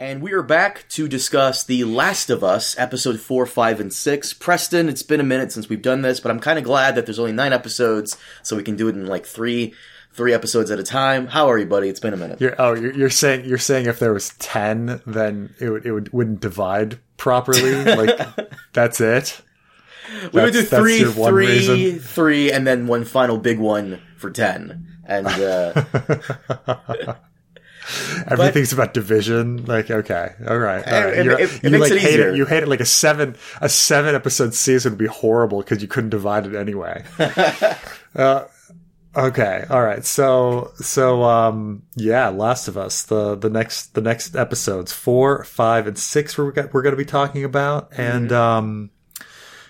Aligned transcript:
And 0.00 0.22
we 0.22 0.32
are 0.32 0.42
back 0.42 0.86
to 0.88 1.08
discuss 1.08 1.62
The 1.62 1.84
Last 1.84 2.30
of 2.30 2.42
Us, 2.42 2.74
episode 2.78 3.20
4, 3.20 3.44
5, 3.44 3.80
and 3.80 3.92
6. 3.92 4.32
Preston, 4.32 4.88
it's 4.88 5.02
been 5.02 5.20
a 5.20 5.24
minute 5.24 5.52
since 5.52 5.68
we've 5.68 5.82
done 5.82 6.00
this, 6.00 6.20
but 6.20 6.30
I'm 6.30 6.40
kind 6.40 6.58
of 6.58 6.64
glad 6.64 6.94
that 6.94 7.04
there's 7.04 7.18
only 7.18 7.32
nine 7.32 7.52
episodes, 7.52 8.16
so 8.42 8.56
we 8.56 8.62
can 8.62 8.76
do 8.76 8.88
it 8.88 8.94
in 8.94 9.04
like 9.04 9.26
three 9.26 9.74
three 10.14 10.32
episodes 10.32 10.70
at 10.70 10.78
a 10.78 10.82
time. 10.82 11.26
How 11.26 11.50
are 11.50 11.58
you, 11.58 11.66
buddy? 11.66 11.90
It's 11.90 12.00
been 12.00 12.14
a 12.14 12.16
minute. 12.16 12.40
You're, 12.40 12.54
oh, 12.58 12.72
you're, 12.72 12.94
you're 12.94 13.10
saying 13.10 13.44
you're 13.44 13.58
saying 13.58 13.84
if 13.84 13.98
there 13.98 14.14
was 14.14 14.30
ten, 14.38 15.02
then 15.06 15.54
it 15.60 15.68
would 15.68 15.84
it 15.84 15.92
would 15.92 16.10
wouldn't 16.14 16.40
divide 16.40 16.98
properly. 17.18 17.84
like 17.84 18.18
that's 18.72 19.02
it. 19.02 19.42
We 20.32 20.40
would 20.40 20.54
do 20.54 20.62
three, 20.62 21.04
three, 21.04 21.98
three, 21.98 22.50
and 22.50 22.66
then 22.66 22.86
one 22.86 23.04
final 23.04 23.36
big 23.36 23.58
one 23.58 24.00
for 24.16 24.30
ten. 24.30 24.86
And 25.04 25.26
uh, 25.26 25.84
Everything's 28.26 28.72
about 28.72 28.94
division. 28.94 29.64
Like, 29.64 29.90
okay, 29.90 30.34
all 30.46 30.58
right. 30.58 30.86
All 30.86 31.04
right. 31.04 31.14
It, 31.14 31.26
it, 31.26 31.64
it 31.64 31.72
you 31.72 31.78
like 31.78 31.92
hate 31.92 32.20
it. 32.20 32.36
You 32.36 32.46
hate 32.46 32.62
it. 32.62 32.68
Like 32.68 32.80
a 32.80 32.86
seven 32.86 33.36
a 33.60 33.68
seven 33.68 34.14
episode 34.14 34.54
season 34.54 34.92
would 34.92 34.98
be 34.98 35.06
horrible 35.06 35.58
because 35.58 35.82
you 35.82 35.88
couldn't 35.88 36.10
divide 36.10 36.46
it 36.46 36.54
anyway. 36.54 37.04
uh, 38.14 38.44
okay, 39.16 39.64
all 39.70 39.82
right. 39.82 40.04
So 40.04 40.72
so 40.76 41.22
um 41.22 41.82
yeah, 41.96 42.28
Last 42.28 42.68
of 42.68 42.76
Us. 42.76 43.02
The 43.02 43.36
the 43.36 43.50
next 43.50 43.94
the 43.94 44.02
next 44.02 44.36
episodes 44.36 44.92
four, 44.92 45.44
five, 45.44 45.86
and 45.86 45.98
six 45.98 46.36
we're 46.36 46.52
we're 46.72 46.82
going 46.82 46.92
to 46.92 46.96
be 46.96 47.04
talking 47.04 47.44
about, 47.44 47.92
and 47.96 48.30
mm-hmm. 48.30 48.34
um 48.34 48.90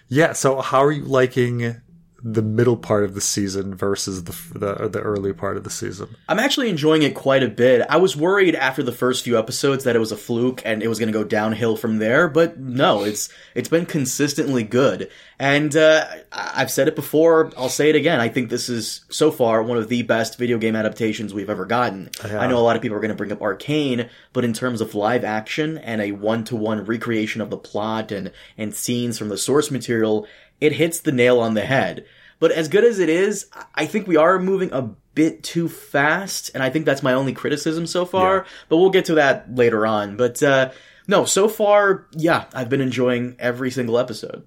yeah. 0.09 0.33
So 0.33 0.61
how 0.61 0.85
are 0.85 0.93
you 0.93 1.05
liking 1.05 1.81
the 2.23 2.43
middle 2.43 2.77
part 2.77 3.05
of 3.05 3.15
the 3.15 3.21
season 3.21 3.75
versus 3.75 4.25
the, 4.25 4.59
the 4.59 4.89
the 4.89 5.01
early 5.01 5.33
part 5.33 5.57
of 5.57 5.65
the 5.65 5.71
season. 5.71 6.09
I'm 6.29 6.39
actually 6.39 6.69
enjoying 6.69 7.03
it 7.03 7.15
quite 7.15 7.43
a 7.43 7.49
bit. 7.49 7.87
I 7.89 7.97
was 7.97 8.17
worried 8.17 8.55
after 8.55 8.83
the 8.83 8.93
first 8.93 9.25
few 9.25 9.39
episodes 9.39 9.85
that 9.85 9.97
it 9.97 10.01
was 10.01 10.13
a 10.13 10.17
fluke 10.17 10.63
and 10.65 10.83
it 10.83 10.89
was 10.89 10.99
going 10.99 11.13
to 11.13 11.19
go 11.19 11.25
downhill 11.25 11.77
from 11.77 11.99
there, 11.99 12.29
but 12.29 12.59
no, 12.59 13.05
it's 13.05 13.29
it's 13.55 13.69
been 13.69 13.87
consistently 13.87 14.63
good. 14.63 15.11
And 15.39 15.75
uh, 15.75 16.07
I've 16.31 16.71
said 16.71 16.89
it 16.89 16.95
before, 16.95 17.51
I'll 17.57 17.71
say 17.71 17.89
it 17.89 17.97
again. 17.97 18.21
I 18.21 18.29
think 18.29 18.51
this 18.51 18.69
is 18.69 19.07
so 19.09 19.31
far 19.31 19.63
one 19.63 19.79
of 19.79 19.89
the 19.89 20.03
best 20.03 20.37
video 20.37 20.59
game 20.59 20.77
adaptations 20.77 21.33
we've 21.33 21.49
ever 21.49 21.65
gotten. 21.65 22.11
Yeah. 22.23 22.39
I 22.39 22.47
know 22.47 22.59
a 22.59 22.61
lot 22.61 22.77
of 22.77 22.83
people 22.83 22.99
are 22.99 23.01
going 23.01 23.11
to 23.11 23.17
bring 23.17 23.33
up 23.33 23.41
Arcane, 23.41 24.11
but 24.35 24.45
in 24.45 24.53
terms 24.53 24.83
of 24.83 24.95
live 24.95 25.25
action 25.25 25.79
and 25.79 26.03
a 26.03 26.13
one 26.13 26.45
to 26.45 26.57
one 26.57 26.85
recreation 26.85 27.41
of 27.41 27.49
the 27.49 27.57
plot 27.57 28.13
and 28.13 28.33
and 28.59 28.75
scenes 28.75 29.19
from 29.19 29.31
the 29.31 29.39
source 29.39 29.71
material, 29.71 30.27
it 30.61 30.73
hits 30.73 31.01
the 31.01 31.13
nail 31.13 31.41
on 31.41 31.55
the 31.55 31.65
head. 31.65 32.05
But 32.39 32.53
as 32.53 32.69
good 32.69 32.85
as 32.85 32.99
it 32.99 33.09
is, 33.09 33.47
I 33.75 33.87
think 33.87 34.07
we 34.07 34.17
are 34.17 34.39
moving 34.39 34.73
a 34.73 34.91
bit 35.15 35.43
too 35.43 35.69
fast, 35.69 36.51
and 36.55 36.63
I 36.63 36.71
think 36.71 36.87
that's 36.87 37.03
my 37.03 37.13
only 37.13 37.35
criticism 37.35 37.87
so 37.87 38.05
far. 38.07 38.37
Yeah. 38.37 38.45
But 38.69 38.77
we'll 38.79 38.91
get 38.91 39.05
to 39.07 39.15
that 39.17 39.55
later 39.55 39.87
on. 39.87 40.17
But 40.17 40.43
uh, 40.43 40.71
no, 41.07 41.25
so 41.25 41.49
far, 41.49 42.07
yeah, 42.13 42.47
I've 42.55 42.69
been 42.71 42.81
enjoying 42.81 43.37
every 43.39 43.71
single 43.71 43.99
episode. 43.99 44.47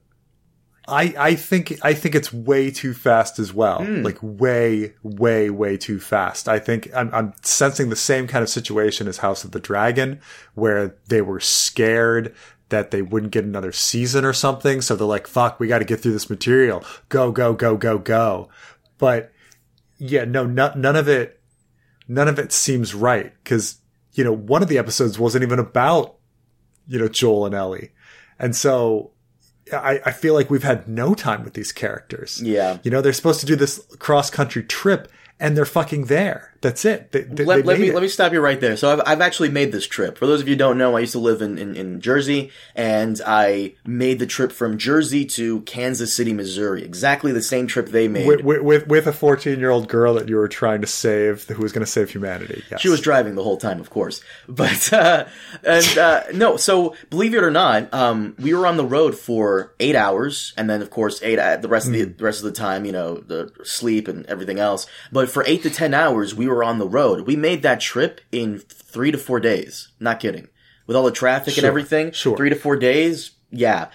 I, 0.88 1.14
I 1.18 1.36
think 1.36 1.80
I 1.82 1.94
think 1.94 2.14
it's 2.14 2.34
way 2.34 2.70
too 2.70 2.94
fast 2.94 3.40
as 3.40 3.54
well. 3.54 3.80
Mm. 3.80 4.04
Like 4.04 4.18
way, 4.22 4.96
way, 5.02 5.50
way 5.50 5.78
too 5.78 6.00
fast. 6.00 6.50
I 6.50 6.60
think 6.60 6.90
I'm, 6.94 7.14
I'm 7.14 7.34
sensing 7.42 7.90
the 7.90 7.96
same 7.96 8.28
kind 8.28 8.44
of 8.44 8.50
situation 8.50 9.08
as 9.08 9.18
House 9.18 9.46
of 9.46 9.52
the 9.52 9.62
Dragon, 9.62 10.20
where 10.56 10.96
they 11.08 11.22
were 11.22 11.40
scared 11.40 12.36
that 12.74 12.90
they 12.90 13.04
wouldn't 13.04 13.32
get 13.32 13.46
another 13.46 13.72
season 13.72 14.26
or 14.26 14.34
something. 14.34 14.82
So 14.82 14.96
they're 14.96 15.06
like, 15.06 15.28
fuck, 15.28 15.60
we 15.60 15.68
got 15.68 15.78
to 15.78 15.86
get 15.86 16.00
through 16.00 16.14
this 16.14 16.28
material. 16.28 16.84
Go, 17.08 17.32
go, 17.32 17.54
go, 17.54 17.78
go, 17.78 18.00
go. 18.00 18.50
But 18.98 19.32
yeah, 20.00 20.26
no, 20.26 20.44
no 20.48 20.74
none 20.76 20.96
of 20.96 21.08
it, 21.08 21.40
none 22.08 22.28
of 22.28 22.40
it 22.40 22.52
seems 22.52 22.96
right. 22.96 23.32
Cause, 23.46 23.78
you 24.14 24.24
know, 24.24 24.34
one 24.34 24.64
of 24.64 24.70
the 24.70 24.80
episodes 24.80 25.20
wasn't 25.20 25.44
even 25.44 25.60
about, 25.60 26.16
you 26.88 26.98
know, 26.98 27.08
Joel 27.08 27.46
and 27.46 27.54
Ellie. 27.54 27.92
And 28.40 28.56
so 28.56 29.12
I, 29.72 30.02
I 30.04 30.12
feel 30.12 30.34
like 30.34 30.50
we've 30.50 30.64
had 30.64 30.88
no 30.88 31.14
time 31.14 31.44
with 31.44 31.54
these 31.54 31.72
characters. 31.72 32.42
Yeah. 32.42 32.80
You 32.82 32.90
know, 32.90 33.02
they're 33.02 33.14
supposed 33.14 33.40
to 33.42 33.46
do 33.46 33.56
this 33.56 33.86
cross 34.00 34.32
country 34.32 34.64
trip 34.64 35.12
and 35.40 35.56
they're 35.56 35.66
fucking 35.66 36.06
there. 36.06 36.53
That's 36.64 36.86
it. 36.86 37.12
They, 37.12 37.24
they, 37.24 37.44
let, 37.44 37.58
they 37.58 37.64
let 37.64 37.80
me 37.82 37.90
it. 37.90 37.94
let 37.94 38.02
me 38.02 38.08
stop 38.08 38.32
you 38.32 38.40
right 38.40 38.60
there. 38.60 38.78
So 38.78 38.94
I've 38.94 39.02
I've 39.06 39.22
actually 39.22 39.50
made 39.50 39.74
this 39.74 39.86
trip. 39.86 40.18
For 40.18 40.26
those 40.26 40.40
of 40.40 40.48
you 40.48 40.54
who 40.54 40.60
don't 40.60 40.78
know, 40.78 40.96
I 40.96 41.02
used 41.02 41.12
to 41.12 41.20
live 41.20 41.42
in, 41.42 41.58
in, 41.58 41.76
in 41.76 42.00
Jersey, 42.00 42.52
and 42.74 43.20
I 43.28 43.76
made 43.86 44.20
the 44.20 44.26
trip 44.26 44.54
from 44.54 44.78
Jersey 44.78 45.26
to 45.26 45.60
Kansas 45.64 46.16
City, 46.16 46.32
Missouri. 46.32 46.82
Exactly 46.86 47.34
the 47.34 47.42
same 47.42 47.68
trip 47.68 47.90
they 47.90 48.08
made 48.08 48.26
with 48.26 48.62
with, 48.62 48.88
with 48.88 49.08
a 49.08 49.12
fourteen 49.12 49.60
year 49.60 49.72
old 49.72 49.90
girl 49.90 50.14
that 50.14 50.30
you 50.30 50.38
were 50.38 50.48
trying 50.48 50.80
to 50.80 50.88
save, 50.88 51.44
who 51.50 51.62
was 51.62 51.74
going 51.74 51.86
to 51.86 51.92
save 51.92 52.10
humanity. 52.10 52.64
Yes. 52.72 52.80
She 52.80 52.88
was 52.88 53.02
driving 53.02 53.36
the 53.36 53.44
whole 53.44 53.58
time, 53.58 53.82
of 53.82 53.90
course. 53.90 54.22
But 54.64 54.94
uh, 54.94 55.26
and 55.64 55.98
uh, 55.98 56.24
no, 56.34 56.58
so 56.58 56.96
believe 57.10 57.34
it 57.34 57.44
or 57.44 57.52
not, 57.52 57.94
um, 57.94 58.36
we 58.40 58.54
were 58.54 58.68
on 58.68 58.78
the 58.78 58.86
road 58.86 59.16
for 59.16 59.74
eight 59.80 59.96
hours, 59.96 60.54
and 60.56 60.70
then 60.70 60.82
of 60.82 60.90
course 60.90 61.22
eight 61.24 61.40
uh, 61.40 61.58
the 61.58 61.68
rest 61.68 61.88
mm. 61.88 61.90
of 61.90 61.94
the, 61.94 62.06
the 62.06 62.12
hmm. 62.14 62.24
rest 62.24 62.40
of 62.40 62.46
the 62.46 62.52
time, 62.52 62.86
you 62.86 62.94
know, 62.94 63.16
the 63.18 63.52
sleep 63.64 64.08
and 64.08 64.26
everything 64.28 64.60
else. 64.60 64.86
But 65.12 65.30
for 65.30 65.44
eight 65.46 65.64
to 65.64 65.70
ten 65.70 65.94
hours, 65.94 66.34
we 66.34 66.48
were 66.48 66.53
on 66.62 66.78
the 66.78 66.88
road. 66.88 67.22
We 67.22 67.34
we 67.34 67.42
made 67.42 67.64
that 67.64 67.80
trip 67.80 68.22
in 68.32 68.60
three 68.60 69.12
to 69.12 69.18
four 69.18 69.40
days. 69.40 69.90
Not 70.00 70.20
kidding. 70.20 70.50
With 70.86 70.96
all 70.96 71.04
the 71.04 71.12
traffic 71.12 71.56
sure, 71.56 71.64
and 71.64 71.68
everything, 71.68 72.12
sure. 72.12 72.38
three 72.38 72.50
to 72.50 72.56
four 72.56 72.76
days. 72.76 73.32
Yeah. 73.50 73.90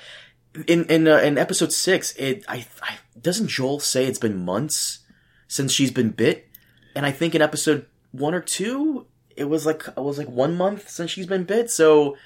In 0.67 0.87
in 0.87 1.07
uh, 1.07 1.19
in 1.19 1.39
episode 1.39 1.73
six, 1.73 2.17
it 2.17 2.45
I, 2.49 2.67
I 2.83 2.97
doesn't 3.21 3.49
Joel 3.49 3.79
say 3.79 4.07
it's 4.07 4.19
been 4.19 4.45
months 4.45 5.01
since 5.47 5.71
she's 5.71 5.93
been 5.93 6.11
bit, 6.11 6.49
and 6.97 7.07
I 7.07 7.13
think 7.13 7.35
in 7.37 7.43
episode 7.43 7.87
one 8.11 8.35
or 8.35 8.41
two, 8.41 9.07
it 9.37 9.45
was 9.45 9.65
like 9.65 9.87
it 9.87 10.03
was 10.03 10.19
like 10.19 10.29
one 10.29 10.57
month 10.57 10.89
since 10.89 11.13
she's 11.13 11.27
been 11.27 11.45
bit. 11.45 11.71
So, 11.71 12.17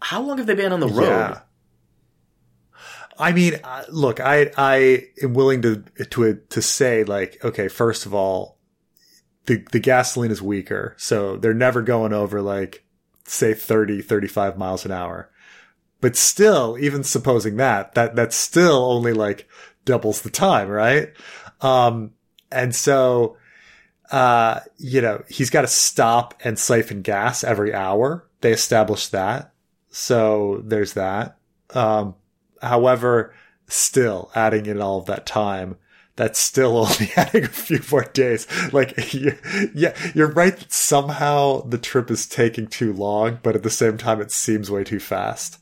how 0.00 0.22
long 0.22 0.38
have 0.38 0.46
they 0.46 0.54
been 0.54 0.72
on 0.72 0.80
the 0.80 0.88
road? 0.88 1.08
Yeah. 1.08 1.40
I 3.18 3.32
mean, 3.32 3.60
uh, 3.62 3.84
look, 3.90 4.20
I 4.20 4.50
I 4.56 5.08
am 5.22 5.34
willing 5.34 5.60
to 5.62 5.84
to 6.10 6.34
to 6.34 6.62
say 6.62 7.04
like, 7.04 7.44
okay, 7.44 7.68
first 7.68 8.06
of 8.06 8.14
all, 8.14 8.55
the, 9.46 9.64
the 9.72 9.80
gasoline 9.80 10.30
is 10.30 10.42
weaker. 10.42 10.94
So 10.98 11.36
they're 11.36 11.54
never 11.54 11.82
going 11.82 12.12
over 12.12 12.42
like, 12.42 12.84
say 13.24 13.54
30, 13.54 14.02
35 14.02 14.58
miles 14.58 14.84
an 14.84 14.92
hour. 14.92 15.30
But 16.00 16.16
still, 16.16 16.76
even 16.78 17.04
supposing 17.04 17.56
that, 17.56 17.94
that, 17.94 18.14
that's 18.14 18.36
still 18.36 18.84
only 18.84 19.12
like 19.12 19.48
doubles 19.84 20.22
the 20.22 20.30
time, 20.30 20.68
right? 20.68 21.12
Um, 21.60 22.12
and 22.52 22.74
so, 22.74 23.36
uh, 24.10 24.60
you 24.76 25.00
know, 25.00 25.24
he's 25.28 25.50
got 25.50 25.62
to 25.62 25.66
stop 25.66 26.34
and 26.44 26.58
siphon 26.58 27.02
gas 27.02 27.42
every 27.42 27.74
hour. 27.74 28.28
They 28.40 28.52
established 28.52 29.12
that. 29.12 29.52
So 29.88 30.62
there's 30.64 30.92
that. 30.92 31.38
Um, 31.70 32.14
however, 32.62 33.34
still 33.66 34.30
adding 34.34 34.66
in 34.66 34.80
all 34.80 34.98
of 34.98 35.06
that 35.06 35.26
time, 35.26 35.76
that's 36.16 36.38
still 36.38 36.78
only 36.78 37.10
adding 37.16 37.44
a 37.44 37.48
few 37.48 37.80
more 37.90 38.04
days. 38.04 38.46
Like, 38.72 38.94
yeah, 39.12 39.94
you're 40.14 40.32
right 40.32 40.64
somehow 40.72 41.60
the 41.62 41.78
trip 41.78 42.10
is 42.10 42.26
taking 42.26 42.66
too 42.66 42.92
long, 42.92 43.38
but 43.42 43.54
at 43.54 43.62
the 43.62 43.70
same 43.70 43.98
time, 43.98 44.20
it 44.20 44.32
seems 44.32 44.70
way 44.70 44.82
too 44.82 45.00
fast. 45.00 45.58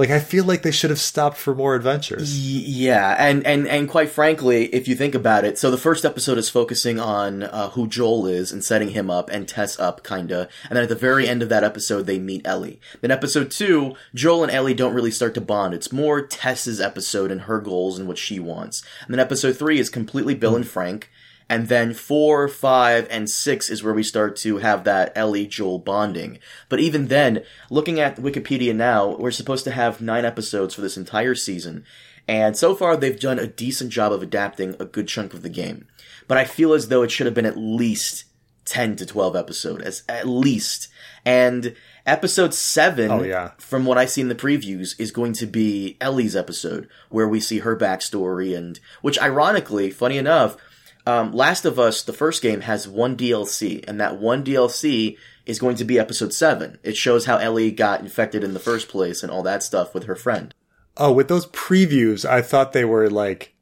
Like 0.00 0.08
I 0.08 0.18
feel 0.18 0.46
like 0.46 0.62
they 0.62 0.70
should 0.70 0.88
have 0.88 0.98
stopped 0.98 1.36
for 1.36 1.54
more 1.54 1.74
adventures. 1.74 2.34
Yeah, 2.40 3.14
and 3.18 3.46
and 3.46 3.68
and 3.68 3.86
quite 3.86 4.08
frankly, 4.08 4.64
if 4.74 4.88
you 4.88 4.94
think 4.94 5.14
about 5.14 5.44
it, 5.44 5.58
so 5.58 5.70
the 5.70 5.76
first 5.76 6.06
episode 6.06 6.38
is 6.38 6.48
focusing 6.48 6.98
on 6.98 7.42
uh, 7.42 7.68
who 7.68 7.86
Joel 7.86 8.26
is 8.26 8.50
and 8.50 8.64
setting 8.64 8.88
him 8.88 9.10
up 9.10 9.28
and 9.28 9.46
Tess 9.46 9.78
up, 9.78 10.02
kinda, 10.02 10.48
and 10.70 10.76
then 10.76 10.84
at 10.84 10.88
the 10.88 10.94
very 10.94 11.28
end 11.28 11.42
of 11.42 11.50
that 11.50 11.64
episode, 11.64 12.06
they 12.06 12.18
meet 12.18 12.46
Ellie. 12.46 12.80
Then 13.02 13.10
episode 13.10 13.50
two, 13.50 13.94
Joel 14.14 14.44
and 14.44 14.50
Ellie 14.50 14.72
don't 14.72 14.94
really 14.94 15.10
start 15.10 15.34
to 15.34 15.40
bond. 15.42 15.74
It's 15.74 15.92
more 15.92 16.22
Tess's 16.22 16.80
episode 16.80 17.30
and 17.30 17.42
her 17.42 17.60
goals 17.60 17.98
and 17.98 18.08
what 18.08 18.16
she 18.16 18.40
wants. 18.40 18.82
And 19.04 19.12
then 19.12 19.20
episode 19.20 19.58
three 19.58 19.78
is 19.78 19.90
completely 19.90 20.34
Bill 20.34 20.56
and 20.56 20.66
Frank 20.66 21.10
and 21.50 21.66
then 21.66 21.92
four, 21.94 22.46
five, 22.46 23.08
and 23.10 23.28
six 23.28 23.68
is 23.68 23.82
where 23.82 23.92
we 23.92 24.04
start 24.04 24.36
to 24.36 24.58
have 24.58 24.84
that 24.84 25.12
Ellie 25.16 25.48
Joel 25.48 25.80
bonding. 25.80 26.38
But 26.68 26.78
even 26.78 27.08
then, 27.08 27.42
looking 27.68 27.98
at 27.98 28.18
Wikipedia 28.18 28.72
now, 28.72 29.16
we're 29.16 29.32
supposed 29.32 29.64
to 29.64 29.72
have 29.72 30.00
nine 30.00 30.24
episodes 30.24 30.76
for 30.76 30.80
this 30.80 30.96
entire 30.96 31.34
season. 31.34 31.84
And 32.28 32.56
so 32.56 32.76
far, 32.76 32.96
they've 32.96 33.18
done 33.18 33.40
a 33.40 33.48
decent 33.48 33.90
job 33.90 34.12
of 34.12 34.22
adapting 34.22 34.76
a 34.78 34.84
good 34.84 35.08
chunk 35.08 35.34
of 35.34 35.42
the 35.42 35.48
game. 35.48 35.88
But 36.28 36.38
I 36.38 36.44
feel 36.44 36.72
as 36.72 36.86
though 36.86 37.02
it 37.02 37.10
should 37.10 37.26
have 37.26 37.34
been 37.34 37.44
at 37.46 37.58
least 37.58 38.26
10 38.66 38.94
to 38.96 39.06
12 39.06 39.34
episodes, 39.34 39.82
as 39.82 40.02
at 40.08 40.28
least. 40.28 40.86
And 41.24 41.74
episode 42.06 42.54
7, 42.54 43.10
oh, 43.10 43.22
yeah. 43.24 43.50
from 43.58 43.84
what 43.86 43.98
I 43.98 44.06
see 44.06 44.20
in 44.20 44.28
the 44.28 44.36
previews, 44.36 44.94
is 45.00 45.10
going 45.10 45.32
to 45.32 45.46
be 45.46 45.96
Ellie's 46.00 46.36
episode, 46.36 46.88
where 47.08 47.26
we 47.26 47.40
see 47.40 47.58
her 47.58 47.76
backstory 47.76 48.56
and, 48.56 48.78
which 49.02 49.20
ironically, 49.20 49.90
funny 49.90 50.16
enough, 50.16 50.56
um, 51.06 51.32
Last 51.32 51.64
of 51.64 51.78
Us, 51.78 52.02
the 52.02 52.12
first 52.12 52.42
game, 52.42 52.62
has 52.62 52.86
one 52.86 53.16
DLC, 53.16 53.84
and 53.88 54.00
that 54.00 54.18
one 54.18 54.44
DLC 54.44 55.16
is 55.46 55.58
going 55.58 55.76
to 55.76 55.84
be 55.84 55.98
episode 55.98 56.32
7. 56.32 56.78
It 56.82 56.96
shows 56.96 57.24
how 57.24 57.38
Ellie 57.38 57.70
got 57.70 58.00
infected 58.00 58.44
in 58.44 58.54
the 58.54 58.60
first 58.60 58.88
place 58.88 59.22
and 59.22 59.32
all 59.32 59.42
that 59.42 59.62
stuff 59.62 59.94
with 59.94 60.04
her 60.04 60.16
friend. 60.16 60.54
Oh, 60.96 61.12
with 61.12 61.28
those 61.28 61.46
previews, 61.46 62.28
I 62.28 62.42
thought 62.42 62.72
they 62.72 62.84
were 62.84 63.08
like 63.08 63.54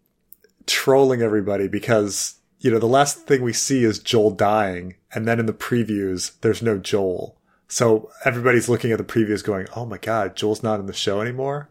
trolling 0.67 1.23
everybody 1.23 1.69
because, 1.69 2.35
you 2.59 2.71
know, 2.71 2.79
the 2.79 2.87
last 2.87 3.27
thing 3.27 3.43
we 3.43 3.53
see 3.53 3.85
is 3.85 3.99
Joel 3.99 4.31
dying, 4.33 4.97
and 5.15 5.27
then 5.27 5.39
in 5.39 5.47
the 5.47 5.53
previews, 5.53 6.33
there's 6.41 6.63
no 6.63 6.79
Joel. 6.79 7.37
So 7.69 8.11
everybody's 8.25 8.69
looking 8.69 8.93
at 8.93 8.99
the 8.99 9.05
previews 9.05 9.45
going, 9.45 9.67
"Oh 9.77 9.85
my 9.85 9.99
god, 9.99 10.37
Joel's 10.37 10.63
not 10.63 10.81
in 10.81 10.87
the 10.87 10.93
show 10.93 11.21
anymore." 11.21 11.69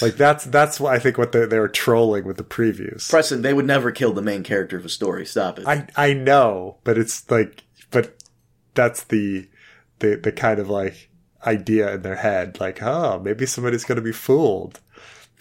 Like 0.00 0.16
that's 0.16 0.44
that's 0.44 0.78
what 0.78 0.94
I 0.94 0.98
think 0.98 1.18
what 1.18 1.32
they 1.32 1.46
they 1.46 1.58
were 1.58 1.68
trolling 1.68 2.24
with 2.24 2.36
the 2.36 2.44
previews. 2.44 3.08
Preston, 3.08 3.42
they 3.42 3.54
would 3.54 3.66
never 3.66 3.90
kill 3.90 4.12
the 4.12 4.22
main 4.22 4.42
character 4.42 4.76
of 4.76 4.84
a 4.84 4.88
story. 4.88 5.26
Stop 5.26 5.58
it. 5.58 5.66
I 5.66 5.88
I 5.96 6.12
know, 6.12 6.78
but 6.84 6.98
it's 6.98 7.28
like, 7.30 7.64
but 7.90 8.22
that's 8.74 9.04
the 9.04 9.48
the 9.98 10.16
the 10.16 10.32
kind 10.32 10.60
of 10.60 10.68
like 10.68 11.10
idea 11.46 11.94
in 11.94 12.02
their 12.02 12.16
head, 12.16 12.58
like, 12.60 12.82
oh, 12.82 13.20
maybe 13.20 13.46
somebody's 13.46 13.84
gonna 13.84 14.00
be 14.00 14.12
fooled 14.12 14.80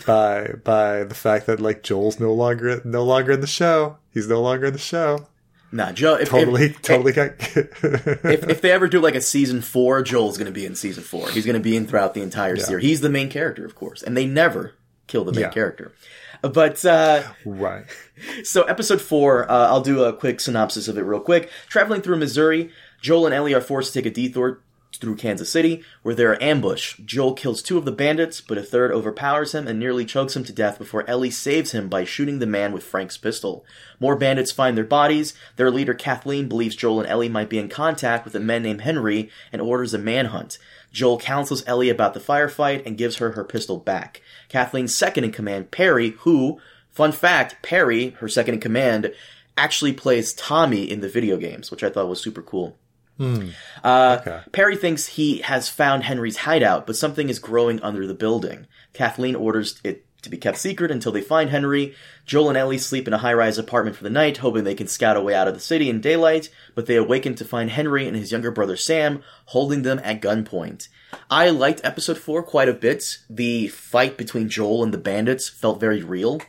by 0.06 0.54
by 0.64 1.04
the 1.04 1.16
fact 1.16 1.46
that 1.48 1.60
like 1.60 1.84
Joel's 1.84 2.20
no 2.20 2.34
longer 2.34 2.82
no 2.84 3.04
longer 3.04 3.34
in 3.34 3.42
the 3.42 3.48
show. 3.48 3.98
He's 4.12 4.28
no 4.28 4.42
longer 4.42 4.68
in 4.68 4.74
the 4.74 4.80
show. 4.80 5.28
Nah, 5.72 5.92
Joe. 5.92 6.16
If, 6.16 6.30
Totally, 6.30 6.66
if, 6.66 6.82
totally 6.82 7.14
got. 7.14 7.32
If, 7.58 8.44
if 8.50 8.62
they 8.62 8.72
ever 8.72 8.88
do 8.88 9.00
like 9.00 9.16
a 9.16 9.22
season 9.22 9.62
four, 9.62 10.02
Joel's 10.04 10.38
going 10.38 10.48
to 10.48 10.52
be 10.52 10.66
in 10.66 10.76
season 10.76 11.04
four. 11.04 11.30
He's 11.30 11.46
going 11.46 11.56
to 11.56 11.60
be 11.62 11.76
in 11.78 11.88
throughout 11.88 12.14
the 12.14 12.22
entire 12.22 12.58
series. 12.58 12.86
He's 12.86 13.02
the 13.02 13.10
main 13.10 13.30
character, 13.30 13.66
of 13.66 13.76
course, 13.76 14.02
and 14.04 14.16
they 14.18 14.26
never 14.26 14.74
kill 15.08 15.24
the 15.24 15.32
main 15.32 15.42
Yeah. 15.42 15.50
character. 15.52 15.94
But 16.42 16.84
uh, 16.86 17.24
right. 17.46 17.86
So, 18.44 18.64
episode 18.64 19.00
four, 19.02 19.50
uh, 19.50 19.68
I'll 19.68 19.82
do 19.82 20.04
a 20.04 20.12
quick 20.12 20.40
synopsis 20.40 20.88
of 20.88 20.98
it 20.98 21.02
real 21.02 21.20
quick. 21.20 21.52
Traveling 21.70 22.02
through 22.02 22.18
Missouri, 22.18 22.72
Joel 23.02 23.28
and 23.28 23.36
Ellie 23.36 23.54
are 23.54 23.62
forced 23.62 23.94
to 23.94 24.00
take 24.02 24.08
a 24.12 24.14
detour 24.14 24.60
through 24.96 25.16
Kansas 25.16 25.52
City, 25.52 25.84
where 26.02 26.16
they 26.16 26.24
are 26.24 26.42
ambushed. 26.42 27.06
Joel 27.06 27.34
kills 27.34 27.62
two 27.62 27.78
of 27.78 27.86
the 27.86 27.92
bandits, 27.92 28.42
but 28.42 28.58
a 28.58 28.64
third 28.64 28.92
overpowers 28.92 29.54
him 29.54 29.68
and 29.68 29.80
nearly 29.80 30.06
chokes 30.06 30.36
him 30.36 30.44
to 30.46 30.54
death 30.54 30.78
before 30.78 31.08
Ellie 31.10 31.30
saves 31.30 31.72
him 31.72 31.88
by 31.88 32.04
shooting 32.04 32.40
the 32.40 32.46
man 32.46 32.72
with 32.72 32.84
Frank's 32.84 33.18
pistol. 33.18 33.66
More 34.00 34.16
bandits 34.16 34.52
find 34.52 34.78
their 34.78 34.86
bodies. 34.86 35.34
Their 35.56 35.72
leader, 35.72 35.94
Kathleen, 35.94 36.48
believes 36.48 36.76
Joel 36.76 37.02
and 37.02 37.10
Ellie 37.10 37.30
might 37.30 37.50
be 37.50 37.60
in 37.60 37.70
contact 37.70 38.26
with 38.26 38.36
a 38.36 38.40
man 38.40 38.64
named 38.64 38.82
Henry 38.82 39.30
and 39.52 39.62
orders 39.62 39.94
a 39.94 39.98
manhunt. 40.00 40.58
Joel 40.92 41.20
counsels 41.20 41.64
Ellie 41.68 41.90
about 41.90 42.14
the 42.14 42.20
firefight 42.20 42.86
and 42.86 42.98
gives 42.98 43.18
her 43.18 43.32
her 43.32 43.44
pistol 43.44 43.78
back. 43.78 44.22
Kathleen's 44.50 44.96
second 44.96 45.26
in 45.26 45.32
command, 45.32 45.70
Perry, 45.72 46.12
who, 46.20 46.60
fun 46.90 47.12
fact, 47.12 47.62
Perry, 47.62 48.12
her 48.20 48.28
second 48.28 48.56
in 48.56 48.62
command, 48.62 49.14
actually 49.58 49.94
plays 49.94 50.34
Tommy 50.34 50.90
in 50.90 51.02
the 51.02 51.10
video 51.10 51.38
games, 51.38 51.72
which 51.72 51.84
I 51.84 51.90
thought 51.90 52.10
was 52.10 52.22
super 52.22 52.42
cool. 52.42 52.78
Uh, 53.20 54.18
Okay. 54.22 54.40
Perry 54.52 54.76
thinks 54.76 55.08
he 55.08 55.40
has 55.40 55.70
found 55.70 56.04
Henry's 56.04 56.38
hideout, 56.38 56.86
but 56.88 56.96
something 56.96 57.30
is 57.30 57.40
growing 57.40 57.82
under 57.82 58.06
the 58.08 58.14
building. 58.14 58.68
Kathleen 58.94 59.36
orders 59.36 59.80
it 59.84 60.04
to 60.24 60.30
be 60.30 60.38
kept 60.38 60.58
secret 60.58 60.90
until 60.92 61.12
they 61.12 61.22
find 61.22 61.50
Henry. 61.52 61.94
Joel 62.26 62.50
and 62.50 62.58
Ellie 62.58 62.80
sleep 62.80 63.08
in 63.08 63.14
a 63.14 63.20
high 63.20 63.34
rise 63.34 63.58
apartment 63.58 63.96
for 63.96 64.04
the 64.04 64.10
night, 64.10 64.38
hoping 64.38 64.64
they 64.64 64.74
can 64.76 64.88
scout 64.88 65.16
a 65.16 65.22
way 65.22 65.34
out 65.36 65.48
of 65.48 65.54
the 65.54 65.60
city 65.60 65.90
in 65.90 66.02
daylight, 66.02 66.50
but 66.76 66.86
they 66.88 66.96
awaken 66.96 67.36
to 67.36 67.46
find 67.46 67.70
Henry 67.70 68.08
and 68.08 68.18
his 68.18 68.32
younger 68.32 68.50
brother 68.52 68.76
Sam 68.76 69.22
holding 69.46 69.84
them 69.84 70.00
at 70.04 70.22
gunpoint. 70.22 70.88
I 71.30 71.52
liked 71.52 71.82
episode 71.84 72.18
4 72.18 72.44
quite 72.44 72.68
a 72.68 72.74
bit. 72.74 73.20
The 73.30 73.68
fight 73.70 74.18
between 74.18 74.50
Joel 74.50 74.84
and 74.84 74.94
the 74.94 74.98
bandits 74.98 75.48
felt 75.48 75.80
very 75.80 76.02
real, 76.04 76.42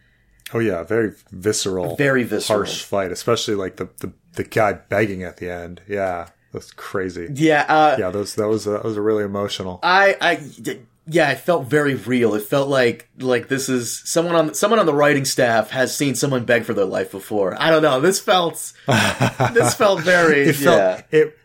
Oh 0.52 0.60
yeah, 0.60 0.82
very 0.82 1.12
visceral, 1.30 1.94
very 1.96 2.24
visceral. 2.24 2.60
harsh 2.60 2.82
fight, 2.82 3.12
especially 3.12 3.54
like 3.54 3.76
the, 3.76 3.90
the 3.98 4.12
the 4.32 4.44
guy 4.44 4.72
begging 4.72 5.22
at 5.22 5.36
the 5.36 5.50
end. 5.50 5.82
Yeah, 5.86 6.28
that's 6.52 6.70
crazy. 6.72 7.28
Yeah, 7.32 7.64
uh, 7.68 7.96
Yeah, 7.98 8.10
those 8.10 8.34
that 8.36 8.48
was 8.48 8.64
that 8.64 8.84
was 8.84 8.96
really 8.96 9.24
emotional. 9.24 9.80
I, 9.82 10.16
I, 10.20 10.78
yeah, 11.06 11.30
it 11.30 11.38
felt 11.38 11.66
very 11.66 11.94
real. 11.94 12.34
It 12.34 12.42
felt 12.42 12.68
like, 12.68 13.08
like 13.18 13.48
this 13.48 13.68
is 13.68 14.02
someone 14.04 14.34
on, 14.34 14.54
someone 14.54 14.78
on 14.78 14.86
the 14.86 14.94
writing 14.94 15.24
staff 15.24 15.70
has 15.70 15.96
seen 15.96 16.14
someone 16.14 16.44
beg 16.44 16.64
for 16.64 16.74
their 16.74 16.84
life 16.84 17.10
before. 17.10 17.56
I 17.60 17.70
don't 17.70 17.82
know. 17.82 18.00
This 18.00 18.20
felt, 18.20 18.72
this 18.86 19.74
felt 19.74 20.00
very, 20.00 20.42
it 20.48 20.56
felt 20.56 20.78
yeah. 20.78 21.02
it 21.10 21.38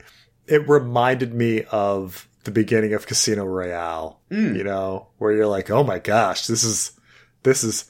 it 0.47 0.67
reminded 0.67 1.33
me 1.33 1.63
of 1.63 2.27
the 2.44 2.51
beginning 2.51 2.94
of 2.94 3.07
Casino 3.07 3.45
Royale. 3.45 4.19
Hmm. 4.29 4.56
You 4.56 4.63
know, 4.63 5.07
where 5.17 5.31
you're 5.31 5.47
like, 5.47 5.69
oh 5.69 5.83
my 5.83 5.99
gosh, 5.99 6.47
this 6.47 6.63
is 6.63 6.91
this 7.44 7.63
is 7.63 7.85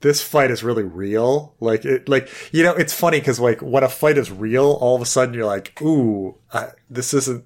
this 0.00 0.22
fight 0.22 0.50
is 0.50 0.62
really 0.62 0.84
real. 0.84 1.54
Like 1.60 1.84
it, 1.84 2.08
like 2.08 2.28
you 2.52 2.62
know, 2.62 2.72
it's 2.72 2.92
funny 2.92 3.18
because 3.18 3.40
like 3.40 3.60
when 3.60 3.82
a 3.82 3.88
fight 3.88 4.18
is 4.18 4.30
real, 4.30 4.78
all 4.80 4.96
of 4.96 5.02
a 5.02 5.06
sudden 5.06 5.34
you're 5.34 5.46
like, 5.46 5.80
ooh, 5.82 6.36
I, 6.52 6.68
this 6.88 7.12
isn't 7.14 7.44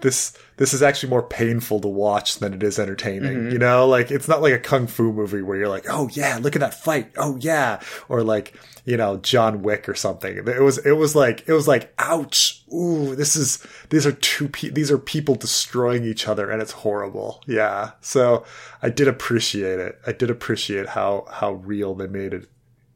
this 0.00 0.32
this 0.56 0.74
is 0.74 0.82
actually 0.82 1.10
more 1.10 1.22
painful 1.22 1.80
to 1.80 1.88
watch 1.88 2.38
than 2.38 2.54
it 2.54 2.62
is 2.62 2.78
entertaining. 2.78 3.36
Mm-hmm. 3.36 3.50
You 3.50 3.58
know, 3.58 3.86
like 3.86 4.10
it's 4.10 4.28
not 4.28 4.42
like 4.42 4.52
a 4.54 4.58
kung 4.58 4.86
fu 4.86 5.12
movie 5.12 5.42
where 5.42 5.58
you're 5.58 5.68
like, 5.68 5.86
oh 5.88 6.08
yeah, 6.12 6.38
look 6.40 6.54
at 6.54 6.60
that 6.60 6.74
fight. 6.74 7.12
Oh 7.16 7.36
yeah, 7.40 7.80
or 8.08 8.22
like 8.22 8.54
you 8.88 8.96
know 8.96 9.18
John 9.18 9.60
Wick 9.60 9.86
or 9.86 9.94
something. 9.94 10.38
It 10.38 10.62
was 10.62 10.78
it 10.78 10.92
was 10.92 11.14
like 11.14 11.46
it 11.46 11.52
was 11.52 11.68
like 11.68 11.92
ouch. 11.98 12.64
Ooh, 12.72 13.14
this 13.14 13.36
is 13.36 13.64
these 13.90 14.06
are 14.06 14.12
two 14.12 14.48
pe- 14.48 14.70
these 14.70 14.90
are 14.90 14.96
people 14.96 15.34
destroying 15.34 16.04
each 16.04 16.26
other 16.26 16.50
and 16.50 16.62
it's 16.62 16.72
horrible. 16.72 17.42
Yeah. 17.46 17.90
So 18.00 18.46
I 18.82 18.88
did 18.88 19.06
appreciate 19.06 19.78
it. 19.78 20.00
I 20.06 20.12
did 20.12 20.30
appreciate 20.30 20.88
how 20.88 21.26
how 21.30 21.52
real 21.52 21.94
they 21.94 22.06
made 22.06 22.32
it. 22.32 22.48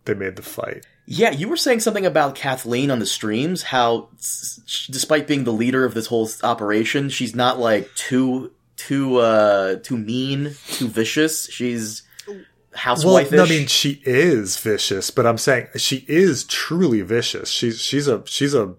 They 0.06 0.14
made 0.14 0.36
the 0.36 0.42
fight. 0.42 0.86
Yeah, 1.04 1.30
you 1.30 1.46
were 1.48 1.58
saying 1.58 1.80
something 1.80 2.06
about 2.06 2.36
Kathleen 2.36 2.90
on 2.90 2.98
the 2.98 3.06
streams, 3.06 3.64
how 3.64 4.08
despite 4.90 5.26
being 5.26 5.44
the 5.44 5.52
leader 5.52 5.84
of 5.84 5.92
this 5.92 6.06
whole 6.06 6.28
operation, 6.42 7.10
she's 7.10 7.34
not 7.34 7.58
like 7.58 7.92
too, 7.96 8.52
too, 8.76 9.18
uh, 9.18 9.76
too 9.76 9.98
mean, 9.98 10.54
too 10.68 10.88
vicious. 10.88 11.50
She's 11.50 12.02
Well, 12.72 12.80
housewife-ish. 12.80 13.32
no, 13.32 13.44
I 13.44 13.48
mean 13.48 13.66
she 13.66 14.02
is 14.04 14.58
vicious, 14.58 15.10
but 15.10 15.26
I'm 15.26 15.38
saying 15.38 15.68
she 15.76 16.04
is 16.08 16.44
truly 16.44 17.02
vicious. 17.02 17.50
She's 17.50 17.80
she's 17.80 18.08
a 18.08 18.22
she's 18.26 18.54
a 18.54 18.74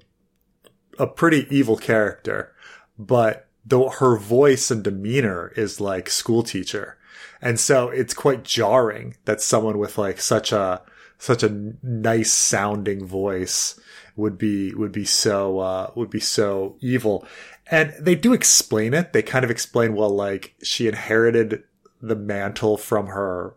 a 0.97 1.07
pretty 1.07 1.47
evil 1.49 1.77
character, 1.77 2.53
but 2.97 3.47
though 3.65 3.89
her 3.89 4.17
voice 4.17 4.71
and 4.71 4.83
demeanor 4.83 5.53
is 5.55 5.79
like 5.79 6.09
school 6.09 6.43
teacher, 6.43 6.97
and 7.41 7.59
so 7.59 7.89
it's 7.89 8.13
quite 8.13 8.43
jarring 8.43 9.15
that 9.25 9.41
someone 9.41 9.77
with 9.77 9.97
like 9.97 10.19
such 10.19 10.51
a 10.51 10.81
such 11.17 11.43
a 11.43 11.73
nice 11.81 12.33
sounding 12.33 13.05
voice 13.05 13.79
would 14.15 14.37
be 14.37 14.73
would 14.73 14.91
be 14.91 15.05
so 15.05 15.59
uh, 15.59 15.91
would 15.95 16.09
be 16.09 16.19
so 16.19 16.77
evil. 16.81 17.25
And 17.69 17.93
they 17.99 18.15
do 18.15 18.33
explain 18.33 18.93
it. 18.93 19.13
They 19.13 19.21
kind 19.21 19.45
of 19.45 19.51
explain 19.51 19.95
well, 19.95 20.09
like 20.09 20.55
she 20.63 20.87
inherited 20.87 21.63
the 22.01 22.15
mantle 22.15 22.75
from 22.75 23.07
her 23.07 23.55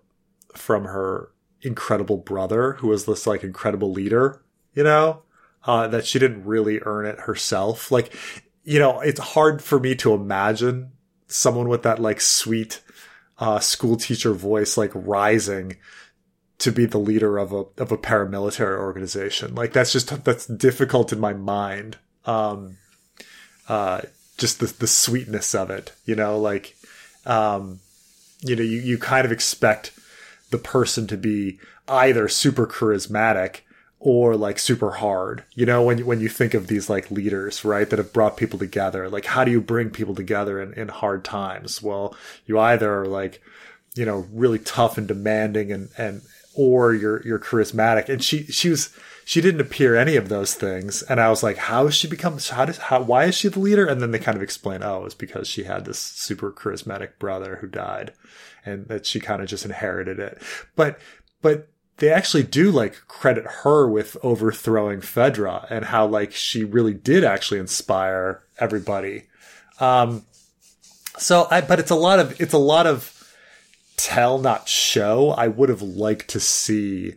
from 0.58 0.84
her 0.84 1.30
incredible 1.62 2.18
brother, 2.18 2.74
who 2.74 2.88
was 2.88 3.06
this 3.06 3.26
like 3.26 3.42
incredible 3.42 3.92
leader, 3.92 4.42
you 4.74 4.82
know, 4.82 5.22
uh, 5.64 5.88
that 5.88 6.06
she 6.06 6.18
didn't 6.18 6.44
really 6.44 6.80
earn 6.82 7.06
it 7.06 7.20
herself. 7.20 7.90
Like, 7.90 8.14
you 8.64 8.78
know, 8.78 9.00
it's 9.00 9.20
hard 9.20 9.62
for 9.62 9.80
me 9.80 9.94
to 9.96 10.14
imagine 10.14 10.92
someone 11.26 11.68
with 11.68 11.82
that 11.82 11.98
like 11.98 12.20
sweet, 12.20 12.82
uh, 13.38 13.58
school 13.58 13.96
teacher 13.96 14.32
voice, 14.32 14.76
like 14.76 14.92
rising 14.94 15.76
to 16.58 16.72
be 16.72 16.86
the 16.86 16.98
leader 16.98 17.36
of 17.36 17.52
a, 17.52 17.64
of 17.78 17.92
a 17.92 17.98
paramilitary 17.98 18.78
organization. 18.78 19.54
Like 19.54 19.72
that's 19.72 19.92
just, 19.92 20.24
that's 20.24 20.46
difficult 20.46 21.12
in 21.12 21.20
my 21.20 21.32
mind. 21.32 21.98
Um, 22.24 22.78
uh, 23.68 24.02
just 24.38 24.60
the, 24.60 24.66
the 24.66 24.86
sweetness 24.86 25.54
of 25.54 25.70
it, 25.70 25.92
you 26.04 26.14
know, 26.14 26.38
like, 26.38 26.76
um, 27.24 27.80
you 28.40 28.54
know, 28.54 28.62
you, 28.62 28.78
you 28.80 28.98
kind 28.98 29.24
of 29.24 29.32
expect 29.32 29.92
the 30.50 30.58
person 30.58 31.06
to 31.08 31.16
be 31.16 31.58
either 31.88 32.28
super 32.28 32.66
charismatic 32.66 33.60
or 33.98 34.36
like 34.36 34.58
super 34.58 34.92
hard. 34.92 35.44
You 35.54 35.66
know, 35.66 35.82
when 35.82 35.98
you, 35.98 36.06
when 36.06 36.20
you 36.20 36.28
think 36.28 36.54
of 36.54 36.66
these 36.66 36.90
like 36.90 37.10
leaders, 37.10 37.64
right, 37.64 37.88
that 37.88 37.98
have 37.98 38.12
brought 38.12 38.36
people 38.36 38.58
together, 38.58 39.08
like 39.08 39.24
how 39.24 39.44
do 39.44 39.50
you 39.50 39.60
bring 39.60 39.90
people 39.90 40.14
together 40.14 40.60
in, 40.60 40.72
in 40.74 40.88
hard 40.88 41.24
times? 41.24 41.82
Well, 41.82 42.14
you 42.46 42.58
either 42.58 43.02
are 43.02 43.06
like, 43.06 43.42
you 43.94 44.04
know, 44.04 44.26
really 44.32 44.58
tough 44.58 44.98
and 44.98 45.08
demanding 45.08 45.72
and, 45.72 45.88
and, 45.96 46.22
or 46.54 46.94
you're, 46.94 47.22
you're 47.26 47.38
charismatic. 47.38 48.08
And 48.08 48.22
she, 48.22 48.44
she 48.44 48.70
was, 48.70 48.94
she 49.24 49.40
didn't 49.40 49.60
appear 49.60 49.96
any 49.96 50.16
of 50.16 50.28
those 50.28 50.54
things. 50.54 51.02
And 51.02 51.20
I 51.20 51.28
was 51.28 51.42
like, 51.42 51.56
how 51.56 51.90
she 51.90 52.06
become, 52.06 52.38
how 52.38 52.66
does, 52.66 52.78
how, 52.78 53.02
why 53.02 53.24
is 53.24 53.34
she 53.34 53.48
the 53.48 53.58
leader? 53.58 53.86
And 53.86 54.00
then 54.00 54.10
they 54.10 54.18
kind 54.18 54.36
of 54.36 54.42
explain, 54.42 54.82
oh, 54.82 55.04
it's 55.04 55.14
because 55.14 55.48
she 55.48 55.64
had 55.64 55.84
this 55.84 55.98
super 55.98 56.52
charismatic 56.52 57.18
brother 57.18 57.56
who 57.56 57.66
died 57.66 58.12
and 58.66 58.86
that 58.88 59.06
she 59.06 59.20
kind 59.20 59.40
of 59.40 59.48
just 59.48 59.64
inherited 59.64 60.18
it. 60.18 60.42
But, 60.74 60.98
but 61.40 61.68
they 61.98 62.10
actually 62.10 62.42
do 62.42 62.70
like 62.70 62.94
credit 63.08 63.44
her 63.62 63.88
with 63.88 64.16
overthrowing 64.22 65.00
Fedra 65.00 65.66
and 65.70 65.86
how 65.86 66.06
like 66.06 66.32
she 66.32 66.64
really 66.64 66.94
did 66.94 67.24
actually 67.24 67.60
inspire 67.60 68.42
everybody. 68.58 69.24
Um, 69.80 70.26
so 71.16 71.46
I, 71.50 71.62
but 71.62 71.78
it's 71.78 71.90
a 71.90 71.96
lot 71.96 72.18
of, 72.18 72.38
it's 72.40 72.52
a 72.52 72.58
lot 72.58 72.86
of 72.86 73.12
tell, 73.96 74.38
not 74.38 74.68
show. 74.68 75.30
I 75.30 75.48
would 75.48 75.70
have 75.70 75.82
liked 75.82 76.28
to 76.28 76.40
see 76.40 77.14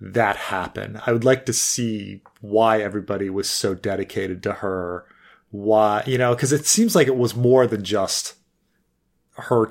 that 0.00 0.36
happen. 0.36 0.98
I 1.06 1.12
would 1.12 1.24
like 1.24 1.44
to 1.46 1.52
see 1.52 2.22
why 2.40 2.80
everybody 2.80 3.28
was 3.28 3.50
so 3.50 3.74
dedicated 3.74 4.42
to 4.44 4.54
her. 4.54 5.04
Why, 5.50 6.04
you 6.06 6.16
know, 6.16 6.34
cause 6.34 6.52
it 6.52 6.64
seems 6.64 6.94
like 6.94 7.08
it 7.08 7.16
was 7.16 7.36
more 7.36 7.66
than 7.66 7.84
just 7.84 8.36
her 9.36 9.68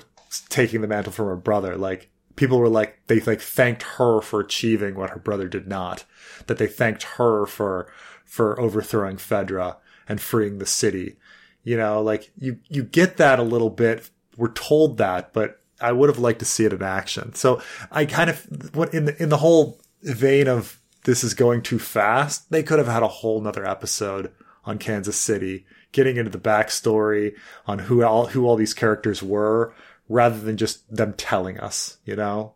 taking 0.49 0.81
the 0.81 0.87
mantle 0.87 1.13
from 1.13 1.27
her 1.27 1.35
brother. 1.35 1.75
Like 1.75 2.09
people 2.35 2.59
were 2.59 2.69
like 2.69 2.99
they 3.07 3.19
like 3.19 3.41
thanked 3.41 3.83
her 3.83 4.21
for 4.21 4.39
achieving 4.39 4.95
what 4.95 5.11
her 5.11 5.19
brother 5.19 5.47
did 5.47 5.67
not. 5.67 6.05
That 6.47 6.57
they 6.57 6.67
thanked 6.67 7.03
her 7.03 7.45
for 7.45 7.91
for 8.25 8.59
overthrowing 8.59 9.17
Fedra 9.17 9.77
and 10.07 10.21
freeing 10.21 10.59
the 10.59 10.65
city. 10.65 11.17
You 11.63 11.77
know, 11.77 12.01
like 12.01 12.31
you 12.37 12.59
you 12.67 12.83
get 12.83 13.17
that 13.17 13.39
a 13.39 13.43
little 13.43 13.69
bit. 13.69 14.09
We're 14.37 14.53
told 14.53 14.97
that, 14.97 15.33
but 15.33 15.61
I 15.81 15.91
would 15.91 16.09
have 16.09 16.19
liked 16.19 16.39
to 16.39 16.45
see 16.45 16.65
it 16.65 16.73
in 16.73 16.81
action. 16.81 17.33
So 17.33 17.61
I 17.91 18.05
kind 18.05 18.29
of 18.29 18.75
what 18.75 18.93
in 18.93 19.05
the 19.05 19.21
in 19.21 19.29
the 19.29 19.37
whole 19.37 19.79
vein 20.01 20.47
of 20.47 20.79
this 21.03 21.23
is 21.23 21.33
going 21.33 21.61
too 21.61 21.79
fast. 21.79 22.49
They 22.51 22.63
could 22.63 22.79
have 22.79 22.87
had 22.87 23.03
a 23.03 23.07
whole 23.07 23.41
nother 23.41 23.65
episode 23.65 24.31
on 24.65 24.77
Kansas 24.77 25.17
City, 25.17 25.65
getting 25.91 26.17
into 26.17 26.31
the 26.31 26.37
backstory 26.37 27.33
on 27.65 27.79
who 27.79 28.03
all 28.03 28.27
who 28.27 28.45
all 28.45 28.55
these 28.55 28.73
characters 28.73 29.23
were, 29.23 29.73
rather 30.09 30.39
than 30.39 30.57
just 30.57 30.93
them 30.93 31.13
telling 31.13 31.59
us. 31.59 31.97
You 32.03 32.17
know, 32.17 32.55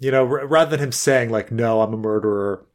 you 0.00 0.10
know, 0.10 0.26
r- 0.26 0.46
rather 0.46 0.72
than 0.72 0.80
him 0.80 0.92
saying 0.92 1.30
like, 1.30 1.52
"No, 1.52 1.82
I'm 1.82 1.94
a 1.94 1.98
murderer. 1.98 2.66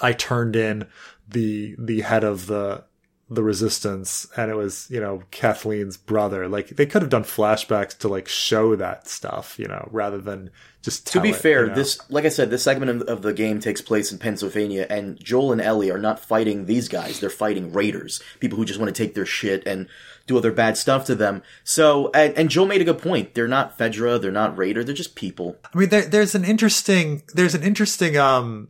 I 0.00 0.12
turned 0.12 0.54
in 0.54 0.86
the 1.26 1.74
the 1.78 2.02
head 2.02 2.22
of 2.22 2.46
the 2.46 2.84
the 3.28 3.42
resistance 3.42 4.24
and 4.36 4.52
it 4.52 4.54
was 4.54 4.88
you 4.88 5.00
know 5.00 5.22
kathleen's 5.30 5.96
brother. 5.96 6.48
Like 6.48 6.68
they 6.68 6.86
could 6.86 7.02
have 7.02 7.10
done 7.10 7.24
flashbacks 7.24 7.98
to 7.98 8.08
like 8.08 8.28
show 8.28 8.76
that 8.76 9.08
stuff 9.08 9.58
you 9.58 9.66
know 9.66 9.88
rather 9.90 10.18
than 10.18 10.50
just 10.82 11.08
to 11.08 11.20
be 11.20 11.30
it, 11.30 11.36
fair 11.36 11.64
you 11.64 11.68
know? 11.70 11.74
this 11.74 11.98
like 12.08 12.24
i 12.24 12.28
said 12.28 12.48
this 12.48 12.62
segment 12.62 13.02
of, 13.02 13.08
of, 13.08 13.22
the 13.22 13.32
game 13.32 13.58
takes 13.58 13.80
place 13.80 14.12
in 14.12 14.18
pennsylvania 14.18 14.86
and 14.88 15.18
joel 15.18 15.50
and 15.50 15.60
ellie 15.60 15.90
are 15.90 15.98
not 15.98 16.20
fighting 16.20 16.66
these 16.66 16.88
guys. 16.88 17.18
They're 17.18 17.28
fighting 17.28 17.72
raiders 17.72 18.22
people 18.38 18.56
who 18.56 18.64
just 18.64 18.78
want 18.78 18.94
to 18.94 19.02
take 19.02 19.14
their 19.14 19.26
shit 19.26 19.66
and 19.66 19.88
do 20.28 20.38
other 20.38 20.52
bad 20.52 20.76
stuff 20.76 21.04
to 21.06 21.14
them. 21.14 21.42
So 21.64 22.12
and, 22.14 22.32
and 22.38 22.48
joel 22.48 22.66
made 22.66 22.80
a 22.80 22.84
good 22.84 22.98
point. 22.98 23.34
They're 23.34 23.48
not 23.48 23.76
fedra 23.76 24.20
they're 24.20 24.30
not 24.30 24.56
raider 24.56 24.84
they're 24.84 24.94
just 24.94 25.16
people. 25.16 25.56
I 25.74 25.78
mean 25.78 25.88
there, 25.88 26.02
there's 26.02 26.36
an 26.36 26.44
interesting 26.44 27.24
there's 27.34 27.56
an 27.56 27.64
interesting 27.64 28.16
um 28.16 28.68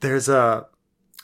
there's 0.00 0.28
a 0.28 0.66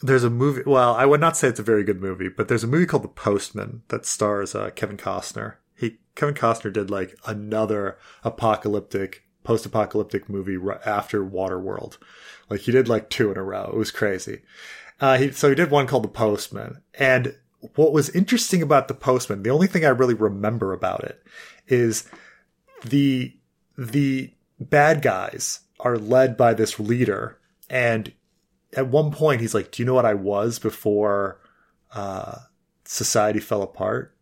there's 0.05 0.25
a 0.25 0.31
movie. 0.31 0.63
Well, 0.67 0.95
I 0.95 1.07
would 1.07 1.21
not 1.21 1.37
say 1.37 1.49
it's 1.49 1.59
a 1.59 1.65
very 1.65 1.83
good 1.83 2.01
movie, 2.01 2.29
but 2.29 2.49
there's 2.49 2.65
a 2.65 2.69
movie 2.69 2.85
called 2.85 3.05
The 3.05 3.09
Postman 3.09 3.83
that 3.89 4.05
stars 4.05 4.55
uh, 4.55 4.71
Kevin 4.71 4.99
Costner. 4.99 5.55
He 5.77 5.99
Kevin 6.15 6.35
Costner 6.35 6.73
did 6.73 6.91
like 6.91 7.17
another 7.27 7.97
apocalyptic, 8.23 9.25
post-apocalyptic 9.45 10.29
movie 10.29 10.59
right 10.59 10.81
after 10.85 11.25
Waterworld. 11.25 11.97
Like 12.51 12.61
he 12.61 12.73
did 12.73 12.87
like 12.87 13.09
two 13.09 13.31
in 13.31 13.39
a 13.39 13.43
row. 13.43 13.71
It 13.73 13.79
was 13.79 13.91
crazy. 13.91 14.43
Uh, 15.01 15.17
he, 15.17 15.33
so 15.33 15.49
he 15.49 15.55
did 15.55 15.71
one 15.71 15.87
called 15.87 16.05
The 16.05 16.09
Postman, 16.09 16.83
and 16.95 17.35
what 17.75 17.93
was 17.93 18.11
interesting 18.11 18.63
about 18.63 18.89
The 18.89 18.95
Postman, 18.95 19.43
the 19.43 19.51
only 19.51 19.67
thing 19.67 19.85
I 19.87 19.89
really 19.89 20.15
remember 20.15 20.73
about 20.73 21.03
it 21.03 21.23
is 21.67 22.09
the 22.85 23.35
the 23.79 24.35
bad 24.61 25.01
guys 25.01 25.61
are 25.81 25.97
led 25.97 26.37
by 26.37 26.53
this 26.55 26.79
leader 26.79 27.39
and 27.71 28.13
at 28.77 28.89
one 28.89 29.11
point 29.11 29.41
he's 29.41 29.55
like, 29.55 29.71
"Do 29.71 29.83
you 29.83 29.87
know 29.87 29.95
what 29.95 30.07
I 30.07 30.15
was 30.15 30.59
before 30.59 31.41
uh, 31.93 32.39
society 32.85 33.41
fell 33.41 33.63
apart?" 33.63 34.17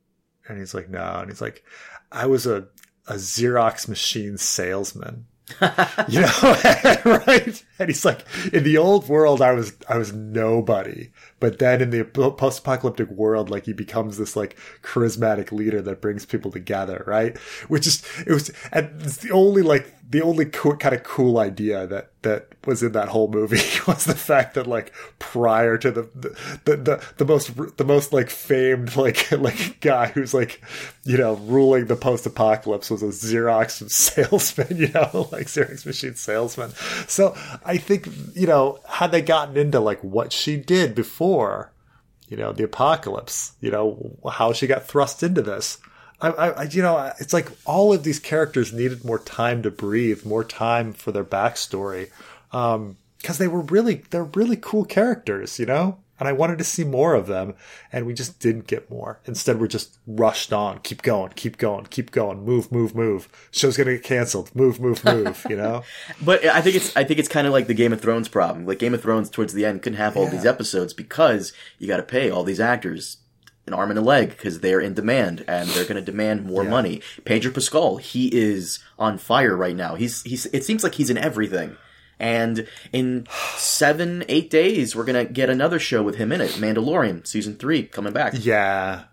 And 0.49 0.59
he's 0.59 0.75
like, 0.75 0.88
"No." 0.88 1.02
And 1.21 1.30
he's 1.30 1.40
like, 1.40 1.64
"I 2.11 2.26
was 2.26 2.47
a 2.47 2.68
a 3.06 3.14
Xerox 3.14 3.88
machine 3.88 4.38
salesman." 4.38 5.26
you 6.09 6.21
know, 6.21 6.59
right? 7.26 7.64
And 7.82 7.90
he's 7.90 8.04
like, 8.04 8.24
in 8.52 8.64
the 8.64 8.78
old 8.78 9.08
world, 9.08 9.42
I 9.42 9.52
was 9.52 9.74
I 9.88 9.98
was 9.98 10.12
nobody, 10.12 11.10
but 11.40 11.58
then 11.58 11.80
in 11.80 11.90
the 11.90 12.04
post-apocalyptic 12.04 13.10
world, 13.10 13.50
like 13.50 13.66
he 13.66 13.72
becomes 13.72 14.18
this 14.18 14.36
like 14.36 14.56
charismatic 14.82 15.52
leader 15.52 15.82
that 15.82 16.00
brings 16.00 16.24
people 16.24 16.50
together, 16.50 17.04
right? 17.06 17.36
Which 17.68 17.86
is 17.86 18.02
it 18.26 18.32
was, 18.32 18.50
and 18.72 19.02
it's 19.02 19.18
the 19.18 19.32
only 19.32 19.62
like 19.62 19.92
the 20.12 20.22
only 20.22 20.44
co- 20.44 20.76
kind 20.76 20.94
of 20.94 21.02
cool 21.02 21.38
idea 21.38 21.86
that 21.86 22.10
that 22.20 22.48
was 22.66 22.82
in 22.82 22.92
that 22.92 23.08
whole 23.08 23.28
movie 23.28 23.56
was 23.86 24.04
the 24.04 24.14
fact 24.14 24.54
that 24.54 24.66
like 24.66 24.92
prior 25.18 25.76
to 25.78 25.90
the 25.90 26.02
the 26.64 26.76
the, 26.76 27.04
the 27.16 27.24
most 27.24 27.76
the 27.78 27.84
most 27.84 28.12
like 28.12 28.30
famed 28.30 28.94
like 28.94 29.32
like 29.32 29.80
guy 29.80 30.08
who's 30.08 30.34
like 30.34 30.60
you 31.04 31.16
know 31.16 31.34
ruling 31.36 31.86
the 31.86 31.96
post 31.96 32.26
apocalypse 32.26 32.90
was 32.90 33.02
a 33.02 33.06
Xerox 33.06 33.90
salesman, 33.90 34.76
you 34.76 34.88
know, 34.88 35.28
like 35.32 35.46
Xerox 35.46 35.86
machine 35.86 36.14
salesman. 36.14 36.70
So 37.08 37.34
I 37.64 37.71
think 37.78 38.08
you 38.34 38.46
know 38.46 38.80
had 38.88 39.12
they 39.12 39.22
gotten 39.22 39.56
into 39.56 39.80
like 39.80 40.02
what 40.02 40.32
she 40.32 40.56
did 40.56 40.94
before, 40.94 41.72
you 42.28 42.36
know, 42.36 42.52
the 42.52 42.64
apocalypse, 42.64 43.52
you 43.60 43.70
know, 43.70 44.16
how 44.30 44.52
she 44.52 44.66
got 44.66 44.86
thrust 44.86 45.22
into 45.22 45.42
this 45.42 45.78
I, 46.22 46.50
I, 46.50 46.62
you 46.64 46.82
know, 46.82 47.12
it's 47.18 47.32
like 47.32 47.48
all 47.64 47.92
of 47.92 48.04
these 48.04 48.20
characters 48.20 48.72
needed 48.72 49.04
more 49.04 49.18
time 49.18 49.62
to 49.62 49.70
breathe, 49.70 50.24
more 50.24 50.44
time 50.44 50.92
for 50.92 51.10
their 51.10 51.24
backstory, 51.24 52.10
because 52.50 52.76
um, 52.76 52.96
they 53.38 53.48
were 53.48 53.62
really, 53.62 54.04
they're 54.10 54.24
really 54.24 54.56
cool 54.56 54.84
characters, 54.84 55.58
you 55.58 55.66
know. 55.66 55.98
And 56.21 56.28
I 56.28 56.33
wanted 56.33 56.59
to 56.59 56.64
see 56.64 56.85
more 56.85 57.14
of 57.14 57.26
them, 57.26 57.54
and 57.90 58.07
we 58.07 58.14
just 58.14 58.38
didn't 58.38 58.69
get 58.69 58.90
more. 58.90 59.21
Instead, 59.25 59.59
we're 59.59 59.66
just 59.66 59.99
rushed 60.07 60.52
on. 60.52 60.78
Keep 60.81 61.02
going, 61.02 61.33
keep 61.35 61.57
going, 61.57 61.87
keep 61.87 62.12
going. 62.12 62.45
Move, 62.45 62.71
move, 62.71 62.95
move. 62.95 63.28
Show's 63.50 63.76
gonna 63.76 63.95
get 63.95 64.04
canceled. 64.04 64.54
Move, 64.54 64.78
move, 64.78 65.04
move. 65.04 65.45
You 65.50 65.57
know. 65.57 65.83
but 66.25 66.45
I 66.45 66.61
think 66.61 66.76
it's 66.76 66.97
I 66.97 67.02
think 67.02 67.19
it's 67.19 67.28
kind 67.28 67.47
of 67.47 67.52
like 67.52 67.66
the 67.66 67.75
Game 67.75 67.92
of 67.92 68.00
Thrones 68.00 68.28
problem. 68.28 68.66
Like 68.66 68.78
Game 68.78 68.95
of 68.95 69.02
Thrones, 69.02 69.31
towards 69.31 69.52
the 69.52 69.64
end, 69.64 69.83
couldn't 69.83 69.99
have 69.99 70.16
all 70.16 70.25
yeah. 70.25 70.31
these 70.31 70.47
episodes 70.47 70.92
because 70.92 71.52
you 71.78 71.88
got 71.88 71.97
to 71.97 72.02
pay 72.04 72.31
all 72.31 72.45
these 72.45 72.61
actors 72.61 73.19
an 73.66 73.75
arm 73.75 73.90
and 73.90 73.99
a 73.99 74.02
leg 74.02 74.31
because 74.31 74.61
they're 74.61 74.81
in 74.81 74.95
demand 74.95 75.45
and 75.47 75.69
they're 75.71 75.85
going 75.85 75.97
to 75.97 76.02
demand 76.02 76.45
more 76.45 76.64
yeah. 76.64 76.71
money. 76.71 77.02
Pedro 77.25 77.52
Pascal, 77.52 77.97
he 77.97 78.28
is 78.28 78.81
on 78.99 79.19
fire 79.19 79.57
right 79.57 79.76
now. 79.76 79.95
He's 79.95 80.23
he's. 80.23 80.47
It 80.47 80.64
seems 80.64 80.83
like 80.83 80.95
he's 80.95 81.11
in 81.11 81.19
everything. 81.19 81.76
And 82.22 82.68
in 82.92 83.26
seven, 83.56 84.24
eight 84.28 84.48
days, 84.48 84.94
we're 84.94 85.04
gonna 85.04 85.24
get 85.24 85.50
another 85.50 85.80
show 85.80 86.04
with 86.04 86.14
him 86.14 86.30
in 86.30 86.40
it. 86.40 86.52
Mandalorian 86.52 87.26
season 87.26 87.56
three 87.56 87.82
coming 87.82 88.12
back. 88.12 88.34
Yeah, 88.38 89.04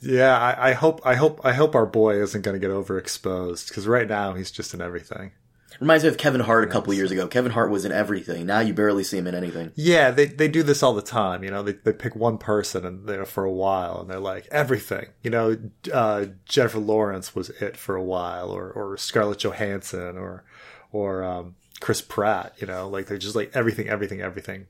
yeah. 0.00 0.36
I, 0.36 0.70
I 0.70 0.72
hope, 0.72 1.02
I 1.04 1.14
hope, 1.14 1.42
I 1.44 1.52
hope 1.52 1.74
our 1.74 1.84
boy 1.84 2.20
isn't 2.22 2.40
gonna 2.40 2.58
get 2.58 2.70
overexposed 2.70 3.68
because 3.68 3.86
right 3.86 4.08
now 4.08 4.32
he's 4.32 4.50
just 4.50 4.72
in 4.72 4.80
everything. 4.80 5.32
Reminds 5.78 6.02
me 6.02 6.08
of 6.08 6.16
Kevin 6.16 6.40
Hart 6.40 6.64
a 6.64 6.66
couple 6.66 6.92
years 6.94 7.12
ago. 7.12 7.28
Kevin 7.28 7.52
Hart 7.52 7.70
was 7.70 7.84
in 7.84 7.92
everything. 7.92 8.46
Now 8.46 8.60
you 8.60 8.72
barely 8.74 9.04
see 9.04 9.18
him 9.18 9.26
in 9.28 9.34
anything. 9.34 9.70
Yeah, 9.76 10.10
they 10.10 10.24
they 10.24 10.48
do 10.48 10.62
this 10.62 10.82
all 10.82 10.94
the 10.94 11.02
time. 11.02 11.44
You 11.44 11.50
know, 11.50 11.62
they 11.62 11.72
they 11.72 11.92
pick 11.92 12.16
one 12.16 12.38
person 12.38 12.84
and 12.84 13.06
they're 13.06 13.26
for 13.26 13.44
a 13.44 13.52
while, 13.52 14.00
and 14.00 14.10
they're 14.10 14.18
like 14.18 14.48
everything. 14.50 15.08
You 15.22 15.30
know, 15.30 15.58
uh, 15.92 16.26
Jennifer 16.46 16.78
Lawrence 16.78 17.34
was 17.34 17.50
it 17.50 17.76
for 17.76 17.94
a 17.94 18.02
while, 18.02 18.50
or 18.50 18.72
or 18.72 18.96
Scarlett 18.96 19.38
Johansson, 19.38 20.16
or 20.16 20.44
or 20.90 21.22
um, 21.22 21.54
Chris 21.80 22.00
Pratt. 22.00 22.54
You 22.58 22.66
know, 22.66 22.88
like 22.88 23.06
they're 23.06 23.18
just 23.18 23.36
like 23.36 23.50
everything, 23.54 23.88
everything, 23.88 24.20
everything. 24.20 24.66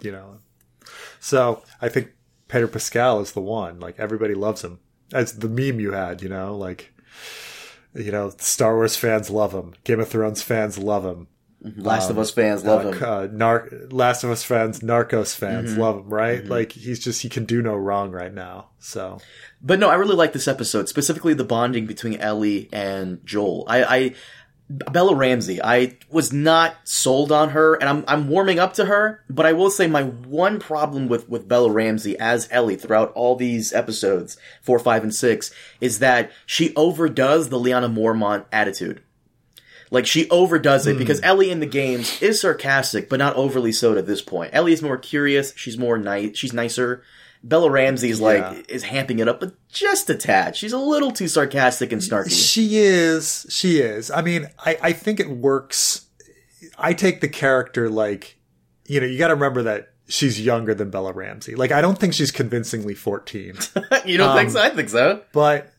You 0.00 0.12
know, 0.12 0.38
so 1.20 1.62
I 1.80 1.88
think 1.88 2.10
Peter 2.48 2.68
Pascal 2.68 3.20
is 3.20 3.32
the 3.32 3.40
one. 3.40 3.80
Like 3.80 3.98
everybody 3.98 4.34
loves 4.34 4.62
him. 4.62 4.80
As 5.12 5.38
the 5.38 5.48
meme 5.48 5.80
you 5.80 5.92
had, 5.92 6.22
you 6.22 6.28
know, 6.28 6.56
like 6.56 6.92
you 7.94 8.10
know, 8.10 8.30
Star 8.38 8.74
Wars 8.74 8.96
fans 8.96 9.30
love 9.30 9.52
him. 9.52 9.74
Game 9.84 10.00
of 10.00 10.08
Thrones 10.08 10.42
fans 10.42 10.78
love 10.78 11.04
him. 11.04 11.28
Mm-hmm. 11.64 11.82
Last 11.82 12.06
um, 12.06 12.12
of 12.12 12.18
Us 12.18 12.30
fans 12.30 12.64
love 12.64 12.86
uh, 12.86 12.90
him. 12.90 13.02
Uh, 13.02 13.26
Nar- 13.30 13.68
Last 13.90 14.24
of 14.24 14.30
Us 14.30 14.42
fans, 14.42 14.80
Narcos 14.80 15.34
fans 15.34 15.72
mm-hmm. 15.72 15.80
love 15.80 15.98
him, 15.98 16.08
right? 16.08 16.40
Mm-hmm. 16.40 16.50
Like 16.50 16.72
he's 16.72 16.98
just 16.98 17.22
he 17.22 17.28
can 17.28 17.44
do 17.44 17.62
no 17.62 17.76
wrong 17.76 18.10
right 18.10 18.32
now. 18.32 18.70
So, 18.78 19.18
but 19.60 19.78
no, 19.78 19.88
I 19.88 19.94
really 19.94 20.16
like 20.16 20.32
this 20.32 20.48
episode, 20.48 20.88
specifically 20.88 21.34
the 21.34 21.44
bonding 21.44 21.86
between 21.86 22.18
Ellie 22.18 22.68
and 22.72 23.24
Joel. 23.24 23.64
I, 23.68 23.84
I 23.84 24.14
Bella 24.72 25.14
Ramsey, 25.14 25.62
I 25.62 25.98
was 26.08 26.32
not 26.32 26.76
sold 26.84 27.30
on 27.30 27.50
her, 27.50 27.74
and 27.74 27.88
I'm 27.88 28.04
I'm 28.08 28.28
warming 28.28 28.58
up 28.58 28.72
to 28.74 28.86
her. 28.86 29.22
But 29.28 29.44
I 29.44 29.52
will 29.52 29.70
say 29.70 29.86
my 29.86 30.04
one 30.04 30.58
problem 30.58 31.08
with 31.08 31.28
with 31.28 31.46
Bella 31.46 31.70
Ramsey 31.70 32.18
as 32.18 32.48
Ellie 32.50 32.76
throughout 32.76 33.12
all 33.12 33.36
these 33.36 33.72
episodes, 33.72 34.38
four, 34.62 34.78
five, 34.78 35.02
and 35.02 35.14
six, 35.14 35.52
is 35.80 35.98
that 35.98 36.30
she 36.46 36.74
overdoes 36.74 37.50
the 37.50 37.58
Lyanna 37.58 37.92
Mormont 37.92 38.46
attitude. 38.50 39.02
Like 39.90 40.06
she 40.06 40.28
overdoes 40.30 40.86
it 40.86 40.96
mm. 40.96 40.98
because 40.98 41.20
Ellie 41.22 41.50
in 41.50 41.60
the 41.60 41.66
games 41.66 42.22
is 42.22 42.40
sarcastic, 42.40 43.10
but 43.10 43.18
not 43.18 43.36
overly 43.36 43.72
so 43.72 43.96
at 43.98 44.06
this 44.06 44.22
point. 44.22 44.54
Ellie 44.54 44.72
is 44.72 44.80
more 44.80 44.96
curious. 44.96 45.52
She's 45.54 45.76
more 45.76 45.98
nice. 45.98 46.36
She's 46.38 46.54
nicer. 46.54 47.02
Bella 47.44 47.70
Ramsey 47.70 48.10
is 48.10 48.20
like 48.20 48.40
yeah. 48.40 48.62
is 48.68 48.84
hamping 48.84 49.18
it 49.18 49.28
up, 49.28 49.40
but 49.40 49.54
just 49.68 50.08
a 50.10 50.14
tad. 50.14 50.54
She's 50.56 50.72
a 50.72 50.78
little 50.78 51.10
too 51.10 51.28
sarcastic 51.28 51.90
and 51.92 52.00
snarky. 52.00 52.30
She 52.30 52.76
is. 52.76 53.46
She 53.48 53.78
is. 53.78 54.10
I 54.10 54.22
mean, 54.22 54.48
I, 54.64 54.78
I 54.80 54.92
think 54.92 55.18
it 55.18 55.28
works. 55.28 56.06
I 56.78 56.94
take 56.94 57.20
the 57.20 57.28
character 57.28 57.90
like, 57.90 58.38
you 58.86 59.00
know, 59.00 59.06
you 59.06 59.18
got 59.18 59.28
to 59.28 59.34
remember 59.34 59.64
that 59.64 59.92
she's 60.08 60.40
younger 60.40 60.74
than 60.74 60.90
Bella 60.90 61.12
Ramsey. 61.12 61.56
Like, 61.56 61.72
I 61.72 61.80
don't 61.80 61.98
think 61.98 62.14
she's 62.14 62.30
convincingly 62.30 62.94
fourteen. 62.94 63.54
you 64.04 64.18
don't 64.18 64.30
um, 64.30 64.36
think 64.36 64.50
so? 64.50 64.60
I 64.60 64.70
think 64.70 64.88
so. 64.88 65.22
But, 65.32 65.72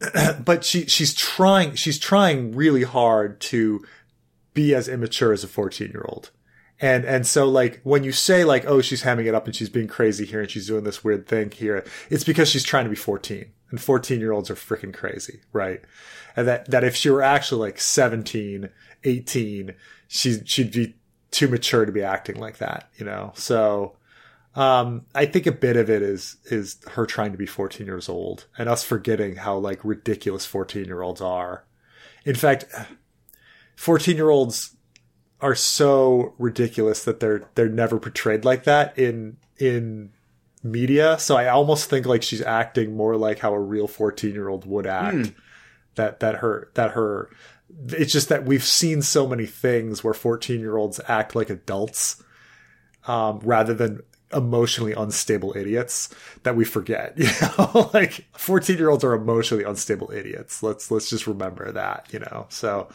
but 0.44 0.64
she 0.64 0.86
she's 0.86 1.14
trying. 1.14 1.76
She's 1.76 1.98
trying 1.98 2.54
really 2.54 2.82
hard 2.82 3.40
to 3.42 3.84
be 4.52 4.74
as 4.74 4.86
immature 4.86 5.32
as 5.32 5.44
a 5.44 5.48
fourteen 5.48 5.92
year 5.92 6.04
old. 6.06 6.30
And, 6.80 7.04
and 7.04 7.26
so 7.26 7.48
like 7.48 7.80
when 7.84 8.04
you 8.04 8.12
say 8.12 8.44
like, 8.44 8.64
oh, 8.66 8.80
she's 8.80 9.02
hamming 9.02 9.26
it 9.26 9.34
up 9.34 9.46
and 9.46 9.56
she's 9.56 9.70
being 9.70 9.88
crazy 9.88 10.26
here 10.26 10.40
and 10.40 10.50
she's 10.50 10.66
doing 10.66 10.84
this 10.84 11.02
weird 11.02 11.26
thing 11.26 11.50
here, 11.50 11.84
it's 12.10 12.24
because 12.24 12.50
she's 12.50 12.64
trying 12.64 12.84
to 12.84 12.90
be 12.90 12.96
14 12.96 13.46
and 13.70 13.80
14 13.80 14.20
year 14.20 14.32
olds 14.32 14.50
are 14.50 14.54
freaking 14.54 14.92
crazy, 14.94 15.40
right? 15.52 15.80
And 16.36 16.46
that, 16.46 16.70
that 16.70 16.84
if 16.84 16.94
she 16.94 17.08
were 17.10 17.22
actually 17.22 17.60
like 17.66 17.80
17, 17.80 18.68
18, 19.04 19.74
she, 20.08 20.40
she'd 20.44 20.72
be 20.72 20.94
too 21.30 21.48
mature 21.48 21.86
to 21.86 21.92
be 21.92 22.02
acting 22.02 22.38
like 22.38 22.58
that, 22.58 22.90
you 22.96 23.06
know? 23.06 23.32
So, 23.34 23.96
Um, 24.54 25.04
I 25.14 25.26
think 25.26 25.46
a 25.46 25.52
bit 25.52 25.76
of 25.76 25.90
it 25.90 26.00
is 26.00 26.38
is 26.46 26.78
her 26.92 27.04
trying 27.04 27.32
to 27.32 27.38
be 27.38 27.44
14 27.44 27.86
years 27.86 28.08
old 28.08 28.46
and 28.56 28.70
us 28.70 28.82
forgetting 28.82 29.36
how 29.36 29.58
like 29.58 29.84
ridiculous 29.84 30.46
14 30.46 30.86
year 30.86 31.02
olds 31.02 31.20
are. 31.20 31.64
In 32.24 32.34
fact, 32.34 32.64
14 33.76 34.16
year 34.16 34.30
olds 34.30 34.75
are 35.40 35.54
so 35.54 36.34
ridiculous 36.38 37.04
that 37.04 37.20
they're 37.20 37.44
they're 37.54 37.68
never 37.68 37.98
portrayed 37.98 38.44
like 38.44 38.64
that 38.64 38.98
in 38.98 39.36
in 39.58 40.10
media. 40.62 41.18
So 41.18 41.36
I 41.36 41.48
almost 41.48 41.88
think 41.88 42.06
like 42.06 42.22
she's 42.22 42.42
acting 42.42 42.96
more 42.96 43.16
like 43.16 43.38
how 43.38 43.52
a 43.54 43.60
real 43.60 43.86
14 43.86 44.32
year 44.32 44.48
old 44.48 44.66
would 44.66 44.86
act. 44.86 45.32
That 45.96 46.20
that 46.20 46.36
her 46.36 46.70
that 46.74 46.92
her 46.92 47.30
it's 47.88 48.12
just 48.12 48.28
that 48.28 48.44
we've 48.44 48.64
seen 48.64 49.02
so 49.02 49.26
many 49.26 49.46
things 49.46 50.04
where 50.04 50.14
14 50.14 50.60
year 50.60 50.76
olds 50.76 51.00
act 51.08 51.34
like 51.34 51.50
adults 51.50 52.22
um, 53.06 53.40
rather 53.40 53.74
than 53.74 54.02
emotionally 54.32 54.92
unstable 54.92 55.56
idiots 55.56 56.12
that 56.42 56.56
we 56.56 56.64
forget 56.64 57.14
you 57.16 57.28
know? 57.42 57.90
Like 57.94 58.26
14 58.32 58.76
year 58.76 58.90
olds 58.90 59.04
are 59.04 59.14
emotionally 59.14 59.64
unstable 59.64 60.10
idiots. 60.10 60.62
Let's 60.62 60.90
let's 60.90 61.08
just 61.08 61.26
remember 61.26 61.70
that 61.72 62.08
you 62.12 62.18
know? 62.18 62.46
So 62.48 62.88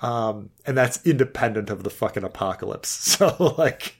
um 0.00 0.50
and 0.64 0.76
that's 0.76 1.04
independent 1.04 1.70
of 1.70 1.82
the 1.82 1.90
fucking 1.90 2.24
apocalypse. 2.24 3.16
So 3.16 3.54
like 3.56 3.96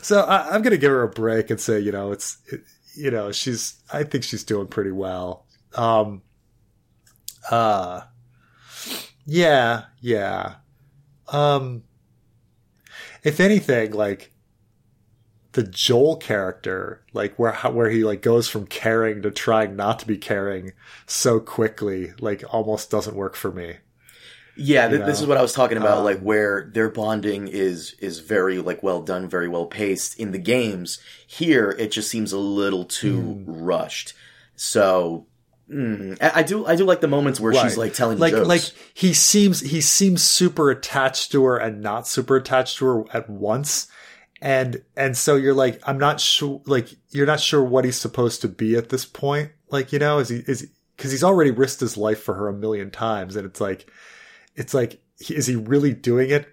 so 0.00 0.20
I, 0.20 0.50
i'm 0.50 0.62
gonna 0.62 0.78
give 0.78 0.90
her 0.90 1.02
a 1.02 1.08
break 1.08 1.50
and 1.50 1.60
say 1.60 1.78
you 1.78 1.92
know 1.92 2.12
it's 2.12 2.38
it, 2.46 2.62
you 2.94 3.10
know 3.10 3.32
she's 3.32 3.82
i 3.92 4.04
think 4.04 4.24
she's 4.24 4.44
doing 4.44 4.66
pretty 4.66 4.92
well. 4.92 5.46
Um 5.74 6.22
uh 7.50 8.02
yeah 9.26 9.84
yeah. 10.00 10.54
Um 11.28 11.84
if 13.22 13.38
anything 13.38 13.92
like 13.92 14.31
the 15.52 15.62
Joel 15.62 16.16
character, 16.16 17.02
like 17.12 17.38
where 17.38 17.52
how, 17.52 17.70
where 17.70 17.90
he 17.90 18.04
like 18.04 18.22
goes 18.22 18.48
from 18.48 18.66
caring 18.66 19.22
to 19.22 19.30
trying 19.30 19.76
not 19.76 19.98
to 20.00 20.06
be 20.06 20.16
caring 20.16 20.72
so 21.06 21.40
quickly, 21.40 22.12
like 22.20 22.42
almost 22.52 22.90
doesn't 22.90 23.16
work 23.16 23.36
for 23.36 23.52
me. 23.52 23.76
Yeah, 24.54 24.88
th- 24.88 25.06
this 25.06 25.20
is 25.20 25.26
what 25.26 25.38
I 25.38 25.42
was 25.42 25.54
talking 25.54 25.78
about, 25.78 25.98
Um, 25.98 26.04
like 26.04 26.20
where 26.20 26.70
their 26.74 26.90
bonding 26.90 27.48
is 27.48 27.94
is 28.00 28.18
very 28.18 28.58
like 28.58 28.82
well 28.82 29.00
done, 29.02 29.28
very 29.28 29.48
well 29.48 29.66
paced 29.66 30.18
in 30.18 30.32
the 30.32 30.38
games. 30.38 30.98
Here, 31.26 31.74
it 31.78 31.90
just 31.90 32.10
seems 32.10 32.32
a 32.32 32.38
little 32.38 32.84
too 32.84 33.20
Hmm. 33.20 33.44
rushed. 33.64 34.12
So, 34.54 35.26
mm, 35.70 36.18
I, 36.20 36.42
do 36.42 36.66
I 36.66 36.76
do 36.76 36.84
like 36.84 37.00
the 37.00 37.08
moments 37.08 37.40
where 37.40 37.54
she's 37.54 37.78
like 37.78 37.94
telling 37.94 38.18
like 38.18 38.32
jokes. 38.34 38.48
like 38.48 38.62
he 38.94 39.14
seems 39.14 39.60
he 39.60 39.80
seems 39.80 40.22
super 40.22 40.70
attached 40.70 41.32
to 41.32 41.44
her 41.44 41.56
and 41.56 41.80
not 41.80 42.06
super 42.06 42.36
attached 42.36 42.76
to 42.78 42.84
her 42.86 43.04
at 43.12 43.28
once 43.30 43.88
and 44.42 44.82
and 44.96 45.16
so 45.16 45.36
you're 45.36 45.54
like 45.54 45.80
i'm 45.86 45.98
not 45.98 46.20
sure 46.20 46.60
like 46.66 46.88
you're 47.12 47.26
not 47.26 47.40
sure 47.40 47.62
what 47.62 47.84
he's 47.84 47.98
supposed 47.98 48.40
to 48.40 48.48
be 48.48 48.76
at 48.76 48.88
this 48.88 49.04
point. 49.04 49.52
Like 49.70 49.92
you 49.92 49.98
know 49.98 50.18
is 50.18 50.28
he 50.28 50.38
is 50.46 50.68
because 50.96 51.10
he's 51.10 51.24
already 51.24 51.50
risked 51.50 51.80
his 51.80 51.96
life 51.96 52.22
for 52.22 52.34
her 52.34 52.48
a 52.48 52.52
million 52.52 52.90
times. 52.90 53.36
And 53.36 53.46
it's 53.46 53.60
like 53.60 53.90
it's 54.56 54.74
like 54.74 55.00
is 55.28 55.46
he 55.46 55.56
really 55.56 55.92
doing 55.92 56.30
it 56.30 56.48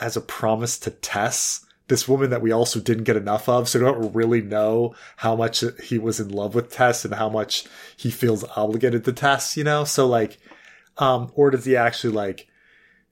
as 0.00 0.16
a 0.16 0.20
promise 0.20 0.78
to 0.80 0.90
tess 0.90 1.64
this 1.88 2.08
woman 2.08 2.30
that 2.30 2.40
we 2.42 2.50
also 2.50 2.80
didn't 2.80 3.04
get 3.04 3.16
enough 3.16 3.48
of? 3.48 3.68
So 3.68 3.78
don't 3.78 4.14
really 4.14 4.40
know 4.40 4.94
how 5.16 5.36
much 5.36 5.64
he 5.82 5.98
was 5.98 6.20
in 6.20 6.28
love 6.28 6.54
with 6.54 6.72
tess 6.72 7.04
and 7.04 7.14
how 7.14 7.28
much 7.28 7.64
he 7.96 8.10
feels 8.10 8.44
obligated 8.56 9.04
to 9.04 9.12
tess 9.12 9.56
you 9.56 9.64
know? 9.64 9.84
So 9.84 10.06
like 10.06 10.38
um, 10.98 11.32
or 11.34 11.50
does 11.50 11.64
he 11.64 11.76
actually 11.76 12.12
like 12.12 12.46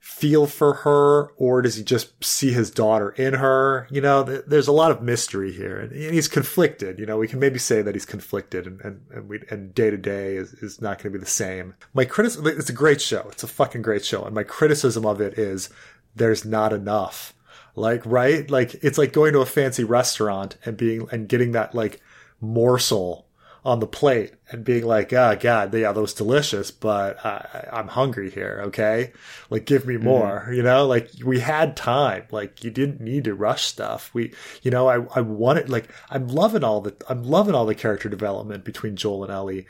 feel 0.03 0.45
for 0.45 0.73
her, 0.73 1.31
or 1.37 1.61
does 1.61 1.75
he 1.75 1.83
just 1.83 2.21
see 2.21 2.51
his 2.51 2.69
daughter 2.69 3.11
in 3.11 3.35
her? 3.35 3.87
You 3.89 4.01
know, 4.01 4.25
th- 4.25 4.43
there's 4.45 4.67
a 4.67 4.73
lot 4.73 4.91
of 4.91 5.01
mystery 5.01 5.53
here, 5.53 5.79
and 5.79 5.93
he's 5.93 6.27
conflicted. 6.27 6.99
You 6.99 7.05
know, 7.05 7.17
we 7.17 7.27
can 7.29 7.39
maybe 7.39 7.57
say 7.57 7.81
that 7.81 7.95
he's 7.95 8.05
conflicted, 8.05 8.67
and 8.67 8.81
and 8.81 9.01
and, 9.11 9.29
we, 9.29 9.39
and 9.49 9.73
day 9.73 9.89
to 9.89 9.97
day 9.97 10.35
is 10.35 10.55
is 10.55 10.81
not 10.81 10.97
going 10.97 11.13
to 11.13 11.17
be 11.17 11.23
the 11.23 11.29
same. 11.29 11.75
My 11.93 12.03
criticism, 12.03 12.45
it's 12.47 12.69
a 12.69 12.73
great 12.73 12.99
show. 12.99 13.25
It's 13.31 13.43
a 13.43 13.47
fucking 13.47 13.81
great 13.81 14.03
show, 14.03 14.25
and 14.25 14.35
my 14.35 14.43
criticism 14.43 15.05
of 15.05 15.21
it 15.21 15.39
is 15.39 15.69
there's 16.13 16.43
not 16.43 16.73
enough. 16.73 17.33
Like, 17.75 18.05
right? 18.05 18.51
Like, 18.51 18.75
it's 18.83 18.97
like 18.97 19.13
going 19.13 19.31
to 19.33 19.39
a 19.39 19.45
fancy 19.45 19.85
restaurant 19.85 20.57
and 20.65 20.75
being 20.75 21.07
and 21.13 21.29
getting 21.29 21.53
that 21.53 21.73
like 21.73 22.01
morsel 22.41 23.25
on 23.65 23.79
the 23.79 23.87
plate 23.87 24.33
and 24.51 24.65
being 24.65 24.85
like, 24.85 25.13
oh 25.13 25.37
god, 25.39 25.73
yeah, 25.73 25.91
that 25.91 26.01
was 26.01 26.13
delicious, 26.13 26.69
but 26.69 27.23
I, 27.25 27.69
I'm 27.71 27.87
hungry 27.87 28.29
here. 28.29 28.61
Okay, 28.65 29.13
like 29.49 29.65
give 29.65 29.85
me 29.85 29.95
mm-hmm. 29.95 30.03
more. 30.03 30.51
You 30.53 30.63
know, 30.63 30.85
like 30.85 31.09
we 31.23 31.39
had 31.39 31.77
time. 31.77 32.25
Like 32.31 32.63
you 32.63 32.71
didn't 32.71 32.99
need 32.99 33.23
to 33.25 33.35
rush 33.35 33.63
stuff. 33.63 34.13
We, 34.13 34.33
you 34.61 34.71
know, 34.71 34.89
I 34.89 35.05
I 35.15 35.21
wanted 35.21 35.69
like 35.69 35.89
I'm 36.09 36.27
loving 36.27 36.63
all 36.63 36.81
the 36.81 36.95
I'm 37.07 37.23
loving 37.23 37.55
all 37.55 37.65
the 37.65 37.75
character 37.75 38.09
development 38.09 38.65
between 38.65 38.95
Joel 38.95 39.23
and 39.23 39.31
Ellie. 39.31 39.65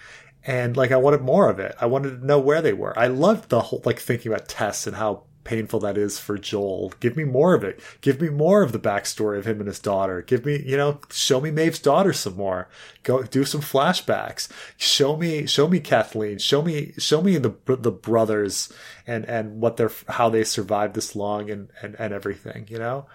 And 0.46 0.76
like 0.76 0.92
I 0.92 0.98
wanted 0.98 1.22
more 1.22 1.50
of 1.50 1.60
it. 1.60 1.76
I 1.80 1.86
wanted 1.86 2.20
to 2.20 2.26
know 2.26 2.40
where 2.40 2.62
they 2.62 2.74
were. 2.74 2.98
I 2.98 3.08
loved 3.08 3.50
the 3.50 3.62
whole 3.62 3.82
like 3.86 4.00
thinking 4.00 4.32
about 4.32 4.50
Tess 4.50 4.88
and 4.88 4.96
how 4.96 5.24
painful 5.44 5.80
that 5.82 5.98
is 5.98 6.20
for 6.20 6.38
Joel. 6.38 6.94
Give 7.00 7.16
me 7.16 7.24
more 7.24 7.54
of 7.54 7.64
it. 7.64 7.80
Give 8.02 8.22
me 8.22 8.30
more 8.30 8.62
of 8.62 8.72
the 8.72 8.80
backstory 8.80 9.38
of 9.38 9.46
him 9.46 9.60
and 9.60 9.68
his 9.68 9.80
daughter. 9.80 10.22
Give 10.22 10.46
me, 10.46 10.62
you 10.66 10.78
know, 10.78 11.00
show 11.12 11.42
me 11.42 11.52
Maeve's 11.52 11.80
daughter 11.80 12.14
some 12.14 12.36
more. 12.36 12.68
Go 13.04 13.24
do 13.24 13.44
some 13.44 13.62
flashbacks. 13.62 14.48
Show 14.78 15.18
me, 15.18 15.46
show 15.46 15.68
me 15.68 15.80
Kathleen. 15.80 16.38
Show 16.38 16.62
me, 16.62 16.94
show 16.98 17.22
me 17.22 17.38
the 17.38 17.54
the 17.68 17.92
brothers 17.92 18.72
and 19.06 19.26
and 19.26 19.62
what 19.62 19.78
they're 19.78 19.92
how 20.10 20.30
they 20.30 20.44
survived 20.44 20.94
this 20.96 21.16
long 21.16 21.50
and 21.50 21.70
and 21.82 21.96
and 22.00 22.14
everything. 22.14 22.68
You 22.70 22.80
know. 22.80 23.06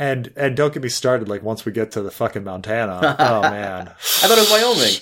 And 0.00 0.32
and 0.36 0.56
don't 0.56 0.72
get 0.72 0.82
me 0.82 0.88
started. 0.88 1.28
Like 1.28 1.42
once 1.42 1.64
we 1.64 1.72
get 1.72 1.90
to 1.92 2.02
the 2.02 2.10
fucking 2.12 2.44
Montana, 2.44 3.16
oh 3.18 3.42
man, 3.42 3.88
I 3.88 3.92
thought 3.92 4.38
it 4.38 4.42
was 4.42 4.50
Wyoming. 4.50 4.94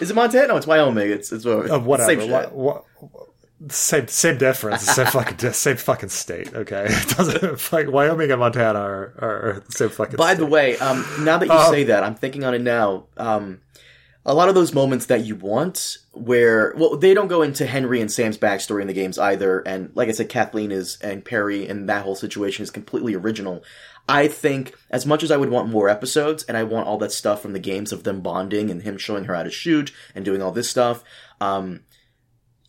Is 0.00 0.10
it 0.10 0.14
Montana? 0.14 0.48
No, 0.48 0.56
it's 0.56 0.68
Wyoming. 0.68 1.10
It's 1.10 1.32
it's 1.32 1.44
uh, 1.44 1.80
whatever. 1.80 2.08
Same 2.08 2.20
shit. 2.20 2.30
What, 2.30 2.54
what, 2.54 2.84
same 3.68 4.08
same 4.08 4.38
difference. 4.38 4.82
Same 4.82 5.06
fucking 5.12 5.52
same 5.52 5.76
fucking 5.76 6.08
state. 6.08 6.54
Okay, 6.54 6.86
it 6.88 7.08
doesn't 7.16 7.72
like 7.72 7.90
Wyoming 7.90 8.30
and 8.30 8.40
Montana 8.40 8.78
are, 8.78 9.14
are, 9.18 9.62
the 9.66 9.72
same 9.72 9.90
fucking. 9.90 10.16
By 10.16 10.34
state. 10.34 10.38
the 10.38 10.46
way, 10.46 10.78
um, 10.78 11.04
now 11.20 11.38
that 11.38 11.46
you 11.46 11.52
Uh, 11.52 11.70
say 11.70 11.84
that, 11.84 12.02
I'm 12.02 12.14
thinking 12.14 12.44
on 12.44 12.54
it 12.54 12.62
now. 12.62 13.04
Um, 13.16 13.60
a 14.26 14.34
lot 14.34 14.50
of 14.50 14.54
those 14.54 14.74
moments 14.74 15.06
that 15.06 15.24
you 15.24 15.34
want, 15.34 15.96
where 16.12 16.74
well, 16.76 16.96
they 16.96 17.14
don't 17.14 17.28
go 17.28 17.40
into 17.42 17.66
Henry 17.66 18.00
and 18.00 18.12
Sam's 18.12 18.36
backstory 18.36 18.82
in 18.82 18.86
the 18.86 18.92
games 18.92 19.18
either, 19.18 19.60
and 19.60 19.90
like 19.94 20.08
I 20.08 20.12
said, 20.12 20.28
Kathleen 20.28 20.72
is 20.72 20.98
and 21.02 21.24
Perry 21.24 21.66
and 21.66 21.88
that 21.88 22.02
whole 22.02 22.16
situation 22.16 22.62
is 22.62 22.70
completely 22.70 23.14
original. 23.14 23.62
I 24.08 24.28
think 24.28 24.74
as 24.90 25.06
much 25.06 25.22
as 25.22 25.30
I 25.30 25.36
would 25.36 25.50
want 25.50 25.68
more 25.68 25.88
episodes, 25.88 26.42
and 26.44 26.56
I 26.56 26.64
want 26.64 26.86
all 26.86 26.98
that 26.98 27.12
stuff 27.12 27.40
from 27.40 27.52
the 27.52 27.58
games 27.58 27.92
of 27.92 28.02
them 28.02 28.20
bonding 28.20 28.70
and 28.70 28.82
him 28.82 28.98
showing 28.98 29.24
her 29.24 29.34
how 29.34 29.42
to 29.42 29.50
shoot 29.50 29.92
and 30.14 30.24
doing 30.24 30.42
all 30.42 30.52
this 30.52 30.68
stuff, 30.68 31.04
um, 31.40 31.80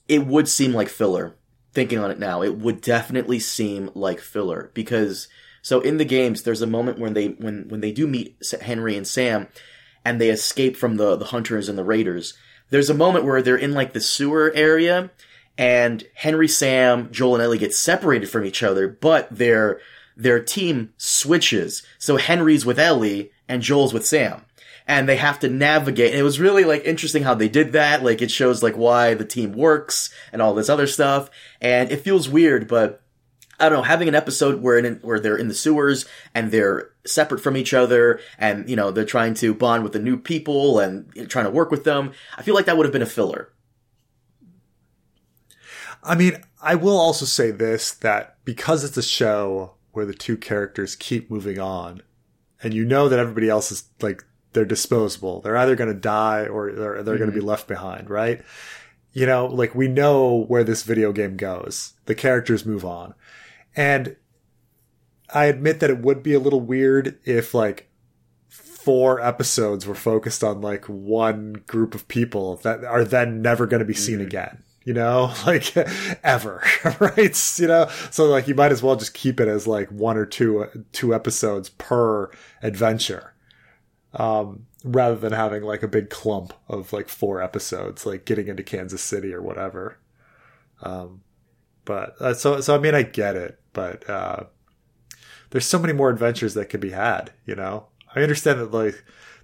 it 0.07 0.25
would 0.25 0.47
seem 0.47 0.73
like 0.73 0.89
filler. 0.89 1.35
Thinking 1.73 1.99
on 1.99 2.11
it 2.11 2.19
now, 2.19 2.41
it 2.41 2.57
would 2.57 2.81
definitely 2.81 3.39
seem 3.39 3.91
like 3.95 4.19
filler 4.19 4.71
because 4.73 5.29
so 5.61 5.79
in 5.79 5.97
the 5.97 6.05
games, 6.05 6.43
there's 6.43 6.61
a 6.61 6.67
moment 6.67 6.99
when 6.99 7.13
they 7.13 7.29
when 7.29 7.67
when 7.69 7.81
they 7.81 7.91
do 7.91 8.07
meet 8.07 8.37
Henry 8.61 8.97
and 8.97 9.07
Sam, 9.07 9.47
and 10.03 10.19
they 10.19 10.29
escape 10.29 10.75
from 10.75 10.97
the 10.97 11.15
the 11.15 11.25
hunters 11.25 11.69
and 11.69 11.77
the 11.77 11.83
raiders. 11.83 12.33
There's 12.69 12.89
a 12.89 12.95
moment 12.95 13.25
where 13.25 13.41
they're 13.41 13.55
in 13.55 13.73
like 13.73 13.93
the 13.93 14.01
sewer 14.01 14.51
area, 14.55 15.11
and 15.57 16.03
Henry, 16.15 16.47
Sam, 16.47 17.11
Joel, 17.11 17.35
and 17.35 17.43
Ellie 17.43 17.57
get 17.57 17.73
separated 17.73 18.29
from 18.29 18.45
each 18.45 18.63
other, 18.63 18.87
but 18.87 19.27
their 19.29 19.79
their 20.17 20.41
team 20.41 20.93
switches. 20.97 21.83
So 21.97 22.17
Henry's 22.17 22.65
with 22.65 22.79
Ellie 22.79 23.31
and 23.47 23.61
Joel's 23.61 23.93
with 23.93 24.05
Sam. 24.05 24.45
And 24.91 25.07
they 25.07 25.15
have 25.15 25.39
to 25.39 25.47
navigate. 25.47 26.11
And 26.11 26.19
it 26.19 26.23
was 26.23 26.37
really 26.37 26.65
like 26.65 26.83
interesting 26.83 27.23
how 27.23 27.33
they 27.33 27.47
did 27.47 27.71
that. 27.71 28.03
Like 28.03 28.21
it 28.21 28.29
shows 28.29 28.61
like 28.61 28.75
why 28.75 29.13
the 29.13 29.23
team 29.23 29.53
works 29.53 30.13
and 30.33 30.41
all 30.41 30.53
this 30.53 30.67
other 30.67 30.85
stuff. 30.85 31.29
And 31.61 31.89
it 31.89 32.01
feels 32.01 32.27
weird, 32.27 32.67
but 32.67 33.01
I 33.57 33.69
don't 33.69 33.77
know, 33.77 33.83
having 33.83 34.09
an 34.09 34.15
episode 34.15 34.61
where 34.61 34.77
in, 34.77 34.95
where 34.95 35.17
they're 35.17 35.37
in 35.37 35.47
the 35.47 35.53
sewers 35.53 36.05
and 36.35 36.51
they're 36.51 36.91
separate 37.05 37.39
from 37.39 37.55
each 37.55 37.73
other 37.73 38.19
and, 38.37 38.69
you 38.69 38.75
know, 38.75 38.91
they're 38.91 39.05
trying 39.05 39.33
to 39.35 39.53
bond 39.53 39.83
with 39.83 39.93
the 39.93 39.99
new 39.99 40.17
people 40.17 40.79
and 40.79 41.09
trying 41.29 41.45
to 41.45 41.51
work 41.51 41.71
with 41.71 41.85
them. 41.85 42.11
I 42.37 42.43
feel 42.43 42.53
like 42.53 42.65
that 42.65 42.75
would 42.75 42.85
have 42.85 42.91
been 42.91 43.01
a 43.01 43.05
filler. 43.05 43.53
I 46.03 46.15
mean, 46.15 46.43
I 46.61 46.75
will 46.75 46.97
also 46.97 47.23
say 47.25 47.51
this 47.51 47.93
that 47.93 48.43
because 48.43 48.83
it's 48.83 48.97
a 48.97 49.03
show 49.03 49.75
where 49.93 50.05
the 50.05 50.13
two 50.13 50.35
characters 50.35 50.97
keep 50.97 51.31
moving 51.31 51.59
on, 51.59 52.01
and 52.61 52.73
you 52.73 52.83
know 52.83 53.07
that 53.07 53.19
everybody 53.19 53.47
else 53.47 53.71
is 53.71 53.85
like 54.01 54.25
they're 54.53 54.65
disposable. 54.65 55.41
They're 55.41 55.57
either 55.57 55.75
going 55.75 55.93
to 55.93 55.99
die 55.99 56.47
or 56.47 56.71
they're 56.71 57.03
they're 57.03 57.17
going 57.17 57.29
to 57.29 57.33
be 57.33 57.39
mm-hmm. 57.39 57.49
left 57.49 57.67
behind, 57.67 58.09
right? 58.09 58.41
You 59.13 59.25
know, 59.25 59.45
like 59.45 59.75
we 59.75 59.87
know 59.87 60.45
where 60.47 60.63
this 60.63 60.83
video 60.83 61.11
game 61.11 61.37
goes. 61.37 61.93
The 62.05 62.15
characters 62.15 62.65
move 62.65 62.85
on. 62.85 63.13
And 63.75 64.15
I 65.33 65.45
admit 65.45 65.79
that 65.79 65.89
it 65.89 65.99
would 65.99 66.23
be 66.23 66.33
a 66.33 66.39
little 66.39 66.61
weird 66.61 67.19
if 67.25 67.53
like 67.53 67.89
four 68.49 69.21
episodes 69.21 69.85
were 69.85 69.95
focused 69.95 70.43
on 70.43 70.61
like 70.61 70.85
one 70.85 71.63
group 71.67 71.93
of 71.93 72.07
people 72.07 72.57
that 72.57 72.83
are 72.83 73.03
then 73.03 73.41
never 73.41 73.67
going 73.67 73.79
to 73.79 73.85
be 73.85 73.93
seen 73.93 74.17
mm-hmm. 74.17 74.27
again 74.27 74.63
you 74.83 74.93
know 74.93 75.31
like 75.45 75.75
ever 76.23 76.63
right 76.99 77.59
you 77.59 77.67
know 77.67 77.87
so 78.09 78.25
like 78.25 78.47
you 78.47 78.55
might 78.55 78.71
as 78.71 78.81
well 78.81 78.95
just 78.95 79.13
keep 79.13 79.39
it 79.39 79.47
as 79.47 79.67
like 79.67 79.89
one 79.89 80.17
or 80.17 80.25
two 80.25 80.67
two 80.91 81.13
episodes 81.13 81.69
per 81.69 82.29
adventure 82.61 83.30
um, 84.13 84.65
rather 84.83 85.15
than 85.15 85.33
having 85.33 85.63
like 85.63 85.83
a 85.83 85.87
big 85.87 86.09
clump 86.09 86.53
of 86.67 86.91
like 86.93 87.07
four 87.09 87.41
episodes, 87.41 88.05
like 88.05 88.25
getting 88.25 88.47
into 88.47 88.63
Kansas 88.63 89.01
City 89.01 89.33
or 89.33 89.41
whatever. 89.41 89.97
Um, 90.83 91.21
but 91.85 92.15
uh, 92.19 92.33
so 92.33 92.61
so 92.61 92.75
I 92.75 92.79
mean 92.79 92.95
I 92.95 93.03
get 93.03 93.35
it, 93.35 93.59
but 93.73 94.09
uh, 94.09 94.43
there's 95.51 95.65
so 95.65 95.79
many 95.79 95.93
more 95.93 96.09
adventures 96.09 96.53
that 96.55 96.69
could 96.69 96.79
be 96.79 96.91
had. 96.91 97.31
You 97.45 97.55
know, 97.55 97.87
I 98.15 98.21
understand 98.21 98.59
that 98.59 98.71
like 98.71 99.03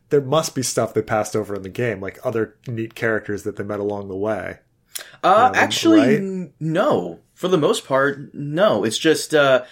there 0.09 0.21
must 0.21 0.55
be 0.55 0.63
stuff 0.63 0.93
they 0.93 1.01
passed 1.01 1.35
over 1.35 1.55
in 1.55 1.63
the 1.63 1.69
game, 1.69 1.99
like 2.01 2.19
other 2.23 2.55
neat 2.67 2.95
characters 2.95 3.43
that 3.43 3.55
they 3.57 3.63
met 3.63 3.79
along 3.79 4.07
the 4.07 4.15
way. 4.15 4.59
Uh, 5.23 5.51
Yeah, 5.53 5.59
actually, 5.59 6.19
right? 6.19 6.51
no. 6.59 7.19
For 7.33 7.47
the 7.47 7.57
most 7.57 7.85
part, 7.85 8.33
no. 8.33 8.83
It's 8.83 8.97
just 8.97 9.35
uh, 9.35 9.63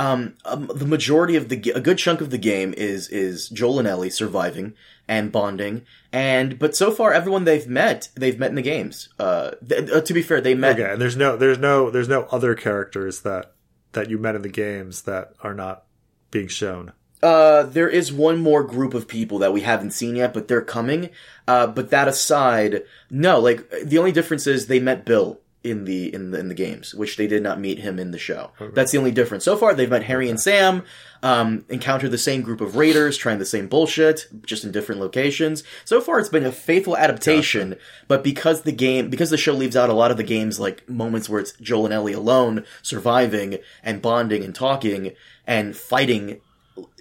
um, 0.00 0.34
um, 0.46 0.70
the 0.74 0.86
majority 0.86 1.36
of 1.36 1.50
the 1.50 1.72
a 1.74 1.80
good 1.80 1.98
chunk 1.98 2.22
of 2.22 2.30
the 2.30 2.38
game 2.38 2.72
is 2.74 3.08
is 3.08 3.50
Joel 3.50 3.80
and 3.80 3.86
Ellie 3.86 4.08
surviving 4.08 4.72
and 5.06 5.30
bonding, 5.30 5.82
and 6.10 6.58
but 6.58 6.74
so 6.74 6.90
far 6.90 7.12
everyone 7.12 7.44
they've 7.44 7.68
met 7.68 8.08
they've 8.14 8.38
met 8.38 8.48
in 8.48 8.54
the 8.54 8.62
games. 8.62 9.10
Uh, 9.18 9.50
th- 9.68 9.90
uh, 9.90 10.00
to 10.00 10.14
be 10.14 10.22
fair, 10.22 10.40
they 10.40 10.54
met. 10.54 10.80
Okay, 10.80 10.90
and 10.90 11.02
there's 11.02 11.18
no 11.18 11.36
there's 11.36 11.58
no 11.58 11.90
there's 11.90 12.08
no 12.08 12.22
other 12.30 12.54
characters 12.54 13.20
that 13.20 13.52
that 13.92 14.08
you 14.08 14.16
met 14.16 14.34
in 14.34 14.40
the 14.40 14.48
games 14.48 15.02
that 15.02 15.34
are 15.42 15.52
not 15.52 15.84
being 16.30 16.48
shown. 16.48 16.92
Uh, 17.22 17.64
there 17.64 17.88
is 17.88 18.10
one 18.10 18.38
more 18.38 18.62
group 18.62 18.94
of 18.94 19.06
people 19.06 19.38
that 19.40 19.52
we 19.52 19.60
haven't 19.60 19.90
seen 19.90 20.16
yet, 20.16 20.32
but 20.32 20.48
they're 20.48 20.62
coming. 20.62 21.10
Uh, 21.46 21.66
but 21.66 21.90
that 21.90 22.08
aside, 22.08 22.84
no. 23.10 23.38
Like 23.38 23.68
the 23.84 23.98
only 23.98 24.12
difference 24.12 24.46
is 24.46 24.66
they 24.66 24.80
met 24.80 25.04
Bill 25.04 25.40
in 25.62 25.84
the 25.84 26.12
in 26.14 26.30
the 26.30 26.38
in 26.38 26.48
the 26.48 26.54
games, 26.54 26.94
which 26.94 27.16
they 27.16 27.26
did 27.26 27.42
not 27.42 27.60
meet 27.60 27.80
him 27.80 27.98
in 27.98 28.12
the 28.12 28.18
show. 28.18 28.50
That's 28.74 28.92
the 28.92 28.98
only 28.98 29.10
difference. 29.10 29.44
So 29.44 29.56
far, 29.56 29.74
they've 29.74 29.90
met 29.90 30.04
Harry 30.04 30.30
and 30.30 30.40
Sam, 30.40 30.84
um, 31.22 31.64
encountered 31.68 32.10
the 32.10 32.18
same 32.18 32.40
group 32.42 32.60
of 32.60 32.76
raiders, 32.76 33.18
trying 33.18 33.38
the 33.38 33.44
same 33.44 33.68
bullshit, 33.68 34.26
just 34.46 34.64
in 34.64 34.72
different 34.72 35.00
locations. 35.00 35.62
So 35.84 36.00
far, 36.00 36.18
it's 36.18 36.30
been 36.30 36.46
a 36.46 36.52
faithful 36.52 36.96
adaptation. 36.96 37.76
But 38.08 38.24
because 38.24 38.62
the 38.62 38.72
game, 38.72 39.10
because 39.10 39.30
the 39.30 39.36
show 39.36 39.52
leaves 39.52 39.76
out 39.76 39.90
a 39.90 39.94
lot 39.94 40.10
of 40.10 40.16
the 40.16 40.22
games, 40.22 40.58
like 40.58 40.88
moments 40.88 41.28
where 41.28 41.40
it's 41.40 41.52
Joel 41.52 41.86
and 41.86 41.94
Ellie 41.94 42.14
alone 42.14 42.64
surviving 42.82 43.58
and 43.82 44.00
bonding 44.00 44.42
and 44.42 44.54
talking 44.54 45.12
and 45.46 45.76
fighting 45.76 46.40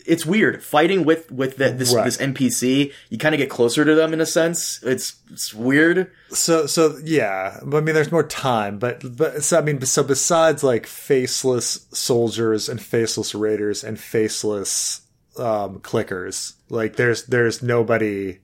it's 0.06 0.26
weird 0.26 0.64
fighting 0.64 1.04
with 1.04 1.32
with 1.32 1.58
the, 1.58 1.70
this 1.72 1.94
Right. 1.94 2.06
this 2.06 2.18
NPC. 2.18 2.92
You 3.10 3.18
kind 3.18 3.36
of 3.36 3.40
get 3.40 3.50
closer 3.50 3.86
to 3.86 3.96
them 3.96 4.14
in 4.14 4.22
a 4.22 4.26
sense. 4.26 4.82
It's 4.84 5.16
it's 5.32 5.54
weird. 5.54 6.12
So 6.30 6.66
so 6.66 6.98
yeah, 7.04 7.60
But 7.64 7.78
I 7.78 7.82
mean 7.82 7.96
there's 7.96 8.12
more 8.12 8.24
time, 8.28 8.80
but 8.80 9.02
but 9.18 9.44
so 9.44 9.60
I 9.60 9.62
mean 9.62 9.82
so 9.82 10.04
besides 10.04 10.64
like 10.64 10.86
faceless 10.88 11.86
soldiers 11.92 12.70
and 12.70 12.82
faceless 12.82 13.36
raiders 13.36 13.84
and 13.84 14.00
faceless 14.00 15.02
um 15.38 15.80
clickers, 15.80 16.54
like 16.70 16.96
there's 16.96 17.26
there's 17.26 17.62
nobody 17.62 18.40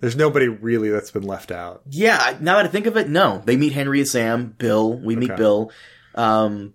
there's 0.00 0.14
nobody 0.16 0.46
really 0.46 0.90
that's 0.90 1.10
been 1.10 1.24
left 1.24 1.50
out. 1.50 1.82
Yeah, 1.90 2.36
now 2.40 2.56
that 2.56 2.66
I 2.66 2.68
think 2.68 2.86
of 2.86 2.96
it, 2.96 3.08
no, 3.08 3.42
they 3.44 3.56
meet 3.56 3.72
Henry 3.72 3.98
and 4.00 4.08
Sam, 4.08 4.54
Bill. 4.56 4.92
We 4.94 5.16
meet 5.16 5.30
Okay. 5.32 5.38
Bill, 5.38 5.72
um, 6.14 6.74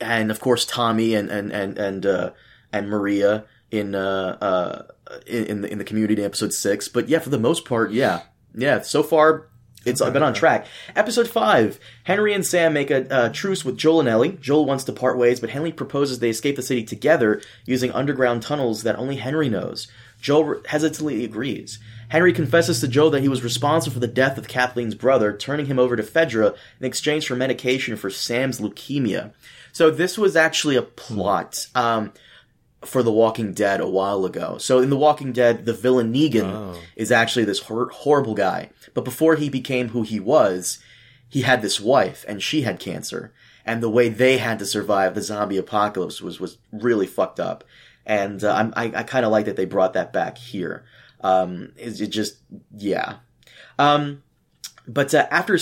and 0.00 0.30
of 0.32 0.40
course 0.40 0.64
Tommy 0.64 1.14
and 1.14 1.30
and 1.30 1.52
and 1.52 1.78
and 1.78 2.04
uh, 2.04 2.30
and 2.72 2.88
Maria 2.90 3.44
in 3.70 3.94
uh 3.94 4.36
uh 4.40 4.82
in 5.26 5.44
in 5.44 5.60
the, 5.62 5.72
in 5.72 5.78
the 5.78 5.84
community 5.84 6.22
in 6.22 6.26
episode 6.26 6.52
six. 6.52 6.88
But 6.88 7.08
yeah, 7.08 7.18
for 7.18 7.30
the 7.30 7.38
most 7.38 7.64
part, 7.64 7.92
yeah, 7.92 8.22
yeah. 8.54 8.80
So 8.82 9.02
far, 9.02 9.48
it's 9.84 10.00
been 10.00 10.22
on 10.22 10.34
track. 10.34 10.66
Episode 10.96 11.28
five: 11.28 11.78
Henry 12.04 12.32
and 12.32 12.44
Sam 12.44 12.72
make 12.72 12.90
a 12.90 13.12
uh, 13.12 13.28
truce 13.30 13.64
with 13.64 13.76
Joel 13.76 14.00
and 14.00 14.08
Ellie. 14.08 14.38
Joel 14.40 14.64
wants 14.64 14.84
to 14.84 14.92
part 14.92 15.18
ways, 15.18 15.40
but 15.40 15.50
Henry 15.50 15.72
proposes 15.72 16.18
they 16.18 16.30
escape 16.30 16.56
the 16.56 16.62
city 16.62 16.84
together 16.84 17.42
using 17.66 17.92
underground 17.92 18.42
tunnels 18.42 18.82
that 18.82 18.98
only 18.98 19.16
Henry 19.16 19.48
knows. 19.48 19.88
Joel 20.20 20.62
hesitantly 20.66 21.24
agrees. 21.24 21.78
Henry 22.08 22.32
confesses 22.32 22.80
to 22.80 22.88
Joel 22.88 23.10
that 23.10 23.22
he 23.22 23.28
was 23.28 23.44
responsible 23.44 23.94
for 23.94 24.00
the 24.00 24.06
death 24.06 24.38
of 24.38 24.48
Kathleen's 24.48 24.94
brother, 24.94 25.36
turning 25.36 25.66
him 25.66 25.78
over 25.78 25.96
to 25.96 26.02
Fedra 26.02 26.54
in 26.80 26.86
exchange 26.86 27.26
for 27.26 27.36
medication 27.36 27.96
for 27.96 28.08
Sam's 28.08 28.60
leukemia. 28.60 29.32
So 29.72 29.90
this 29.90 30.16
was 30.16 30.36
actually 30.36 30.76
a 30.76 30.82
plot. 30.82 31.66
Um, 31.74 32.12
for 32.84 33.02
The 33.02 33.12
Walking 33.12 33.52
Dead 33.52 33.80
a 33.80 33.88
while 33.88 34.24
ago. 34.24 34.58
So 34.58 34.78
in 34.78 34.90
The 34.90 34.96
Walking 34.96 35.32
Dead, 35.32 35.66
the 35.66 35.72
villain 35.72 36.12
Negan 36.12 36.76
is 36.96 37.12
actually 37.12 37.44
this 37.44 37.60
hor- 37.60 37.90
horrible 37.90 38.34
guy. 38.34 38.70
But 38.92 39.04
before 39.04 39.36
he 39.36 39.48
became 39.48 39.88
who 39.88 40.02
he 40.02 40.20
was, 40.20 40.78
he 41.28 41.42
had 41.42 41.62
this 41.62 41.80
wife 41.80 42.24
and 42.28 42.42
she 42.42 42.62
had 42.62 42.78
cancer. 42.78 43.32
And 43.66 43.82
the 43.82 43.90
way 43.90 44.08
they 44.08 44.38
had 44.38 44.58
to 44.58 44.66
survive 44.66 45.14
the 45.14 45.22
zombie 45.22 45.56
apocalypse 45.56 46.20
was, 46.20 46.38
was 46.38 46.58
really 46.72 47.06
fucked 47.06 47.40
up. 47.40 47.64
And 48.04 48.44
uh, 48.44 48.54
I'm, 48.54 48.74
I, 48.76 48.92
I 48.94 49.02
kind 49.04 49.24
of 49.24 49.32
like 49.32 49.46
that 49.46 49.56
they 49.56 49.64
brought 49.64 49.94
that 49.94 50.12
back 50.12 50.36
here. 50.36 50.84
Um, 51.22 51.72
it, 51.76 52.00
it 52.00 52.08
just, 52.08 52.36
yeah. 52.76 53.16
Um, 53.78 54.22
but 54.86 55.14
uh, 55.14 55.26
after 55.30 55.58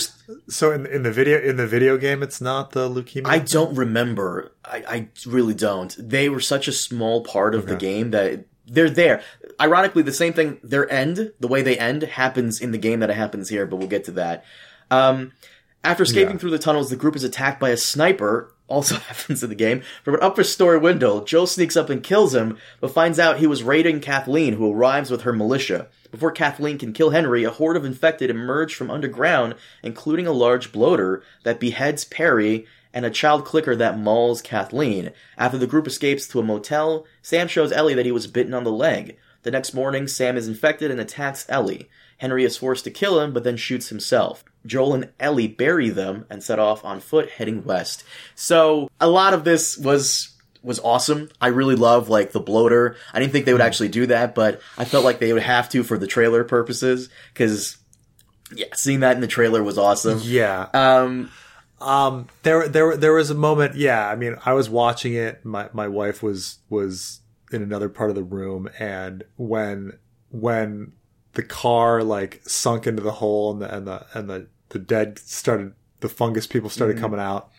So 0.49 0.71
in 0.71 0.85
in 0.85 1.03
the 1.03 1.11
video 1.11 1.39
in 1.39 1.57
the 1.57 1.67
video 1.67 1.97
game, 1.97 2.23
it's 2.23 2.41
not 2.41 2.71
the 2.71 2.89
leukemia. 2.89 3.27
I 3.27 3.39
don't 3.39 3.75
remember. 3.75 4.51
I, 4.65 4.83
I 4.87 5.07
really 5.25 5.53
don't. 5.53 5.95
They 5.97 6.29
were 6.29 6.39
such 6.41 6.67
a 6.67 6.71
small 6.71 7.23
part 7.23 7.55
of 7.55 7.65
the 7.67 7.75
game 7.75 8.11
that 8.11 8.45
they're 8.65 8.89
there. 8.89 9.21
Ironically, 9.59 10.03
the 10.03 10.13
same 10.13 10.33
thing, 10.33 10.59
their 10.63 10.89
end, 10.89 11.33
the 11.39 11.47
way 11.47 11.61
they 11.61 11.77
end, 11.77 12.03
happens 12.03 12.61
in 12.61 12.71
the 12.71 12.77
game 12.77 13.01
that 13.01 13.09
it 13.09 13.15
happens 13.15 13.49
here, 13.49 13.65
but 13.65 13.75
we'll 13.77 13.87
get 13.87 14.05
to 14.05 14.11
that. 14.11 14.45
Um, 14.89 15.33
after 15.83 16.03
escaping 16.03 16.35
Yeah. 16.35 16.37
through 16.39 16.51
the 16.51 16.59
tunnels, 16.59 16.89
the 16.89 16.95
group 16.95 17.15
is 17.15 17.23
attacked 17.23 17.59
by 17.59 17.69
a 17.69 17.77
sniper. 17.77 18.52
Also 18.67 18.95
happens 18.99 19.43
in 19.43 19.49
the 19.49 19.55
game. 19.55 19.81
From 20.03 20.15
an 20.15 20.21
upper 20.21 20.43
story 20.43 20.77
window, 20.77 21.23
Joe 21.23 21.45
sneaks 21.45 21.75
up 21.75 21.89
and 21.89 22.03
kills 22.03 22.33
him, 22.33 22.57
but 22.79 22.93
finds 22.93 23.19
out 23.19 23.37
he 23.37 23.47
was 23.47 23.63
raiding 23.63 23.99
Kathleen, 23.99 24.53
who 24.53 24.71
arrives 24.71 25.11
with 25.11 25.21
her 25.21 25.33
militia. 25.33 25.87
Before 26.11 26.31
Kathleen 26.31 26.77
can 26.77 26.93
kill 26.93 27.09
Henry, 27.09 27.43
a 27.43 27.49
horde 27.49 27.75
of 27.75 27.85
infected 27.85 28.29
emerge 28.29 28.75
from 28.75 28.91
underground, 28.91 29.55
including 29.81 30.27
a 30.27 30.31
large 30.31 30.71
bloater 30.71 31.23
that 31.43 31.59
beheads 31.59 32.05
Perry 32.05 32.65
and 32.93 33.05
a 33.05 33.09
child 33.09 33.43
clicker 33.45 33.75
that 33.75 33.97
mauls 33.97 34.41
Kathleen. 34.41 35.11
After 35.37 35.57
the 35.57 35.67
group 35.67 35.87
escapes 35.87 36.27
to 36.27 36.39
a 36.39 36.43
motel, 36.43 37.05
Sam 37.21 37.47
shows 37.47 37.71
Ellie 37.71 37.95
that 37.95 38.05
he 38.05 38.11
was 38.11 38.27
bitten 38.27 38.53
on 38.53 38.63
the 38.63 38.71
leg. 38.71 39.17
The 39.41 39.51
next 39.51 39.73
morning, 39.73 40.07
Sam 40.07 40.37
is 40.37 40.47
infected 40.47 40.91
and 40.91 40.99
attacks 40.99 41.45
Ellie. 41.49 41.89
Henry 42.19 42.45
is 42.45 42.57
forced 42.57 42.83
to 42.85 42.91
kill 42.91 43.19
him, 43.19 43.33
but 43.33 43.43
then 43.43 43.57
shoots 43.57 43.89
himself. 43.89 44.45
Joel 44.65 44.93
and 44.95 45.09
Ellie 45.19 45.47
bury 45.47 45.89
them 45.89 46.25
and 46.29 46.43
set 46.43 46.59
off 46.59 46.83
on 46.85 46.99
foot 46.99 47.29
heading 47.29 47.63
west. 47.63 48.03
So, 48.35 48.89
a 48.99 49.09
lot 49.09 49.33
of 49.33 49.43
this 49.43 49.77
was 49.77 50.29
was 50.61 50.79
awesome. 50.79 51.29
I 51.41 51.47
really 51.47 51.75
love 51.75 52.07
like 52.07 52.31
the 52.31 52.39
bloater. 52.39 52.95
I 53.13 53.19
didn't 53.19 53.33
think 53.33 53.45
they 53.45 53.51
would 53.53 53.61
actually 53.61 53.89
do 53.89 54.05
that, 54.07 54.33
but 54.33 54.61
I 54.77 54.85
felt 54.85 55.03
like 55.03 55.19
they 55.19 55.33
would 55.33 55.43
have 55.43 55.67
to 55.69 55.83
for 55.83 55.97
the 55.97 56.07
trailer 56.07 56.43
purposes 56.45 57.09
cuz 57.35 57.77
yeah, 58.55 58.67
seeing 58.73 59.01
that 59.01 59.15
in 59.15 59.21
the 59.21 59.27
trailer 59.27 59.61
was 59.63 59.77
awesome. 59.77 60.19
Yeah. 60.23 60.67
Um 60.73 61.29
Um, 61.81 62.27
there, 62.43 62.69
there, 62.69 62.95
there 62.95 63.11
was 63.11 63.29
a 63.29 63.35
moment. 63.35 63.75
Yeah, 63.75 64.07
I 64.07 64.15
mean, 64.15 64.37
I 64.45 64.53
was 64.53 64.69
watching 64.69 65.15
it. 65.15 65.43
My 65.43 65.69
my 65.73 65.89
wife 65.89 66.23
was 66.23 66.59
was 66.69 67.19
in 67.51 67.61
another 67.61 67.89
part 67.89 68.09
of 68.09 68.15
the 68.15 68.23
room, 68.23 68.69
and 68.79 69.25
when 69.35 69.97
when 70.29 70.93
the 71.33 71.43
car 71.43 72.01
like 72.03 72.41
sunk 72.47 72.87
into 72.87 73.01
the 73.01 73.11
hole 73.11 73.51
and 73.51 73.61
the 73.61 73.75
and 73.75 73.87
the 73.87 74.05
and 74.13 74.29
the 74.29 74.47
the 74.73 74.79
dead 74.79 75.17
started, 75.17 75.73
the 76.01 76.09
fungus 76.09 76.45
people 76.45 76.69
started 76.69 76.97
mm-hmm. 76.97 77.05
coming 77.05 77.19
out. 77.19 77.49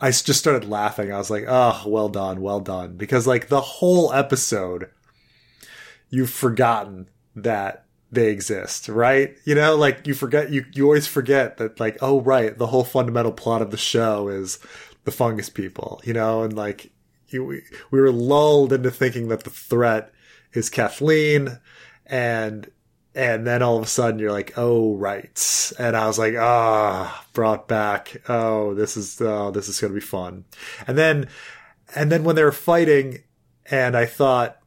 I 0.00 0.10
just 0.10 0.34
started 0.34 0.68
laughing. 0.68 1.12
I 1.12 1.18
was 1.18 1.30
like, 1.30 1.44
"Oh, 1.46 1.82
well 1.86 2.08
done, 2.08 2.40
well 2.40 2.60
done," 2.60 2.96
because 2.96 3.26
like 3.26 3.48
the 3.48 3.60
whole 3.60 4.12
episode, 4.12 4.90
you've 6.10 6.30
forgotten 6.30 7.08
that 7.36 7.84
they 8.10 8.30
exist, 8.30 8.88
right? 8.88 9.36
You 9.44 9.54
know, 9.54 9.76
like 9.76 10.06
you 10.06 10.14
forget 10.14 10.50
you 10.50 10.64
you 10.72 10.84
always 10.84 11.06
forget 11.06 11.58
that 11.58 11.78
like, 11.80 11.98
oh 12.00 12.20
right, 12.20 12.56
the 12.56 12.68
whole 12.68 12.84
fundamental 12.84 13.32
plot 13.32 13.62
of 13.62 13.70
the 13.70 13.76
show 13.76 14.28
is 14.28 14.58
the 15.04 15.12
fungus 15.12 15.50
people, 15.50 16.00
you 16.04 16.12
know, 16.12 16.42
and 16.42 16.54
like 16.54 16.90
you 17.28 17.44
we, 17.44 17.62
we 17.90 18.00
were 18.00 18.12
lulled 18.12 18.72
into 18.72 18.90
thinking 18.90 19.28
that 19.28 19.44
the 19.44 19.50
threat 19.50 20.12
is 20.52 20.70
Kathleen 20.70 21.58
and 22.06 22.70
and 23.14 23.46
then 23.46 23.62
all 23.62 23.76
of 23.76 23.84
a 23.84 23.86
sudden 23.86 24.18
you're 24.18 24.32
like, 24.32 24.54
oh 24.56 24.94
right. 24.96 25.72
And 25.78 25.96
I 25.96 26.06
was 26.06 26.18
like, 26.18 26.34
ah, 26.36 27.24
brought 27.32 27.68
back. 27.68 28.16
Oh, 28.28 28.74
this 28.74 28.96
is 28.96 29.20
oh, 29.20 29.50
this 29.50 29.68
is 29.68 29.80
gonna 29.80 29.94
be 29.94 30.00
fun. 30.00 30.44
And 30.86 30.98
then 30.98 31.28
and 31.94 32.10
then 32.10 32.24
when 32.24 32.36
they 32.36 32.44
were 32.44 32.52
fighting 32.52 33.22
and 33.70 33.96
I 33.96 34.06
thought, 34.06 34.58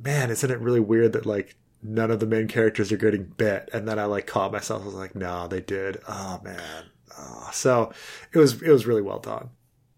man, 0.00 0.30
isn't 0.30 0.50
it 0.50 0.60
really 0.60 0.80
weird 0.80 1.12
that 1.14 1.26
like 1.26 1.56
none 1.82 2.10
of 2.10 2.20
the 2.20 2.26
main 2.26 2.48
characters 2.48 2.92
are 2.92 2.96
getting 2.96 3.24
bit? 3.24 3.70
And 3.72 3.88
then 3.88 3.98
I 3.98 4.04
like 4.04 4.26
caught 4.26 4.52
myself. 4.52 4.82
I 4.82 4.86
was 4.86 4.94
like, 4.94 5.14
no, 5.14 5.48
they 5.48 5.60
did. 5.60 6.00
Oh 6.06 6.40
man. 6.44 6.84
Oh. 7.18 7.48
So 7.52 7.92
it 8.32 8.38
was 8.38 8.60
it 8.62 8.70
was 8.70 8.86
really 8.86 9.02
well 9.02 9.20
done. 9.20 9.50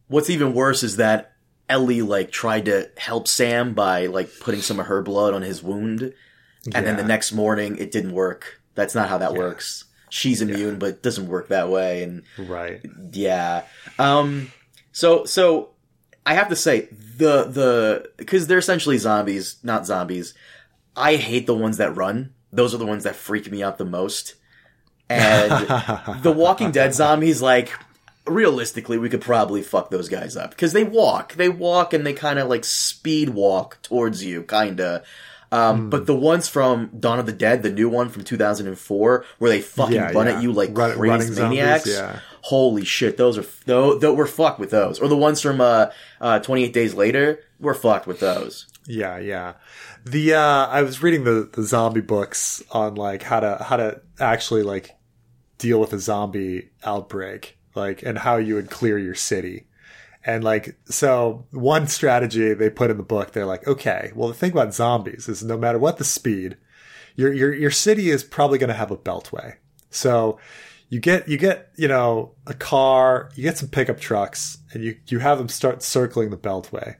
what's 0.09 0.31
even 0.31 0.55
worse 0.55 0.83
is 0.83 0.97
that 0.97 1.33
Ellie 1.69 2.03
like 2.03 2.31
tried 2.31 2.67
to 2.67 2.91
help 2.97 3.27
Sam 3.27 3.75
by 3.75 4.07
like 4.07 4.31
putting 4.41 4.63
some 4.63 4.79
of 4.79 4.87
her 4.87 5.03
blood 5.03 5.35
on 5.35 5.43
his 5.43 5.63
wound, 5.63 6.13
and 6.75 6.87
then 6.87 6.97
the 6.97 7.05
next 7.05 7.33
morning 7.33 7.77
it 7.79 7.91
didn't 7.91 8.13
work. 8.13 8.61
That's 8.75 8.95
not 8.95 9.09
how 9.09 9.19
that 9.19 9.35
works. 9.35 9.85
She's 10.09 10.41
immune, 10.41 10.79
but 10.79 10.89
it 10.91 11.03
doesn't 11.03 11.29
work 11.29 11.49
that 11.49 11.69
way. 11.69 12.03
And 12.03 12.23
Right. 12.39 12.81
yeah, 13.13 13.65
um, 13.99 14.53
so 14.93 15.25
so 15.25 15.71
I 16.25 16.35
have 16.35 16.49
to 16.49 16.57
say 16.57 16.89
the 17.17 17.45
the 17.45 18.11
because 18.17 18.47
they're 18.47 18.59
essentially 18.59 18.99
zombies, 18.99 19.57
not 19.63 19.87
zombies. 19.87 20.35
I 20.97 21.17
hate 21.17 21.47
the 21.47 21.55
ones 21.55 21.77
that 21.77 21.95
run 21.95 22.33
those 22.53 22.75
are 22.75 22.79
the 22.79 22.87
ones 22.87 23.05
that 23.05 23.17
freak 23.17 23.51
me 23.51 23.63
out 23.63 23.79
the 23.79 23.85
most. 23.85 24.35
And 25.09 25.53
the 26.23 26.33
Walking 26.33 26.73
Dead 26.73 26.95
zombies, 26.95 27.41
like, 27.41 27.73
realistically, 28.27 28.99
we 28.99 29.09
could 29.09 29.21
probably 29.21 29.63
fuck 29.63 29.91
those 29.91 30.09
guys 30.09 30.37
up 30.37 30.51
because 30.51 30.73
they 30.73 30.83
walk, 30.85 31.35
they 31.35 31.49
walk, 31.49 31.93
and 31.93 32.05
they 32.05 32.13
kind 32.13 32.39
of 32.39 32.49
like 32.49 32.65
speed 32.65 33.31
walk 33.31 33.81
towards 33.83 34.25
you, 34.25 34.43
kinda. 34.43 35.05
Um, 35.53 35.91
But 35.91 36.07
the 36.07 36.15
ones 36.15 36.49
from 36.49 36.91
Dawn 36.99 37.19
of 37.19 37.27
the 37.27 37.33
Dead, 37.33 37.63
the 37.63 37.71
new 37.71 37.89
one 37.89 38.09
from 38.09 38.25
2004, 38.25 39.25
where 39.39 39.51
they 39.51 39.61
fucking 39.61 39.95
Yeah, 39.95 40.11
run 40.13 40.27
yeah. 40.27 40.37
at 40.37 40.43
you 40.43 40.53
like 40.53 40.77
Run- 40.77 40.93
crazy 40.97 41.11
running 41.11 41.33
zombies, 41.33 41.59
maniacs. 41.59 41.87
yeah. 41.87 42.19
Holy 42.43 42.85
shit, 42.85 43.17
those 43.17 43.39
are 43.39 43.45
though 43.65 43.99
th- 43.99 44.15
we're 44.17 44.27
fucked 44.27 44.59
with 44.61 44.71
those. 44.71 44.99
Or 45.01 45.09
the 45.09 45.17
ones 45.17 45.41
from 45.41 45.61
uh, 45.61 45.87
uh 46.21 46.39
28 46.41 46.73
Days 46.73 46.95
Later, 46.95 47.41
we're 47.61 47.75
fucked 47.75 48.07
with 48.07 48.21
those. 48.21 48.67
Yeah, 48.87 49.19
yeah. 49.19 49.55
The 50.05 50.35
uh 50.35 50.67
I 50.69 50.83
was 50.83 51.03
reading 51.03 51.25
the 51.25 51.49
the 51.53 51.63
zombie 51.65 52.01
books 52.01 52.63
on 52.71 52.95
like 52.95 53.23
how 53.25 53.41
to 53.41 53.59
how 53.63 53.77
to 53.77 54.01
actually 54.21 54.63
like 54.63 54.95
deal 55.59 55.81
with 55.81 55.93
a 55.93 55.99
zombie 55.99 56.71
outbreak, 56.85 57.59
like 57.75 58.03
and 58.05 58.19
how 58.19 58.37
you 58.37 58.55
would 58.55 58.71
clear 58.71 58.97
your 58.99 59.15
city. 59.17 59.67
And 60.27 60.43
like 60.45 60.77
so 60.87 61.47
one 61.53 61.87
strategy 61.87 62.53
they 62.53 62.69
put 62.69 62.91
in 62.91 62.97
the 62.97 63.03
book, 63.03 63.33
they're 63.33 63.47
like, 63.47 63.67
okay, 63.67 64.13
well 64.15 64.29
the 64.29 64.35
thing 64.35 64.51
about 64.51 64.75
zombies 64.75 65.29
is 65.29 65.43
no 65.43 65.57
matter 65.57 65.79
what 65.79 65.99
the 65.99 66.05
speed, 66.05 66.57
your 67.15 67.33
your 67.33 67.55
your 67.55 67.71
city 67.71 68.11
is 68.11 68.25
probably 68.25 68.59
going 68.59 68.69
to 68.69 68.75
have 68.75 68.91
a 68.91 68.97
beltway. 68.97 69.55
So 69.91 70.39
you 70.89 71.01
get 71.01 71.29
you 71.29 71.39
get 71.39 71.71
you 71.77 71.89
know 71.89 72.33
a 72.47 72.55
car, 72.55 73.31
you 73.37 73.43
get 73.45 73.57
some 73.57 73.69
pickup 73.69 74.01
trucks, 74.01 74.59
and 74.75 74.83
you 74.83 74.97
you 75.07 75.21
have 75.21 75.39
them 75.39 75.49
start 75.49 75.83
circling 75.83 76.31
the 76.31 76.37
beltway 76.37 76.97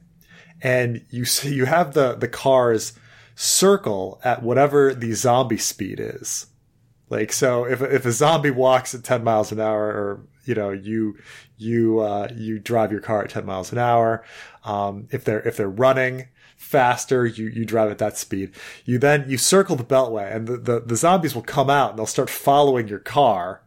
and 0.63 1.05
you 1.11 1.25
see 1.25 1.55
you 1.55 1.67
have 1.67 1.95
the 1.95 2.15
the 2.15 2.29
cars 2.29 2.93
circle 3.35 4.21
at 4.25 4.43
whatever 4.43 4.95
the 4.95 5.13
zombie 5.13 5.59
speed 5.59 6.01
is. 6.01 6.47
Like 7.09 7.33
so, 7.33 7.65
if 7.65 7.83
if 7.83 8.05
a 8.05 8.13
zombie 8.13 8.51
walks 8.51 8.95
at 8.95 9.05
ten 9.05 9.23
miles 9.23 9.53
an 9.53 9.61
hour, 9.61 9.87
or 9.87 10.27
you 10.45 10.55
know 10.55 10.71
you 10.71 11.17
you 11.59 12.01
uh, 12.01 12.29
you 12.35 12.59
drive 12.59 12.93
your 12.93 13.01
car 13.01 13.25
at 13.25 13.31
ten 13.31 13.47
miles 13.47 13.73
an 13.73 13.79
hour. 13.79 14.25
Um, 14.65 15.09
if 15.11 15.25
they're 15.25 15.43
if 15.43 15.57
they're 15.57 15.69
running 15.69 16.29
faster, 16.57 17.27
you 17.27 17.47
you 17.47 17.65
drive 17.65 17.91
at 17.91 17.99
that 17.99 18.17
speed. 18.17 18.53
You 18.85 18.99
then 18.99 19.25
you 19.29 19.39
circle 19.39 19.77
the 19.77 19.85
beltway, 19.85 20.35
and 20.35 20.47
the, 20.47 20.57
the 20.57 20.81
the 20.81 20.97
zombies 20.97 21.35
will 21.35 21.43
come 21.43 21.71
out 21.71 21.91
and 21.91 21.99
they'll 21.99 22.07
start 22.07 22.31
following 22.31 22.89
your 22.89 22.99
car 22.99 23.63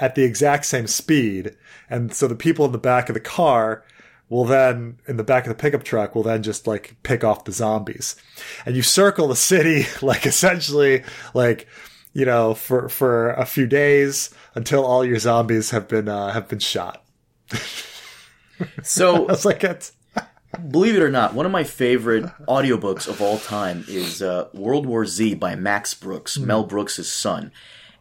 at 0.00 0.14
the 0.14 0.24
exact 0.24 0.64
same 0.64 0.86
speed. 0.86 1.56
And 1.88 2.12
so 2.12 2.26
the 2.26 2.34
people 2.34 2.64
in 2.64 2.72
the 2.72 2.78
back 2.78 3.08
of 3.08 3.14
the 3.14 3.20
car 3.20 3.84
will 4.30 4.44
then, 4.44 4.98
in 5.06 5.16
the 5.18 5.24
back 5.24 5.44
of 5.44 5.48
the 5.50 5.60
pickup 5.60 5.82
truck, 5.82 6.14
will 6.14 6.22
then 6.22 6.42
just 6.42 6.66
like 6.66 6.96
pick 7.02 7.22
off 7.22 7.44
the 7.44 7.52
zombies. 7.52 8.16
And 8.64 8.74
you 8.74 8.82
circle 8.82 9.28
the 9.28 9.36
city, 9.36 9.84
like 10.02 10.24
essentially, 10.24 11.04
like, 11.34 11.68
you 12.12 12.24
know, 12.24 12.54
for, 12.54 12.88
for 12.88 13.32
a 13.32 13.44
few 13.44 13.66
days 13.66 14.30
until 14.54 14.84
all 14.84 15.04
your 15.04 15.18
zombies 15.18 15.70
have 15.70 15.86
been, 15.86 16.08
uh, 16.08 16.32
have 16.32 16.48
been 16.48 16.58
shot. 16.58 16.99
So 18.82 19.26
I 19.26 19.32
was 19.32 19.46
like, 19.46 19.64
it's, 19.64 19.92
Believe 20.68 20.96
it 20.96 21.02
or 21.02 21.10
not, 21.10 21.32
one 21.32 21.46
of 21.46 21.52
my 21.52 21.62
favorite 21.62 22.24
audiobooks 22.48 23.06
of 23.06 23.22
all 23.22 23.38
time 23.38 23.84
is 23.88 24.20
uh, 24.20 24.48
World 24.52 24.84
War 24.84 25.06
Z 25.06 25.34
by 25.36 25.54
Max 25.54 25.94
Brooks, 25.94 26.38
Mel 26.38 26.64
Brooks' 26.64 27.06
son. 27.08 27.52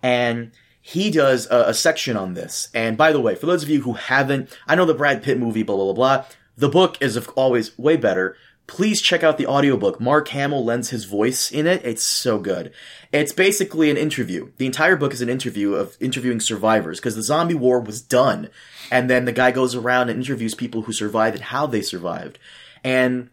And 0.01 0.51
he 0.81 1.12
does 1.12 1.47
a, 1.51 1.65
a 1.67 1.73
section 1.75 2.17
on 2.17 2.33
this. 2.33 2.69
And 2.73 2.97
by 2.97 3.12
the 3.12 3.21
way, 3.21 3.35
for 3.35 3.45
those 3.45 3.62
of 3.62 3.69
you 3.69 3.81
who 3.81 3.93
haven't, 3.93 4.57
I 4.67 4.73
know 4.73 4.85
the 4.85 4.95
Brad 4.95 5.21
Pitt 5.21 5.38
movie, 5.38 5.62
blah, 5.62 5.75
blah, 5.75 5.85
blah, 5.85 5.93
blah. 5.93 6.25
The 6.57 6.69
book 6.69 6.97
is 6.99 7.17
always 7.29 7.77
way 7.77 7.95
better. 7.95 8.35
Please 8.69 9.01
check 9.01 9.23
out 9.23 9.39
the 9.39 9.47
audiobook. 9.47 9.99
Mark 9.99 10.27
Hamill 10.27 10.63
lends 10.63 10.91
his 10.91 11.05
voice 11.05 11.51
in 11.51 11.65
it. 11.65 11.84
It's 11.84 12.03
so 12.03 12.38
good. 12.38 12.71
It's 13.12 13.34
basically 13.34 13.89
an 13.89 13.97
interview. 13.97 14.51
The 14.58 14.67
entire 14.67 14.95
book 14.95 15.12
is 15.12 15.23
an 15.23 15.27
interview 15.27 15.73
of 15.73 15.97
interviewing 15.99 16.39
survivors 16.39 16.99
because 16.99 17.15
the 17.15 17.23
zombie 17.23 17.55
war 17.55 17.79
was 17.79 17.99
done. 17.99 18.49
And 18.91 19.10
then 19.10 19.25
the 19.25 19.32
guy 19.32 19.49
goes 19.49 19.73
around 19.73 20.10
and 20.10 20.19
interviews 20.19 20.53
people 20.53 20.84
who 20.84 20.93
survived 20.93 21.36
and 21.36 21.45
how 21.45 21.65
they 21.65 21.82
survived. 21.82 22.38
And 22.84 23.32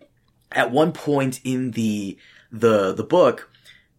at 0.53 0.73
one 0.73 0.93
point 0.93 1.41
in 1.45 1.73
the 1.73 2.17
the 2.51 2.95
the 2.95 3.05
book, 3.05 3.51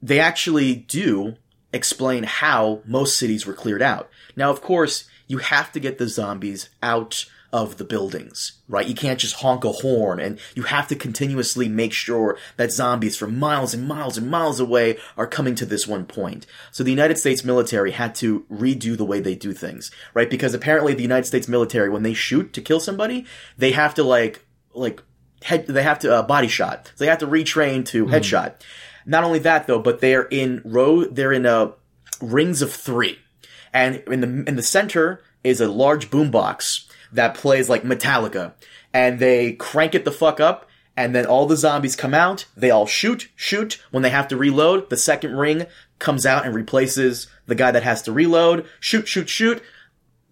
they 0.02 0.20
actually 0.20 0.74
do 0.74 1.36
explain 1.72 2.24
how 2.24 2.82
most 2.84 3.16
cities 3.16 3.46
were 3.46 3.54
cleared 3.54 3.84
out. 3.84 4.10
Now, 4.36 4.50
of 4.50 4.64
course, 4.64 5.08
you 5.28 5.38
have 5.38 5.72
to 5.74 5.80
get 5.80 6.00
the 6.00 6.08
zombies 6.08 6.70
out 6.82 7.28
of 7.54 7.78
the 7.78 7.86
buildings, 7.86 8.60
right? 8.68 8.88
You 8.88 8.96
can't 8.96 9.20
just 9.20 9.36
honk 9.36 9.64
a 9.64 9.72
horn 9.72 10.20
and 10.20 10.40
you 10.56 10.64
have 10.64 10.88
to 10.90 10.96
continuously 10.96 11.70
make 11.70 11.94
sure 11.94 12.38
that 12.58 12.72
zombies 12.72 13.16
from 13.16 13.40
miles 13.40 13.74
and 13.74 13.88
miles 13.88 14.18
and 14.18 14.30
miles 14.30 14.60
away 14.60 14.98
are 15.18 15.28
coming 15.28 15.56
to 15.56 15.66
this 15.66 15.88
one 15.88 16.06
point. 16.06 16.46
So 16.72 16.84
the 16.84 16.92
United 16.92 17.18
States 17.18 17.44
military 17.44 17.92
had 17.92 18.16
to 18.16 18.46
redo 18.52 18.98
the 18.98 19.06
way 19.06 19.20
they 19.20 19.36
do 19.36 19.54
things, 19.54 19.92
right? 20.14 20.30
Because 20.30 20.54
apparently 20.54 20.94
the 20.94 21.04
United 21.04 21.26
States 21.26 21.48
military, 21.48 21.90
when 21.90 22.04
they 22.04 22.14
shoot 22.14 22.52
to 22.54 22.62
kill 22.62 22.80
somebody, 22.80 23.26
they 23.58 23.72
have 23.72 23.94
to 23.96 24.04
like, 24.04 24.46
like, 24.74 25.02
head, 25.44 25.68
they 25.68 25.84
have 25.84 26.00
to, 26.00 26.14
uh, 26.14 26.22
body 26.24 26.48
shot. 26.48 26.88
So 26.96 27.06
they 27.06 27.10
have 27.10 27.20
to 27.20 27.28
retrain 27.28 27.86
to 27.88 28.06
headshot. 28.08 28.56
Not 29.06 29.24
only 29.24 29.40
that 29.40 29.68
though, 29.68 29.80
but 29.80 30.02
they're 30.02 30.24
in 30.24 30.62
row, 30.66 31.06
they're 31.06 31.32
in, 31.32 31.46
a 31.46 31.74
rings 32.22 32.62
of 32.62 32.74
three. 32.74 33.20
And 33.74 33.98
in 34.08 34.22
the, 34.22 34.50
in 34.50 34.56
the 34.56 34.64
center 34.64 35.22
is 35.44 35.62
a 35.62 35.68
large 35.68 36.10
boombox 36.10 36.87
that 37.12 37.36
plays 37.36 37.70
like 37.70 37.84
Metallica. 37.84 38.54
And 38.94 39.20
they 39.20 39.54
crank 39.54 39.96
it 39.96 40.06
the 40.06 40.12
fuck 40.12 40.40
up, 40.40 40.68
and 40.96 41.14
then 41.14 41.26
all 41.26 41.46
the 41.46 41.56
zombies 41.56 41.96
come 41.96 42.16
out, 42.16 42.46
they 42.56 42.72
all 42.72 42.88
shoot, 42.88 43.30
shoot. 43.36 43.82
When 43.92 44.02
they 44.02 44.10
have 44.10 44.28
to 44.30 44.38
reload, 44.38 44.90
the 44.90 44.98
second 44.98 45.36
ring 45.36 45.68
comes 46.00 46.26
out 46.26 46.46
and 46.46 46.56
replaces 46.56 47.28
the 47.46 47.56
guy 47.56 47.72
that 47.72 47.84
has 47.84 48.02
to 48.04 48.12
reload. 48.12 48.66
Shoot, 48.80 49.08
shoot, 49.08 49.30
shoot. 49.30 49.62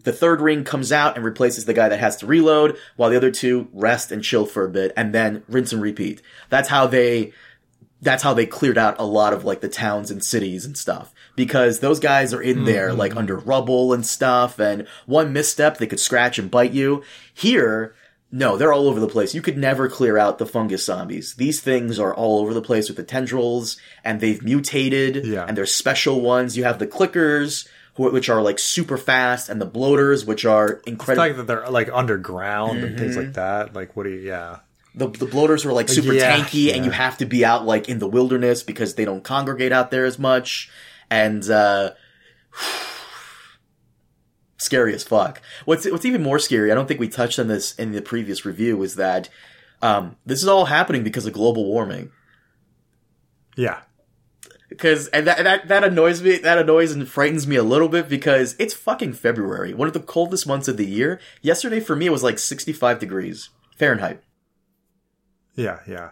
The 0.03 0.13
third 0.13 0.41
ring 0.41 0.63
comes 0.63 0.91
out 0.91 1.15
and 1.15 1.25
replaces 1.25 1.65
the 1.65 1.73
guy 1.73 1.89
that 1.89 1.99
has 1.99 2.17
to 2.17 2.27
reload, 2.27 2.77
while 2.95 3.09
the 3.09 3.17
other 3.17 3.31
two 3.31 3.67
rest 3.73 4.11
and 4.11 4.23
chill 4.23 4.45
for 4.45 4.65
a 4.65 4.69
bit, 4.69 4.91
and 4.97 5.13
then 5.13 5.43
rinse 5.47 5.71
and 5.71 5.81
repeat. 5.81 6.21
That's 6.49 6.69
how 6.69 6.87
they 6.87 7.33
that's 8.01 8.21
how 8.21 8.33
they 8.33 8.45
cleared 8.45 8.77
out 8.77 8.99
a 8.99 9.05
lot 9.05 9.33
of 9.33 9.45
like 9.45 9.61
the 9.61 9.69
towns 9.69 10.11
and 10.11 10.23
cities 10.23 10.65
and 10.65 10.77
stuff 10.77 11.11
because 11.35 11.79
those 11.79 11.99
guys 11.99 12.33
are 12.33 12.41
in 12.41 12.65
there 12.65 12.93
like 12.93 13.15
under 13.15 13.37
rubble 13.37 13.93
and 13.93 14.05
stuff 14.05 14.59
and 14.59 14.87
one 15.05 15.33
misstep 15.33 15.77
they 15.77 15.87
could 15.87 15.99
scratch 15.99 16.39
and 16.39 16.49
bite 16.51 16.71
you 16.73 17.03
here 17.33 17.93
no 18.31 18.57
they're 18.57 18.73
all 18.73 18.87
over 18.87 18.99
the 18.99 19.07
place 19.07 19.33
you 19.35 19.41
could 19.41 19.57
never 19.57 19.87
clear 19.87 20.17
out 20.17 20.37
the 20.39 20.45
fungus 20.45 20.85
zombies 20.85 21.35
these 21.35 21.61
things 21.61 21.99
are 21.99 22.13
all 22.13 22.39
over 22.39 22.53
the 22.53 22.61
place 22.61 22.87
with 22.87 22.97
the 22.97 23.03
tendrils 23.03 23.77
and 24.03 24.19
they've 24.19 24.41
mutated 24.43 25.25
Yeah. 25.25 25.45
and 25.47 25.57
they're 25.57 25.65
special 25.65 26.21
ones 26.21 26.57
you 26.57 26.63
have 26.63 26.79
the 26.79 26.87
clickers 26.87 27.67
which 27.97 28.27
are 28.29 28.41
like 28.41 28.59
super 28.59 28.97
fast 28.97 29.47
and 29.47 29.61
the 29.61 29.65
bloaters 29.65 30.25
which 30.25 30.43
are 30.43 30.81
the 30.83 30.89
incredible 30.91 31.23
fact 31.23 31.37
that 31.37 31.47
they're 31.47 31.69
like 31.69 31.89
underground 31.93 32.79
and 32.79 32.89
Mm-hmm. 32.89 32.97
things 32.97 33.15
like 33.17 33.33
that. 33.33 33.73
Like, 33.73 33.95
what 33.95 34.03
do 34.03 34.09
you, 34.09 34.19
yeah. 34.19 34.57
the, 34.93 35.07
the 35.07 35.25
bloaters 35.25 35.63
were 35.63 35.71
like 35.71 35.87
super 35.87 36.11
Yeah, 36.11 36.35
tanky 36.37 36.73
and 36.73 36.83
you 36.83 36.91
have 36.91 37.17
to 37.19 37.25
be 37.25 37.45
out 37.45 37.65
like 37.65 37.87
in 37.87 37.99
the 37.99 38.07
wilderness 38.07 38.63
because 38.63 38.95
they 38.95 39.05
don't 39.05 39.23
congregate 39.23 39.71
out 39.71 39.91
there 39.91 40.03
as 40.03 40.19
much 40.19 40.69
and 41.09 41.49
uh 41.49 41.91
scary 44.57 44.93
as 44.95 45.03
fuck 45.03 45.41
what's 45.65 45.85
what's 45.91 46.05
even 46.05 46.23
more 46.23 46.39
scary 46.39 46.71
i 46.71 46.75
don't 46.75 46.87
think 46.87 46.99
we 46.99 47.07
touched 47.09 47.37
on 47.37 47.47
this 47.47 47.75
in 47.75 47.91
the 47.91 48.01
previous 48.01 48.45
review 48.45 48.81
is 48.83 48.95
that 48.95 49.29
um 49.81 50.15
this 50.25 50.41
is 50.41 50.47
all 50.47 50.65
happening 50.65 51.03
because 51.03 51.25
of 51.25 51.33
global 51.33 51.65
warming 51.65 52.09
Yeah. 53.57 53.81
because 54.69 55.07
and 55.09 55.27
that, 55.27 55.43
that 55.43 55.67
that 55.67 55.83
annoys 55.83 56.21
me 56.23 56.37
that 56.37 56.57
annoys 56.57 56.93
and 56.93 57.07
frightens 57.07 57.45
me 57.45 57.57
a 57.57 57.63
little 57.63 57.89
bit 57.89 58.07
because 58.07 58.55
it's 58.57 58.73
fucking 58.73 59.13
february 59.13 59.73
one 59.73 59.87
of 59.89 59.93
the 59.93 59.99
coldest 59.99 60.47
months 60.47 60.67
of 60.69 60.77
the 60.77 60.85
year 60.87 61.19
yesterday 61.41 61.81
for 61.81 61.95
me 61.95 62.05
it 62.05 62.11
was 62.11 62.23
like 62.23 62.39
65 62.39 62.97
degrees 62.99 63.49
fahrenheit 63.77 64.21
Yeah, 65.55 65.79
yeah. 65.87 66.09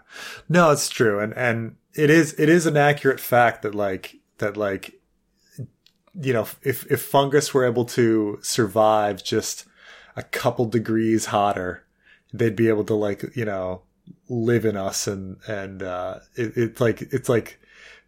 No, 0.48 0.72
it's 0.72 0.88
true. 0.90 1.20
And 1.20 1.34
and 1.34 1.76
it 1.96 2.10
is 2.10 2.34
it 2.40 2.48
is 2.48 2.66
an 2.66 2.78
accurate 2.78 3.20
fact 3.20 3.62
that 3.64 3.76
like 3.76 4.16
that 4.44 4.58
like 4.58 5.00
you 6.20 6.34
know, 6.34 6.48
if 6.62 6.86
if 6.92 7.02
fungus 7.02 7.54
were 7.54 7.66
able 7.66 7.86
to 7.86 8.38
survive 8.42 9.24
just 9.24 9.66
a 10.16 10.22
couple 10.22 10.66
degrees 10.66 11.28
hotter, 11.28 11.84
they'd 12.32 12.56
be 12.56 12.70
able 12.70 12.84
to 12.84 12.94
like, 12.94 13.36
you 13.36 13.46
know, 13.46 13.82
live 14.30 14.66
in 14.66 14.78
us 14.78 15.08
and 15.08 15.38
and 15.48 15.82
uh 15.82 16.20
it, 16.36 16.54
it's 16.56 16.82
like 16.82 17.02
it's 17.02 17.30
like 17.30 17.60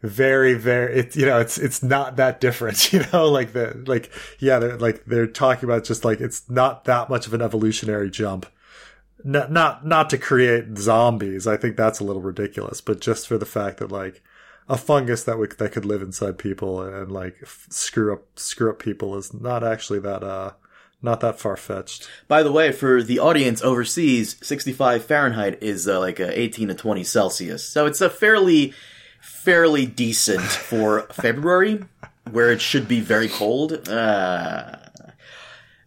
very 0.01 0.53
very 0.53 0.99
it's 0.99 1.15
you 1.15 1.25
know 1.25 1.39
it's 1.39 1.57
it's 1.57 1.81
not 1.81 2.17
that 2.17 2.39
different 2.39 2.93
you 2.93 3.01
know 3.11 3.27
like 3.29 3.53
the 3.53 3.81
like 3.87 4.11
yeah 4.39 4.59
they're 4.59 4.77
like 4.77 5.03
they're 5.05 5.25
talking 5.25 5.63
about 5.67 5.83
just 5.83 6.05
like 6.05 6.19
it's 6.19 6.47
not 6.49 6.83
that 6.83 7.09
much 7.09 7.25
of 7.25 7.33
an 7.33 7.41
evolutionary 7.41 8.09
jump 8.09 8.45
not 9.25 9.51
not 9.51 9.85
not 9.85 10.09
to 10.11 10.17
create 10.17 10.77
zombies. 10.77 11.47
I 11.47 11.57
think 11.57 11.75
that's 11.75 11.99
a 11.99 12.03
little 12.03 12.21
ridiculous, 12.21 12.79
but 12.79 13.01
just 13.01 13.27
for 13.27 13.37
the 13.37 13.45
fact 13.45 13.79
that 13.79 13.91
like 13.91 14.21
a 14.67 14.77
fungus 14.77 15.23
that 15.23 15.55
that 15.57 15.71
could 15.71 15.85
live 15.85 16.01
inside 16.01 16.37
people 16.37 16.81
and, 16.81 16.95
and 16.95 17.11
like 17.11 17.37
f- 17.43 17.67
screw 17.69 18.13
up 18.13 18.23
screw 18.35 18.69
up 18.69 18.79
people 18.79 19.15
is 19.15 19.33
not 19.33 19.63
actually 19.63 19.99
that 19.99 20.23
uh 20.23 20.51
not 21.01 21.19
that 21.19 21.39
far 21.39 21.55
fetched. 21.55 22.09
By 22.27 22.41
the 22.41 22.51
way, 22.51 22.71
for 22.71 23.03
the 23.03 23.19
audience 23.19 23.61
overseas, 23.61 24.35
65 24.41 25.05
Fahrenheit 25.05 25.61
is 25.61 25.87
uh, 25.87 25.99
like 25.99 26.19
uh, 26.19 26.29
18 26.31 26.69
to 26.69 26.73
20 26.73 27.03
Celsius. 27.03 27.63
So 27.63 27.85
it's 27.85 28.01
a 28.01 28.09
fairly, 28.09 28.73
fairly 29.21 29.85
decent 29.85 30.41
for 30.41 31.01
February, 31.11 31.83
where 32.31 32.51
it 32.51 32.59
should 32.59 32.87
be 32.87 33.01
very 33.01 33.29
cold. 33.29 33.87
Uh, 33.87 34.77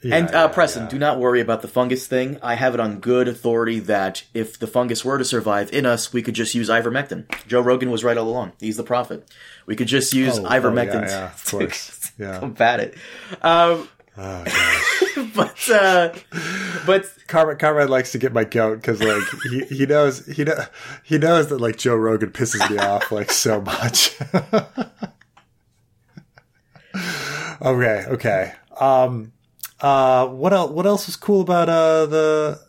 and 0.03 0.29
uh, 0.29 0.31
yeah, 0.33 0.47
Preston, 0.49 0.85
yeah. 0.85 0.89
do 0.91 0.99
not 0.99 1.19
worry 1.19 1.41
about 1.41 1.63
the 1.63 1.69
fungus 1.69 2.07
thing. 2.07 2.39
I 2.43 2.55
have 2.55 2.75
it 2.75 2.81
on 2.81 3.01
good 3.01 3.27
authority 3.27 3.81
that 3.81 4.23
if 4.33 4.59
the 4.59 4.67
fungus 4.69 5.05
were 5.05 5.19
to 5.19 5.25
survive 5.25 5.73
in 5.73 5.87
us, 5.87 6.13
we 6.13 6.23
could 6.23 6.35
just 6.35 6.55
use 6.55 6.69
ivermectin. 6.69 7.27
Joe 7.49 7.61
Rogan 7.61 7.91
was 7.91 8.05
right 8.05 8.17
all 8.17 8.29
along. 8.29 8.53
He's 8.61 8.77
the 8.77 8.85
prophet. 8.85 9.29
We 9.67 9.75
could 9.75 9.89
just 9.89 10.15
use 10.15 10.39
Oh, 10.39 10.45
oh, 10.47 10.49
ivermectin 10.49 11.03
yeah, 11.03 11.09
yeah, 11.09 11.27
of 11.33 11.45
to 11.47 11.51
course. 11.59 12.13
Yeah. 12.19 12.39
combat 12.41 12.81
it. 12.81 12.95
Um, 13.43 13.89
Oh, 14.21 14.43
gosh. 14.45 15.05
but 15.37 15.71
uh, 15.71 16.13
but 16.85 17.07
Carmen, 17.29 17.57
Carmen 17.57 17.87
likes 17.89 18.11
to 18.13 18.19
get 18.19 18.33
my 18.33 18.43
goat 18.43 18.81
because 18.81 19.01
like 19.01 19.23
he, 19.49 19.61
he 19.67 19.87
knows 19.87 20.27
he 20.27 20.43
know, 20.43 20.57
he 21.05 21.19
knows 21.19 21.47
that 21.51 21.61
like 21.61 21.77
Joe 21.77 21.95
Rogan 21.95 22.31
pisses 22.31 22.69
me 22.69 22.79
off 22.79 23.13
like 23.13 23.31
so 23.31 23.61
much. 23.61 24.17
okay, 27.63 28.05
okay. 28.09 28.53
Um, 28.81 29.33
uh, 29.81 30.27
what 30.27 30.53
else? 30.53 30.71
What 30.71 30.87
else 30.87 31.07
was 31.07 31.17
cool 31.17 31.41
about 31.41 31.69
uh 31.69 32.07
the? 32.07 32.61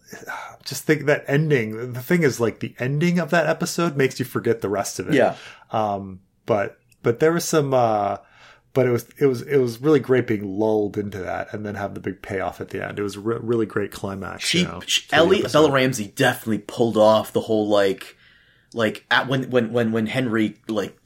Just 0.65 0.83
think 0.83 1.05
that 1.05 1.23
ending. 1.27 1.93
The 1.93 2.01
thing 2.01 2.23
is, 2.23 2.39
like 2.39 2.59
the 2.59 2.75
ending 2.79 3.19
of 3.19 3.31
that 3.31 3.47
episode 3.47 3.95
makes 3.97 4.19
you 4.19 4.25
forget 4.25 4.61
the 4.61 4.69
rest 4.69 4.99
of 4.99 5.07
it. 5.09 5.15
yeah, 5.15 5.35
Um, 5.71 6.19
but 6.45 6.77
but 7.01 7.19
there 7.19 7.33
was 7.33 7.45
some. 7.45 7.73
Uh, 7.73 8.17
but 8.73 8.85
it 8.85 8.91
was 8.91 9.07
it 9.17 9.25
was 9.25 9.41
it 9.41 9.57
was 9.57 9.81
really 9.81 9.99
great 9.99 10.27
being 10.27 10.45
lulled 10.59 10.95
into 10.97 11.17
that 11.17 11.51
and 11.53 11.65
then 11.65 11.73
have 11.75 11.95
the 11.95 11.99
big 11.99 12.21
payoff 12.21 12.61
at 12.61 12.69
the 12.69 12.85
end. 12.85 12.99
It 12.99 13.03
was 13.03 13.15
a 13.15 13.19
re- 13.19 13.39
really 13.41 13.65
great 13.65 13.91
climax. 13.91 14.43
she, 14.43 14.59
you 14.59 14.65
know, 14.65 14.81
she 14.85 15.07
Ellie. 15.11 15.41
Bella 15.41 15.71
Ramsey 15.71 16.07
definitely 16.15 16.59
pulled 16.59 16.95
off 16.95 17.33
the 17.33 17.41
whole 17.41 17.67
like 17.67 18.15
like 18.73 19.05
at 19.09 19.27
when 19.27 19.49
when 19.49 19.73
when 19.73 19.91
when 19.91 20.05
Henry 20.05 20.57
like 20.67 20.98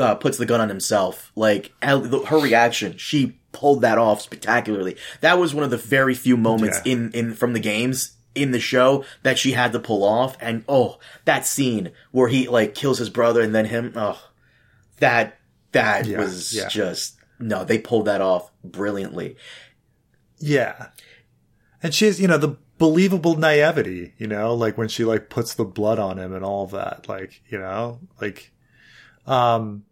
uh, 0.00 0.14
puts 0.16 0.38
the 0.38 0.46
gun 0.46 0.60
on 0.60 0.68
himself 0.68 1.30
like 1.36 1.72
her 1.82 2.38
reaction 2.40 2.96
she 2.96 3.38
pulled 3.52 3.82
that 3.82 3.98
off 3.98 4.20
spectacularly 4.22 4.96
that 5.20 5.38
was 5.38 5.54
one 5.54 5.64
of 5.64 5.70
the 5.70 5.76
very 5.76 6.14
few 6.14 6.36
moments 6.36 6.80
Yeah. 6.84 6.92
in 6.92 7.10
in 7.12 7.34
from 7.34 7.52
the 7.52 7.60
games 7.60 8.16
in 8.34 8.52
the 8.52 8.60
show 8.60 9.04
that 9.24 9.38
she 9.38 9.52
had 9.52 9.72
to 9.72 9.80
pull 9.80 10.04
off 10.04 10.36
and 10.40 10.64
oh 10.68 10.98
that 11.24 11.44
scene 11.46 11.90
where 12.12 12.28
he 12.28 12.48
like 12.48 12.74
kills 12.74 12.98
his 12.98 13.10
brother 13.10 13.40
and 13.42 13.54
then 13.54 13.66
him 13.66 13.92
oh 13.96 14.20
that 14.98 15.38
that 15.72 16.06
Yeah, 16.06 16.18
was 16.18 16.54
yeah. 16.54 16.68
just 16.68 17.16
no 17.38 17.64
they 17.64 17.78
pulled 17.78 18.06
that 18.06 18.20
off 18.20 18.50
brilliantly 18.64 19.36
Yeah. 20.38 20.88
And 21.82 21.94
she's 21.94 22.20
you 22.20 22.28
know, 22.28 22.38
the 22.38 22.56
believable 22.78 23.36
naivety, 23.36 24.14
you 24.18 24.26
know, 24.26 24.54
like 24.54 24.76
when 24.78 24.88
she 24.88 25.04
like 25.04 25.28
puts 25.30 25.54
the 25.54 25.64
blood 25.64 25.98
on 25.98 26.18
him 26.18 26.32
and 26.34 26.44
all 26.44 26.64
of 26.64 26.70
that, 26.72 27.08
like, 27.08 27.42
you 27.48 27.58
know, 27.58 27.98
like, 28.20 28.52
um, 29.26 29.84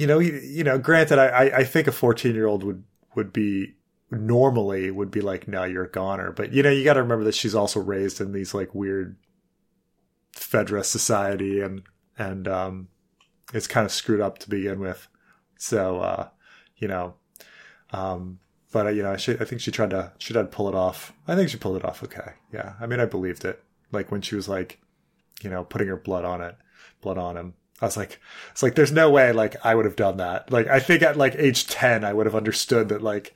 you 0.00 0.06
know, 0.06 0.18
you, 0.18 0.32
you 0.38 0.64
know, 0.64 0.78
granted, 0.78 1.18
I, 1.18 1.58
I, 1.58 1.64
think 1.64 1.86
a 1.86 1.92
14 1.92 2.34
year 2.34 2.46
old 2.46 2.64
would, 2.64 2.84
would 3.14 3.32
be 3.32 3.74
normally 4.10 4.90
would 4.90 5.10
be 5.10 5.20
like, 5.20 5.46
no, 5.46 5.64
you're 5.64 5.84
a 5.84 5.90
goner. 5.90 6.32
But, 6.32 6.52
you 6.52 6.62
know, 6.62 6.70
you 6.70 6.84
got 6.84 6.94
to 6.94 7.02
remember 7.02 7.24
that 7.24 7.34
she's 7.34 7.54
also 7.54 7.80
raised 7.80 8.20
in 8.20 8.32
these 8.32 8.54
like 8.54 8.74
weird 8.74 9.16
Fedra 10.34 10.84
society 10.84 11.60
and, 11.60 11.82
and, 12.18 12.48
um, 12.48 12.88
it's 13.52 13.66
kind 13.66 13.84
of 13.84 13.92
screwed 13.92 14.22
up 14.22 14.38
to 14.38 14.48
begin 14.48 14.80
with. 14.80 15.06
So, 15.58 16.00
uh, 16.00 16.28
you 16.76 16.88
know, 16.88 17.14
um, 17.92 18.38
but 18.72 18.86
uh, 18.86 18.90
you 18.90 19.02
know, 19.02 19.16
she, 19.16 19.32
I 19.32 19.44
think 19.44 19.60
she 19.60 19.70
tried 19.70 19.90
to 19.90 20.12
she 20.18 20.32
tried 20.32 20.42
to 20.42 20.48
pull 20.48 20.68
it 20.68 20.74
off. 20.74 21.12
I 21.26 21.34
think 21.34 21.50
she 21.50 21.56
pulled 21.56 21.76
it 21.76 21.84
off 21.84 22.02
okay. 22.04 22.34
Yeah, 22.52 22.74
I 22.80 22.86
mean, 22.86 23.00
I 23.00 23.04
believed 23.04 23.44
it. 23.44 23.62
Like 23.90 24.12
when 24.12 24.22
she 24.22 24.36
was 24.36 24.48
like, 24.48 24.80
you 25.42 25.50
know, 25.50 25.64
putting 25.64 25.88
her 25.88 25.96
blood 25.96 26.24
on 26.24 26.40
it, 26.40 26.56
blood 27.00 27.18
on 27.18 27.36
him. 27.36 27.54
I 27.80 27.86
was 27.86 27.96
like, 27.96 28.20
it's 28.50 28.62
like 28.62 28.74
there's 28.74 28.92
no 28.92 29.10
way 29.10 29.32
like 29.32 29.56
I 29.64 29.74
would 29.74 29.86
have 29.86 29.96
done 29.96 30.18
that. 30.18 30.52
Like 30.52 30.66
I 30.66 30.80
think 30.80 31.02
at 31.02 31.16
like 31.16 31.34
age 31.36 31.66
ten, 31.66 32.04
I 32.04 32.12
would 32.12 32.26
have 32.26 32.34
understood 32.34 32.90
that 32.90 33.02
like 33.02 33.34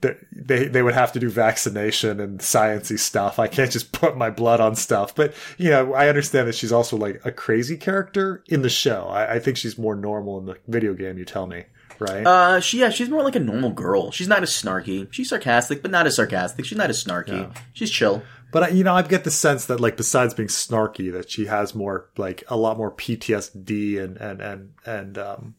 that 0.00 0.18
they 0.32 0.66
they 0.66 0.82
would 0.82 0.94
have 0.94 1.12
to 1.12 1.20
do 1.20 1.28
vaccination 1.28 2.20
and 2.20 2.40
sciency 2.40 2.98
stuff. 2.98 3.38
I 3.38 3.48
can't 3.48 3.70
just 3.70 3.92
put 3.92 4.16
my 4.16 4.30
blood 4.30 4.60
on 4.60 4.74
stuff. 4.76 5.14
But 5.14 5.34
you 5.58 5.70
know, 5.70 5.94
I 5.94 6.08
understand 6.08 6.48
that 6.48 6.54
she's 6.54 6.72
also 6.72 6.96
like 6.96 7.20
a 7.24 7.32
crazy 7.32 7.76
character 7.76 8.42
in 8.48 8.62
the 8.62 8.70
show. 8.70 9.06
I, 9.08 9.34
I 9.34 9.38
think 9.38 9.56
she's 9.56 9.76
more 9.76 9.94
normal 9.94 10.38
in 10.38 10.46
the 10.46 10.56
video 10.68 10.94
game. 10.94 11.18
You 11.18 11.24
tell 11.26 11.46
me, 11.46 11.64
right? 11.98 12.26
Uh, 12.26 12.60
she 12.60 12.80
yeah, 12.80 12.88
she's 12.90 13.10
more 13.10 13.22
like 13.22 13.36
a 13.36 13.40
normal 13.40 13.70
girl. 13.70 14.10
She's 14.10 14.28
not 14.28 14.42
as 14.42 14.50
snarky. 14.50 15.12
She's 15.12 15.28
sarcastic, 15.28 15.82
but 15.82 15.90
not 15.90 16.06
as 16.06 16.16
sarcastic. 16.16 16.64
She's 16.64 16.78
not 16.78 16.88
as 16.88 17.04
snarky. 17.04 17.54
She's 17.74 17.90
chill. 17.90 18.22
But 18.52 18.62
I, 18.64 18.68
you 18.68 18.84
know, 18.84 18.94
I 18.94 19.02
get 19.02 19.24
the 19.24 19.30
sense 19.30 19.66
that 19.66 19.80
like 19.80 19.96
besides 19.96 20.34
being 20.34 20.48
snarky, 20.48 21.12
that 21.12 21.30
she 21.30 21.46
has 21.46 21.74
more 21.74 22.10
like 22.16 22.42
a 22.48 22.56
lot 22.56 22.76
more 22.76 22.90
PTSD 22.90 24.02
and 24.02 24.16
and 24.16 24.40
and 24.40 24.72
and 24.84 25.18
um, 25.18 25.54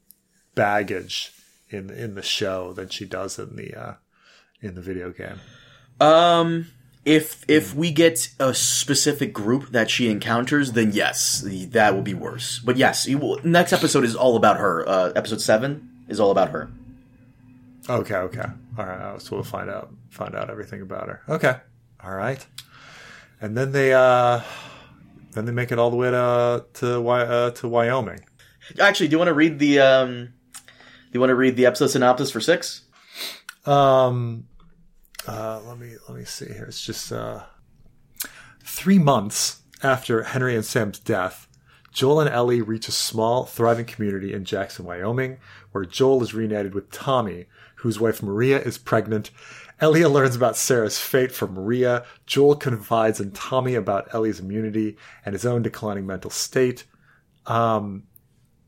baggage 0.55 1.31
in 1.69 1.89
in 1.89 2.15
the 2.15 2.21
show 2.21 2.73
than 2.73 2.89
she 2.89 3.05
does 3.05 3.39
in 3.39 3.55
the 3.55 3.75
uh, 3.75 3.93
in 4.61 4.75
the 4.75 4.81
video 4.81 5.11
game. 5.11 5.39
Um, 5.99 6.67
if 7.05 7.43
if 7.47 7.73
we 7.73 7.91
get 7.91 8.29
a 8.39 8.53
specific 8.53 9.33
group 9.33 9.69
that 9.69 9.89
she 9.89 10.09
encounters, 10.09 10.73
then 10.73 10.91
yes, 10.91 11.43
that 11.69 11.95
will 11.95 12.01
be 12.01 12.13
worse. 12.13 12.59
But 12.59 12.77
yes, 12.77 13.07
you 13.07 13.17
will, 13.17 13.39
next 13.43 13.73
episode 13.73 14.03
is 14.03 14.15
all 14.15 14.35
about 14.35 14.57
her. 14.57 14.87
Uh, 14.87 15.11
episode 15.15 15.41
seven 15.41 15.89
is 16.07 16.19
all 16.19 16.31
about 16.31 16.49
her. 16.49 16.69
Okay, 17.89 18.15
okay, 18.15 18.45
all 18.77 18.85
right. 18.85 19.21
So 19.21 19.35
we'll 19.35 19.43
find 19.43 19.69
out 19.69 19.91
find 20.09 20.35
out 20.35 20.49
everything 20.49 20.81
about 20.81 21.07
her. 21.07 21.21
Okay, 21.27 21.55
all 22.03 22.13
right. 22.13 22.45
And 23.41 23.57
then 23.57 23.71
they 23.71 23.93
uh 23.93 24.41
then 25.33 25.45
they 25.45 25.51
make 25.51 25.71
it 25.71 25.79
all 25.79 25.89
the 25.89 25.97
way 25.97 26.11
to 26.11 26.65
to 26.75 27.07
uh, 27.09 27.51
to 27.51 27.67
Wyoming. 27.67 28.19
Actually, 28.79 29.07
do 29.07 29.13
you 29.13 29.17
want 29.17 29.29
to 29.29 29.33
read 29.33 29.59
the 29.59 29.79
um? 29.79 30.33
Do 30.53 31.17
you 31.17 31.19
want 31.19 31.31
to 31.31 31.35
read 31.35 31.55
the 31.55 31.65
episode 31.65 31.87
synopsis 31.87 32.31
for 32.31 32.39
six? 32.39 32.83
Um, 33.65 34.47
uh, 35.27 35.61
let 35.65 35.77
me 35.77 35.95
let 36.07 36.17
me 36.17 36.25
see 36.25 36.45
here. 36.45 36.65
It's 36.65 36.83
just 36.83 37.11
uh, 37.11 37.43
three 38.63 38.99
months 38.99 39.61
after 39.83 40.23
Henry 40.23 40.55
and 40.55 40.65
Sam's 40.65 40.99
death. 40.99 41.47
Joel 41.91 42.21
and 42.21 42.29
Ellie 42.29 42.61
reach 42.61 42.87
a 42.87 42.93
small, 42.93 43.43
thriving 43.45 43.85
community 43.85 44.31
in 44.31 44.45
Jackson, 44.45 44.85
Wyoming, 44.85 45.39
where 45.73 45.83
Joel 45.83 46.23
is 46.23 46.33
reunited 46.33 46.73
with 46.73 46.89
Tommy, 46.89 47.47
whose 47.75 47.99
wife 47.99 48.23
Maria 48.23 48.61
is 48.61 48.77
pregnant. 48.77 49.29
Ellie 49.81 50.05
learns 50.05 50.35
about 50.35 50.55
Sarah's 50.55 50.99
fate 50.99 51.31
from 51.31 51.55
Maria. 51.55 52.05
Joel 52.27 52.55
confides 52.55 53.19
in 53.19 53.31
Tommy 53.31 53.73
about 53.73 54.13
Ellie's 54.13 54.39
immunity 54.39 54.95
and 55.25 55.33
his 55.33 55.45
own 55.45 55.63
declining 55.63 56.05
mental 56.05 56.29
state. 56.29 56.85
Um, 57.47 58.03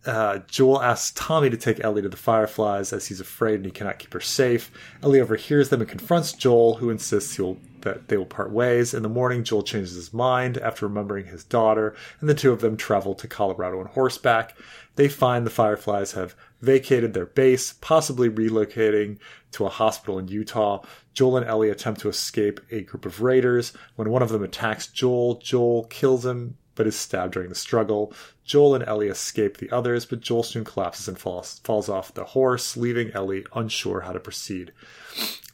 uh, 0.07 0.39
Joel 0.47 0.81
asks 0.81 1.13
Tommy 1.15 1.49
to 1.51 1.55
take 1.55 1.79
Ellie 1.83 2.01
to 2.01 2.09
the 2.09 2.17
Fireflies 2.17 2.91
as 2.91 3.07
he's 3.07 3.21
afraid 3.21 3.55
and 3.55 3.65
he 3.65 3.71
cannot 3.71 3.99
keep 3.99 4.11
her 4.13 4.19
safe. 4.19 4.71
Ellie 5.01 5.21
overhears 5.21 5.69
them 5.69 5.81
and 5.81 5.89
confronts 5.89 6.33
Joel, 6.33 6.75
who 6.75 6.89
insists 6.89 7.35
he'll, 7.35 7.57
that 7.81 8.07
they 8.07 8.17
will 8.17 8.25
part 8.25 8.51
ways. 8.51 8.93
In 8.93 9.03
the 9.03 9.09
morning, 9.09 9.43
Joel 9.43 9.63
changes 9.63 9.93
his 9.93 10.13
mind 10.13 10.57
after 10.57 10.87
remembering 10.87 11.27
his 11.27 11.43
daughter, 11.43 11.95
and 12.19 12.29
the 12.29 12.33
two 12.33 12.51
of 12.51 12.59
them 12.59 12.75
travel 12.75 13.13
to 13.15 13.27
Colorado 13.27 13.79
on 13.79 13.85
horseback. 13.85 14.57
They 14.95 15.09
find 15.09 15.45
the 15.45 15.51
Fireflies 15.51 16.11
have 16.11 16.35
vacated 16.61 17.13
their 17.13 17.25
base, 17.25 17.73
possibly 17.73 18.29
relocating 18.29 19.17
to 19.53 19.65
a 19.65 19.69
hospital 19.69 20.19
in 20.19 20.27
Utah. 20.27 20.83
Joel 21.13 21.37
and 21.37 21.45
Ellie 21.45 21.69
attempt 21.69 22.01
to 22.01 22.09
escape 22.09 22.59
a 22.71 22.81
group 22.81 23.05
of 23.05 23.21
raiders. 23.21 23.73
When 23.95 24.09
one 24.09 24.21
of 24.21 24.29
them 24.29 24.43
attacks 24.43 24.87
Joel, 24.87 25.35
Joel 25.35 25.85
kills 25.85 26.25
him 26.25 26.57
but 26.75 26.87
is 26.87 26.95
stabbed 26.95 27.33
during 27.33 27.49
the 27.49 27.55
struggle. 27.55 28.13
Joel 28.43 28.75
and 28.75 28.83
Ellie 28.85 29.07
escape 29.07 29.57
the 29.57 29.71
others, 29.71 30.05
but 30.05 30.21
Joel 30.21 30.43
soon 30.43 30.63
collapses 30.63 31.07
and 31.07 31.17
falls 31.17 31.59
falls 31.63 31.89
off 31.89 32.13
the 32.13 32.25
horse, 32.25 32.75
leaving 32.75 33.11
Ellie 33.11 33.45
unsure 33.53 34.01
how 34.01 34.11
to 34.11 34.19
proceed. 34.19 34.71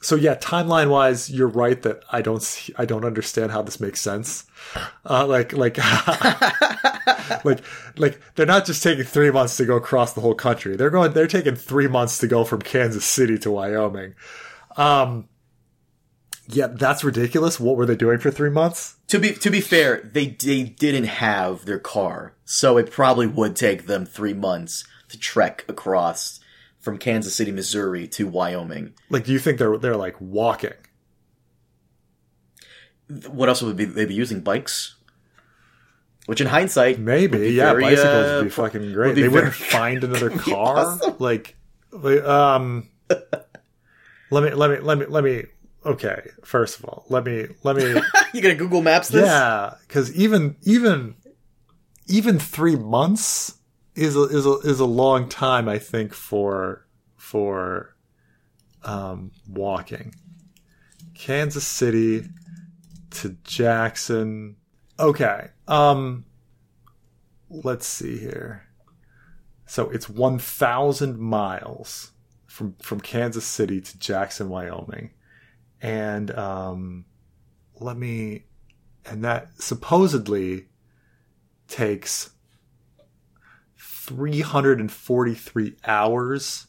So 0.01 0.15
yeah, 0.15 0.35
timeline 0.35 0.89
wise, 0.89 1.29
you're 1.29 1.47
right 1.47 1.81
that 1.81 2.03
I 2.11 2.21
don't 2.21 2.41
see, 2.41 2.73
I 2.77 2.85
don't 2.85 3.03
understand 3.03 3.51
how 3.51 3.61
this 3.61 3.79
makes 3.79 3.99
sense. 3.99 4.45
Uh, 5.05 5.27
like 5.27 5.51
like 5.53 5.77
like 7.45 7.61
like 7.97 8.21
they're 8.35 8.45
not 8.45 8.65
just 8.65 8.81
taking 8.81 9.03
three 9.03 9.31
months 9.31 9.57
to 9.57 9.65
go 9.65 9.75
across 9.75 10.13
the 10.13 10.21
whole 10.21 10.35
country. 10.35 10.75
They're 10.77 10.89
going 10.89 11.11
they're 11.11 11.27
taking 11.27 11.55
three 11.55 11.87
months 11.87 12.17
to 12.19 12.27
go 12.27 12.45
from 12.45 12.61
Kansas 12.61 13.05
City 13.05 13.37
to 13.39 13.51
Wyoming. 13.51 14.15
Um, 14.77 15.27
yeah, 16.47 16.67
that's 16.67 17.03
ridiculous. 17.03 17.59
What 17.59 17.75
were 17.75 17.85
they 17.85 17.95
doing 17.95 18.19
for 18.19 18.31
three 18.31 18.49
months? 18.49 18.95
To 19.07 19.19
be 19.19 19.33
to 19.33 19.49
be 19.49 19.61
fair, 19.61 20.09
they 20.13 20.27
they 20.27 20.63
didn't 20.63 21.05
have 21.05 21.65
their 21.65 21.79
car, 21.79 22.35
so 22.45 22.77
it 22.77 22.89
probably 22.89 23.27
would 23.27 23.55
take 23.55 23.85
them 23.85 24.05
three 24.05 24.33
months 24.33 24.85
to 25.09 25.19
trek 25.19 25.65
across 25.67 26.39
from 26.79 26.97
Kansas 26.97 27.35
City, 27.35 27.51
Missouri, 27.51 28.07
to 28.09 28.27
Wyoming. 28.27 28.93
Like, 29.09 29.25
do 29.25 29.31
you 29.31 29.39
think 29.39 29.57
they're 29.59 29.77
they're 29.77 29.97
like 29.97 30.19
walking? 30.19 30.73
What 33.27 33.49
else 33.49 33.61
would 33.61 33.75
be, 33.75 33.85
they 33.85 34.05
be 34.05 34.13
using? 34.13 34.41
Bikes? 34.41 34.95
Which, 36.27 36.41
in 36.41 36.47
hindsight, 36.47 36.99
Maybe, 36.99 37.49
yeah, 37.53 37.71
very, 37.71 37.81
bicycles 37.81 38.05
uh, 38.27 38.35
would 38.37 38.43
be 38.43 38.49
fucking 38.51 38.93
great. 38.93 39.07
would 39.07 39.15
be 39.15 39.23
they 39.23 39.29
wouldn't 39.29 39.53
find 39.55 40.03
another 40.03 40.29
car. 40.37 40.77
awesome. 40.77 41.15
Like, 41.17 41.55
like, 41.91 42.21
um, 42.23 42.87
let 44.29 44.43
me, 44.43 44.51
let 44.53 44.69
me, 44.69 44.77
let 44.79 44.97
me, 44.99 45.05
let 45.07 45.23
me. 45.23 45.45
Okay, 45.83 46.21
first 46.43 46.77
of 46.77 46.85
all, 46.85 47.05
let 47.09 47.25
me, 47.25 47.47
let 47.63 47.77
me. 47.77 47.83
you 48.33 48.41
gonna 48.41 48.53
Google 48.53 48.83
Maps 48.83 49.07
this? 49.07 49.25
yeah, 49.25 49.73
because 49.87 50.13
even, 50.13 50.55
even, 50.61 51.15
even 52.05 52.37
three 52.37 52.75
months 52.75 53.55
is 53.95 54.15
a, 54.15 54.23
is 54.23 54.45
a 54.45 54.53
is 54.59 54.79
a 54.79 54.85
long 54.85 55.29
time 55.29 55.67
I 55.67 55.77
think 55.77 56.13
for 56.13 56.87
for 57.15 57.95
um, 58.83 59.31
walking. 59.47 60.15
Kansas 61.13 61.67
City 61.67 62.23
to 63.11 63.29
Jackson. 63.43 64.55
Okay. 64.97 65.49
Um 65.67 66.25
let's 67.49 67.87
see 67.87 68.17
here. 68.17 68.63
So 69.65 69.89
it's 69.89 70.09
1000 70.09 71.19
miles 71.19 72.11
from 72.47 72.75
from 72.81 73.01
Kansas 73.01 73.45
City 73.45 73.81
to 73.81 73.99
Jackson, 73.99 74.49
Wyoming. 74.49 75.11
And 75.81 76.31
um 76.31 77.05
let 77.79 77.97
me 77.97 78.45
and 79.05 79.23
that 79.23 79.61
supposedly 79.61 80.67
takes 81.67 82.31
343 84.09 85.75
hours 85.85 86.65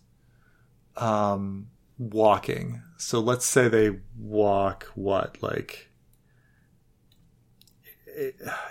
um 0.97 1.69
walking. 1.97 2.83
So 2.99 3.19
let's 3.19 3.47
say 3.47 3.69
they 3.69 3.99
walk 4.19 4.85
what 4.95 5.43
like 5.43 5.89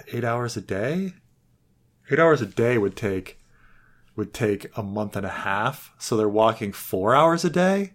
eight, 0.08 0.24
hours 0.24 0.56
a 0.56 0.62
day. 0.62 1.14
Eight 2.12 2.20
hours 2.20 2.42
a 2.42 2.46
day 2.46 2.78
would 2.78 2.96
take 2.96 3.40
would 4.16 4.34
take 4.34 4.76
a 4.78 4.84
month 4.84 5.16
and 5.16 5.26
a 5.26 5.30
half. 5.30 5.92
So 5.98 6.16
they're 6.16 6.30
walking 6.30 6.72
four 6.72 7.16
hours 7.16 7.44
a 7.44 7.50
day. 7.50 7.94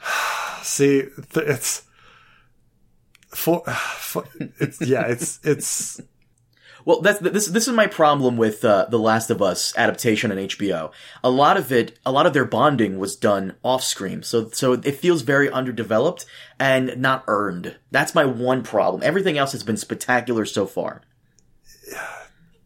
See, 0.62 1.04
it's 1.34 1.84
for, 3.28 3.62
for 3.66 4.24
it's 4.58 4.80
yeah, 4.80 5.06
it's 5.06 5.38
it's 5.44 6.00
Well, 6.88 7.02
that's 7.02 7.18
this. 7.18 7.48
This 7.48 7.68
is 7.68 7.74
my 7.74 7.86
problem 7.86 8.38
with 8.38 8.64
uh, 8.64 8.86
the 8.88 8.98
Last 8.98 9.28
of 9.28 9.42
Us 9.42 9.76
adaptation 9.76 10.32
on 10.32 10.38
HBO. 10.38 10.90
A 11.22 11.28
lot 11.28 11.58
of 11.58 11.70
it, 11.70 11.98
a 12.06 12.10
lot 12.10 12.24
of 12.24 12.32
their 12.32 12.46
bonding 12.46 12.98
was 12.98 13.14
done 13.14 13.56
off 13.62 13.84
screen, 13.84 14.22
so 14.22 14.48
so 14.54 14.72
it 14.72 14.92
feels 14.92 15.20
very 15.20 15.50
underdeveloped 15.50 16.24
and 16.58 16.96
not 16.96 17.24
earned. 17.28 17.76
That's 17.90 18.14
my 18.14 18.24
one 18.24 18.62
problem. 18.62 19.02
Everything 19.02 19.36
else 19.36 19.52
has 19.52 19.62
been 19.62 19.76
spectacular 19.76 20.46
so 20.46 20.64
far. 20.64 21.02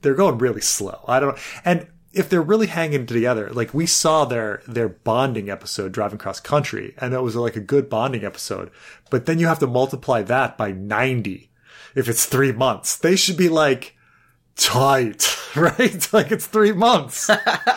they're 0.03 0.14
going 0.14 0.39
really 0.39 0.61
slow. 0.61 1.01
I 1.09 1.18
don't. 1.18 1.37
And 1.64 1.89
if 2.12 2.29
they're 2.29 2.43
really 2.43 2.68
hanging 2.68 3.07
together, 3.07 3.51
like 3.51 3.75
we 3.75 3.87
saw 3.87 4.25
their 4.25 4.62
their 4.68 4.89
bonding 4.89 5.51
episode 5.51 5.91
driving 5.91 6.18
cross 6.18 6.39
country, 6.39 6.95
and 6.99 7.12
it 7.12 7.23
was 7.23 7.35
like 7.35 7.57
a 7.57 7.61
good 7.61 7.91
bonding 7.91 8.25
episode. 8.25 8.70
But 9.11 9.27
then 9.27 9.41
you 9.41 9.49
have 9.49 9.59
to 9.59 9.66
multiply 9.66 10.23
that 10.23 10.57
by 10.57 10.70
ninety 10.70 11.51
if 11.97 12.09
it's 12.09 12.25
three 12.25 12.53
months. 12.53 12.97
They 12.97 13.16
should 13.16 13.37
be 13.37 13.49
like 13.49 13.97
tight, 14.57 15.37
right? 15.57 16.13
like 16.13 16.31
it's 16.33 16.47
three 16.47 16.73
months. 16.73 17.31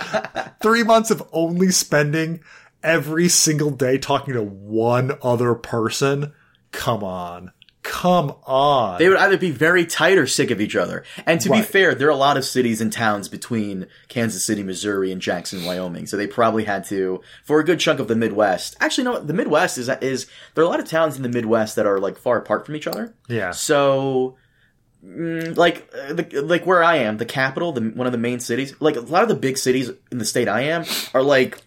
three 0.62 0.84
months 0.84 1.12
of 1.12 1.28
only 1.32 1.72
spending 1.72 2.42
every 2.84 3.30
single 3.30 3.72
day 3.72 3.98
talking 3.98 4.34
to 4.34 4.44
one 4.44 5.14
other 5.22 5.56
person. 5.56 6.34
Come 6.72 7.04
on. 7.04 7.52
Come 7.84 8.34
on. 8.48 8.98
They 8.98 9.08
would 9.10 9.18
either 9.20 9.38
be 9.38 9.52
very 9.52 9.86
tight 9.86 10.18
or 10.18 10.26
sick 10.26 10.50
of 10.50 10.60
each 10.60 10.76
other. 10.76 11.04
And 11.28 11.40
to 11.42 11.50
Right. 11.50 11.62
be 11.62 11.68
fair, 11.68 11.94
there 11.94 12.08
are 12.08 12.12
a 12.12 12.16
lot 12.16 12.36
of 12.36 12.44
cities 12.44 12.82
and 12.82 12.92
towns 12.92 13.28
between 13.30 13.86
Kansas 14.08 14.44
City, 14.44 14.64
Missouri, 14.64 15.12
and 15.12 15.22
Jackson, 15.22 15.64
Wyoming. 15.64 16.08
So 16.08 16.18
they 16.18 16.26
probably 16.26 16.64
had 16.64 16.84
to, 16.86 17.22
for 17.44 17.60
a 17.60 17.64
good 17.64 17.80
chunk 17.80 18.00
of 18.00 18.08
the 18.08 18.16
Midwest. 18.16 18.76
Actually, 18.80 19.04
no, 19.04 19.20
the 19.20 19.34
Midwest 19.36 19.78
is 19.78 19.88
is 20.02 20.26
there 20.56 20.64
are 20.64 20.68
a 20.68 20.70
lot 20.70 20.80
of 20.80 20.88
towns 20.90 21.16
in 21.16 21.22
the 21.22 21.30
Midwest 21.30 21.76
that 21.76 21.86
are 21.86 22.00
like 22.00 22.18
far 22.18 22.38
apart 22.40 22.66
from 22.66 22.76
each 22.76 22.88
other. 22.88 23.14
yeah. 23.30 23.52
So, 23.52 24.36
mm, 25.06 25.56
like, 25.58 25.89
uh, 25.93 26.14
the, 26.14 26.41
like 26.41 26.66
where 26.66 26.84
I 26.84 26.97
am, 26.97 27.18
the 27.18 27.26
capital, 27.26 27.72
the 27.72 27.82
one 27.82 28.08
of 28.08 28.12
the 28.12 28.18
main 28.20 28.39
cities, 28.39 28.74
like 28.80 28.95
a 28.95 29.01
lot 29.01 29.24
of 29.24 29.30
the 29.30 29.36
big 29.36 29.58
cities 29.58 29.91
in 30.12 30.18
the 30.18 30.26
state 30.26 30.47
I 30.47 30.62
am 30.62 30.86
are 31.14 31.22
like 31.22 31.62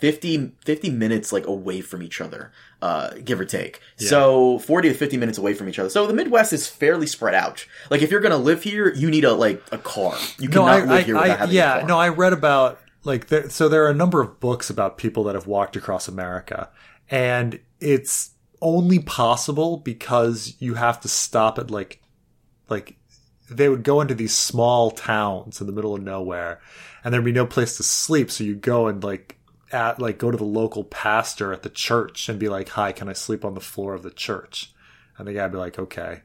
50, 0.00 0.52
50 0.64 0.90
minutes 0.90 1.32
like 1.32 1.46
away 1.46 1.80
from 1.80 2.02
each 2.02 2.20
other, 2.20 2.52
uh, 2.80 3.10
give 3.24 3.40
or 3.40 3.44
take. 3.44 3.80
So 3.96 4.58
forty 4.58 4.88
to 4.88 4.94
fifty 4.94 5.16
minutes 5.16 5.38
away 5.38 5.54
from 5.54 5.68
each 5.68 5.78
other. 5.78 5.88
So 5.88 6.06
the 6.06 6.12
Midwest 6.14 6.52
is 6.52 6.66
fairly 6.68 7.06
spread 7.06 7.34
out. 7.34 7.64
Like 7.90 8.02
if 8.02 8.10
you're 8.10 8.20
gonna 8.20 8.36
live 8.36 8.62
here, 8.64 8.92
you 8.92 9.08
need 9.10 9.24
a 9.24 9.32
like 9.32 9.62
a 9.70 9.78
car. 9.78 10.16
You 10.38 10.48
No, 10.48 10.64
cannot 10.64 10.68
I, 10.68 10.78
live 10.80 10.90
I, 10.90 11.02
here 11.02 11.14
without 11.14 11.30
I 11.30 11.36
having 11.36 11.50
a 11.54 11.56
yeah, 11.56 11.78
car. 11.78 11.88
no, 11.88 11.98
I 11.98 12.08
read 12.08 12.32
about 12.32 12.80
like 13.04 13.28
there, 13.28 13.48
so 13.50 13.68
there 13.68 13.84
are 13.84 13.90
a 13.90 13.94
number 13.94 14.20
of 14.20 14.40
books 14.40 14.68
about 14.70 14.98
people 14.98 15.22
that 15.24 15.36
have 15.36 15.46
walked 15.46 15.76
across 15.76 16.08
America, 16.08 16.70
and 17.08 17.60
it's 17.80 18.30
only 18.60 18.98
possible 18.98 19.76
because 19.76 20.56
you 20.58 20.74
have 20.74 21.00
to 21.02 21.08
stop 21.08 21.58
at 21.60 21.70
like 21.70 22.01
like 22.68 22.96
they 23.50 23.68
would 23.68 23.82
go 23.82 24.00
into 24.00 24.14
these 24.14 24.34
small 24.34 24.90
towns 24.90 25.60
in 25.60 25.66
the 25.66 25.72
middle 25.72 25.94
of 25.94 26.02
nowhere, 26.02 26.60
and 27.04 27.12
there'd 27.12 27.24
be 27.24 27.32
no 27.32 27.46
place 27.46 27.76
to 27.76 27.82
sleep, 27.82 28.30
so 28.30 28.44
you 28.44 28.54
go 28.54 28.86
and 28.86 29.02
like 29.02 29.38
at 29.70 29.98
like 29.98 30.18
go 30.18 30.30
to 30.30 30.36
the 30.36 30.44
local 30.44 30.84
pastor 30.84 31.52
at 31.52 31.62
the 31.62 31.70
church 31.70 32.28
and 32.28 32.38
be 32.38 32.48
like, 32.48 32.70
"Hi, 32.70 32.92
can 32.92 33.08
I 33.08 33.14
sleep 33.14 33.44
on 33.44 33.54
the 33.54 33.60
floor 33.60 33.94
of 33.94 34.02
the 34.02 34.10
church?" 34.10 34.72
And 35.18 35.26
the 35.26 35.34
guy'd 35.34 35.52
be 35.52 35.58
like, 35.58 35.78
"Okay." 35.78 36.22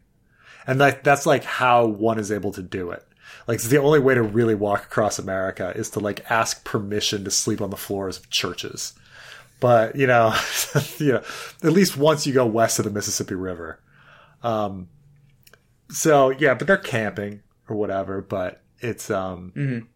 And 0.65 0.81
that, 0.81 1.03
that's 1.03 1.25
like 1.25 1.45
how 1.45 1.85
one 1.85 2.19
is 2.19 2.31
able 2.31 2.51
to 2.51 2.61
do 2.61 2.91
it. 2.91 3.07
Like 3.47 3.61
the 3.61 3.77
only 3.77 3.99
way 3.99 4.15
to 4.15 4.21
really 4.21 4.55
walk 4.55 4.83
across 4.83 5.17
America 5.17 5.71
is 5.75 5.89
to 5.91 5.99
like 6.01 6.29
ask 6.29 6.65
permission 6.65 7.23
to 7.23 7.31
sleep 7.31 7.61
on 7.61 7.69
the 7.69 7.77
floors 7.77 8.17
of 8.17 8.29
churches. 8.29 8.93
But 9.61 9.95
you 9.95 10.07
know, 10.07 10.35
you 10.97 11.13
know, 11.13 11.23
at 11.63 11.71
least 11.71 11.97
once 11.97 12.27
you 12.27 12.33
go 12.33 12.45
west 12.45 12.79
of 12.79 12.85
the 12.85 12.91
Mississippi 12.91 13.35
River. 13.35 13.79
Um, 14.43 14.89
so 15.89 16.29
yeah, 16.29 16.53
but 16.53 16.67
they're 16.67 16.77
camping 16.77 17.41
or 17.67 17.75
whatever. 17.75 18.21
But 18.21 18.61
it's 18.79 19.09
um, 19.09 19.87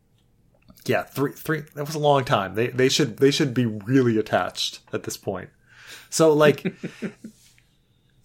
yeah, 0.86 1.04
three 1.04 1.34
three. 1.34 1.64
That 1.76 1.86
was 1.86 1.96
a 1.96 2.00
long 2.00 2.26
time. 2.26 2.56
They 2.56 2.68
they 2.68 2.90
should 2.90 3.18
they 3.18 3.32
should 3.32 3.54
be 3.54 3.66
really 3.66 4.18
attached 4.18 4.80
at 4.94 5.04
this 5.04 5.18
point. 5.18 5.50
So 6.10 6.34
like, 6.34 6.64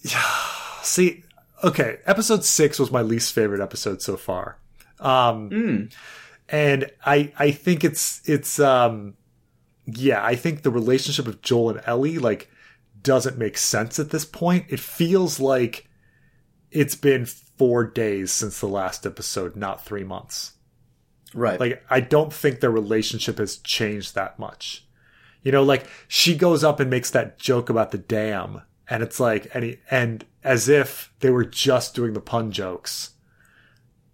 yeah. 0.01 0.23
see, 0.83 1.25
okay, 1.65 1.99
episode 2.07 2.45
six 2.45 2.79
was 2.79 2.91
my 2.91 3.03
least 3.03 3.33
favorite 3.33 3.61
episode 3.61 4.03
so 4.03 4.17
far. 4.17 4.59
Um, 5.01 5.91
and 6.49 6.91
I, 7.05 7.33
I 7.39 7.51
think 7.51 7.85
it's, 7.85 8.23
it's, 8.29 8.59
um, 8.59 9.15
yeah, 9.87 10.25
I 10.25 10.37
think 10.37 10.63
the 10.63 10.71
relationship 10.71 11.27
of 11.27 11.43
Joel 11.43 11.71
and 11.71 11.81
Ellie, 11.87 12.19
like, 12.19 12.51
doesn't 13.03 13.39
make 13.39 13.59
sense 13.59 13.99
at 13.99 14.11
this 14.11 14.25
point. 14.25 14.67
It 14.69 14.81
feels 14.81 15.39
like 15.39 15.89
it's 16.71 16.95
been 16.95 17.27
four 17.57 17.85
days 17.85 18.33
since 18.33 18.61
the 18.61 18.69
last 18.69 19.07
episode, 19.07 19.57
not 19.57 19.85
three 19.85 20.05
months. 20.05 20.53
right. 21.35 21.59
Like, 21.59 21.85
I 21.91 22.01
don't 22.01 22.33
think 22.33 22.61
their 22.61 22.71
relationship 22.71 23.39
has 23.39 23.59
changed 23.59 24.15
that 24.15 24.39
much. 24.39 24.87
You 25.43 25.53
know, 25.53 25.63
like 25.63 25.87
she 26.09 26.37
goes 26.37 26.65
up 26.65 26.81
and 26.81 26.91
makes 26.91 27.11
that 27.11 27.39
joke 27.39 27.71
about 27.71 27.93
the 27.93 27.99
dam, 27.99 28.63
and 28.91 29.03
it's 29.03 29.21
like, 29.21 29.49
and 29.55 29.65
he, 29.65 29.79
and 29.91 30.25
as 30.43 30.69
if 30.69 31.13
they 31.21 31.31
were 31.31 31.45
just 31.45 31.95
doing 31.95 32.15
the 32.15 32.21
pun 32.21 32.51
jokes 32.51 33.11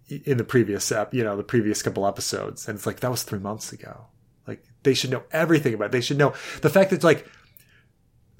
in 0.07 0.37
the 0.37 0.43
previous, 0.43 0.91
ep, 0.91 1.11
you 1.13 1.23
know, 1.23 1.35
the 1.35 1.43
previous 1.43 1.81
couple 1.81 2.05
episodes, 2.05 2.67
and 2.67 2.77
it's 2.77 2.85
like 2.85 2.99
that 2.99 3.09
was 3.09 3.23
three 3.23 3.39
months 3.39 3.71
ago. 3.71 4.05
Like 4.47 4.63
they 4.83 4.93
should 4.93 5.09
know 5.09 5.23
everything 5.31 5.73
about. 5.73 5.85
It. 5.85 5.91
They 5.93 6.01
should 6.01 6.19
know 6.19 6.33
the 6.61 6.69
fact 6.69 6.91
that 6.91 7.03
like 7.03 7.27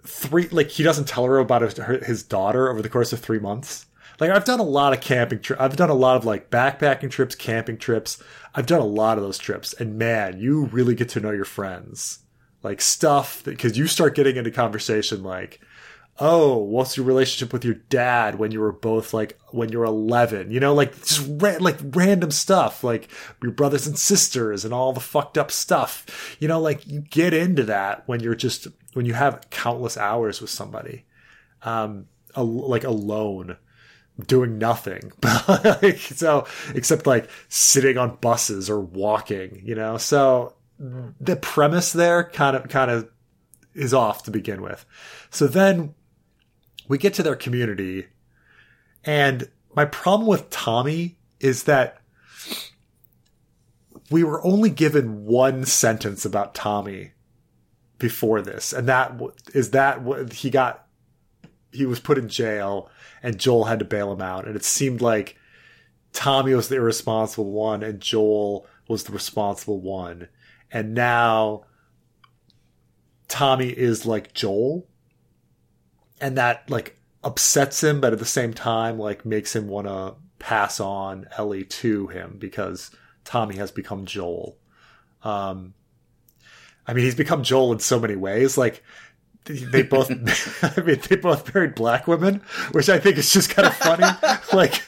three, 0.05 0.47
like 0.49 0.69
he 0.69 0.83
doesn't 0.83 1.07
tell 1.07 1.25
her 1.25 1.39
about 1.39 1.63
his, 1.63 1.77
his 2.05 2.23
daughter 2.23 2.69
over 2.69 2.81
the 2.81 2.89
course 2.89 3.11
of 3.11 3.19
three 3.19 3.39
months. 3.39 3.87
Like 4.19 4.31
I've 4.31 4.45
done 4.45 4.59
a 4.59 4.63
lot 4.63 4.93
of 4.93 5.01
camping 5.01 5.39
trips. 5.39 5.61
I've 5.61 5.75
done 5.75 5.89
a 5.89 5.95
lot 5.95 6.17
of 6.17 6.25
like 6.25 6.49
backpacking 6.49 7.11
trips, 7.11 7.35
camping 7.35 7.77
trips. 7.77 8.21
I've 8.55 8.65
done 8.67 8.81
a 8.81 8.85
lot 8.85 9.17
of 9.17 9.23
those 9.23 9.37
trips, 9.37 9.73
and 9.73 9.97
man, 9.97 10.39
you 10.39 10.65
really 10.65 10.95
get 10.95 11.09
to 11.09 11.19
know 11.19 11.31
your 11.31 11.45
friends. 11.45 12.19
Like 12.61 12.79
stuff 12.79 13.43
because 13.43 13.77
you 13.77 13.87
start 13.87 14.15
getting 14.15 14.37
into 14.37 14.49
conversation 14.49 15.21
like, 15.21 15.59
oh, 16.19 16.57
what's 16.57 16.95
your 16.95 17.05
relationship 17.05 17.51
with 17.51 17.65
your 17.65 17.73
dad 17.73 18.35
when 18.35 18.51
you 18.51 18.61
were 18.61 18.71
both 18.71 19.13
like 19.13 19.37
when 19.51 19.69
you 19.69 19.79
were 19.79 19.85
eleven? 19.85 20.49
You 20.49 20.61
know, 20.61 20.73
like 20.73 20.95
just 21.03 21.27
ra- 21.27 21.57
like 21.59 21.77
random 21.81 22.31
stuff, 22.31 22.81
like 22.83 23.09
your 23.41 23.51
brothers 23.51 23.85
and 23.85 23.99
sisters 23.99 24.63
and 24.63 24.73
all 24.73 24.93
the 24.93 25.01
fucked 25.01 25.37
up 25.37 25.51
stuff. 25.51 26.37
You 26.39 26.47
know, 26.47 26.61
like 26.61 26.87
you 26.87 27.01
get 27.01 27.33
into 27.33 27.63
that 27.63 28.07
when 28.07 28.21
you're 28.21 28.35
just 28.35 28.67
when 28.93 29.05
you 29.05 29.13
have 29.13 29.49
countless 29.49 29.97
hours 29.97 30.39
with 30.39 30.49
somebody, 30.49 31.05
um, 31.63 32.05
al- 32.37 32.69
like 32.69 32.85
alone 32.85 33.57
doing 34.19 34.57
nothing. 34.57 35.11
Like, 35.47 35.97
so 35.97 36.45
except 36.73 37.05
like 37.05 37.29
sitting 37.49 37.97
on 37.97 38.15
buses 38.17 38.69
or 38.69 38.79
walking 38.79 39.61
you 39.63 39.75
know? 39.75 39.97
So 39.97 40.53
the 40.79 41.35
premise 41.35 41.91
there 41.91 42.23
kind 42.23 42.55
of 42.55 42.69
kind 42.69 42.91
of 42.91 43.09
is 43.73 43.93
off 43.93 44.23
to 44.23 44.31
begin 44.31 44.61
with. 44.61 44.85
So 45.29 45.47
then 45.47 45.95
we 46.87 46.97
get 46.97 47.13
to 47.15 47.23
their 47.23 47.35
community 47.35 48.07
and 49.03 49.49
my 49.75 49.85
problem 49.85 50.27
with 50.27 50.49
tommy 50.49 51.17
is 51.39 51.63
that 51.63 52.01
we 54.09 54.23
were 54.23 54.45
only 54.45 54.69
given 54.69 55.25
one 55.25 55.65
sentence 55.65 56.23
about 56.23 56.53
tommy 56.53 57.11
before 57.97 58.41
this 58.41 58.73
and 58.73 58.87
that 58.87 59.19
is 59.53 59.71
that 59.71 60.33
he 60.33 60.49
got 60.49 60.82
he 61.73 61.85
was 61.85 61.99
put 61.99 62.17
in 62.17 62.29
jail 62.29 62.89
and 63.21 63.39
Joel 63.39 63.65
had 63.65 63.79
to 63.79 63.85
bail 63.85 64.11
him 64.11 64.21
out. 64.21 64.47
And 64.47 64.55
it 64.55 64.63
seemed 64.63 65.01
like 65.01 65.37
Tommy 66.13 66.53
was 66.53 66.69
the 66.69 66.75
irresponsible 66.75 67.51
one 67.51 67.83
and 67.83 67.99
Joel 67.99 68.67
was 68.87 69.03
the 69.03 69.11
responsible 69.11 69.79
one, 69.81 70.27
and 70.71 70.93
now 70.93 71.65
Tommy 73.27 73.69
is 73.69 74.05
like 74.05 74.33
Joel, 74.33 74.87
and 76.19 76.37
that 76.37 76.69
like 76.69 76.99
upsets 77.23 77.83
him, 77.83 78.01
but 78.01 78.13
at 78.13 78.19
the 78.19 78.25
same 78.25 78.53
time, 78.53 78.99
like 78.99 79.25
makes 79.25 79.55
him 79.55 79.67
want 79.67 79.87
to 79.87 80.15
pass 80.39 80.79
on 80.79 81.27
Ellie 81.37 81.63
to 81.63 82.07
him 82.07 82.35
because 82.37 82.91
Tommy 83.23 83.55
has 83.55 83.71
become 83.71 84.05
Joel. 84.05 84.57
Um, 85.23 85.73
I 86.85 86.93
mean, 86.93 87.05
he's 87.05 87.15
become 87.15 87.43
Joel 87.43 87.71
in 87.71 87.79
so 87.79 87.99
many 87.99 88.15
ways. 88.15 88.57
Like 88.57 88.83
they 89.45 89.83
both, 89.83 90.09
I 90.63 90.81
mean, 90.81 90.99
they 91.09 91.15
both 91.15 91.53
married 91.53 91.75
black 91.75 92.07
women, 92.07 92.41
which 92.71 92.89
I 92.89 92.99
think 92.99 93.17
is 93.17 93.31
just 93.31 93.49
kind 93.49 93.67
of 93.67 93.75
funny. 93.75 94.05
like, 94.53 94.81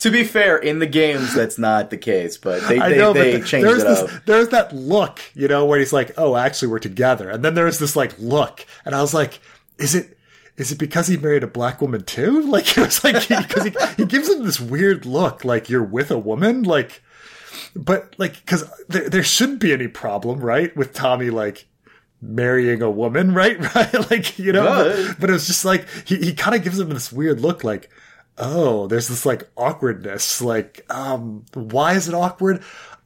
to 0.00 0.10
be 0.10 0.24
fair, 0.24 0.56
in 0.56 0.78
the 0.78 0.86
games 0.86 1.34
that's 1.34 1.58
not 1.58 1.90
the 1.90 1.98
case, 1.98 2.38
but 2.38 2.66
they 2.68 2.78
I 2.78 2.90
they, 2.90 2.98
know, 2.98 3.12
they 3.12 3.38
but 3.38 3.46
changed 3.46 3.68
there's 3.68 3.82
it 3.82 3.86
this, 3.86 3.98
up. 4.00 4.24
there's 4.26 4.48
that 4.48 4.74
look, 4.74 5.20
you 5.34 5.48
know, 5.48 5.66
where 5.66 5.78
he's 5.78 5.92
like, 5.92 6.12
"Oh, 6.16 6.36
actually, 6.36 6.68
we're 6.68 6.78
together," 6.78 7.28
and 7.28 7.44
then 7.44 7.54
there's 7.54 7.78
this 7.78 7.96
like 7.96 8.18
look, 8.18 8.64
and 8.84 8.94
I 8.94 9.00
was 9.02 9.14
like, 9.14 9.40
"Is 9.78 9.94
it?" 9.94 10.16
Is 10.56 10.70
it 10.70 10.78
because 10.78 11.06
he 11.06 11.16
married 11.16 11.42
a 11.42 11.46
black 11.46 11.80
woman 11.80 12.02
too? 12.02 12.42
Like 12.50 12.76
it 12.76 12.80
was 12.80 13.02
like 13.02 13.26
because 13.28 13.64
he, 13.64 13.74
he 13.96 14.04
gives 14.04 14.28
him 14.28 14.44
this 14.44 14.60
weird 14.60 15.06
look, 15.06 15.42
like 15.42 15.70
you're 15.70 15.82
with 15.82 16.10
a 16.10 16.18
woman, 16.18 16.64
like, 16.64 17.02
but 17.74 18.14
like 18.18 18.34
because 18.40 18.70
there, 18.88 19.08
there 19.08 19.22
shouldn't 19.22 19.60
be 19.60 19.72
any 19.72 19.88
problem, 19.88 20.40
right, 20.40 20.76
with 20.76 20.92
Tommy 20.92 21.30
like 21.30 21.66
marrying 22.22 22.82
a 22.82 22.90
woman, 22.90 23.32
right? 23.34 23.58
Right? 23.74 23.92
Like, 24.10 24.38
you 24.38 24.52
know, 24.52 24.64
Right. 24.66 25.06
but, 25.08 25.20
but 25.20 25.30
it 25.30 25.32
was 25.34 25.46
just 25.46 25.64
like, 25.64 25.86
he, 26.06 26.16
he 26.16 26.34
kind 26.34 26.54
of 26.56 26.62
gives 26.62 26.78
him 26.78 26.88
this 26.90 27.12
weird 27.12 27.40
look 27.40 27.64
like, 27.64 27.90
oh, 28.38 28.86
there's 28.86 29.08
this 29.08 29.26
like 29.26 29.48
awkwardness. 29.56 30.40
Like, 30.40 30.84
um, 30.90 31.44
why 31.54 31.94
is 31.94 32.08
it 32.08 32.14
awkward? 32.14 32.62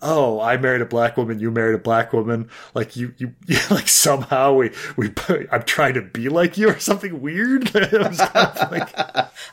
Oh, 0.06 0.38
I 0.38 0.58
married 0.58 0.82
a 0.82 0.84
black 0.86 1.16
woman. 1.16 1.40
You 1.40 1.50
married 1.50 1.74
a 1.74 1.78
black 1.78 2.12
woman. 2.12 2.50
Like 2.74 2.94
you, 2.94 3.14
you, 3.16 3.34
you 3.46 3.58
like 3.70 3.88
somehow 3.88 4.52
we, 4.54 4.70
we, 4.96 5.10
I'm 5.50 5.62
trying 5.62 5.94
to 5.94 6.02
be 6.02 6.28
like 6.28 6.58
you 6.58 6.68
or 6.70 6.78
something 6.78 7.20
weird. 7.22 7.72
kind 7.72 7.86
of 7.92 8.70
like, 8.70 8.90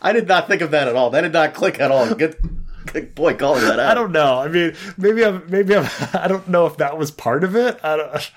I 0.01 0.11
did 0.13 0.27
not 0.27 0.47
think 0.47 0.61
of 0.61 0.71
that 0.71 0.87
at 0.87 0.95
all. 0.95 1.09
That 1.11 1.21
did 1.21 1.33
not 1.33 1.53
click 1.53 1.79
at 1.79 1.89
all. 1.89 2.13
Good, 2.13 2.35
good 2.85 3.15
boy 3.15 3.35
calling 3.35 3.61
that 3.61 3.79
out. 3.79 3.91
I 3.91 3.93
don't 3.93 4.11
know. 4.11 4.39
I 4.39 4.47
mean, 4.47 4.75
maybe 4.97 5.23
I'm, 5.23 5.49
maybe 5.49 5.75
I'm, 5.75 5.89
I 6.13 6.27
don't 6.27 6.47
know 6.47 6.65
if 6.65 6.77
that 6.77 6.97
was 6.97 7.11
part 7.11 7.43
of 7.43 7.55
it. 7.55 7.79
I 7.83 7.97
don't, 7.97 8.31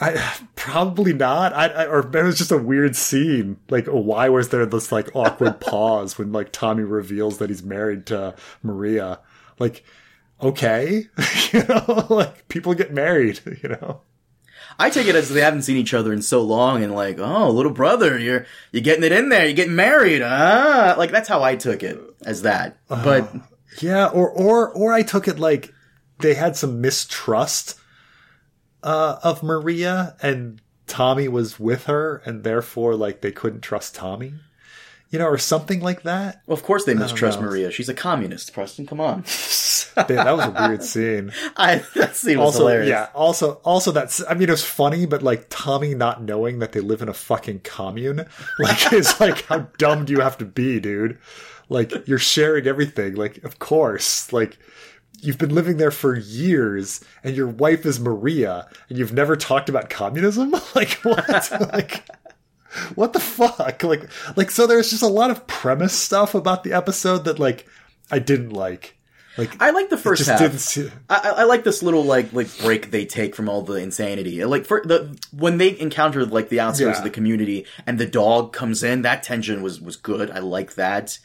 I 0.00 0.34
probably 0.56 1.12
not. 1.12 1.52
I, 1.52 1.68
I 1.68 1.86
or 1.86 2.00
it 2.00 2.22
was 2.22 2.38
just 2.38 2.52
a 2.52 2.58
weird 2.58 2.96
scene. 2.96 3.58
Like, 3.70 3.86
why 3.86 4.28
was 4.28 4.48
there 4.48 4.66
this 4.66 4.90
like 4.90 5.14
awkward 5.14 5.60
pause 5.60 6.18
when 6.18 6.32
like 6.32 6.52
Tommy 6.52 6.82
reveals 6.82 7.38
that 7.38 7.50
he's 7.50 7.62
married 7.62 8.06
to 8.06 8.34
Maria? 8.62 9.20
Like, 9.58 9.84
okay, 10.40 11.08
you 11.52 11.64
know, 11.64 12.06
like 12.10 12.48
people 12.48 12.74
get 12.74 12.92
married, 12.92 13.40
you 13.62 13.68
know. 13.68 14.00
I 14.78 14.90
take 14.90 15.06
it 15.06 15.14
as 15.14 15.28
they 15.28 15.40
haven't 15.40 15.62
seen 15.62 15.76
each 15.76 15.94
other 15.94 16.12
in 16.12 16.22
so 16.22 16.40
long, 16.42 16.82
and 16.82 16.94
like, 16.94 17.18
oh, 17.18 17.50
little 17.50 17.72
brother, 17.72 18.18
you're 18.18 18.46
you're 18.72 18.82
getting 18.82 19.04
it 19.04 19.12
in 19.12 19.28
there. 19.28 19.44
You're 19.44 19.54
getting 19.54 19.76
married, 19.76 20.22
ah. 20.22 20.94
Like 20.98 21.10
that's 21.10 21.28
how 21.28 21.42
I 21.42 21.56
took 21.56 21.82
it 21.82 22.00
as 22.24 22.42
that. 22.42 22.78
But 22.88 23.32
Yeah, 23.80 24.06
or 24.06 24.28
or 24.28 24.70
or 24.70 24.92
I 24.92 25.02
took 25.02 25.28
it 25.28 25.38
like 25.38 25.72
they 26.18 26.34
had 26.34 26.56
some 26.56 26.80
mistrust 26.80 27.78
uh, 28.82 29.18
of 29.22 29.42
Maria, 29.42 30.16
and 30.22 30.60
Tommy 30.86 31.28
was 31.28 31.58
with 31.58 31.84
her, 31.84 32.22
and 32.26 32.44
therefore 32.44 32.94
like 32.94 33.20
they 33.20 33.32
couldn't 33.32 33.62
trust 33.62 33.94
Tommy, 33.94 34.34
you 35.12 35.18
know, 35.20 35.26
or 35.26 35.38
something 35.38 35.80
like 35.80 36.02
that. 36.02 36.42
Well, 36.46 36.56
of 36.56 36.64
course 36.64 36.84
they 36.84 36.94
mistrust. 36.94 37.40
Maria. 37.40 37.70
She's 37.70 37.88
a 37.88 37.94
communist. 37.94 38.52
Preston, 38.52 38.86
come 38.86 39.00
on. 39.00 39.22
They- 39.94 40.14
that 40.14 40.34
was 40.34 40.46
a 40.46 40.50
weird 40.68 40.82
scene. 40.82 41.32
I 41.56 41.84
that 41.96 42.16
scene 42.16 42.38
was 42.38 42.46
Also, 42.54 42.58
hilarious. 42.60 42.88
yeah. 42.88 43.08
Also, 43.14 43.60
also 43.62 43.92
that's. 43.92 44.24
I 44.26 44.32
mean, 44.32 44.48
it 44.48 44.50
was 44.50 44.64
funny, 44.64 45.04
but 45.04 45.22
like 45.22 45.46
Tommy 45.50 45.94
not 45.94 46.22
knowing 46.22 46.60
that 46.60 46.72
they 46.72 46.80
live 46.80 47.02
in 47.02 47.10
a 47.10 47.14
fucking 47.14 47.60
commune, 47.60 48.16
like 48.58 48.90
it's 48.92 49.20
like 49.20 49.44
how 49.44 49.68
dumb 49.76 50.06
do 50.06 50.14
you 50.14 50.20
have 50.20 50.38
to 50.38 50.46
be, 50.46 50.80
dude? 50.80 51.18
Like 51.68 52.08
you're 52.08 52.18
sharing 52.18 52.66
everything. 52.66 53.14
Like, 53.16 53.44
of 53.44 53.58
course, 53.58 54.32
like. 54.32 54.58
You've 55.24 55.38
been 55.38 55.54
living 55.54 55.76
there 55.76 55.92
for 55.92 56.16
years, 56.16 57.00
and 57.22 57.36
your 57.36 57.46
wife 57.46 57.86
is 57.86 58.00
Maria, 58.00 58.66
and 58.88 58.98
you've 58.98 59.12
never 59.12 59.36
talked 59.36 59.68
about 59.68 59.88
communism. 59.88 60.50
like 60.74 60.94
what? 61.04 61.48
like 61.72 62.02
what 62.94 63.12
the 63.12 63.20
fuck? 63.20 63.82
Like, 63.82 64.08
like 64.36 64.50
so. 64.50 64.66
There's 64.66 64.90
just 64.90 65.02
a 65.02 65.06
lot 65.08 65.30
of 65.30 65.46
premise 65.46 65.92
stuff 65.92 66.34
about 66.34 66.64
the 66.64 66.72
episode 66.72 67.24
that 67.24 67.38
like 67.38 67.66
I 68.10 68.18
didn't 68.18 68.50
like. 68.50 68.96
Like 69.38 69.60
I 69.62 69.70
like 69.70 69.88
the 69.88 69.96
first 69.96 70.26
half. 70.26 70.38
didn't 70.38 70.58
see. 70.58 70.90
I, 71.08 71.16
I 71.16 71.28
I 71.40 71.44
like 71.44 71.64
this 71.64 71.82
little 71.82 72.04
like 72.04 72.32
like 72.34 72.48
break 72.60 72.90
they 72.90 73.06
take 73.06 73.34
from 73.34 73.48
all 73.48 73.62
the 73.62 73.74
insanity. 73.76 74.44
Like 74.44 74.66
for 74.66 74.82
the 74.84 75.18
when 75.32 75.56
they 75.56 75.78
encounter 75.80 76.26
like 76.26 76.50
the 76.50 76.60
outskirts 76.60 76.96
Yeah. 76.96 76.98
of 76.98 77.04
the 77.04 77.10
community 77.10 77.64
and 77.86 77.98
the 77.98 78.04
dog 78.06 78.52
comes 78.52 78.82
in, 78.82 79.02
that 79.02 79.22
tension 79.22 79.62
was 79.62 79.80
was 79.80 79.96
good. 79.96 80.30
I 80.30 80.40
like 80.40 80.74
that. 80.74 81.18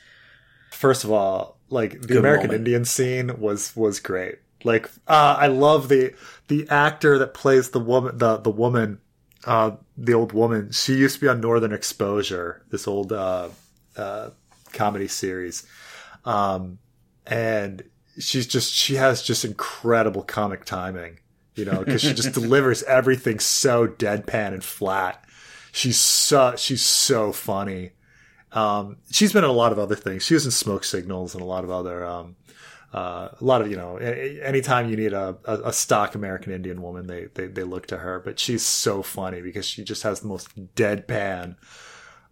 First 0.72 1.04
of 1.04 1.12
all, 1.12 1.58
like 1.70 2.00
the 2.02 2.08
Good 2.08 2.18
American 2.18 2.48
moment. 2.48 2.62
Indian 2.68 2.86
scene 2.86 3.39
was 3.41 3.76
was 3.76 4.00
great. 4.00 4.36
Like 4.64 4.89
uh, 5.08 5.36
I 5.39 5.48
love 5.48 5.89
the 5.89 6.14
the 6.48 6.66
actor 6.70 7.18
that 7.20 7.34
plays 7.34 7.72
the 7.72 7.80
woman 7.80 8.18
the 8.18 8.38
the 8.38 8.50
woman 8.50 9.00
uh, 9.48 9.78
the 9.98 10.14
old 10.14 10.34
woman. 10.34 10.72
She 10.72 10.95
used 10.95 11.16
to 11.16 11.22
be 11.22 11.28
on 11.28 11.39
Northern 11.39 11.72
Exposure, 11.72 12.64
this 12.70 12.88
old 12.88 13.14
uh, 13.14 13.50
uh, 13.95 14.32
comedy 14.74 15.08
series, 15.08 15.66
um, 16.26 16.80
and 17.26 17.84
she's 18.20 18.45
just 18.45 18.74
she 18.74 18.95
has 18.95 19.24
just 19.24 19.45
incredible 19.45 20.22
comic 20.22 20.66
timing. 20.66 21.20
You 21.56 21.66
know, 21.66 21.80
because 21.80 22.02
she 22.02 22.14
just 22.14 22.34
delivers 22.39 22.84
everything 22.84 23.39
so 23.39 23.88
deadpan 23.88 24.54
and 24.54 24.64
flat. 24.64 25.24
She's 25.72 26.00
so 26.00 26.56
she's 26.58 26.84
so 26.84 27.32
funny. 27.32 27.91
Um, 28.52 28.98
she's 29.12 29.34
been 29.34 29.43
in 29.43 29.50
a 29.50 29.54
lot 29.54 29.72
of 29.72 29.80
other 29.80 29.95
things. 29.95 30.24
She 30.24 30.34
was 30.34 30.45
in 30.45 30.52
Smoke 30.52 30.84
Signals 30.84 31.34
and 31.34 31.41
a 31.41 31.45
lot 31.45 31.64
of 31.64 31.70
other, 31.72 32.06
um, 32.06 32.36
uh, 32.94 33.30
a 33.40 33.44
lot 33.44 33.62
of 33.62 33.70
you 33.70 33.76
know. 33.76 33.98
Anytime 33.98 34.90
you 34.90 34.96
need 34.96 35.14
a, 35.14 35.38
a, 35.46 35.70
a 35.70 35.74
stock 35.74 36.16
American 36.16 36.54
Indian 36.54 36.82
woman, 36.82 37.08
they, 37.08 37.26
they 37.34 37.48
they 37.48 37.64
look 37.64 37.88
to 37.88 37.98
her. 37.98 38.20
But 38.20 38.40
she's 38.40 38.64
so 38.64 39.04
funny 39.04 39.42
because 39.42 39.66
she 39.66 39.84
just 39.84 40.04
has 40.04 40.22
the 40.22 40.28
most 40.28 40.56
deadpan 40.76 41.56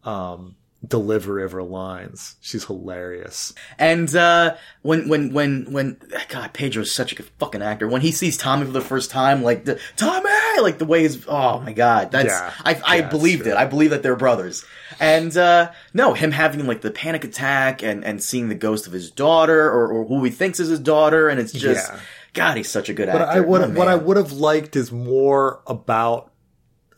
um, 0.04 0.56
delivery 0.88 1.44
of 1.44 1.52
her 1.54 1.64
lines. 1.64 2.36
She's 2.42 2.66
hilarious. 2.66 3.54
And 3.80 4.14
uh, 4.16 4.56
when 4.82 5.08
when 5.10 5.34
when 5.34 5.72
when 5.72 5.98
God 6.30 6.54
Pedro's 6.54 6.92
such 6.92 7.12
a 7.12 7.16
good 7.16 7.30
fucking 7.40 7.62
actor. 7.62 7.88
When 7.88 8.02
he 8.02 8.12
sees 8.12 8.38
Tommy 8.38 8.66
for 8.66 8.72
the 8.72 8.82
first 8.82 9.10
time, 9.12 9.44
like 9.44 9.66
the 9.66 9.80
Tommy, 9.96 10.30
like 10.62 10.78
the 10.78 10.86
way 10.86 11.02
he's 11.02 11.26
oh 11.28 11.60
my 11.60 11.74
God, 11.74 12.12
that's 12.12 12.28
Yeah. 12.28 12.54
I 12.64 12.82
I 12.86 12.96
Yeah, 12.98 13.10
believed 13.10 13.48
it. 13.48 13.56
I 13.56 13.66
believe 13.66 13.90
that 13.90 14.04
they're 14.04 14.16
brothers. 14.16 14.66
And 15.00 15.36
uh, 15.36 15.72
no, 15.94 16.14
him 16.14 16.32
having 16.32 16.66
like 16.68 16.82
the 16.82 16.92
panic 16.92 17.24
attack 17.24 17.84
and 17.84 18.04
and 18.06 18.22
seeing 18.24 18.50
the 18.50 18.56
ghost 18.56 18.88
of 18.88 18.94
his 18.94 19.12
daughter 19.12 19.68
or, 19.70 19.88
or 19.88 20.06
who 20.06 20.24
he 20.24 20.32
thinks 20.32 20.60
is 20.60 20.70
his 20.70 20.80
daughter, 20.80 21.30
and 21.30 21.40
it's 21.40 21.52
just 21.52 21.92
Yeah. 21.92 22.00
God, 22.34 22.58
he's 22.58 22.70
such 22.70 22.90
a 22.90 22.94
good 22.94 23.08
But 23.08 23.22
actor. 23.22 23.38
I 23.38 23.40
would 23.40 23.62
Oh, 23.62 23.70
what 23.72 23.88
I 23.88 23.96
would 23.96 24.18
have 24.18 24.34
liked 24.34 24.76
is 24.76 24.92
more 24.92 25.62
about. 25.68 26.32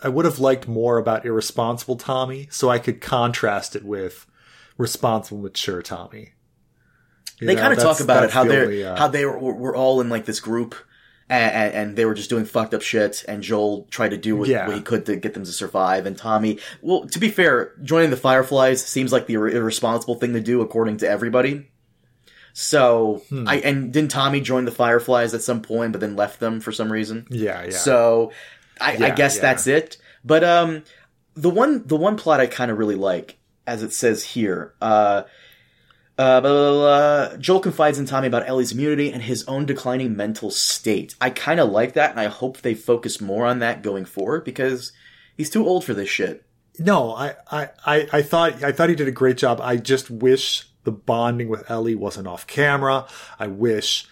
I 0.03 0.09
would 0.09 0.25
have 0.25 0.39
liked 0.39 0.67
more 0.67 0.97
about 0.97 1.25
irresponsible 1.25 1.95
Tommy, 1.95 2.47
so 2.51 2.69
I 2.69 2.79
could 2.79 3.01
contrast 3.01 3.75
it 3.75 3.83
with 3.83 4.25
responsible, 4.77 5.41
mature 5.41 5.81
Tommy. 5.81 6.33
You 7.39 7.47
they 7.47 7.55
kind 7.55 7.73
of 7.73 7.79
talk 7.79 7.99
about 7.99 8.23
it 8.23 8.31
how 8.31 8.43
the 8.43 8.61
only, 8.63 8.83
uh, 8.83 8.95
how 8.95 9.07
they 9.07 9.25
were, 9.25 9.37
were 9.53 9.75
all 9.75 10.01
in 10.01 10.09
like 10.09 10.25
this 10.25 10.39
group 10.39 10.73
and, 11.29 11.73
and 11.73 11.95
they 11.95 12.05
were 12.05 12.15
just 12.15 12.29
doing 12.31 12.45
fucked 12.45 12.73
up 12.73 12.81
shit 12.81 13.23
and 13.27 13.43
joel 13.43 13.85
tried 13.91 14.09
to 14.09 14.17
do 14.17 14.35
what, 14.35 14.47
Yeah. 14.47 14.65
what 14.67 14.75
he 14.75 14.81
could 14.81 15.05
to 15.05 15.17
get 15.17 15.35
them 15.35 15.43
to 15.43 15.51
survive 15.51 16.07
and 16.07 16.17
tommy 16.17 16.57
well 16.81 17.05
to 17.05 17.19
be 17.19 17.29
fair 17.29 17.73
joining 17.83 18.09
the 18.09 18.17
fireflies 18.17 18.83
seems 18.83 19.11
like 19.11 19.27
the 19.27 19.35
ir- 19.35 19.49
irresponsible 19.49 20.15
thing 20.15 20.33
to 20.33 20.39
do 20.39 20.61
according 20.61 20.97
to 20.97 21.07
everybody 21.07 21.67
so 22.53 23.21
Hmm. 23.29 23.47
i 23.47 23.57
and 23.57 23.93
didn't 23.93 24.09
tommy 24.09 24.41
join 24.41 24.65
the 24.65 24.71
fireflies 24.71 25.33
at 25.35 25.41
some 25.43 25.61
point 25.61 25.91
but 25.91 26.01
then 26.01 26.15
left 26.15 26.39
them 26.39 26.59
for 26.59 26.71
some 26.71 26.91
reason 26.91 27.27
yeah, 27.29 27.65
yeah. 27.65 27.69
so 27.71 28.31
I, 28.79 28.97
I 29.07 29.09
guess 29.11 29.35
yeah. 29.35 29.41
that's 29.41 29.67
it. 29.67 29.97
But 30.23 30.43
um, 30.43 30.83
the 31.35 31.49
one 31.49 31.85
the 31.87 31.95
one 31.95 32.17
plot 32.17 32.39
I 32.39 32.47
kind 32.47 32.71
of 32.71 32.77
really 32.77 32.95
like, 32.95 33.37
as 33.65 33.83
it 33.83 33.93
says 33.93 34.23
here, 34.23 34.73
uh, 34.81 35.23
uh, 36.17 36.41
blah, 36.41 36.41
blah, 36.41 36.71
blah, 36.71 37.37
Joel 37.37 37.59
confides 37.59 37.99
in 37.99 38.05
Tommy 38.05 38.27
about 38.27 38.47
Ellie's 38.47 38.71
immunity 38.71 39.11
and 39.11 39.21
his 39.21 39.43
own 39.47 39.65
declining 39.65 40.17
mental 40.17 40.49
state. 40.49 41.13
I 41.21 41.29
kind 41.29 41.59
of 41.59 41.69
like 41.69 41.93
that, 41.93 42.11
and 42.11 42.19
I 42.19 42.25
hope 42.25 42.61
they 42.61 42.73
focus 42.73 43.21
more 43.21 43.45
on 43.45 43.59
that 43.59 43.83
going 43.83 44.05
forward 44.05 44.43
because 44.43 44.91
he's 45.35 45.51
too 45.51 45.65
old 45.65 45.85
for 45.85 45.93
this 45.93 46.09
shit. 46.09 46.43
No, 46.79 47.13
I, 47.13 47.35
I, 47.51 47.69
I, 47.85 48.07
I 48.13 48.21
thought 48.21 48.63
I 48.63 48.71
thought 48.71 48.89
he 48.89 48.95
did 48.95 49.07
a 49.07 49.11
great 49.11 49.37
job. 49.37 49.61
I 49.61 49.77
just 49.77 50.09
wish 50.09 50.67
the 50.83 50.91
bonding 50.91 51.49
with 51.49 51.69
Ellie 51.69 51.95
wasn't 51.95 52.27
off 52.27 52.47
camera. 52.47 53.07
I 53.39 53.47
wish 53.47 54.07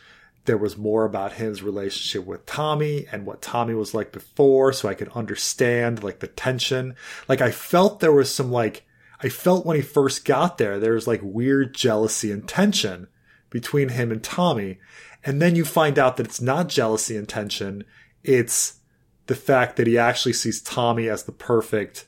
there 0.46 0.58
was 0.58 0.78
more 0.78 1.06
about 1.06 1.34
his 1.34 1.64
relationship 1.64 2.26
with 2.26 2.46
Tommy 2.46 3.08
and 3.12 3.26
what 3.26 3.41
Tommy 3.41 3.74
was 3.74 3.93
like 3.93 4.12
before, 4.12 4.72
so 4.74 4.88
I 4.88 4.93
could 4.93 5.10
understand 5.10 6.04
like 6.04 6.20
the 6.20 6.28
tension. 6.28 6.96
Like 7.28 7.41
I 7.41 7.52
felt 7.52 8.00
there 8.00 8.12
was 8.12 8.34
some 8.34 8.52
like 8.52 8.86
I 9.22 9.30
felt 9.30 9.66
when 9.66 9.76
he 9.76 9.82
first 9.82 10.26
got 10.26 10.58
there, 10.58 10.80
there 10.80 10.93
was 10.93 11.08
like 11.08 11.22
weird 11.24 11.74
jealousy 11.74 12.32
and 12.32 12.48
tension 12.48 13.08
between 13.50 13.89
him 13.89 14.12
and 14.12 14.24
Tommy. 14.24 14.80
And 15.24 15.41
then 15.41 15.56
you 15.56 15.66
find 15.66 15.98
out 15.98 16.18
that 16.18 16.28
it's 16.28 16.41
not 16.41 16.70
jealousy 16.70 17.18
and 17.18 17.28
tension. 17.28 17.84
It's 18.24 18.80
the 19.28 19.36
fact 19.36 19.78
that 19.78 19.88
he 19.88 19.98
actually 19.98 20.34
sees 20.34 20.62
Tommy 20.62 21.10
as 21.10 21.24
the 21.24 21.32
perfect 21.32 22.06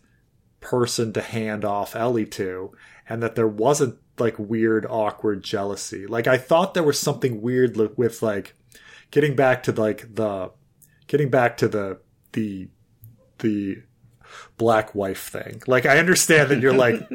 person 0.60 1.14
to 1.14 1.22
hand 1.22 1.66
off 1.66 1.96
Ellie 1.96 2.26
to 2.26 2.74
and 3.10 3.24
that 3.24 3.36
there 3.36 3.48
wasn't 3.48 3.98
like 4.20 4.38
weird, 4.38 4.86
awkward 4.90 5.44
jealousy. 5.44 6.08
Like 6.08 6.28
I 6.28 6.38
thought 6.38 6.74
there 6.74 6.84
was 6.84 7.00
something 7.00 7.42
weird 7.42 7.78
with 7.98 8.22
like 8.22 8.56
getting 9.12 9.36
back 9.36 9.64
to 9.64 9.72
like 9.72 10.16
the 10.16 10.52
getting 11.08 11.30
back 11.30 11.58
to 11.58 11.68
the 11.68 12.00
the 12.34 12.70
the 13.40 13.84
black 14.58 14.94
wife 14.96 15.30
thing. 15.30 15.62
Like 15.68 15.86
I 15.86 15.98
understand 16.00 16.50
that 16.50 16.60
you're 16.60 16.74
like 16.74 17.08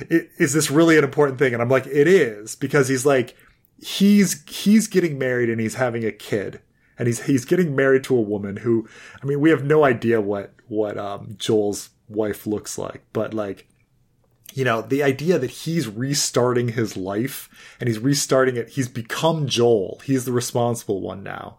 is 0.10 0.52
this 0.52 0.70
really 0.70 0.98
an 0.98 1.04
important 1.04 1.38
thing? 1.38 1.52
And 1.52 1.62
I'm 1.62 1.68
like 1.68 1.86
it 1.86 2.08
is 2.08 2.54
because 2.54 2.88
he's 2.88 3.06
like 3.06 3.36
he's 3.78 4.42
he's 4.48 4.86
getting 4.86 5.18
married 5.18 5.50
and 5.50 5.60
he's 5.60 5.74
having 5.74 6.04
a 6.04 6.12
kid 6.12 6.60
and 6.98 7.06
he's 7.06 7.24
he's 7.24 7.44
getting 7.44 7.74
married 7.74 8.04
to 8.04 8.16
a 8.16 8.20
woman 8.20 8.58
who 8.58 8.88
I 9.22 9.26
mean 9.26 9.40
we 9.40 9.50
have 9.50 9.64
no 9.64 9.84
idea 9.84 10.20
what 10.20 10.54
what 10.68 10.98
um 10.98 11.36
Joel's 11.38 11.90
wife 12.08 12.46
looks 12.46 12.78
like, 12.78 13.02
but 13.12 13.34
like 13.34 13.68
you 14.56 14.64
know, 14.64 14.80
the 14.80 15.02
idea 15.02 15.38
that 15.38 15.50
he's 15.50 15.86
restarting 15.86 16.68
his 16.68 16.96
life 16.96 17.50
and 17.78 17.88
he's 17.88 17.98
restarting 17.98 18.56
it, 18.56 18.70
he's 18.70 18.88
become 18.88 19.46
Joel. 19.46 20.00
He's 20.02 20.24
the 20.24 20.32
responsible 20.32 21.02
one 21.02 21.22
now. 21.22 21.58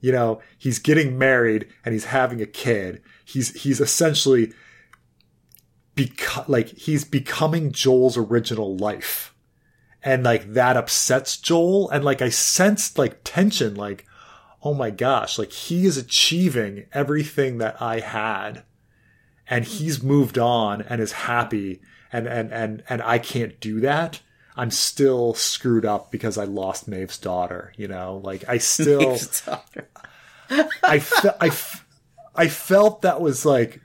You 0.00 0.10
know, 0.10 0.40
he's 0.58 0.80
getting 0.80 1.16
married 1.16 1.68
and 1.84 1.92
he's 1.92 2.06
having 2.06 2.42
a 2.42 2.46
kid. 2.46 3.02
He's 3.24 3.62
he's 3.62 3.80
essentially 3.80 4.52
beco- 5.94 6.48
like 6.48 6.70
he's 6.70 7.04
becoming 7.04 7.70
Joel's 7.70 8.16
original 8.16 8.76
life. 8.78 9.32
And 10.02 10.24
like 10.24 10.54
that 10.54 10.76
upsets 10.76 11.36
Joel 11.36 11.88
and 11.90 12.04
like 12.04 12.20
I 12.20 12.30
sensed 12.30 12.98
like 12.98 13.20
tension 13.22 13.76
like 13.76 14.06
oh 14.60 14.74
my 14.74 14.90
gosh, 14.90 15.38
like 15.38 15.52
he 15.52 15.86
is 15.86 15.96
achieving 15.96 16.86
everything 16.92 17.58
that 17.58 17.80
I 17.80 18.00
had 18.00 18.64
and 19.46 19.64
he's 19.64 20.02
moved 20.02 20.36
on 20.36 20.82
and 20.82 21.00
is 21.00 21.12
happy 21.12 21.80
and 22.14 22.28
and 22.28 22.52
and 22.52 22.82
and 22.88 23.02
I 23.02 23.18
can't 23.18 23.58
do 23.58 23.80
that, 23.80 24.20
I'm 24.56 24.70
still 24.70 25.34
screwed 25.34 25.84
up 25.84 26.12
because 26.12 26.38
I 26.38 26.44
lost 26.44 26.86
Maeve's 26.86 27.18
daughter. 27.18 27.72
You 27.76 27.88
know, 27.88 28.20
like 28.22 28.44
I 28.48 28.58
still, 28.58 29.18
I, 30.82 31.00
fe- 31.00 31.36
I, 31.40 31.46
f- 31.48 31.84
I 32.36 32.46
felt 32.46 33.02
that 33.02 33.20
was 33.20 33.44
like, 33.44 33.80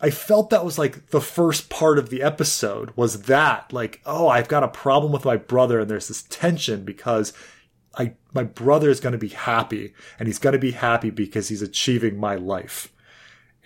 I 0.00 0.08
felt 0.08 0.48
that 0.50 0.64
was 0.64 0.78
like 0.78 1.08
the 1.08 1.20
first 1.20 1.68
part 1.68 1.98
of 1.98 2.08
the 2.08 2.22
episode 2.22 2.92
was 2.96 3.22
that 3.22 3.72
like, 3.74 4.00
oh, 4.06 4.26
I've 4.28 4.48
got 4.48 4.62
a 4.62 4.68
problem 4.68 5.12
with 5.12 5.26
my 5.26 5.36
brother, 5.36 5.80
and 5.80 5.90
there's 5.90 6.08
this 6.08 6.22
tension 6.22 6.82
because 6.82 7.34
I 7.94 8.14
my 8.32 8.44
brother 8.44 8.88
is 8.88 9.00
going 9.00 9.12
to 9.12 9.18
be 9.18 9.28
happy, 9.28 9.92
and 10.18 10.28
he's 10.28 10.38
going 10.38 10.54
to 10.54 10.58
be 10.58 10.72
happy 10.72 11.10
because 11.10 11.48
he's 11.48 11.62
achieving 11.62 12.18
my 12.18 12.36
life, 12.36 12.90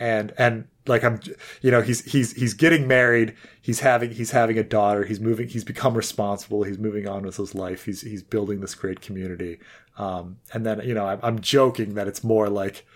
and 0.01 0.33
and 0.37 0.67
like 0.87 1.05
I'm, 1.05 1.21
you 1.63 1.71
know, 1.71 1.83
he's 1.83 2.05
he's 2.11 2.33
he's 2.33 2.55
getting 2.55 2.87
married. 2.89 3.35
He's 3.61 3.81
having 3.81 4.11
he's 4.13 4.31
having 4.31 4.59
a 4.59 4.65
daughter. 4.65 5.05
He's 5.05 5.21
moving. 5.21 5.49
He's 5.49 5.65
become 5.65 5.95
responsible. 5.95 6.63
He's 6.63 6.79
moving 6.79 7.07
on 7.07 7.23
with 7.25 7.37
his 7.37 7.55
life. 7.55 7.85
He's 7.85 8.01
he's 8.01 8.23
building 8.23 8.61
this 8.61 8.75
great 8.75 9.01
community. 9.01 9.59
Um, 9.99 10.39
and 10.53 10.65
then 10.65 10.81
you 10.85 10.95
know, 10.95 11.07
I'm, 11.07 11.21
I'm 11.23 11.41
joking 11.41 11.95
that 11.95 12.09
it's 12.09 12.25
more 12.25 12.49
like, 12.49 12.87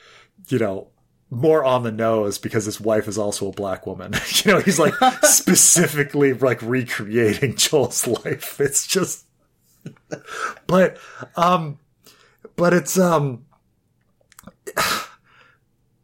you 0.48 0.58
know, 0.58 0.88
more 1.30 1.64
on 1.64 1.82
the 1.82 1.92
nose 1.92 2.38
because 2.38 2.64
his 2.64 2.80
wife 2.80 3.08
is 3.08 3.18
also 3.18 3.48
a 3.48 3.52
black 3.52 3.86
woman. 3.86 4.14
you 4.44 4.52
know, 4.52 4.60
he's 4.60 4.78
like 4.78 4.94
specifically 5.22 6.32
like 6.32 6.62
recreating 6.62 7.56
Joel's 7.56 8.06
life. 8.06 8.60
It's 8.60 8.86
just, 8.86 9.26
but, 10.66 10.96
um, 11.36 11.78
but 12.56 12.72
it's 12.72 12.98
um 12.98 13.44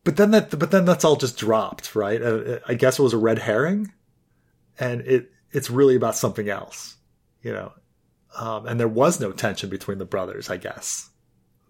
but 0.04 0.16
then 0.16 0.30
that 0.30 0.58
but 0.58 0.70
then 0.70 0.84
that's 0.84 1.04
all 1.04 1.16
just 1.16 1.38
dropped, 1.38 1.94
right? 1.94 2.20
Uh, 2.22 2.58
I 2.66 2.74
guess 2.74 2.98
it 2.98 3.02
was 3.02 3.12
a 3.12 3.18
red 3.18 3.38
herring, 3.38 3.92
and 4.78 5.02
it 5.02 5.30
it's 5.52 5.70
really 5.70 5.96
about 5.96 6.16
something 6.16 6.48
else, 6.48 6.96
you 7.42 7.52
know. 7.52 7.72
Um, 8.38 8.66
and 8.66 8.78
there 8.78 8.88
was 8.88 9.20
no 9.20 9.32
tension 9.32 9.68
between 9.68 9.98
the 9.98 10.04
brothers, 10.04 10.48
I 10.48 10.56
guess. 10.56 11.10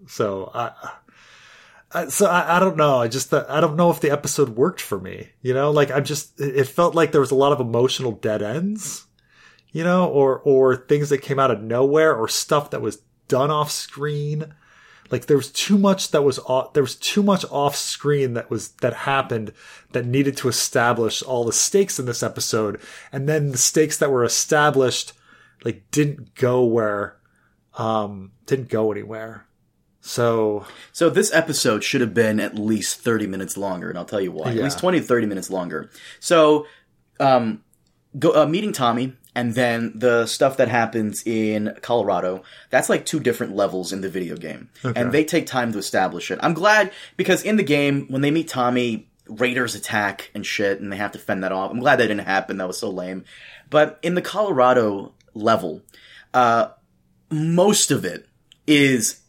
So 0.07 0.51
I, 0.55 2.07
so 2.09 2.26
I, 2.26 2.57
I 2.57 2.61
don't 2.61 2.76
know. 2.76 2.99
I 2.99 3.09
just 3.09 3.33
I 3.35 3.61
don't 3.61 3.76
know 3.76 3.91
if 3.91 4.01
the 4.01 4.11
episode 4.11 4.51
worked 4.51 4.81
for 4.81 5.01
me. 5.01 5.31
You 5.43 5.55
know, 5.55 5.70
like 5.70 5.91
I'm 5.91 6.05
just 6.05 6.41
it 6.41 6.64
felt 6.64 6.95
like 6.95 7.12
there 7.12 7.20
was 7.20 7.33
a 7.33 7.37
lot 7.37 7.53
of 7.53 7.61
emotional 7.61 8.12
dead 8.12 8.43
ends, 8.43 9.07
you 9.72 9.83
know, 9.83 10.07
or 10.07 10.39
or 10.41 10.76
things 10.76 11.09
that 11.09 11.18
came 11.18 11.39
out 11.39 11.51
of 11.51 11.62
nowhere, 11.62 12.14
or 12.14 12.28
stuff 12.28 12.70
that 12.70 12.83
was 12.83 13.03
done 13.26 13.51
off 13.51 13.70
screen 13.70 14.55
like 15.11 15.27
there 15.27 15.37
was 15.37 15.51
too 15.51 15.77
much 15.77 16.11
that 16.13 16.23
was 16.23 16.39
off, 16.41 16.73
there 16.73 16.83
was 16.83 16.97
too 16.97 17.23
much 17.23 17.45
off 17.51 17.77
screen 17.77 18.35
that 18.35 18.51
was 18.51 18.69
that 18.81 18.95
happened 18.95 19.53
that 19.93 20.07
needed 20.07 20.37
to 20.39 20.49
establish 20.49 21.23
all 21.23 21.45
the 21.45 21.53
stakes 21.53 21.99
in 21.99 22.07
this 22.07 22.23
episode, 22.23 22.81
and 23.13 23.29
then 23.29 23.53
the 23.53 23.59
stakes 23.59 23.99
that 23.99 24.11
were 24.11 24.25
established 24.25 25.13
like 25.65 25.83
didn't 25.91 26.35
go 26.35 26.65
where 26.65 27.17
um 27.75 28.33
didn't 28.47 28.69
go 28.69 28.91
anywhere. 28.93 29.47
So 30.01 30.65
So 30.93 31.11
this 31.11 31.33
episode 31.35 31.85
should 31.85 32.01
have 32.01 32.15
been 32.15 32.41
at 32.41 32.57
least 32.57 33.01
30 33.01 33.27
minutes 33.27 33.57
longer 33.57 33.91
and 33.91 33.99
I'll 33.99 34.05
tell 34.07 34.21
you 34.21 34.33
why. 34.33 34.51
Yeah. 34.51 34.59
At 34.59 34.65
least 34.65 34.79
20 34.79 35.01
to 35.01 35.07
30 35.07 35.27
minutes 35.27 35.51
longer. 35.51 35.91
So 36.21 36.67
um 37.19 37.63
go, 38.19 38.35
uh, 38.35 38.47
meeting 38.47 38.73
Tommy 38.73 39.13
and 39.35 39.55
then 39.55 39.93
the 39.95 40.26
stuff 40.26 40.57
that 40.57 40.68
happens 40.68 41.26
in 41.26 41.76
Colorado, 41.83 42.43
that's 42.70 42.89
like 42.89 43.07
two 43.07 43.20
different 43.20 43.55
levels 43.55 43.93
in 43.93 44.01
the 44.01 44.09
video 44.09 44.37
game. 44.37 44.70
Okay. 44.85 45.01
And 45.01 45.12
they 45.12 45.24
take 45.24 45.47
time 45.47 45.72
to 45.72 45.78
establish 45.78 46.31
it. 46.31 46.39
I'm 46.43 46.55
glad 46.55 46.93
because 47.16 47.43
in 47.43 47.57
the 47.57 47.62
game, 47.62 48.07
when 48.09 48.22
they 48.22 48.31
meet 48.31 48.49
Tommy, 48.49 49.09
raiders 49.28 49.74
attack 49.74 50.31
and 50.35 50.45
shit, 50.45 50.81
and 50.81 50.93
they 50.93 50.97
have 50.97 51.12
to 51.12 51.18
fend 51.18 51.45
that 51.45 51.53
off. 51.53 51.70
I'm 51.70 51.78
glad 51.78 51.97
that 51.97 52.09
didn't 52.09 52.26
happen. 52.26 52.59
That 52.59 52.66
was 52.66 52.78
so 52.78 52.91
lame. 52.91 53.24
But 53.68 53.99
in 54.03 54.14
the 54.14 54.22
Colorado 54.22 55.14
level, 55.35 55.83
uh, 56.35 56.70
most 57.31 57.91
of 57.91 58.05
it 58.05 58.26
is 58.66 59.20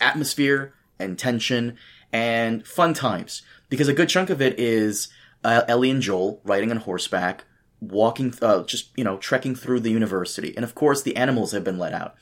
atmosphere 0.00 0.74
and 0.98 1.18
tension 1.18 1.78
and 2.12 2.66
fun 2.66 2.94
times. 2.94 3.42
Because 3.70 3.88
a 3.88 3.94
good 3.94 4.10
chunk 4.10 4.28
of 4.28 4.42
it 4.42 4.60
is 4.60 5.08
uh, 5.42 5.62
Ellie 5.66 5.90
and 5.90 6.02
Joel 6.02 6.40
riding 6.44 6.70
on 6.70 6.76
horseback, 6.76 7.44
walking, 7.82 8.32
uh, 8.40 8.62
just, 8.62 8.88
you 8.96 9.04
know, 9.04 9.18
trekking 9.18 9.54
through 9.54 9.80
the 9.80 9.90
university. 9.90 10.54
And 10.56 10.64
of 10.64 10.74
course, 10.74 11.02
the 11.02 11.16
animals 11.16 11.52
have 11.52 11.64
been 11.64 11.78
let 11.78 11.92
out. 11.92 12.14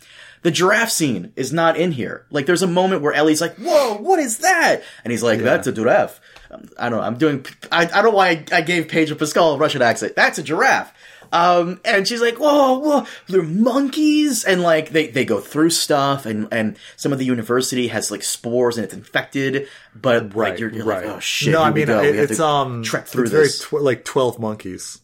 The 0.43 0.51
giraffe 0.51 0.91
scene 0.91 1.33
is 1.37 1.53
not 1.53 1.77
in 1.77 1.93
here. 1.93 2.27
Like, 2.31 2.47
there's 2.47 2.63
a 2.63 2.67
moment 2.67 3.03
where 3.03 3.13
Ellie's 3.13 3.43
like, 3.43 3.57
whoa, 3.57 3.99
what 3.99 4.19
is 4.19 4.39
that? 4.39 4.83
And 5.05 5.11
he's 5.11 5.23
like, 5.23 5.39
yeah. 5.39 5.45
that's 5.45 5.67
a 5.67 5.73
giraffe. 5.73 6.21
Um, 6.51 6.69
I 6.79 6.89
don't 6.89 6.99
know, 6.99 7.05
I'm 7.05 7.19
doing, 7.19 7.45
I, 7.71 7.83
I 7.83 7.87
don't 7.87 8.05
know 8.05 8.11
why 8.11 8.29
I, 8.29 8.45
I 8.53 8.61
gave 8.63 8.89
Pedro 8.89 9.17
Pascal 9.17 9.55
a 9.55 9.59
Russian 9.59 9.83
accent. 9.83 10.17
That's 10.17 10.39
a 10.39 10.43
giraffe. 10.43 10.93
Um, 11.33 11.81
and 11.85 12.09
she's 12.09 12.21
like, 12.21 12.39
whoa, 12.39 12.79
whoa, 12.79 13.07
they're 13.29 13.43
monkeys. 13.43 14.45
And 14.45 14.63
like, 14.63 14.91
they, 14.91 15.09
they 15.09 15.25
go 15.25 15.41
through 15.41 15.71
stuff 15.71 16.27
and, 16.27 16.49
and 16.51 16.77
some 16.97 17.13
of 17.13 17.19
the 17.19 17.25
university 17.25 17.89
has 17.89 18.11
like 18.11 18.23
spores 18.23 18.79
and 18.79 18.85
it's 18.85 18.95
infected, 18.95 19.69
but 19.95 20.35
right, 20.35 20.53
like, 20.53 20.59
you're, 20.59 20.73
you're 20.73 20.87
right. 20.87 21.05
like, 21.05 21.17
oh 21.17 21.21
shit. 21.21 21.53
No, 21.53 21.63
I 21.63 21.71
mean, 21.71 21.89
it, 21.89 22.17
it's, 22.17 22.41
um, 22.41 22.83
trek 22.83 23.07
through 23.07 23.25
it's 23.25 23.33
this. 23.33 23.65
very, 23.65 23.81
tw- 23.83 23.85
like 23.85 24.05
12 24.05 24.41
monkeys. 24.41 25.01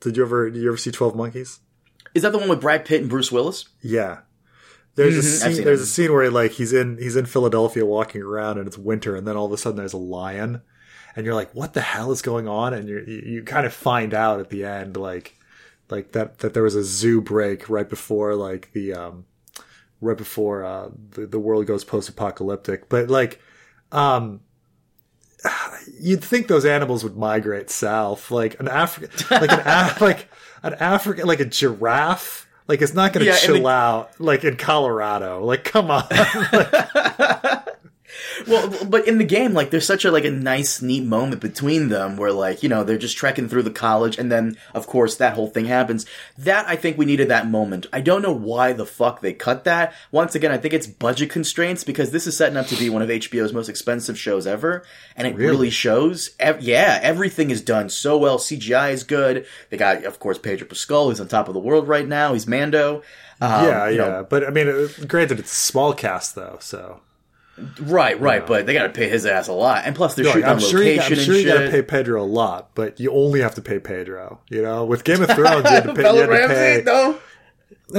Did 0.00 0.16
you 0.16 0.22
ever 0.22 0.50
did 0.50 0.62
you 0.62 0.68
ever 0.68 0.76
see 0.76 0.90
Twelve 0.90 1.14
Monkeys? 1.14 1.60
Is 2.14 2.22
that 2.22 2.32
the 2.32 2.38
one 2.38 2.48
with 2.48 2.60
Brad 2.60 2.84
Pitt 2.84 3.02
and 3.02 3.10
Bruce 3.10 3.30
Willis? 3.30 3.66
Yeah. 3.80 4.20
There's 4.96 5.14
mm-hmm. 5.14 5.50
a 5.50 5.54
scene. 5.54 5.64
There's 5.64 5.80
it. 5.80 5.84
a 5.84 5.86
scene 5.86 6.12
where 6.12 6.30
like 6.30 6.52
he's 6.52 6.72
in 6.72 6.98
he's 6.98 7.16
in 7.16 7.26
Philadelphia 7.26 7.86
walking 7.86 8.22
around 8.22 8.58
and 8.58 8.66
it's 8.66 8.78
winter 8.78 9.14
and 9.14 9.26
then 9.26 9.36
all 9.36 9.46
of 9.46 9.52
a 9.52 9.56
sudden 9.56 9.76
there's 9.76 9.92
a 9.92 9.98
lion, 9.98 10.62
and 11.14 11.24
you're 11.24 11.34
like, 11.34 11.52
what 11.52 11.74
the 11.74 11.80
hell 11.80 12.10
is 12.10 12.22
going 12.22 12.48
on? 12.48 12.74
And 12.74 12.88
you 12.88 13.04
you 13.06 13.42
kind 13.44 13.66
of 13.66 13.72
find 13.72 14.14
out 14.14 14.40
at 14.40 14.50
the 14.50 14.64
end 14.64 14.96
like 14.96 15.36
like 15.90 16.12
that 16.12 16.38
that 16.38 16.54
there 16.54 16.62
was 16.62 16.74
a 16.74 16.84
zoo 16.84 17.20
break 17.20 17.68
right 17.68 17.88
before 17.88 18.34
like 18.34 18.72
the 18.72 18.94
um 18.94 19.26
right 20.00 20.16
before 20.16 20.64
uh 20.64 20.88
the, 21.10 21.26
the 21.26 21.38
world 21.38 21.66
goes 21.66 21.84
post 21.84 22.08
apocalyptic, 22.08 22.88
but 22.88 23.08
like 23.08 23.40
um 23.92 24.40
you'd 26.00 26.24
think 26.24 26.48
those 26.48 26.64
animals 26.64 27.04
would 27.04 27.16
migrate 27.16 27.70
south, 27.70 28.30
like 28.30 28.58
an 28.60 28.68
African, 28.68 29.10
like 29.30 29.52
an 29.52 29.60
Af- 29.64 30.00
like 30.00 30.28
an 30.62 30.74
African, 30.74 31.26
like 31.26 31.40
a 31.40 31.44
giraffe. 31.44 32.46
Like 32.68 32.82
it's 32.82 32.94
not 32.94 33.12
going 33.12 33.24
to 33.26 33.30
yeah, 33.32 33.36
chill 33.38 33.62
the- 33.62 33.68
out 33.68 34.20
like 34.20 34.44
in 34.44 34.56
Colorado. 34.56 35.44
Like 35.44 35.64
come 35.64 35.90
on. 35.90 36.04
well, 38.46 38.84
but 38.86 39.06
in 39.08 39.18
the 39.18 39.24
game, 39.24 39.52
like, 39.54 39.70
there's 39.70 39.86
such 39.86 40.04
a 40.04 40.10
like 40.10 40.24
a 40.24 40.30
nice, 40.30 40.80
neat 40.82 41.04
moment 41.04 41.40
between 41.40 41.88
them 41.88 42.16
where, 42.16 42.32
like, 42.32 42.62
you 42.62 42.68
know, 42.68 42.84
they're 42.84 42.98
just 42.98 43.16
trekking 43.16 43.48
through 43.48 43.62
the 43.62 43.70
college, 43.70 44.18
and 44.18 44.30
then, 44.30 44.56
of 44.74 44.86
course, 44.86 45.16
that 45.16 45.34
whole 45.34 45.48
thing 45.48 45.66
happens. 45.66 46.06
That 46.38 46.66
I 46.68 46.76
think 46.76 46.98
we 46.98 47.04
needed 47.06 47.28
that 47.28 47.48
moment. 47.48 47.86
I 47.92 48.00
don't 48.00 48.22
know 48.22 48.32
why 48.32 48.72
the 48.72 48.86
fuck 48.86 49.20
they 49.20 49.32
cut 49.32 49.64
that. 49.64 49.92
Once 50.10 50.34
again, 50.34 50.52
I 50.52 50.58
think 50.58 50.74
it's 50.74 50.86
budget 50.86 51.30
constraints 51.30 51.84
because 51.84 52.10
this 52.10 52.26
is 52.26 52.36
setting 52.36 52.56
up 52.56 52.66
to 52.66 52.76
be 52.76 52.90
one 52.90 53.02
of 53.02 53.08
HBO's 53.08 53.52
most 53.52 53.68
expensive 53.68 54.18
shows 54.18 54.46
ever, 54.46 54.84
and 55.16 55.26
it 55.26 55.34
really, 55.36 55.50
Really? 55.50 55.70
shows. 55.70 56.30
Ev- 56.38 56.60
yeah, 56.62 56.98
everything 57.02 57.50
is 57.50 57.60
done 57.60 57.88
so 57.88 58.16
well. 58.18 58.38
CGI 58.38 58.92
is 58.92 59.04
good. 59.04 59.46
They 59.70 59.76
got, 59.76 60.04
of 60.04 60.18
course, 60.18 60.38
Pedro 60.38 60.66
Pascal, 60.66 61.08
who's 61.08 61.20
on 61.20 61.28
top 61.28 61.48
of 61.48 61.54
the 61.54 61.60
world 61.60 61.88
right 61.88 62.06
now. 62.06 62.32
He's 62.32 62.46
Mando. 62.46 63.02
Um, 63.42 63.64
yeah, 63.64 63.88
yeah. 63.88 63.96
know, 63.96 64.26
but 64.28 64.46
I 64.46 64.50
mean, 64.50 64.68
uh, 64.68 64.88
granted, 65.06 65.38
it's 65.38 65.50
a 65.52 65.54
small 65.54 65.94
cast 65.94 66.34
though, 66.34 66.58
so 66.60 67.00
right, 67.80 68.18
right. 68.20 68.46
But 68.46 68.66
they 68.66 68.72
got 68.72 68.84
to 68.84 68.88
pay 68.90 69.08
his 69.08 69.26
ass 69.26 69.48
a 69.48 69.52
lot, 69.52 69.82
and 69.84 69.94
plus 69.96 70.14
they're 70.14 70.24
Look, 70.24 70.34
shooting 70.34 70.48
I'm 70.48 70.56
on 70.56 70.60
sure 70.60 70.82
you, 70.82 70.96
location 70.96 71.18
I'm 71.18 71.24
sure 71.24 71.34
you 71.36 71.44
got 71.46 71.60
to 71.62 71.70
pay 71.70 71.82
Pedro 71.82 72.22
a 72.22 72.24
lot, 72.24 72.74
but 72.74 72.98
you 73.00 73.12
only 73.12 73.40
have 73.40 73.54
to 73.56 73.62
pay 73.62 73.78
Pedro. 73.78 74.40
You 74.48 74.62
know, 74.62 74.84
with 74.84 75.04
Game 75.04 75.22
of 75.22 75.30
Thrones, 75.30 75.64
you 75.64 75.70
had 75.70 75.84
to 75.84 75.94
pay. 75.94 76.02
Bella 76.02 76.14
you 76.14 76.20
had 76.22 76.26
to 76.26 76.32
Ramsey, 76.32 76.54
pay 76.54 76.82
no. 76.84 77.18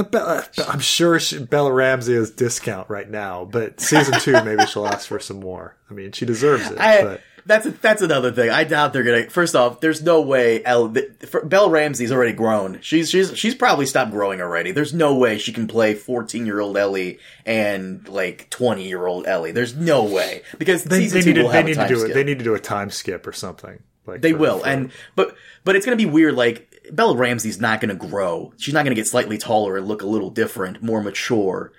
Bella- 0.04 0.46
I'm 0.68 0.80
sure 0.80 1.20
she, 1.20 1.38
Bella 1.38 1.70
Ramsey 1.72 2.14
is 2.14 2.30
discount 2.30 2.88
right 2.88 3.08
now, 3.10 3.44
but 3.44 3.78
season 3.80 4.18
two 4.20 4.42
maybe 4.42 4.64
she'll 4.66 4.86
ask 4.86 5.06
for 5.06 5.18
some 5.20 5.40
more. 5.40 5.76
I 5.90 5.94
mean, 5.94 6.12
she 6.12 6.24
deserves 6.24 6.70
it. 6.70 6.78
I, 6.78 7.02
but 7.02 7.20
that's 7.46 7.66
that's 7.80 8.02
another 8.02 8.30
thing. 8.32 8.50
I 8.50 8.64
doubt 8.64 8.92
they're 8.92 9.02
gonna. 9.02 9.30
First 9.30 9.54
off, 9.54 9.80
there's 9.80 10.02
no 10.02 10.20
way. 10.20 10.64
El, 10.64 10.90
th- 10.92 11.10
for, 11.28 11.44
Belle 11.44 11.70
Ramsey's 11.70 12.12
already 12.12 12.32
grown. 12.32 12.80
She's 12.82 13.10
she's 13.10 13.36
she's 13.36 13.54
probably 13.54 13.86
stopped 13.86 14.10
growing 14.12 14.40
already. 14.40 14.70
There's 14.72 14.94
no 14.94 15.16
way 15.16 15.38
she 15.38 15.52
can 15.52 15.66
play 15.66 15.94
14 15.94 16.46
year 16.46 16.60
old 16.60 16.76
Ellie 16.76 17.18
and 17.46 18.06
like 18.08 18.48
20 18.50 18.86
year 18.86 19.06
old 19.06 19.26
Ellie. 19.26 19.52
There's 19.52 19.74
no 19.74 20.04
way 20.04 20.42
because 20.58 20.84
they, 20.84 21.00
season 21.00 21.18
they 21.18 21.22
two 21.24 21.28
need 21.30 21.34
to 21.36 21.42
will 21.42 21.50
they 21.50 21.56
have 21.56 21.66
need 21.66 21.78
a 21.78 21.82
to 21.82 21.88
do 21.88 21.96
skip. 21.98 22.10
it. 22.10 22.14
They 22.14 22.24
need 22.24 22.38
to 22.38 22.44
do 22.44 22.54
a 22.54 22.60
time 22.60 22.90
skip 22.90 23.26
or 23.26 23.32
something. 23.32 23.82
Like 24.06 24.20
They 24.22 24.32
for- 24.32 24.38
will, 24.38 24.58
for- 24.60 24.66
and 24.68 24.90
but 25.16 25.36
but 25.64 25.76
it's 25.76 25.84
gonna 25.84 25.96
be 25.96 26.06
weird. 26.06 26.34
Like 26.34 26.68
Bella 26.90 27.16
Ramsey's 27.16 27.60
not 27.60 27.80
gonna 27.80 27.94
grow. 27.94 28.52
She's 28.56 28.74
not 28.74 28.84
gonna 28.84 28.94
get 28.96 29.06
slightly 29.06 29.38
taller 29.38 29.76
and 29.76 29.86
look 29.86 30.02
a 30.02 30.06
little 30.06 30.30
different, 30.30 30.82
more 30.82 31.02
mature. 31.02 31.72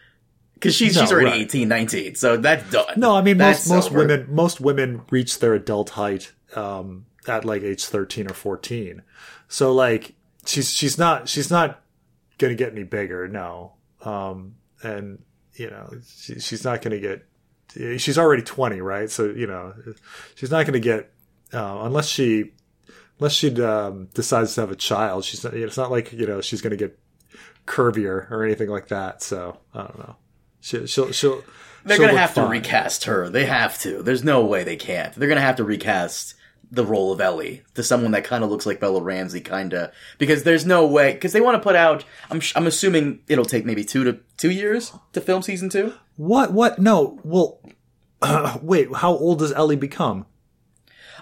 Because 0.64 0.76
she's 0.76 0.98
she's 0.98 1.12
already 1.12 1.30
right. 1.30 1.42
18, 1.42 1.68
19, 1.68 2.16
so 2.16 2.38
that's 2.38 2.72
done. 2.72 2.86
No, 2.96 3.14
I 3.18 3.22
mean 3.22 3.38
most 3.38 3.68
most 3.68 3.88
over. 3.88 3.98
women 4.00 4.28
most 4.30 4.62
women 4.62 5.02
reach 5.12 5.40
their 5.40 5.54
adult 5.54 5.90
height 5.90 6.32
um, 6.56 7.06
at 7.28 7.44
like 7.44 7.64
age 7.64 7.84
thirteen 7.84 8.32
or 8.32 8.34
fourteen. 8.34 9.02
So 9.50 9.74
like 9.74 10.16
she's 10.46 10.74
she's 10.74 10.98
not 10.98 11.28
she's 11.28 11.52
not 11.52 11.82
gonna 12.38 12.56
get 12.56 12.72
any 12.72 12.84
bigger, 12.84 13.28
no. 13.28 13.74
Um, 14.06 14.56
and 14.82 15.22
you 15.56 15.70
know 15.70 15.94
she, 16.16 16.40
she's 16.40 16.64
not 16.64 16.82
gonna 16.82 17.00
get. 17.00 17.26
She's 17.98 18.18
already 18.18 18.44
twenty, 18.44 18.80
right? 18.80 19.12
So 19.12 19.26
you 19.26 19.48
know 19.48 19.74
she's 20.36 20.50
not 20.50 20.66
gonna 20.66 20.80
get 20.80 21.12
uh, 21.52 21.80
unless 21.82 22.08
she 22.08 22.54
unless 23.20 23.34
she 23.34 23.62
um, 23.62 24.08
decides 24.14 24.56
to 24.56 24.62
have 24.62 24.72
a 24.72 24.78
child. 24.78 25.26
She's 25.26 25.44
not, 25.44 25.56
it's 25.56 25.76
not 25.76 25.92
like 25.92 26.14
you 26.14 26.26
know 26.26 26.40
she's 26.40 26.62
gonna 26.62 26.78
get 26.78 26.98
curvier 27.68 28.32
or 28.32 28.46
anything 28.46 28.70
like 28.70 28.88
that. 28.88 29.22
So 29.22 29.60
I 29.74 29.80
don't 29.80 30.00
know. 30.00 30.16
She, 30.64 30.88
she'll 30.88 31.12
she'll. 31.12 31.44
They're 31.84 31.98
she'll 31.98 32.08
gonna 32.08 32.18
have 32.18 32.34
to 32.36 32.46
recast 32.46 33.04
her. 33.04 33.30
They 33.30 33.46
have 33.46 33.78
to. 33.80 34.02
There's 34.02 34.24
no 34.24 34.46
way 34.46 34.64
they 34.64 34.78
can't. 34.78 35.14
They're 35.14 35.28
gonna 35.28 35.42
have 35.42 35.58
to 35.58 35.66
recast 35.66 36.36
the 36.72 36.86
role 36.86 37.12
of 37.12 37.20
Ellie 37.20 37.64
to 37.76 37.84
someone 37.84 38.12
that 38.12 38.24
kind 38.24 38.46
of 38.46 38.50
looks 38.50 38.66
like 38.66 38.80
Bella 38.80 39.02
Ramsey, 39.02 39.42
kind 39.42 39.74
of, 39.74 39.92
because 40.18 40.44
there's 40.44 40.66
no 40.66 40.88
way 40.88 41.12
because 41.12 41.34
they 41.34 41.42
want 41.42 41.56
to 41.56 41.62
put 41.62 41.76
out. 41.76 42.06
I'm 42.32 42.40
sh- 42.40 42.54
I'm 42.56 42.66
assuming 42.66 43.20
it'll 43.28 43.44
take 43.44 43.66
maybe 43.66 43.84
two 43.84 44.06
to 44.06 44.20
two 44.38 44.52
years 44.52 44.94
to 45.12 45.20
film 45.20 45.42
season 45.42 45.70
two. 45.70 45.94
What? 46.16 46.54
What? 46.54 46.80
No. 46.80 47.20
Well, 47.26 47.60
wait. 48.62 48.96
How 48.96 49.12
old 49.12 49.40
does 49.40 49.52
Ellie 49.52 49.76
become? 49.76 50.26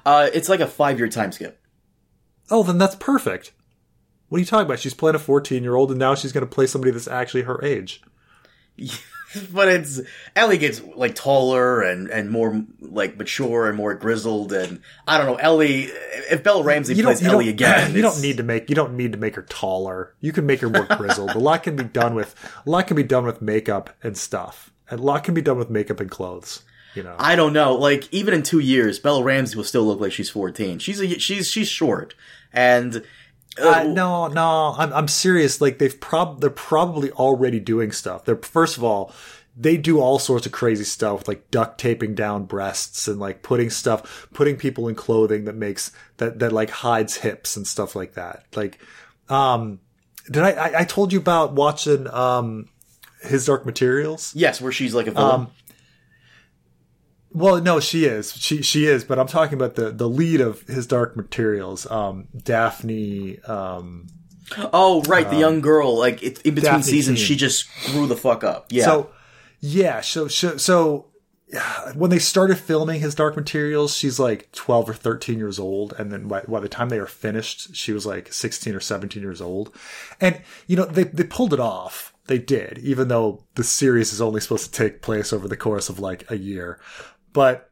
Uh, 0.05 0.29
it's 0.31 0.49
like 0.49 0.59
a 0.59 0.67
five 0.67 0.99
year 0.99 1.09
time 1.09 1.31
skip. 1.31 1.59
Oh, 2.51 2.61
then 2.61 2.77
that's 2.77 2.95
perfect. 2.95 3.53
What 4.29 4.37
are 4.37 4.39
you 4.39 4.45
talking 4.45 4.67
about? 4.67 4.79
She's 4.79 4.93
playing 4.93 5.15
a 5.15 5.19
14 5.19 5.63
year 5.63 5.75
old, 5.75 5.89
and 5.89 5.99
now 5.99 6.13
she's 6.13 6.31
going 6.31 6.45
to 6.47 6.53
play 6.53 6.67
somebody 6.67 6.91
that's 6.91 7.07
actually 7.07 7.41
her 7.41 7.63
age. 7.65 8.03
But 9.53 9.67
it's 9.69 10.01
Ellie 10.35 10.57
gets 10.57 10.81
like 10.95 11.15
taller 11.15 11.81
and 11.81 12.09
and 12.09 12.29
more 12.29 12.65
like 12.79 13.17
mature 13.17 13.67
and 13.67 13.77
more 13.77 13.93
grizzled 13.93 14.53
and 14.53 14.81
I 15.07 15.17
don't 15.17 15.27
know 15.27 15.35
Ellie. 15.35 15.83
If 16.29 16.43
Bella 16.43 16.63
Ramsey 16.63 17.01
plays 17.01 17.23
Ellie 17.23 17.49
again, 17.49 17.93
You 17.95 18.01
don't 18.01 18.21
need 18.21 18.37
to 18.37 18.43
make. 18.43 18.69
You 18.69 18.75
don't 18.75 18.95
need 18.95 19.11
to 19.13 19.17
make 19.17 19.35
her 19.35 19.43
taller. 19.43 20.13
You 20.19 20.31
can 20.31 20.45
make 20.45 20.59
her 20.61 20.69
more 20.69 20.85
grizzled. 20.85 21.31
a 21.31 21.39
lot 21.39 21.63
can 21.63 21.75
be 21.75 21.83
done 21.83 22.15
with. 22.15 22.35
A 22.65 22.69
lot 22.69 22.87
can 22.87 22.95
be 22.95 23.03
done 23.03 23.25
with 23.25 23.41
makeup 23.41 23.89
and 24.03 24.17
stuff. 24.17 24.71
And 24.89 24.99
a 24.99 25.03
lot 25.03 25.23
can 25.23 25.33
be 25.33 25.41
done 25.41 25.57
with 25.57 25.69
makeup 25.69 25.99
and 25.99 26.09
clothes. 26.09 26.63
You 26.95 27.03
know. 27.03 27.15
I 27.17 27.35
don't 27.35 27.53
know. 27.53 27.75
Like 27.75 28.11
even 28.13 28.33
in 28.33 28.43
two 28.43 28.59
years, 28.59 28.99
Bella 28.99 29.23
Ramsey 29.23 29.55
will 29.55 29.63
still 29.63 29.85
look 29.85 30.01
like 30.01 30.11
she's 30.11 30.29
fourteen. 30.29 30.79
She's 30.79 30.99
a, 30.99 31.19
she's 31.19 31.47
she's 31.47 31.69
short, 31.69 32.15
and 32.51 33.03
uh, 33.59 33.69
Uh, 33.69 33.83
no, 33.83 34.27
no, 34.27 34.75
I'm 34.77 34.93
I'm 34.93 35.07
serious. 35.07 35.59
Like 35.61 35.77
they've 35.79 35.99
prob 35.99 36.41
they're 36.41 36.49
probably 36.49 37.11
already 37.11 37.59
doing 37.59 37.91
stuff. 37.91 38.25
They're 38.25 38.37
first 38.37 38.77
of 38.77 38.83
all, 38.83 39.13
they 39.57 39.75
do 39.77 39.99
all 39.99 40.19
sorts 40.19 40.45
of 40.45 40.51
crazy 40.53 40.85
stuff, 40.85 41.19
with, 41.19 41.27
like 41.27 41.51
duct 41.51 41.77
taping 41.77 42.15
down 42.15 42.45
breasts 42.45 43.07
and 43.07 43.19
like 43.19 43.43
putting 43.43 43.69
stuff, 43.69 44.27
putting 44.33 44.55
people 44.55 44.87
in 44.87 44.95
clothing 44.95 45.45
that 45.45 45.55
makes 45.55 45.91
that 46.17 46.39
that 46.39 46.53
like 46.53 46.69
hides 46.69 47.17
hips 47.17 47.57
and 47.57 47.67
stuff 47.67 47.95
like 47.95 48.13
that. 48.13 48.45
Like, 48.55 48.79
um, 49.29 49.79
did 50.29 50.43
I 50.43 50.51
I, 50.51 50.79
I 50.79 50.83
told 50.85 51.11
you 51.11 51.19
about 51.19 51.53
watching 51.53 52.07
um 52.07 52.69
his 53.23 53.45
Dark 53.45 53.65
Materials? 53.65 54.33
yes, 54.35 54.61
where 54.61 54.71
she's 54.71 54.93
like 54.95 55.07
a 55.07 55.11
villain. 55.11 55.41
Um, 55.41 55.51
Well, 57.33 57.61
no, 57.61 57.79
she 57.79 58.05
is. 58.05 58.33
She 58.33 58.61
she 58.61 58.85
is, 58.85 59.03
but 59.03 59.17
I'm 59.17 59.27
talking 59.27 59.53
about 59.53 59.75
the 59.75 59.91
the 59.91 60.09
lead 60.09 60.41
of 60.41 60.61
his 60.63 60.87
Dark 60.87 61.15
Materials, 61.15 61.89
um, 61.89 62.27
Dafne. 62.35 63.47
Um, 63.47 64.07
oh, 64.73 65.01
right, 65.03 65.29
the 65.29 65.37
young 65.37 65.61
girl. 65.61 65.97
Like 65.97 66.21
it, 66.21 66.41
in 66.41 66.55
between 66.55 66.73
Dafne 66.73 66.83
seasons, 66.83 67.19
Keen. 67.19 67.25
she 67.27 67.35
just 67.35 67.67
grew 67.85 68.07
the 68.07 68.17
fuck 68.17 68.43
up. 68.43 68.67
Yeah. 68.69 68.85
So, 68.85 69.11
yeah, 69.61 70.01
so, 70.01 70.27
so, 70.27 70.57
so 70.57 71.11
when 71.95 72.09
they 72.09 72.19
started 72.19 72.57
filming 72.57 73.01
his 73.01 73.15
Dark 73.15 73.35
Materials, 73.35 73.95
she's 73.95 74.19
like 74.19 74.51
12 74.53 74.89
or 74.89 74.93
13 74.93 75.37
years 75.37 75.59
old. 75.59 75.93
And 75.97 76.11
then 76.11 76.27
by, 76.27 76.41
by 76.41 76.59
the 76.59 76.69
time 76.69 76.89
they 76.89 76.99
are 76.99 77.05
finished, 77.05 77.75
she 77.75 77.91
was 77.91 78.05
like 78.05 78.31
16 78.31 78.75
or 78.75 78.79
17 78.79 79.21
years 79.21 79.41
old. 79.41 79.75
And, 80.19 80.41
you 80.67 80.77
know, 80.77 80.85
they, 80.85 81.03
they 81.03 81.23
pulled 81.23 81.53
it 81.53 81.59
off. 81.59 82.13
They 82.27 82.37
did, 82.37 82.77
even 82.77 83.09
though 83.09 83.43
the 83.55 83.63
series 83.63 84.13
is 84.13 84.21
only 84.21 84.39
supposed 84.39 84.65
to 84.65 84.71
take 84.71 85.01
place 85.01 85.33
over 85.33 85.47
the 85.47 85.57
course 85.57 85.89
of 85.89 85.99
like 85.99 86.29
a 86.31 86.37
year. 86.37 86.79
But 87.33 87.69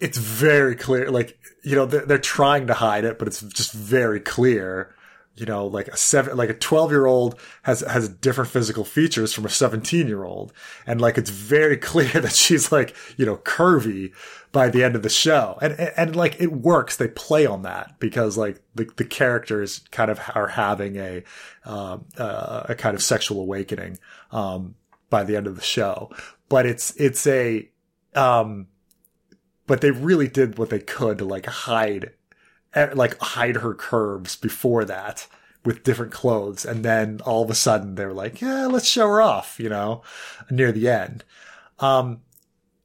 it's 0.00 0.18
very 0.18 0.76
clear, 0.76 1.10
like, 1.10 1.38
you 1.62 1.74
know, 1.74 1.86
they're, 1.86 2.04
they're 2.04 2.18
trying 2.18 2.66
to 2.66 2.74
hide 2.74 3.04
it, 3.04 3.18
but 3.18 3.28
it's 3.28 3.40
just 3.40 3.72
very 3.72 4.20
clear 4.20 4.94
you 5.36 5.46
know, 5.46 5.66
like 5.66 5.88
a 5.88 5.96
seven, 5.96 6.36
like 6.36 6.48
a 6.48 6.54
12 6.54 6.90
year 6.92 7.06
old 7.06 7.38
has, 7.62 7.80
has 7.80 8.08
different 8.08 8.50
physical 8.50 8.84
features 8.84 9.32
from 9.32 9.44
a 9.44 9.48
17 9.48 10.06
year 10.06 10.24
old. 10.24 10.52
And 10.86 11.00
like, 11.00 11.18
it's 11.18 11.30
very 11.30 11.76
clear 11.76 12.08
that 12.20 12.32
she's 12.32 12.70
like, 12.70 12.94
you 13.16 13.26
know, 13.26 13.38
curvy 13.38 14.12
by 14.52 14.68
the 14.68 14.84
end 14.84 14.94
of 14.94 15.02
the 15.02 15.08
show. 15.08 15.58
And, 15.60 15.72
and, 15.74 15.92
and, 15.96 16.16
like, 16.16 16.40
it 16.40 16.52
works. 16.52 16.96
They 16.96 17.08
play 17.08 17.46
on 17.46 17.62
that 17.62 17.98
because 17.98 18.38
like 18.38 18.60
the, 18.74 18.88
the 18.96 19.04
characters 19.04 19.80
kind 19.90 20.10
of 20.10 20.20
are 20.34 20.48
having 20.48 20.96
a, 20.96 21.24
um, 21.64 22.04
uh, 22.16 22.66
a 22.68 22.74
kind 22.76 22.94
of 22.94 23.02
sexual 23.02 23.40
awakening, 23.40 23.98
um, 24.30 24.76
by 25.10 25.24
the 25.24 25.36
end 25.36 25.48
of 25.48 25.56
the 25.56 25.62
show. 25.62 26.10
But 26.48 26.66
it's, 26.66 26.94
it's 26.96 27.26
a, 27.26 27.68
um, 28.14 28.68
but 29.66 29.80
they 29.80 29.90
really 29.90 30.28
did 30.28 30.58
what 30.58 30.70
they 30.70 30.78
could 30.78 31.18
to 31.18 31.24
like 31.24 31.46
hide 31.46 32.12
eh, 32.74 32.90
like 32.94 33.18
hide 33.18 33.56
her 33.56 33.74
curves 33.74 34.36
before 34.36 34.84
that 34.84 35.26
with 35.64 35.84
different 35.84 36.12
clothes 36.12 36.64
and 36.64 36.84
then 36.84 37.20
all 37.24 37.42
of 37.42 37.50
a 37.50 37.54
sudden 37.54 37.94
they're 37.94 38.12
like 38.12 38.40
yeah 38.40 38.66
let's 38.66 38.86
show 38.86 39.08
her 39.08 39.22
off 39.22 39.58
you 39.58 39.68
know 39.68 40.02
near 40.50 40.70
the 40.70 40.88
end 40.88 41.24
um 41.78 42.20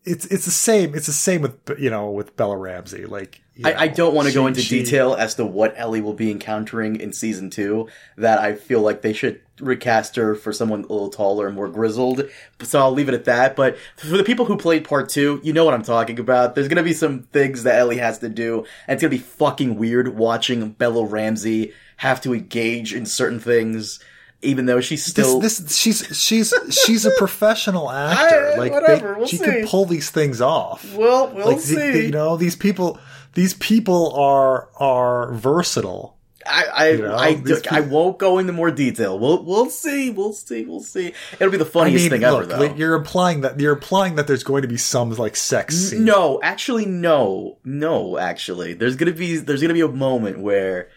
it's 0.06 0.26
it's 0.28 0.46
the 0.46 0.52
same 0.52 0.96
it's 0.96 1.08
the 1.08 1.12
same 1.12 1.42
with 1.42 1.58
you 1.78 1.90
know 1.90 2.10
with 2.10 2.38
Bella 2.38 2.58
Ramsey 2.58 3.06
like 3.06 3.42
I, 3.64 3.74
I 3.74 3.88
don't 3.88 4.16
want 4.16 4.28
to 4.28 4.34
go 4.34 4.48
into 4.48 4.62
she- 4.62 4.84
detail 4.84 5.14
as 5.14 5.36
to 5.36 5.46
what 5.46 5.74
Ellie 5.76 6.02
will 6.02 6.14
be 6.14 6.32
encountering 6.32 7.00
in 7.00 7.14
season 7.14 7.50
two. 7.50 7.90
That 8.18 8.40
I 8.40 8.56
feel 8.56 8.82
like 8.82 9.02
they 9.02 9.14
should 9.14 9.42
recast 9.60 10.16
her 10.16 10.36
for 10.36 10.52
someone 10.54 10.80
a 10.82 10.92
little 10.94 11.10
taller 11.10 11.48
and 11.48 11.56
more 11.56 11.68
grizzled. 11.68 12.24
So 12.64 12.80
I'll 12.80 12.92
leave 12.92 13.10
it 13.10 13.14
at 13.16 13.26
that. 13.26 13.56
But 13.56 13.78
for 13.98 14.18
the 14.18 14.24
people 14.24 14.46
who 14.46 14.58
played 14.58 14.84
part 14.86 15.10
two, 15.10 15.40
you 15.44 15.54
know 15.54 15.66
what 15.66 15.74
I'm 15.74 15.84
talking 15.84 16.20
about. 16.20 16.56
There's 16.56 16.68
gonna 16.68 16.84
be 16.84 16.94
some 16.94 17.24
things 17.34 17.64
that 17.64 17.76
Ellie 17.80 17.98
has 17.98 18.20
to 18.20 18.30
do, 18.30 18.66
and 18.88 18.96
it's 18.96 19.02
gonna 19.02 19.10
be 19.12 19.18
fucking 19.18 19.76
weird 19.78 20.18
watching 20.18 20.70
Bella 20.72 21.06
Ramsey 21.06 21.74
have 21.98 22.22
to 22.22 22.34
engage 22.34 22.94
in 22.94 23.06
certain 23.06 23.40
things, 23.42 24.00
even 24.42 24.66
though 24.68 24.80
she's 24.80 25.04
still. 25.06 25.40
this, 25.42 25.58
this 25.58 25.76
she's 25.76 26.06
she's 26.18 26.54
she's 26.86 27.06
a 27.06 27.12
professional 27.18 27.90
actor 27.92 28.52
I- 28.54 28.58
like 28.58 28.72
whatever, 28.72 29.14
they, 29.14 29.20
we'll 29.20 29.28
she 29.28 29.38
see. 29.38 29.44
can 29.44 29.68
pull 29.68 29.86
these 29.86 30.10
things 30.10 30.40
off 30.40 30.96
well, 30.96 31.28
we'll 31.34 31.48
like 31.48 31.60
see. 31.60 31.76
the- 31.76 32.04
you 32.06 32.12
know 32.12 32.38
these 32.38 32.56
people 32.56 32.98
these 33.34 33.54
people 33.56 34.14
are 34.16 34.70
are 34.78 35.34
versatile 35.34 36.16
I 36.50 36.64
I, 36.64 36.90
You 36.90 37.02
know, 37.04 37.16
I, 37.16 37.34
these 37.36 37.68
I 37.68 37.82
won't 37.82 38.18
go 38.18 38.40
into 38.40 38.54
more 38.54 38.72
detail. 38.72 39.20
We'll 39.20 39.44
we'll 39.44 39.70
see. 39.70 40.10
We'll 40.10 40.34
see. 40.34 40.66
We'll 40.66 40.82
see. 40.82 41.14
It'll 41.34 41.52
be 41.52 41.58
the 41.58 41.66
funniest 41.66 42.10
thing 42.10 42.24
ever, 42.24 42.46
though. 42.46 42.64
you're 42.76 42.96
implying 42.96 43.42
that 43.42 43.60
you're 43.60 43.74
implying 43.74 44.16
that 44.16 44.28
there's 44.28 44.44
going 44.44 44.64
to 44.64 44.68
be 44.68 44.78
some 44.78 45.12
like 45.12 45.36
sex 45.36 45.76
scene. 45.76 46.06
No, 46.06 46.40
actually, 46.42 46.86
no, 46.86 47.58
no. 47.64 48.18
Actually, 48.18 48.74
there's 48.74 48.96
gonna 48.96 49.12
be 49.12 49.38
there's 49.38 49.62
gonna 49.62 49.74
be 49.74 49.82
a 49.82 49.88
moment 49.88 50.40
where 50.40 50.90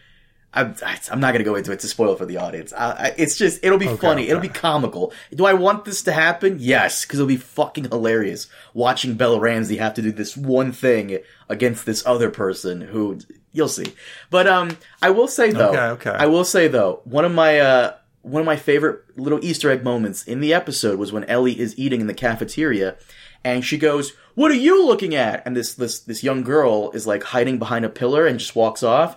I'm 0.54 0.74
I'm 1.10 1.20
not 1.20 1.32
gonna 1.32 1.44
go 1.44 1.54
into 1.54 1.72
it 1.72 1.80
to 1.80 1.88
spoil 1.88 2.14
for 2.16 2.26
the 2.26 2.36
audience. 2.36 2.72
It's 3.16 3.36
just 3.38 3.60
it'll 3.64 3.78
be 3.78 3.88
Okay, 3.88 3.96
funny. 3.96 4.28
It'll 4.28 4.42
be 4.42 4.48
comical. 4.48 5.12
Do 5.34 5.46
I 5.46 5.54
want 5.54 5.84
this 5.84 6.02
to 6.02 6.12
happen? 6.12 6.58
Yes, 6.60 7.04
because 7.04 7.18
it'll 7.20 7.26
be 7.28 7.36
fucking 7.36 7.84
hilarious 7.84 8.48
watching 8.74 9.14
Bella 9.14 9.40
Ramsey 9.40 9.78
have 9.78 9.94
to 9.94 10.02
do 10.02 10.12
this 10.12 10.36
one 10.36 10.72
thing 10.72 11.18
against 11.48 11.86
this 11.86 12.04
other 12.04 12.30
person 12.30 12.82
who 12.82 13.18
you'll 13.52 13.68
see. 13.68 13.94
But 14.30 14.46
um, 14.46 14.76
I 15.00 15.10
will 15.10 15.28
say 15.28 15.50
though, 15.52 15.70
Okay, 15.70 16.10
okay. 16.10 16.16
I 16.18 16.26
will 16.26 16.44
say 16.44 16.68
though, 16.68 17.00
one 17.04 17.24
of 17.24 17.32
my 17.32 17.58
uh 17.58 17.94
one 18.20 18.40
of 18.40 18.46
my 18.46 18.56
favorite 18.56 19.00
little 19.18 19.42
Easter 19.44 19.70
egg 19.70 19.82
moments 19.82 20.22
in 20.22 20.40
the 20.40 20.54
episode 20.54 20.98
was 20.98 21.12
when 21.12 21.24
Ellie 21.24 21.58
is 21.58 21.76
eating 21.78 22.00
in 22.00 22.06
the 22.06 22.14
cafeteria 22.14 22.96
and 23.44 23.64
she 23.64 23.76
goes, 23.78 24.12
"What 24.36 24.50
are 24.52 24.54
you 24.54 24.86
looking 24.86 25.14
at?" 25.14 25.44
And 25.44 25.56
this 25.56 25.74
this 25.74 25.98
this 26.00 26.22
young 26.22 26.42
girl 26.42 26.90
is 26.92 27.06
like 27.06 27.22
hiding 27.22 27.58
behind 27.58 27.84
a 27.84 27.88
pillar 27.88 28.26
and 28.26 28.38
just 28.38 28.54
walks 28.54 28.82
off. 28.82 29.16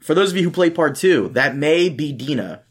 For 0.00 0.14
those 0.14 0.30
of 0.30 0.36
you 0.36 0.44
who 0.44 0.50
played 0.50 0.74
part 0.74 0.96
2, 0.96 1.30
that 1.30 1.56
may 1.56 1.88
be 1.88 2.12
Dina. 2.12 2.62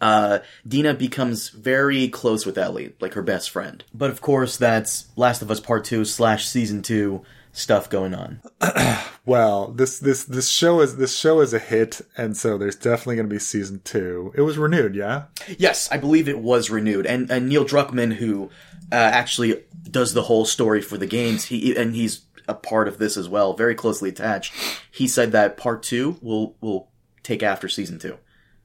Uh, 0.00 0.40
Dina 0.66 0.94
becomes 0.94 1.48
very 1.48 2.08
close 2.08 2.44
with 2.44 2.58
Ellie, 2.58 2.94
like 3.00 3.14
her 3.14 3.22
best 3.22 3.50
friend. 3.50 3.82
But 3.94 4.10
of 4.10 4.20
course, 4.20 4.56
that's 4.56 5.06
Last 5.16 5.42
of 5.42 5.50
Us 5.50 5.60
Part 5.60 5.84
2 5.84 6.04
slash 6.04 6.46
Season 6.46 6.82
2 6.82 7.22
stuff 7.52 7.88
going 7.88 8.14
on. 8.14 8.40
Well, 9.26 9.72
this 9.72 9.98
this 9.98 10.22
this 10.22 10.48
show 10.48 10.80
is 10.80 10.98
this 10.98 11.16
show 11.16 11.40
is 11.40 11.52
a 11.52 11.58
hit, 11.58 12.00
and 12.16 12.36
so 12.36 12.56
there's 12.56 12.76
definitely 12.76 13.16
going 13.16 13.28
to 13.28 13.34
be 13.34 13.40
season 13.40 13.80
two. 13.82 14.32
It 14.36 14.42
was 14.42 14.56
renewed, 14.56 14.94
yeah. 14.94 15.24
Yes, 15.58 15.90
I 15.90 15.96
believe 15.98 16.28
it 16.28 16.38
was 16.38 16.70
renewed, 16.70 17.06
and 17.06 17.28
and 17.28 17.48
Neil 17.48 17.64
Druckmann, 17.64 18.14
who 18.14 18.50
uh, 18.92 18.94
actually 18.94 19.64
does 19.90 20.14
the 20.14 20.22
whole 20.22 20.44
story 20.44 20.80
for 20.80 20.96
the 20.96 21.06
games, 21.06 21.46
he 21.46 21.76
and 21.76 21.92
he's 21.96 22.20
a 22.48 22.54
part 22.54 22.88
of 22.88 22.98
this 22.98 23.16
as 23.16 23.28
well, 23.28 23.54
very 23.54 23.74
closely 23.74 24.08
attached. 24.10 24.52
He 24.90 25.08
said 25.08 25.32
that 25.32 25.56
part 25.56 25.82
two 25.82 26.16
will 26.22 26.56
will 26.60 26.88
take 27.22 27.42
after 27.42 27.68
season 27.68 27.98
two, 27.98 28.16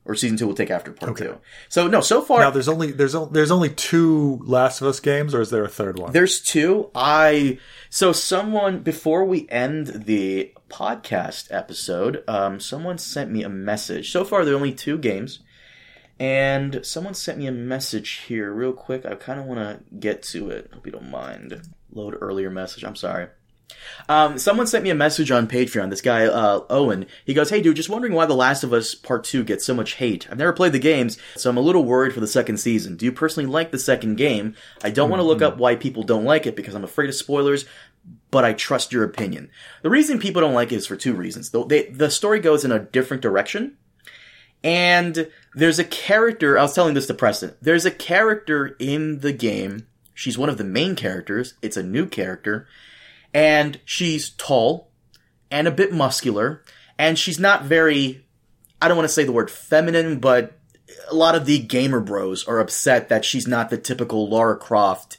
or 0.05 0.15
season 0.15 0.37
two 0.37 0.47
will 0.47 0.53
take 0.55 0.69
after 0.71 0.91
part 0.91 1.17
two. 1.17 1.37
So 1.69 1.87
no, 1.87 2.01
so 2.01 2.21
far 2.21 2.39
Now 2.41 2.51
there's 2.51 2.67
only 2.67 2.91
there's 2.91 3.15
o- 3.15 3.25
there's 3.25 3.51
only 3.51 3.69
two 3.69 4.39
Last 4.43 4.81
of 4.81 4.87
Us 4.87 4.99
games, 4.99 5.33
or 5.33 5.41
is 5.41 5.49
there 5.49 5.63
a 5.63 5.69
third 5.69 5.97
one? 5.99 6.11
There's 6.11 6.41
two. 6.41 6.89
I 6.93 7.57
so 7.89 8.11
someone 8.11 8.79
before 8.79 9.25
we 9.25 9.47
end 9.49 9.87
the 10.05 10.53
podcast 10.69 11.47
episode, 11.51 12.23
um, 12.27 12.59
someone 12.59 12.97
sent 12.97 13.31
me 13.31 13.43
a 13.43 13.49
message. 13.49 14.11
So 14.11 14.23
far, 14.23 14.45
there 14.45 14.53
are 14.53 14.57
only 14.57 14.73
two 14.73 14.97
games, 14.97 15.39
and 16.19 16.85
someone 16.85 17.13
sent 17.13 17.39
me 17.39 17.47
a 17.47 17.51
message 17.51 18.23
here 18.27 18.51
real 18.51 18.73
quick. 18.73 19.05
I 19.05 19.15
kind 19.15 19.39
of 19.39 19.45
want 19.47 19.59
to 19.59 19.95
get 19.97 20.21
to 20.23 20.49
it. 20.51 20.69
Hope 20.73 20.85
you 20.85 20.91
don't 20.91 21.09
mind. 21.09 21.61
Load 21.91 22.15
earlier 22.21 22.49
message. 22.49 22.83
I'm 22.83 22.95
sorry. 22.95 23.27
Um, 24.09 24.37
someone 24.37 24.67
sent 24.67 24.83
me 24.83 24.89
a 24.89 24.95
message 24.95 25.31
on 25.31 25.47
Patreon. 25.47 25.89
This 25.89 26.01
guy, 26.01 26.25
uh, 26.25 26.65
Owen, 26.69 27.05
he 27.25 27.33
goes, 27.33 27.49
Hey 27.49 27.61
dude, 27.61 27.75
just 27.75 27.89
wondering 27.89 28.13
why 28.13 28.25
The 28.25 28.33
Last 28.33 28.63
of 28.63 28.73
Us 28.73 28.95
Part 28.95 29.23
2 29.23 29.43
gets 29.43 29.65
so 29.65 29.73
much 29.73 29.93
hate. 29.93 30.27
I've 30.29 30.37
never 30.37 30.53
played 30.53 30.73
the 30.73 30.79
games, 30.79 31.17
so 31.35 31.49
I'm 31.49 31.57
a 31.57 31.61
little 31.61 31.85
worried 31.85 32.13
for 32.13 32.19
the 32.19 32.27
second 32.27 32.57
season. 32.57 32.95
Do 32.97 33.05
you 33.05 33.11
personally 33.11 33.49
like 33.49 33.71
the 33.71 33.79
second 33.79 34.15
game? 34.15 34.55
I 34.83 34.89
don't 34.89 35.09
want 35.09 35.19
to 35.21 35.27
look 35.27 35.41
up 35.41 35.57
why 35.57 35.75
people 35.75 36.03
don't 36.03 36.25
like 36.25 36.45
it 36.45 36.55
because 36.55 36.73
I'm 36.73 36.83
afraid 36.83 37.09
of 37.09 37.15
spoilers, 37.15 37.65
but 38.29 38.43
I 38.43 38.53
trust 38.53 38.91
your 38.91 39.03
opinion. 39.03 39.49
The 39.81 39.89
reason 39.89 40.19
people 40.19 40.41
don't 40.41 40.53
like 40.53 40.71
it 40.71 40.77
is 40.77 40.87
for 40.87 40.95
two 40.95 41.13
reasons. 41.13 41.51
The, 41.51 41.65
they, 41.65 41.85
the 41.87 42.09
story 42.09 42.39
goes 42.39 42.65
in 42.65 42.71
a 42.71 42.79
different 42.79 43.21
direction, 43.21 43.77
and 44.63 45.29
there's 45.55 45.79
a 45.79 45.83
character, 45.83 46.57
I 46.57 46.63
was 46.63 46.73
telling 46.73 46.93
this 46.93 47.07
to 47.07 47.13
Preston, 47.13 47.55
there's 47.61 47.85
a 47.85 47.91
character 47.91 48.75
in 48.79 49.19
the 49.19 49.33
game. 49.33 49.87
She's 50.13 50.37
one 50.37 50.49
of 50.49 50.57
the 50.57 50.63
main 50.63 50.95
characters. 50.95 51.55
It's 51.61 51.77
a 51.77 51.83
new 51.83 52.05
character 52.05 52.67
and 53.33 53.79
she's 53.85 54.31
tall 54.31 54.91
and 55.49 55.67
a 55.67 55.71
bit 55.71 55.93
muscular 55.93 56.63
and 56.97 57.17
she's 57.17 57.39
not 57.39 57.63
very 57.63 58.25
I 58.81 58.87
don't 58.87 58.97
want 58.97 59.07
to 59.07 59.13
say 59.13 59.23
the 59.23 59.31
word 59.31 59.51
feminine 59.51 60.19
but 60.19 60.57
a 61.09 61.15
lot 61.15 61.35
of 61.35 61.45
the 61.45 61.59
gamer 61.59 61.99
bros 61.99 62.47
are 62.47 62.59
upset 62.59 63.09
that 63.09 63.25
she's 63.25 63.47
not 63.47 63.69
the 63.69 63.77
typical 63.77 64.29
Lara 64.29 64.57
Croft 64.57 65.17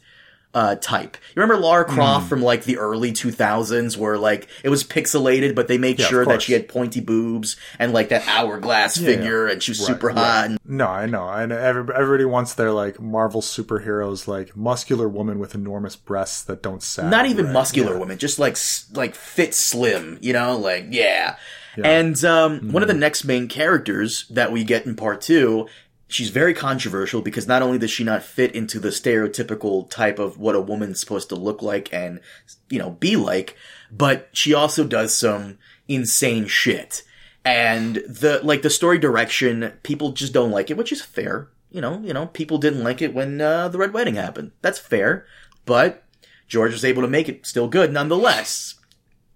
uh, 0.55 0.75
type. 0.77 1.17
You 1.35 1.41
remember 1.43 1.63
Lara 1.63 1.89
Hmm. 1.89 1.95
Croft 1.95 2.29
from 2.29 2.43
like 2.43 2.65
the 2.65 2.77
early 2.77 3.11
2000s 3.13 3.97
where 3.97 4.19
like 4.19 4.49
it 4.63 4.69
was 4.69 4.85
pixelated 4.85 5.55
but 5.55 5.67
they 5.69 5.79
made 5.79 5.99
Yeah, 5.99 6.07
sure 6.07 6.27
that 6.27 6.43
she 6.43 6.53
had 6.53 6.69
pointy 6.69 7.01
boobs 7.01 7.57
and 7.79 7.93
like 7.95 8.11
that 8.11 8.27
hourglass 8.29 8.99
yeah. 8.99 9.07
figure 9.07 9.47
and 9.47 9.63
she 9.63 9.71
was 9.71 9.85
super 9.85 10.11
hot 10.11 10.45
and 10.51 10.59
no, 10.65 10.87
I 10.87 11.07
know. 11.07 11.25
I 11.25 11.47
know. 11.47 11.57
Every- 11.57 11.95
Everybody 11.95 12.25
wants 12.27 12.53
their 12.55 12.71
like 12.71 13.01
Marvel 13.01 13.41
superheroes, 13.41 14.29
like 14.29 14.55
muscular 14.57 15.09
woman 15.09 15.39
with 15.39 15.55
enormous 15.55 15.97
breasts 15.97 16.43
that 16.45 16.63
don't 16.63 16.83
sag. 16.83 17.11
not 17.11 17.27
even 17.27 17.47
right? 17.47 17.53
muscular 17.55 17.93
Yeah. 17.95 17.99
women, 18.01 18.19
just 18.19 18.39
like 18.39 18.57
like 18.93 19.15
fit 19.15 19.55
slim, 19.55 20.19
you 20.21 20.33
know, 20.33 20.57
like 20.59 20.87
yeah. 20.91 21.37
And 21.83 22.23
um, 22.27 22.71
one 22.73 22.83
of 22.83 22.89
the 22.89 22.95
next 22.95 23.25
main 23.25 23.49
characters 23.49 24.27
that 24.29 24.53
we 24.53 24.63
get 24.65 24.85
in 24.85 24.95
part 24.95 25.23
two, 25.23 25.67
she's 26.13 26.31
very 26.31 26.55
controversial 26.55 27.23
because 27.23 27.47
not 27.47 27.63
only 27.63 27.79
does 27.79 27.91
she 27.91 28.05
not 28.05 28.23
fit 28.23 28.55
into 28.55 28.79
the 28.79 28.91
stereotypical 28.91 29.89
type 29.89 30.19
of 30.19 30.39
what 30.39 30.55
a 30.55 30.61
woman's 30.61 31.01
supposed 31.01 31.29
to 31.31 31.35
look 31.35 31.63
like 31.63 31.93
and 31.93 32.21
you 32.69 32.79
know 32.79 32.91
be 32.91 33.17
like, 33.17 33.57
but 33.91 34.29
she 34.33 34.55
also 34.55 34.85
does 34.85 35.17
some 35.17 35.59
insane 35.89 36.47
shit. 36.47 37.03
And 37.45 37.97
the 37.97 38.41
like 38.43 38.63
the 38.63 38.71
story 38.71 38.99
direction, 38.99 39.73
people 39.83 40.13
just 40.13 40.33
don't 40.33 40.53
like 40.53 40.71
it, 40.71 40.77
which 40.77 40.93
is 40.93 41.03
fair. 41.03 41.49
You 41.71 41.81
know, 41.81 42.01
you 42.01 42.13
know, 42.13 42.27
people 42.27 42.59
didn't 42.59 42.85
like 42.85 43.01
it 43.01 43.15
when 43.15 43.41
uh, 43.41 43.69
the 43.69 43.79
Red 43.79 43.95
Wedding 43.95 44.15
happened. 44.15 44.53
That's 44.61 44.79
fair, 44.79 45.27
but 45.65 46.05
George 46.47 46.73
was 46.73 46.85
able 46.85 47.03
to 47.03 47.09
make 47.09 47.29
it 47.29 47.47
still 47.47 47.69
good 47.69 47.93
nonetheless. 47.93 48.75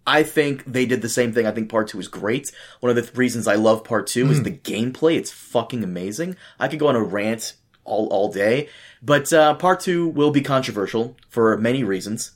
I 0.07 0.23
think 0.23 0.65
they 0.65 0.87
did 0.87 1.03
the 1.03 1.09
same 1.09 1.33
thing. 1.33 1.47
I 1.47 1.51
think 1.51 1.69
part 1.69 1.89
two 1.89 1.99
is 1.99 2.09
great. 2.09 2.53
One 2.81 2.91
of 2.91 2.97
the 2.97 3.03
th- 3.03 3.17
reasons 3.17 3.49
I 3.49 3.57
love 3.57 3.83
part 3.85 4.07
two 4.07 4.31
is 4.31 4.43
the 4.43 4.53
gameplay. 4.53 5.17
It's 5.17 5.33
fucking 5.33 5.83
amazing. 5.83 6.37
I 6.61 6.69
could 6.69 6.79
go 6.79 6.87
on 6.87 6.97
a 6.97 7.03
rant 7.03 7.55
all, 7.85 8.07
all 8.09 8.33
day, 8.33 8.69
but, 9.03 9.33
uh, 9.33 9.55
part 9.55 9.81
two 9.81 10.09
will 10.09 10.31
be 10.31 10.43
controversial 10.43 11.17
for 11.29 11.57
many 11.57 11.85
reasons. 11.85 12.33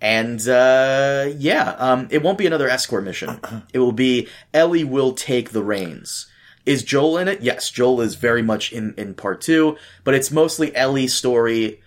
And, 0.00 0.46
uh, 0.48 1.30
yeah, 1.36 1.74
um, 1.78 2.08
it 2.10 2.22
won't 2.22 2.38
be 2.38 2.46
another 2.46 2.68
escort 2.68 3.04
mission. 3.04 3.40
It 3.72 3.80
will 3.80 3.92
be 3.92 4.28
Ellie 4.54 4.84
will 4.84 5.12
take 5.12 5.50
the 5.50 5.62
reins. 5.62 6.26
Is 6.64 6.82
Joel 6.82 7.18
in 7.18 7.28
it? 7.28 7.40
Yes, 7.40 7.70
Joel 7.70 8.00
is 8.00 8.14
very 8.14 8.42
much 8.42 8.72
in, 8.72 8.94
in 8.96 9.14
part 9.14 9.40
two, 9.40 9.76
but 10.04 10.14
it's 10.14 10.30
mostly 10.30 10.74
Ellie's 10.76 11.14
story 11.14 11.80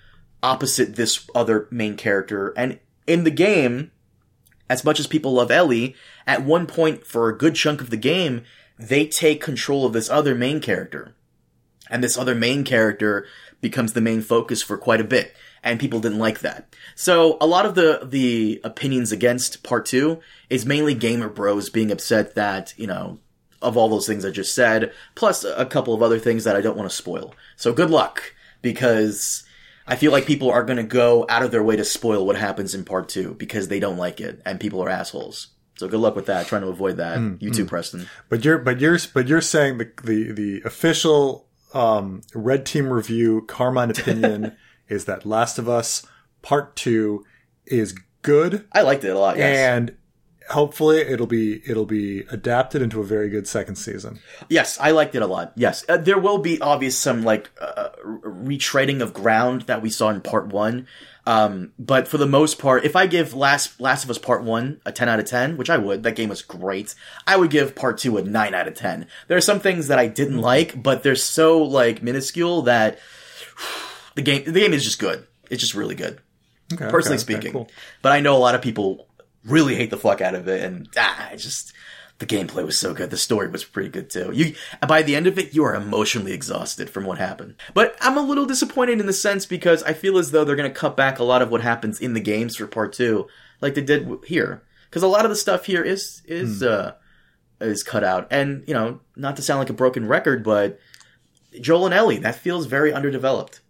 opposite 0.44 0.96
this 0.96 1.30
other 1.36 1.68
main 1.70 1.96
character. 1.96 2.54
And 2.58 2.80
in 3.08 3.24
the 3.24 3.32
game, 3.32 3.92
as 4.72 4.86
much 4.86 5.02
as 5.02 5.06
people 5.06 5.34
love 5.34 5.52
Ellie, 5.52 5.96
at 6.26 6.46
one 6.46 6.66
point 6.66 7.06
for 7.06 7.28
a 7.28 7.38
good 7.38 7.56
chunk 7.56 7.82
of 7.82 7.90
the 7.90 7.98
game, 7.98 8.46
they 8.80 9.06
take 9.06 9.42
control 9.42 9.86
of 9.86 9.92
this 9.92 10.10
other 10.10 10.34
main 10.34 10.62
character. 10.62 11.14
And 11.90 12.02
this 12.02 12.18
other 12.18 12.34
main 12.34 12.64
character 12.64 13.28
becomes 13.60 13.92
the 13.92 14.00
main 14.00 14.22
focus 14.22 14.64
for 14.64 14.78
quite 14.78 15.02
a 15.02 15.04
bit. 15.04 15.36
And 15.62 15.78
people 15.78 16.00
didn't 16.00 16.20
like 16.20 16.40
that. 16.40 16.74
So 16.96 17.38
a 17.42 17.46
lot 17.46 17.66
of 17.66 17.76
the, 17.76 18.08
the 18.10 18.62
opinions 18.64 19.12
against 19.12 19.62
part 19.62 19.86
two 19.86 20.22
is 20.50 20.66
mainly 20.66 20.96
gamer 20.96 21.28
bros 21.28 21.70
being 21.70 21.92
upset 21.92 22.36
that, 22.36 22.74
you 22.78 22.88
know, 22.88 23.20
of 23.62 23.76
all 23.76 23.90
those 23.90 24.08
things 24.08 24.24
I 24.24 24.32
just 24.32 24.56
said, 24.56 24.94
plus 25.16 25.44
a 25.44 25.66
couple 25.66 25.94
of 25.94 26.02
other 26.02 26.18
things 26.18 26.46
that 26.46 26.56
I 26.56 26.62
don't 26.62 26.78
want 26.78 26.90
to 26.90 26.96
spoil. 26.96 27.36
So 27.58 27.74
good 27.74 27.90
luck, 27.90 28.34
because 28.62 29.44
I 29.88 29.96
feel 29.96 30.12
like 30.12 30.26
people 30.26 30.52
are 30.52 30.64
going 30.64 30.78
to 30.78 30.84
go 30.84 31.26
out 31.30 31.44
of 31.44 31.52
their 31.52 31.64
way 31.64 31.76
to 31.76 31.84
spoil 31.84 32.26
what 32.26 32.38
happens 32.38 32.76
in 32.76 32.86
part 32.86 33.10
two 33.10 33.34
because 33.36 33.68
they 33.68 33.80
don't 33.80 33.98
like 33.98 34.22
it 34.22 34.42
and 34.46 34.60
people 34.60 34.84
are 34.84 34.90
assholes. 34.90 35.48
So 35.76 35.88
good 35.88 36.00
luck 36.00 36.16
with 36.16 36.28
that. 36.28 36.48
Trying 36.48 36.62
to 36.62 36.68
avoid 36.68 36.98
that. 36.98 37.42
you 37.42 37.50
too, 37.50 37.66
Preston. 37.66 38.08
But 38.30 38.46
you're 38.46 38.60
but 38.60 38.80
you're 38.80 39.00
but 39.14 39.28
you're 39.28 39.42
saying 39.42 39.80
the 39.80 39.92
the 40.04 40.32
the 40.32 40.62
official 40.64 41.48
um, 41.74 42.22
red 42.36 42.66
team 42.66 42.94
review 42.94 43.44
Carmine 43.48 43.90
opinion 43.98 44.56
is 44.90 45.06
that 45.06 45.26
Last 45.26 45.58
of 45.58 45.68
Us 45.68 46.06
Part 46.44 46.76
Two 46.76 47.26
is 47.66 47.96
good 48.22 48.68
I 48.74 48.82
liked 48.84 49.04
it 49.04 49.10
a 49.10 49.18
lot. 49.18 49.38
Yes. 49.38 49.58
and 49.58 49.98
hopefully 50.52 51.00
it'll 51.00 51.28
be 51.28 51.62
it'll 51.70 51.86
be 51.86 52.20
adapted 52.30 52.82
into 52.82 53.00
a 53.02 53.04
very 53.04 53.30
good 53.30 53.48
second 53.48 53.76
season. 53.76 54.20
Yes, 54.50 54.78
I 54.80 54.92
liked 54.92 55.16
it 55.16 55.22
a 55.22 55.28
lot. 55.28 55.54
Yes, 55.56 55.84
uh, 55.90 55.98
there 55.98 56.20
will 56.20 56.38
be 56.38 56.60
obvious 56.62 56.98
some 56.98 57.24
like 57.24 57.50
uh, 57.60 57.90
retreading 58.04 59.02
of 59.02 59.14
ground 59.14 59.64
that 59.64 59.82
we 59.82 59.90
saw 59.90 60.10
in 60.10 60.22
part 60.22 60.48
one. 60.48 60.88
Um, 61.26 61.74
but 61.78 62.08
for 62.08 62.18
the 62.18 62.26
most 62.26 62.58
part, 62.58 62.84
if 62.84 62.96
I 62.96 63.06
give 63.06 63.34
Last 63.34 63.80
Last 63.80 64.04
of 64.04 64.10
Us 64.10 64.18
Part 64.18 64.44
One 64.44 64.82
a 64.86 64.92
ten 64.92 65.08
out 65.08 65.20
of 65.20 65.26
ten, 65.26 65.58
which 65.58 65.70
I 65.70 65.78
would, 65.78 66.04
that 66.04 66.16
game 66.16 66.30
was 66.30 66.42
great. 66.42 66.96
I 67.28 67.38
would 67.38 67.52
give 67.52 67.76
Part 67.76 67.98
Two 68.00 68.18
a 68.18 68.24
nine 68.24 68.54
out 68.54 68.68
of 68.68 68.74
ten. 68.74 69.08
There 69.28 69.38
are 69.38 69.42
some 69.42 69.60
things 69.60 69.88
that 69.88 70.00
I 70.00 70.08
didn't 70.08 70.40
like, 70.40 70.82
but 70.82 71.04
they're 71.04 71.16
so 71.16 71.62
like 71.62 72.02
minuscule 72.02 72.64
that 72.64 73.00
the 74.16 74.22
game 74.22 74.44
the 74.46 74.60
game 74.60 74.74
is 74.74 74.84
just 74.84 75.00
good. 75.00 75.28
It's 75.50 75.62
just 75.62 75.76
really 75.76 75.96
good 75.96 76.22
Okay, 76.74 76.90
personally 76.90 77.18
okay, 77.18 77.34
okay, 77.34 77.34
speaking. 77.34 77.52
cool. 77.54 77.70
But 78.02 78.12
I 78.12 78.20
know 78.20 78.36
a 78.36 78.40
lot 78.40 78.56
of 78.56 78.62
people 78.62 79.08
really 79.44 79.76
hate 79.76 79.90
the 79.90 79.98
fuck 79.98 80.22
out 80.22 80.36
of 80.36 80.48
it, 80.48 80.64
and 80.64 80.88
ah, 80.98 81.30
I 81.32 81.36
just 81.36 81.74
the 82.22 82.26
gameplay 82.28 82.64
was 82.64 82.78
so 82.78 82.94
good. 82.94 83.10
The 83.10 83.18
story 83.18 83.50
was 83.50 83.64
pretty 83.64 83.90
good 83.90 84.10
too. 84.10 84.32
You 84.32 84.56
by 84.88 85.02
the 85.02 85.16
end 85.16 85.28
of 85.28 85.40
it, 85.40 85.54
you 85.54 85.64
are 85.64 85.76
emotionally 85.76 86.34
exhausted 86.34 86.90
from 86.90 87.04
what 87.04 87.18
happened. 87.18 87.56
But 87.74 87.98
I'm 88.00 88.18
a 88.18 88.22
little 88.22 88.46
disappointed 88.46 89.00
in 89.00 89.08
the 89.08 89.14
sense 89.14 89.46
because 89.46 89.82
I 89.84 89.94
feel 89.94 90.18
as 90.18 90.32
though 90.32 90.46
they're 90.46 90.56
going 90.56 90.72
to 90.72 90.80
cut 90.80 90.96
back 90.96 91.18
a 91.18 91.24
lot 91.24 91.42
of 91.42 91.50
what 91.50 91.62
happens 91.62 92.00
in 92.00 92.14
the 92.14 92.20
games 92.20 92.56
for 92.56 92.68
part 92.68 92.94
two, 92.94 93.28
like 93.60 93.74
they 93.74 93.82
did 93.82 94.08
here. 94.28 94.64
Because 94.90 95.04
a 95.04 95.08
lot 95.08 95.26
of 95.26 95.30
the 95.30 95.36
stuff 95.36 95.66
here 95.66 95.84
is 95.84 96.22
is 96.26 96.62
uh 96.62 96.94
is 97.60 97.84
cut 97.84 98.04
out, 98.04 98.28
and 98.30 98.64
you 98.68 98.74
know, 98.74 99.00
not 99.16 99.36
to 99.38 99.42
sound 99.42 99.60
like 99.60 99.70
a 99.72 99.74
broken 99.74 100.08
record, 100.08 100.44
but 100.44 100.80
Joel 101.60 101.86
and 101.86 101.94
Ellie 101.94 102.20
that 102.20 102.36
feels 102.36 102.68
very 102.68 102.94
underdeveloped. 102.94 103.62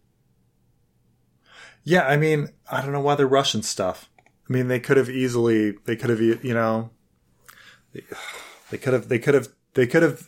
Yeah, 1.83 2.05
I 2.05 2.17
mean, 2.17 2.49
I 2.69 2.81
don't 2.81 2.91
know 2.91 3.01
why 3.01 3.15
they're 3.15 3.25
rushing 3.25 3.63
stuff. 3.63 4.09
I 4.51 4.53
mean, 4.53 4.67
they 4.67 4.81
could 4.81 4.97
have 4.97 5.09
easily, 5.09 5.75
they 5.85 5.95
could 5.95 6.09
have, 6.09 6.19
you 6.19 6.53
know, 6.53 6.89
they 8.69 8.77
could 8.77 8.91
have, 8.91 9.07
they 9.07 9.17
could 9.17 9.33
have, 9.33 9.47
they 9.75 9.87
could 9.87 10.03
have, 10.03 10.27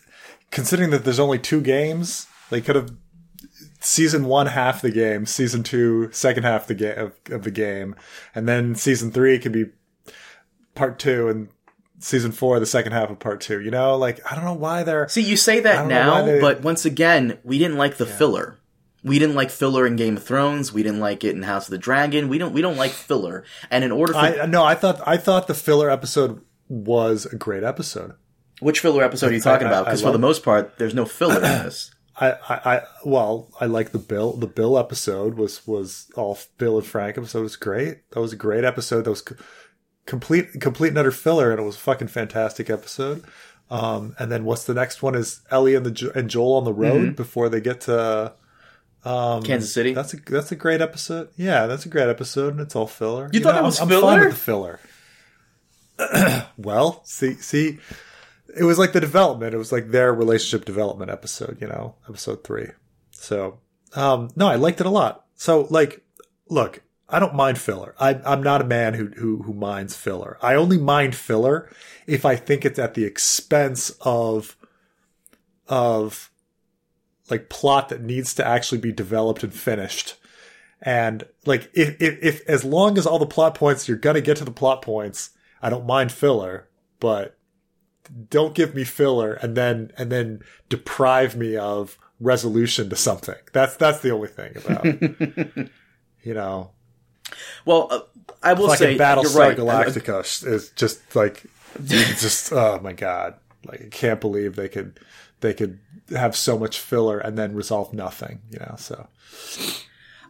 considering 0.49 0.91
that 0.91 1.03
there's 1.03 1.19
only 1.19 1.38
two 1.39 1.59
games, 1.59 2.26
they 2.49 2.61
could 2.61 2.78
have 2.78 2.91
season 3.82 4.24
one 4.24 4.47
half 4.47 4.82
the 4.82 4.91
game, 4.91 5.26
season 5.26 5.61
two 5.61 6.09
second 6.13 6.43
half 6.43 6.67
the 6.67 6.74
game 6.74 6.97
of, 6.97 7.11
of 7.32 7.43
the 7.43 7.51
game, 7.51 7.97
and 8.34 8.47
then 8.47 8.76
season 8.76 9.11
three 9.11 9.38
could 9.39 9.51
be 9.51 9.65
part 10.74 10.99
two, 10.99 11.28
and 11.28 11.49
season 11.99 12.32
four 12.32 12.61
the 12.61 12.65
second 12.65 12.93
half 12.93 13.09
of 13.09 13.19
part 13.19 13.41
two. 13.41 13.59
You 13.59 13.71
know, 13.71 13.97
like 13.97 14.19
I 14.32 14.36
don't 14.36 14.45
know 14.45 14.53
why 14.53 14.84
they're. 14.84 15.09
See, 15.09 15.21
you 15.21 15.36
say 15.36 15.59
that 15.59 15.76
don't 15.80 15.89
know 15.89 15.95
why 16.11 16.19
now, 16.21 16.26
they- 16.26 16.39
but 16.39 16.61
once 16.61 16.86
again, 16.86 17.39
we 17.43 17.57
didn't 17.57 17.78
like 17.78 17.97
the 17.97 18.05
filler. 18.05 18.57
We 19.04 19.20
didn't 19.20 19.36
like 19.36 19.49
filler 19.49 19.86
in 19.86 19.95
Game 19.97 20.16
of 20.18 20.24
Thrones. 20.24 20.72
We 20.72 20.82
didn't 20.84 21.01
like 21.01 21.24
it 21.24 21.36
in 21.36 21.43
House 21.43 21.68
of 21.68 21.72
the 21.72 21.78
Dragon. 21.78 22.30
We 22.30 22.38
don't. 22.38 22.54
We 22.54 22.62
don't 22.62 22.78
like 22.78 22.91
filler. 22.91 23.43
And 23.70 23.84
in 23.84 23.91
order 23.91 24.14
for 24.14 24.20
I 24.20 24.45
no, 24.45 24.64
I 24.64 24.76
thought 24.76 25.01
I 25.06 25.18
thought 25.18 25.47
the 25.47 25.54
filler 25.54 25.89
episode 25.89 26.41
was 26.70 27.26
a 27.26 27.36
great 27.36 27.64
episode. 27.64 28.14
which 28.62 28.80
filler 28.80 29.04
episode 29.04 29.32
are 29.32 29.36
you 29.36 29.41
talking 29.41 29.68
I- 29.68 29.72
about? 29.72 29.86
Because 29.86 30.01
for 30.01 30.12
the 30.12 30.20
most 30.20 30.43
part, 30.43 30.78
there's 30.78 30.93
no 30.95 31.06
filler 31.06 31.36
in 31.36 31.41
this. 31.41 31.91
I, 32.16 32.32
I, 32.47 32.76
I 32.76 32.82
well, 33.04 33.49
I 33.60 33.66
like 33.66 33.91
the 33.91 33.97
Bill. 33.97 34.34
The 34.34 34.47
Bill 34.47 34.78
episode 34.78 35.34
was 35.34 35.66
was 35.68 36.10
all 36.16 36.38
Bill 36.58 36.78
and 36.78 36.86
Frank 36.86 37.18
episode 37.18 37.41
was 37.41 37.56
great. 37.56 38.10
That 38.12 38.22
was 38.22 38.32
a 38.34 38.38
great 38.38 38.64
episode. 38.64 39.06
That 39.06 39.10
was 39.10 39.22
co- 39.24 39.36
complete 40.06 40.62
complete 40.62 40.89
and 40.89 40.97
utter 40.97 41.12
filler, 41.12 41.51
and 41.51 41.60
it 41.60 41.64
was 41.64 41.76
a 41.76 41.80
fucking 41.80 42.10
fantastic 42.10 42.70
episode. 42.70 43.24
Um, 43.72 44.16
and 44.20 44.32
then 44.32 44.45
what's 44.45 44.66
the 44.66 44.76
next 44.76 45.01
one? 45.01 45.16
Is 45.16 45.41
Ellie 45.49 45.74
and 45.76 45.86
the 45.86 46.12
and 46.14 46.30
Joel 46.30 46.54
on 46.58 46.64
the 46.66 46.74
road 46.74 47.16
before 47.16 47.49
they 47.49 47.60
get 47.62 47.82
to 47.82 48.34
Kansas 49.04 49.74
City. 49.74 49.93
That's 49.93 50.14
a 50.14 50.18
that's 50.18 50.51
a 50.51 50.56
great 50.56 50.82
episode. 50.82 51.30
Yeah, 51.36 51.68
that's 51.68 51.86
a 51.86 51.89
great 51.89 52.10
episode, 52.10 52.54
and 52.54 52.62
it's 52.62 52.76
all 52.76 52.88
filler. 52.88 53.30
You 53.34 53.39
thought 53.41 53.56
it 53.56 53.58
I'm- 53.58 53.66
was 53.66 53.80
I'm, 53.82 53.88
fine 53.89 53.99
filler? 53.99 54.20
with 54.20 54.30
the 54.34 54.39
filler. 54.39 54.80
well, 56.58 57.01
see, 57.06 57.36
see, 57.36 57.80
it 58.58 58.64
was 58.64 58.80
like 58.80 58.93
the 58.93 58.99
development. 59.01 59.54
It 59.54 59.58
was 59.58 59.72
like 59.72 59.91
their 59.91 60.14
relationship 60.14 60.66
development 60.66 61.12
episode. 61.12 61.58
You 61.62 61.68
know, 61.68 61.95
episode 62.10 62.43
three. 62.43 62.68
So, 63.12 63.60
um, 63.95 64.30
no, 64.36 64.47
I 64.47 64.56
liked 64.56 64.80
it 64.80 64.86
a 64.88 64.89
lot. 64.89 65.26
So, 65.36 65.68
like, 65.70 66.04
look, 66.49 66.82
I 67.08 67.20
don't 67.20 67.36
mind 67.36 67.58
filler. 67.58 67.95
I, 67.99 68.20
I'm 68.26 68.41
not 68.41 68.62
a 68.62 68.66
man 68.66 68.95
who 68.95 69.08
who 69.08 69.43
who 69.43 69.54
minds 69.54 69.95
filler. 69.95 70.38
I 70.41 70.56
only 70.56 70.78
mind 70.78 71.16
filler 71.16 71.70
if 72.08 72.26
I 72.26 72.36
think 72.36 72.66
it's 72.66 72.80
at 72.80 72.95
the 72.95 73.06
expense 73.06 73.91
of 74.01 74.58
of 75.68 76.32
like 77.34 77.50
plot 77.50 77.90
that 77.90 78.02
needs 78.02 78.34
to 78.36 78.46
actually 78.46 78.78
be 78.78 78.92
developed 78.92 79.44
and 79.44 79.54
finished. 79.54 80.16
And 80.82 81.24
like 81.46 81.70
if, 81.74 82.00
if 82.02 82.24
if 82.24 82.50
as 82.50 82.64
long 82.64 82.98
as 82.98 83.06
all 83.06 83.20
the 83.20 83.26
plot 83.26 83.56
points 83.56 83.88
you're 83.88 83.98
gonna 83.98 84.22
get 84.22 84.38
to 84.38 84.46
the 84.46 84.52
plot 84.52 84.82
points, 84.82 85.32
I 85.62 85.70
don't 85.70 85.86
mind 85.86 86.12
filler, 86.12 86.68
but 87.00 87.38
don't 88.30 88.54
give 88.54 88.76
me 88.76 88.84
filler 88.84 89.34
and 89.34 89.56
then 89.56 89.92
and 89.98 90.12
then 90.12 90.42
deprive 90.70 91.36
me 91.36 91.56
of 91.56 91.98
resolution 92.20 92.90
to 92.90 92.96
something. 92.96 93.36
That's 93.52 93.76
that's 93.78 94.02
the 94.02 94.12
only 94.12 94.28
thing 94.28 94.56
about 94.58 94.86
you 96.24 96.34
know 96.34 96.72
well, 97.66 97.88
uh, 97.90 98.00
I 98.42 98.54
will 98.54 98.68
fucking 98.68 98.78
say 98.78 98.98
Battlestar 98.98 99.36
right. 99.36 99.58
Galactica 99.58 100.46
is 100.46 100.70
just 100.72 101.16
like 101.16 101.44
just 101.86 102.52
oh 102.52 102.80
my 102.82 102.94
god. 102.94 103.36
Like 103.66 103.82
I 103.82 103.90
can't 103.90 104.22
believe 104.22 104.56
they 104.56 104.70
could 104.70 105.00
they 105.44 105.54
could 105.54 105.78
have 106.10 106.36
so 106.36 106.58
much 106.58 106.80
filler 106.80 107.20
and 107.20 107.38
then 107.38 107.54
resolve 107.54 107.94
nothing, 107.94 108.41
you 108.50 108.58
know. 108.60 108.76
So 108.80 109.08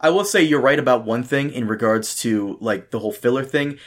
I 0.01 0.09
will 0.09 0.25
say 0.25 0.43
you're 0.43 0.59
right 0.59 0.77
about 0.79 1.05
one 1.05 1.23
thing 1.23 1.51
in 1.53 1.67
regards 1.67 2.19
to 2.23 2.57
like 2.59 2.91
the 2.91 2.99
whole 2.99 3.13
filler 3.13 3.45
thing. 3.45 3.77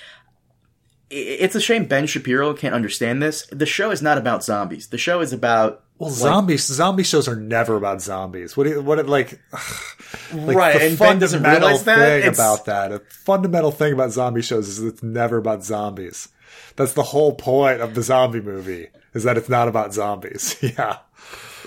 It's 1.11 1.55
a 1.55 1.61
shame 1.61 1.85
Ben 1.85 2.07
Shapiro 2.07 2.53
can't 2.55 2.75
understand 2.75 3.23
this. 3.23 3.47
The 3.53 3.67
show 3.67 3.91
is 3.91 4.03
not 4.03 4.19
about 4.19 4.43
zombies. 4.43 4.89
The 4.89 4.99
show 4.99 5.21
is 5.21 5.33
about 5.33 5.85
well, 5.99 6.11
zombies 6.11 6.65
zombie 6.65 7.05
shows 7.05 7.29
are 7.29 7.37
never 7.37 7.77
about 7.77 8.03
zombies. 8.03 8.57
What 8.57 8.65
do 8.65 8.71
you, 8.71 8.83
what 8.83 8.99
it 8.99 9.07
like 9.09 9.39
like 10.33 10.57
right, 10.57 10.79
the 10.79 10.87
and 10.87 10.99
Ben 10.99 11.19
doesn't 11.19 11.43
realize 11.43 11.85
that. 11.85 11.99
thing 11.99 12.19
It's- 12.21 12.37
about 12.37 12.65
that. 12.65 12.93
A 12.93 13.01
fundamental 13.11 13.71
thing 13.71 13.93
about 13.93 14.11
zombie 14.13 14.43
shows 14.43 14.69
is 14.69 14.83
it's 14.83 15.03
never 15.03 15.37
about 15.37 15.63
zombies. 15.65 16.29
That's 16.77 16.93
the 16.93 17.03
whole 17.03 17.35
point 17.35 17.81
of 17.81 17.95
the 17.95 18.03
zombie 18.03 18.41
movie 18.41 18.89
is 19.15 19.23
that 19.25 19.39
it's 19.39 19.49
not 19.49 19.69
about 19.69 19.95
zombies. 19.95 20.57
yeah. 20.61 20.99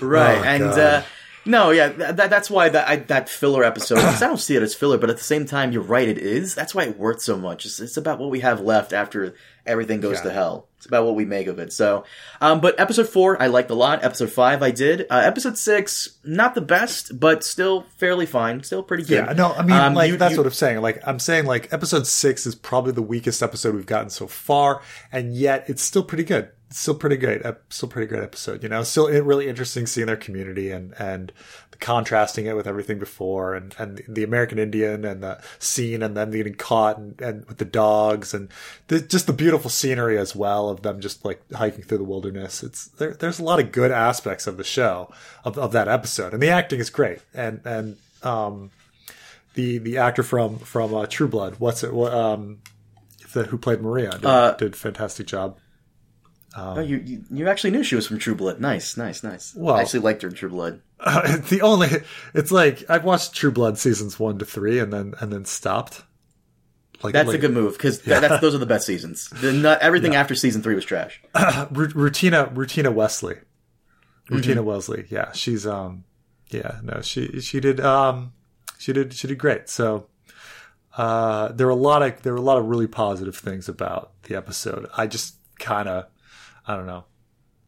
Right, 0.00 0.38
Oh, 0.38 0.42
and 0.44 0.62
uh, 0.64 1.02
no, 1.44 1.70
yeah, 1.70 1.88
that, 1.88 2.30
that's 2.30 2.48
why 2.50 2.68
that 2.70 2.88
I, 2.88 2.96
that 2.96 3.28
filler 3.28 3.64
episode. 3.64 3.96
'cause 3.98 4.22
I 4.22 4.26
don't 4.26 4.38
see 4.38 4.56
it 4.56 4.62
as 4.62 4.74
filler, 4.74 4.98
but 4.98 5.10
at 5.10 5.16
the 5.18 5.24
same 5.24 5.46
time, 5.46 5.72
you're 5.72 5.82
right, 5.82 6.08
it 6.08 6.18
is. 6.18 6.54
That's 6.54 6.74
why 6.74 6.84
it 6.84 6.98
worked 6.98 7.22
so 7.22 7.36
much. 7.36 7.66
It's, 7.66 7.80
it's 7.80 7.96
about 7.96 8.18
what 8.18 8.30
we 8.30 8.40
have 8.40 8.60
left 8.60 8.92
after 8.92 9.34
everything 9.66 10.00
goes 10.00 10.16
Yeah. 10.18 10.22
to 10.24 10.30
hell. 10.32 10.66
It's 10.78 10.86
about 10.86 11.04
what 11.04 11.14
we 11.14 11.26
make 11.26 11.46
of 11.46 11.58
it. 11.58 11.74
So, 11.74 12.04
um, 12.40 12.60
but 12.60 12.80
episode 12.80 13.06
four, 13.10 13.40
I 13.42 13.48
liked 13.48 13.70
a 13.70 13.74
lot. 13.74 14.02
Episode 14.02 14.30
five, 14.32 14.62
I 14.62 14.70
did. 14.70 15.02
Uh, 15.10 15.16
episode 15.22 15.58
six, 15.58 16.16
not 16.24 16.54
the 16.54 16.62
best, 16.62 17.20
but 17.20 17.44
still 17.44 17.84
fairly 17.98 18.24
fine. 18.24 18.62
Still 18.62 18.82
pretty 18.82 19.02
good. 19.02 19.26
Yeah, 19.26 19.32
no, 19.34 19.52
I 19.52 19.60
mean, 19.62 19.72
Um, 19.76 19.92
like 19.94 20.10
you- 20.10 20.16
that's 20.16 20.32
you- 20.32 20.38
what 20.38 20.46
I'm 20.46 20.52
saying. 20.54 20.80
Like 20.80 21.02
I'm 21.06 21.18
saying, 21.18 21.44
like 21.44 21.70
episode 21.72 22.06
six 22.06 22.46
is 22.46 22.54
probably 22.54 22.92
the 22.92 23.02
weakest 23.02 23.42
episode 23.42 23.74
we've 23.74 23.84
gotten 23.84 24.08
so 24.08 24.26
far, 24.26 24.80
and 25.12 25.34
yet 25.34 25.64
it's 25.68 25.82
still 25.82 26.02
pretty 26.04 26.24
good. 26.24 26.48
Still 26.72 26.94
pretty 26.94 27.16
great. 27.16 27.42
Still 27.68 27.88
pretty 27.88 28.06
great 28.06 28.22
episode. 28.22 28.62
You 28.62 28.68
know, 28.68 28.84
still 28.84 29.08
really 29.24 29.48
interesting 29.48 29.86
seeing 29.86 30.06
their 30.06 30.16
community 30.16 30.70
and 30.70 30.94
and 31.00 31.32
contrasting 31.80 32.46
it 32.46 32.54
with 32.54 32.66
everything 32.66 32.98
before, 32.98 33.54
and 33.54 33.74
and 33.76 34.02
the 34.06 34.22
American 34.22 34.58
Indian 34.58 35.04
and 35.04 35.20
the 35.22 35.40
scene, 35.58 36.00
and 36.00 36.16
them 36.16 36.30
getting 36.30 36.54
caught 36.54 36.96
and, 36.96 37.20
and 37.20 37.44
with 37.46 37.58
the 37.58 37.64
dogs, 37.64 38.32
and 38.34 38.50
the, 38.86 39.00
just 39.00 39.26
the 39.26 39.32
beautiful 39.32 39.68
scenery 39.68 40.16
as 40.16 40.36
well 40.36 40.68
of 40.68 40.82
them 40.82 41.00
just 41.00 41.24
like 41.24 41.42
hiking 41.52 41.82
through 41.82 41.98
the 41.98 42.04
wilderness. 42.04 42.62
It's 42.62 42.86
there. 42.86 43.14
There's 43.14 43.40
a 43.40 43.44
lot 43.44 43.58
of 43.58 43.72
good 43.72 43.90
aspects 43.90 44.46
of 44.46 44.56
the 44.56 44.64
show 44.64 45.10
of 45.44 45.58
of 45.58 45.72
that 45.72 45.88
episode, 45.88 46.32
and 46.32 46.42
the 46.42 46.50
acting 46.50 46.78
is 46.78 46.90
great, 46.90 47.18
and 47.34 47.60
and 47.64 47.96
um 48.22 48.70
the 49.54 49.78
the 49.78 49.98
actor 49.98 50.22
from 50.22 50.58
from 50.60 50.94
uh, 50.94 51.06
True 51.06 51.26
Blood. 51.26 51.56
What's 51.58 51.82
it? 51.82 51.92
What, 51.92 52.14
um, 52.14 52.58
the, 53.32 53.44
who 53.44 53.58
played 53.58 53.80
Maria 53.80 54.12
did, 54.12 54.24
Uh, 54.24 54.52
did 54.52 54.74
a 54.74 54.76
fantastic 54.76 55.26
job. 55.26 55.58
Oh, 56.56 56.80
you, 56.80 56.96
you 56.98 57.24
you 57.30 57.48
actually 57.48 57.70
knew 57.70 57.84
she 57.84 57.94
was 57.94 58.06
from 58.08 58.18
True 58.18 58.34
Blood. 58.34 58.60
Nice, 58.60 58.96
nice, 58.96 59.22
nice. 59.22 59.54
Well- 59.54 59.76
I 59.76 59.82
actually 59.82 60.00
liked 60.00 60.22
her 60.22 60.28
in 60.28 60.34
True 60.34 60.48
Blood. 60.50 60.80
Uh, 60.98 61.36
the 61.48 61.62
only 61.62 61.88
it's 62.34 62.50
like 62.50 62.84
I've 62.90 63.04
watched 63.04 63.34
True 63.34 63.52
Blood 63.52 63.78
seasons 63.78 64.18
one 64.18 64.38
to 64.38 64.44
three 64.44 64.78
and 64.78 64.92
then 64.92 65.14
and 65.20 65.32
then 65.32 65.44
stopped. 65.44 66.02
Like 67.02 67.14
That's 67.14 67.28
like, 67.28 67.38
a 67.38 67.40
good 67.40 67.52
move 67.54 67.72
because 67.74 68.02
that's 68.02 68.40
those 68.42 68.54
are 68.54 68.58
the 68.58 68.66
best 68.66 68.84
seasons. 68.84 69.28
The, 69.30 69.52
not, 69.54 69.80
everything 69.80 70.14
after 70.16 70.34
season 70.34 70.60
three 70.62 70.74
was 70.74 70.84
trash. 70.84 71.22
Ru- 71.70 71.88
Rutina 71.88 72.52
Rutina 72.52 72.92
Wesley. 72.92 73.36
Rutina 74.28 74.56
Mm-hmm. 74.56 74.64
Wesley. 74.64 75.06
Yeah, 75.08 75.32
she's 75.32 75.66
um 75.66 76.04
yeah, 76.48 76.80
no, 76.82 77.00
she 77.00 77.40
she 77.40 77.58
did 77.60 77.80
um 77.80 78.32
she 78.78 78.92
did 78.92 79.14
she 79.14 79.28
did 79.28 79.38
great. 79.38 79.68
So 79.70 80.08
uh 80.96 81.52
there 81.52 81.66
were 81.66 81.72
a 81.72 81.76
lot 81.76 82.02
of 82.02 82.20
there 82.22 82.32
were 82.32 82.38
a 82.38 82.42
lot 82.42 82.58
of 82.58 82.66
really 82.66 82.86
positive 82.86 83.36
things 83.36 83.68
about 83.68 84.12
the 84.24 84.36
episode. 84.36 84.86
I 84.96 85.06
just 85.06 85.36
kind 85.58 85.88
of 85.88 86.06
I 86.66 86.76
don't 86.76 86.86
know. 86.86 87.04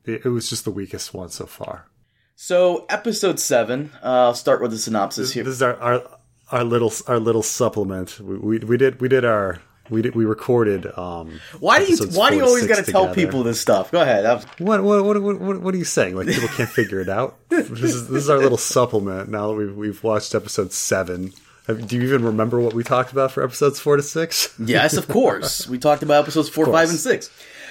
It, 0.05 0.27
it 0.27 0.29
was 0.29 0.49
just 0.51 0.65
the 0.65 0.71
weakest 0.71 1.15
one 1.15 1.29
so 1.29 1.47
far. 1.47 1.87
So 2.35 2.87
episode 2.89 3.39
seven. 3.39 3.93
Uh, 4.03 4.27
I'll 4.27 4.35
start 4.35 4.61
with 4.61 4.73
the 4.73 4.79
synopsis 4.79 5.33
here. 5.33 5.45
This 5.45 5.55
is 5.55 5.63
our, 5.63 5.77
our 5.77 6.19
our 6.51 6.65
little 6.65 6.93
our 7.07 7.19
little 7.19 7.43
supplement. 7.43 8.19
We, 8.21 8.37
we 8.37 8.59
we 8.59 8.77
did 8.77 9.01
we 9.01 9.09
did 9.09 9.25
our 9.25 9.61
we 9.91 10.03
did 10.03 10.15
we 10.15 10.25
recorded. 10.25 10.87
Um, 10.99 11.41
Why 11.61 11.79
do 11.79 11.93
you 11.93 11.97
Why 12.09 12.31
do 12.31 12.37
you 12.37 12.45
always 12.45 12.67
got 12.67 12.85
to 12.85 12.91
tell 12.91 13.15
people 13.15 13.43
this 13.43 13.61
stuff? 13.61 13.91
Go 13.91 14.01
ahead. 14.01 14.25
What 14.59 14.83
what, 14.83 15.05
what 15.05 15.23
what 15.23 15.41
what 15.41 15.61
what 15.61 15.75
are 15.75 15.79
you 15.79 15.85
saying? 15.85 16.17
Like 16.17 16.29
people 16.29 16.49
can't 16.49 16.69
figure 16.69 17.01
it 17.01 17.09
out. 17.09 17.39
This 17.53 17.95
is 17.95 18.09
this 18.09 18.25
is 18.25 18.31
our 18.31 18.39
little 18.39 18.59
supplement. 18.59 19.29
Now 19.29 19.49
that 19.49 19.55
we've 19.55 19.77
we've 19.77 20.03
watched 20.03 20.35
episode 20.35 20.73
seven. 20.73 21.33
Do 21.67 21.97
you 21.97 22.03
even 22.03 22.25
remember 22.25 22.61
what 22.61 22.75
we 22.75 22.83
talked 22.83 23.13
about 23.13 23.31
for 23.31 23.45
episodes 23.45 23.79
four 23.79 23.97
to 23.97 24.03
six? 24.03 24.53
Yes, 24.59 24.97
of 24.97 25.07
course. 25.07 25.69
we 25.69 25.79
talked 25.79 26.03
about 26.03 26.23
episodes 26.23 26.49
four, 26.49 26.67
five, 26.67 26.89
and 26.89 26.99
six. 26.99 27.31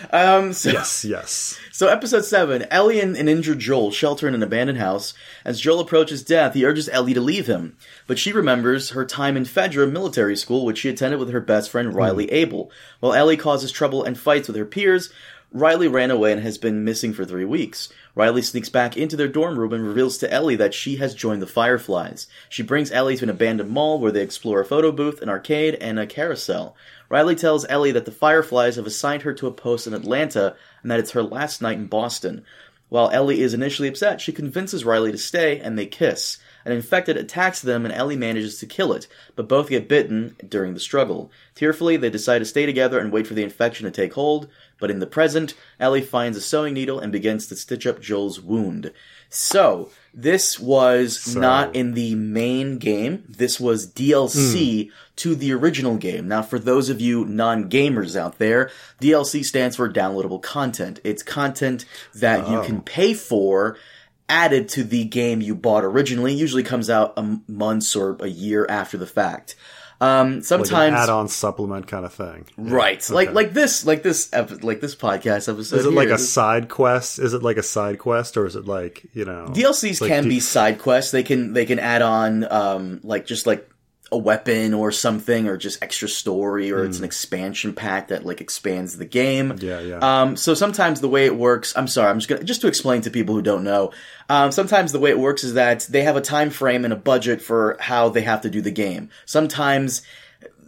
Um, 0.10 0.54
so, 0.54 0.72
Yes, 0.72 1.06
yes. 1.06 1.60
so 1.72 1.88
episode 1.88 2.26
seven, 2.26 2.66
Ellie 2.72 3.00
and 3.00 3.16
an 3.16 3.28
injured 3.28 3.60
Joel 3.60 3.92
shelter 3.92 4.28
in 4.28 4.34
an 4.34 4.44
abandoned 4.44 4.80
house. 4.80 5.14
As 5.46 5.60
Joel 5.62 5.82
approaches 5.82 6.24
death, 6.24 6.54
he 6.54 6.66
urges 6.66 6.90
Ellie 6.90 7.14
to 7.14 7.22
leave 7.22 7.48
him, 7.48 7.78
but 8.08 8.18
she 8.20 8.32
remembers 8.32 8.92
her 8.92 9.06
time 9.06 9.38
in 9.38 9.44
Fedra 9.44 9.90
military 9.92 10.36
school, 10.36 10.66
which 10.66 10.80
she 10.80 10.90
attended 10.90 11.20
with 11.20 11.30
her 11.30 11.40
best 11.42 11.70
friend 11.70 11.94
Riley 11.94 12.32
Abel. 12.32 12.72
While 13.00 13.14
Ellie 13.14 13.38
causes 13.38 13.72
trouble 13.72 14.04
and 14.04 14.18
fights 14.18 14.48
with 14.48 14.58
her 14.58 14.66
peers, 14.66 15.12
Riley 15.54 15.90
ran 15.90 16.12
away 16.12 16.32
and 16.32 16.42
has 16.42 16.58
been 16.58 16.86
missing 16.86 17.12
for 17.14 17.26
three 17.26 17.44
weeks. 17.44 17.90
Riley 18.16 18.42
sneaks 18.42 18.70
back 18.70 18.96
into 18.96 19.18
their 19.18 19.28
dorm 19.28 19.60
room 19.60 19.74
and 19.74 19.86
reveals 19.86 20.18
to 20.20 20.32
Ellie 20.32 20.56
that 20.56 20.74
she 20.74 20.96
has 20.98 21.14
joined 21.14 21.42
the 21.42 21.48
Fireflies. 21.48 22.28
She 22.48 22.64
brings 22.64 22.90
Ellie 22.92 23.18
to 23.18 23.24
an 23.26 23.30
abandoned 23.30 23.70
mall 23.70 24.00
where 24.00 24.14
they 24.14 24.22
explore 24.24 24.62
a 24.62 24.66
photo 24.66 24.92
booth, 24.94 25.22
an 25.22 25.28
arcade, 25.30 25.76
and 25.76 26.00
a 26.00 26.08
carousel. 26.08 26.76
Riley 27.12 27.36
tells 27.36 27.66
Ellie 27.68 27.92
that 27.92 28.06
the 28.06 28.12
Fireflies 28.12 28.78
have 28.78 28.88
assigned 28.88 29.24
her 29.24 29.34
to 29.34 29.48
a 29.48 29.52
post 29.52 29.86
in 29.86 29.94
Atlanta 29.94 30.56
and 30.82 30.90
that 30.90 31.00
it's 31.02 31.12
her 31.12 31.22
last 31.22 31.62
night 31.62 31.78
in 31.78 31.88
Boston. 31.88 32.46
While 32.88 33.10
Ellie 33.10 33.42
is 33.42 33.54
initially 33.54 33.90
upset, 33.90 34.22
she 34.22 34.32
convinces 34.32 34.86
Riley 34.86 35.12
to 35.12 35.18
stay 35.18 35.60
and 35.60 35.78
they 35.78 35.88
kiss. 35.88 36.38
An 36.64 36.72
infected 36.72 37.18
attacks 37.18 37.62
them 37.62 37.84
and 37.84 37.94
Ellie 37.94 38.16
manages 38.16 38.60
to 38.60 38.66
kill 38.66 38.94
it, 38.94 39.08
but 39.36 39.50
both 39.50 39.68
get 39.68 39.90
bitten 39.90 40.38
during 40.48 40.74
the 40.74 40.80
struggle. 40.80 41.30
Tearfully, 41.54 41.98
they 41.98 42.10
decide 42.10 42.40
to 42.40 42.46
stay 42.46 42.66
together 42.66 42.98
and 42.98 43.12
wait 43.12 43.28
for 43.28 43.34
the 43.34 43.44
infection 43.44 43.84
to 43.84 43.92
take 43.92 44.14
hold, 44.14 44.48
but 44.82 44.92
in 44.92 45.00
the 45.00 45.08
present, 45.08 45.54
Ellie 45.80 46.02
finds 46.02 46.36
a 46.36 46.42
sewing 46.42 46.74
needle 46.74 47.00
and 47.00 47.12
begins 47.12 47.48
to 47.48 47.56
stitch 47.56 47.88
up 47.88 48.02
Joel's 48.02 48.42
wound. 48.42 48.92
So, 49.30 49.90
this 50.14 50.60
was 50.60 51.34
not 51.34 51.74
in 51.74 51.94
the 51.94 52.16
main 52.16 52.80
game. 52.80 53.24
This 53.30 53.62
was 53.62 53.90
DLC 53.90 54.88
hmm. 54.88 54.92
to 55.16 55.36
the 55.36 55.54
original 55.54 55.96
game. 55.96 56.28
Now, 56.28 56.42
for 56.42 56.60
those 56.60 56.90
of 56.90 57.00
you 57.00 57.24
non-gamers 57.24 58.20
out 58.20 58.38
there, 58.38 58.70
DLC 59.00 59.46
stands 59.46 59.78
for 59.78 59.90
downloadable 59.90 60.42
content. 60.42 61.00
It's 61.06 61.24
content 61.24 61.86
that 62.14 62.50
you 62.50 62.62
can 62.64 62.80
oh. 62.80 62.84
pay 62.84 63.14
for 63.14 63.78
added 64.28 64.70
to 64.70 64.84
the 64.84 65.04
game 65.06 65.42
you 65.42 65.54
bought 65.54 65.86
originally. 65.86 66.34
Usually 66.34 66.64
comes 66.64 66.90
out 66.90 67.14
a 67.18 67.20
m- 67.20 67.44
months 67.48 67.96
or 67.96 68.18
a 68.20 68.28
year 68.28 68.66
after 68.70 68.98
the 68.98 69.08
fact. 69.08 69.56
Um, 70.02 70.42
sometimes, 70.42 70.74
an 70.74 70.96
add-on 70.96 71.28
supplement 71.28 71.86
kind 71.88 72.06
of 72.06 72.14
thing. 72.14 72.48
right? 72.58 73.08
Like 73.12 73.34
like 73.34 73.54
this, 73.54 73.86
like 73.86 74.02
this, 74.02 74.30
epi- 74.34 74.56
like 74.56 74.82
this 74.82 74.96
podcast 74.96 75.48
episode. 75.48 75.78
Is 75.78 75.86
it 75.86 75.94
like 75.94 76.08
here. 76.08 76.16
a 76.16 76.20
side 76.20 76.70
quest? 76.70 77.20
Is 77.20 77.36
it 77.36 77.44
like 77.44 77.58
a 77.58 77.64
side 77.64 78.00
quest, 78.00 78.36
or 78.36 78.48
is 78.48 78.56
it 78.56 78.66
like 78.66 79.06
you 79.14 79.26
know? 79.26 79.46
DLCs 79.50 80.02
like 80.02 80.10
can 80.10 80.28
be 80.28 80.40
side 80.40 80.80
quests. 80.80 81.12
They 81.12 81.22
can 81.22 81.54
they 81.54 81.68
can 81.68 81.78
add 81.78 82.02
on 82.02 82.52
um 82.52 83.00
like 83.04 83.28
just 83.28 83.46
like 83.46 83.71
a 84.12 84.18
weapon 84.18 84.74
or 84.74 84.92
something 84.92 85.48
or 85.48 85.56
just 85.56 85.82
extra 85.82 86.10
story 86.10 86.70
or 86.72 86.84
it's 86.84 86.98
an 86.98 87.06
expansion 87.06 87.74
pack 87.74 88.10
that 88.10 88.26
like 88.26 88.42
expands 88.42 88.98
the 88.98 89.06
game. 89.06 89.56
Yeah, 89.60 89.80
yeah. 89.80 90.00
Um 90.02 90.36
so 90.36 90.54
sometimes 90.54 91.00
the 91.00 91.08
way 91.08 91.26
it 91.26 91.38
works, 91.38 91.74
I'm 91.78 91.88
sorry, 91.88 92.10
I'm 92.10 92.20
just 92.20 92.28
to 92.28 92.44
just 92.44 92.60
to 92.62 92.68
explain 92.68 93.02
to 93.02 93.10
people 93.10 93.36
who 93.36 93.42
don't 93.42 93.64
know. 93.64 93.92
Um 94.28 94.52
sometimes 94.52 94.92
the 94.92 95.00
way 95.00 95.12
it 95.12 95.20
works 95.20 95.46
is 95.46 95.54
that 95.54 95.88
they 95.90 96.04
have 96.04 96.18
a 96.18 96.22
time 96.22 96.50
frame 96.50 96.84
and 96.84 96.94
a 96.94 96.98
budget 96.98 97.42
for 97.42 97.78
how 97.80 98.10
they 98.10 98.22
have 98.22 98.42
to 98.42 98.50
do 98.50 98.62
the 98.62 98.72
game. 98.72 99.10
Sometimes 99.26 100.02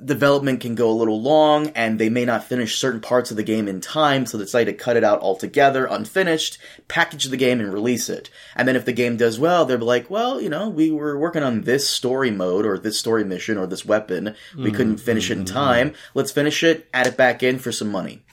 development 0.04 0.62
can 0.62 0.76
go 0.76 0.90
a 0.90 0.92
little 0.92 1.22
long 1.22 1.68
and 1.70 1.98
they 1.98 2.10
may 2.10 2.26
not 2.26 2.44
finish 2.44 2.78
certain 2.78 3.00
parts 3.00 3.32
of 3.32 3.38
the 3.38 3.44
game 3.44 3.68
in 3.68 3.82
time, 3.82 4.26
so 4.26 4.38
they 4.38 4.44
decide 4.44 4.66
to 4.66 4.74
cut 4.74 4.98
it 4.98 5.04
out 5.04 5.22
altogether, 5.22 5.86
unfinished, 5.86 6.58
package 6.88 7.26
the 7.26 7.38
game 7.38 7.60
and 7.60 7.74
release 7.74 8.10
it. 8.10 8.30
And 8.56 8.68
then 8.68 8.76
if 8.76 8.86
the 8.86 8.94
game 8.94 9.18
does 9.18 9.40
well, 9.40 9.66
they're 9.66 9.78
like, 9.78 10.10
well, 10.10 10.42
you 10.42 10.50
know, 10.50 10.70
we 10.70 10.92
were 10.92 11.18
working 11.18 11.44
on 11.44 11.62
this 11.62 11.88
story 11.88 12.32
mode 12.32 12.66
or 12.66 12.78
this 12.78 13.00
story 13.00 13.24
mission 13.24 13.58
or 13.58 13.68
this 13.68 13.86
weapon. 13.86 14.36
We 14.56 14.66
mm-hmm. 14.66 14.76
couldn't 14.76 14.98
finish 14.98 15.30
it 15.30 15.38
in 15.38 15.46
mm-hmm. 15.46 15.54
time. 15.54 15.94
Let's 16.14 16.32
finish 16.32 16.64
it, 16.64 16.88
add 16.94 17.08
it 17.08 17.18
back 17.18 17.44
in 17.44 17.60
for 17.60 17.72
some 17.72 17.92
money. 17.92 18.24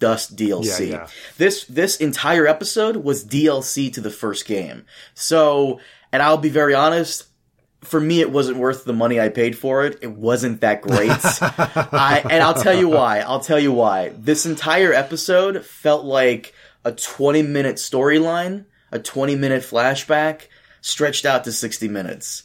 Dust 0.00 0.36
DLC. 0.36 0.90
Yeah, 0.90 0.96
yeah. 0.96 1.08
This 1.38 1.64
this 1.64 1.96
entire 1.96 2.46
episode 2.46 2.96
was 2.96 3.24
DLC 3.24 3.92
to 3.92 4.00
the 4.00 4.10
first 4.10 4.44
game. 4.44 4.84
So, 5.14 5.80
and 6.12 6.20
I'll 6.20 6.36
be 6.36 6.48
very 6.48 6.74
honest, 6.74 7.24
for 7.84 8.00
me, 8.00 8.20
it 8.20 8.30
wasn't 8.30 8.58
worth 8.58 8.84
the 8.84 8.92
money 8.92 9.20
I 9.20 9.28
paid 9.28 9.56
for 9.56 9.84
it. 9.84 9.98
It 10.02 10.10
wasn't 10.10 10.60
that 10.62 10.82
great. 10.82 11.10
I, 11.40 12.22
and 12.28 12.42
I'll 12.42 12.54
tell 12.54 12.76
you 12.76 12.88
why. 12.88 13.20
I'll 13.20 13.40
tell 13.40 13.58
you 13.58 13.72
why. 13.72 14.10
This 14.18 14.46
entire 14.46 14.92
episode 14.92 15.64
felt 15.64 16.04
like 16.04 16.54
a 16.84 16.92
20 16.92 17.42
minute 17.42 17.76
storyline, 17.76 18.64
a 18.90 18.98
20 18.98 19.36
minute 19.36 19.62
flashback 19.62 20.48
stretched 20.80 21.24
out 21.24 21.44
to 21.44 21.52
60 21.52 21.88
minutes. 21.88 22.42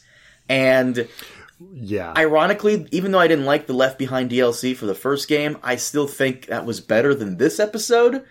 And 0.48 1.08
yeah. 1.74 2.14
ironically, 2.16 2.86
even 2.90 3.12
though 3.12 3.18
I 3.18 3.28
didn't 3.28 3.44
like 3.44 3.66
the 3.66 3.74
Left 3.74 3.98
Behind 3.98 4.30
DLC 4.30 4.74
for 4.74 4.86
the 4.86 4.94
first 4.94 5.28
game, 5.28 5.58
I 5.62 5.76
still 5.76 6.06
think 6.06 6.46
that 6.46 6.64
was 6.64 6.80
better 6.80 7.14
than 7.14 7.36
this 7.36 7.60
episode. 7.60 8.24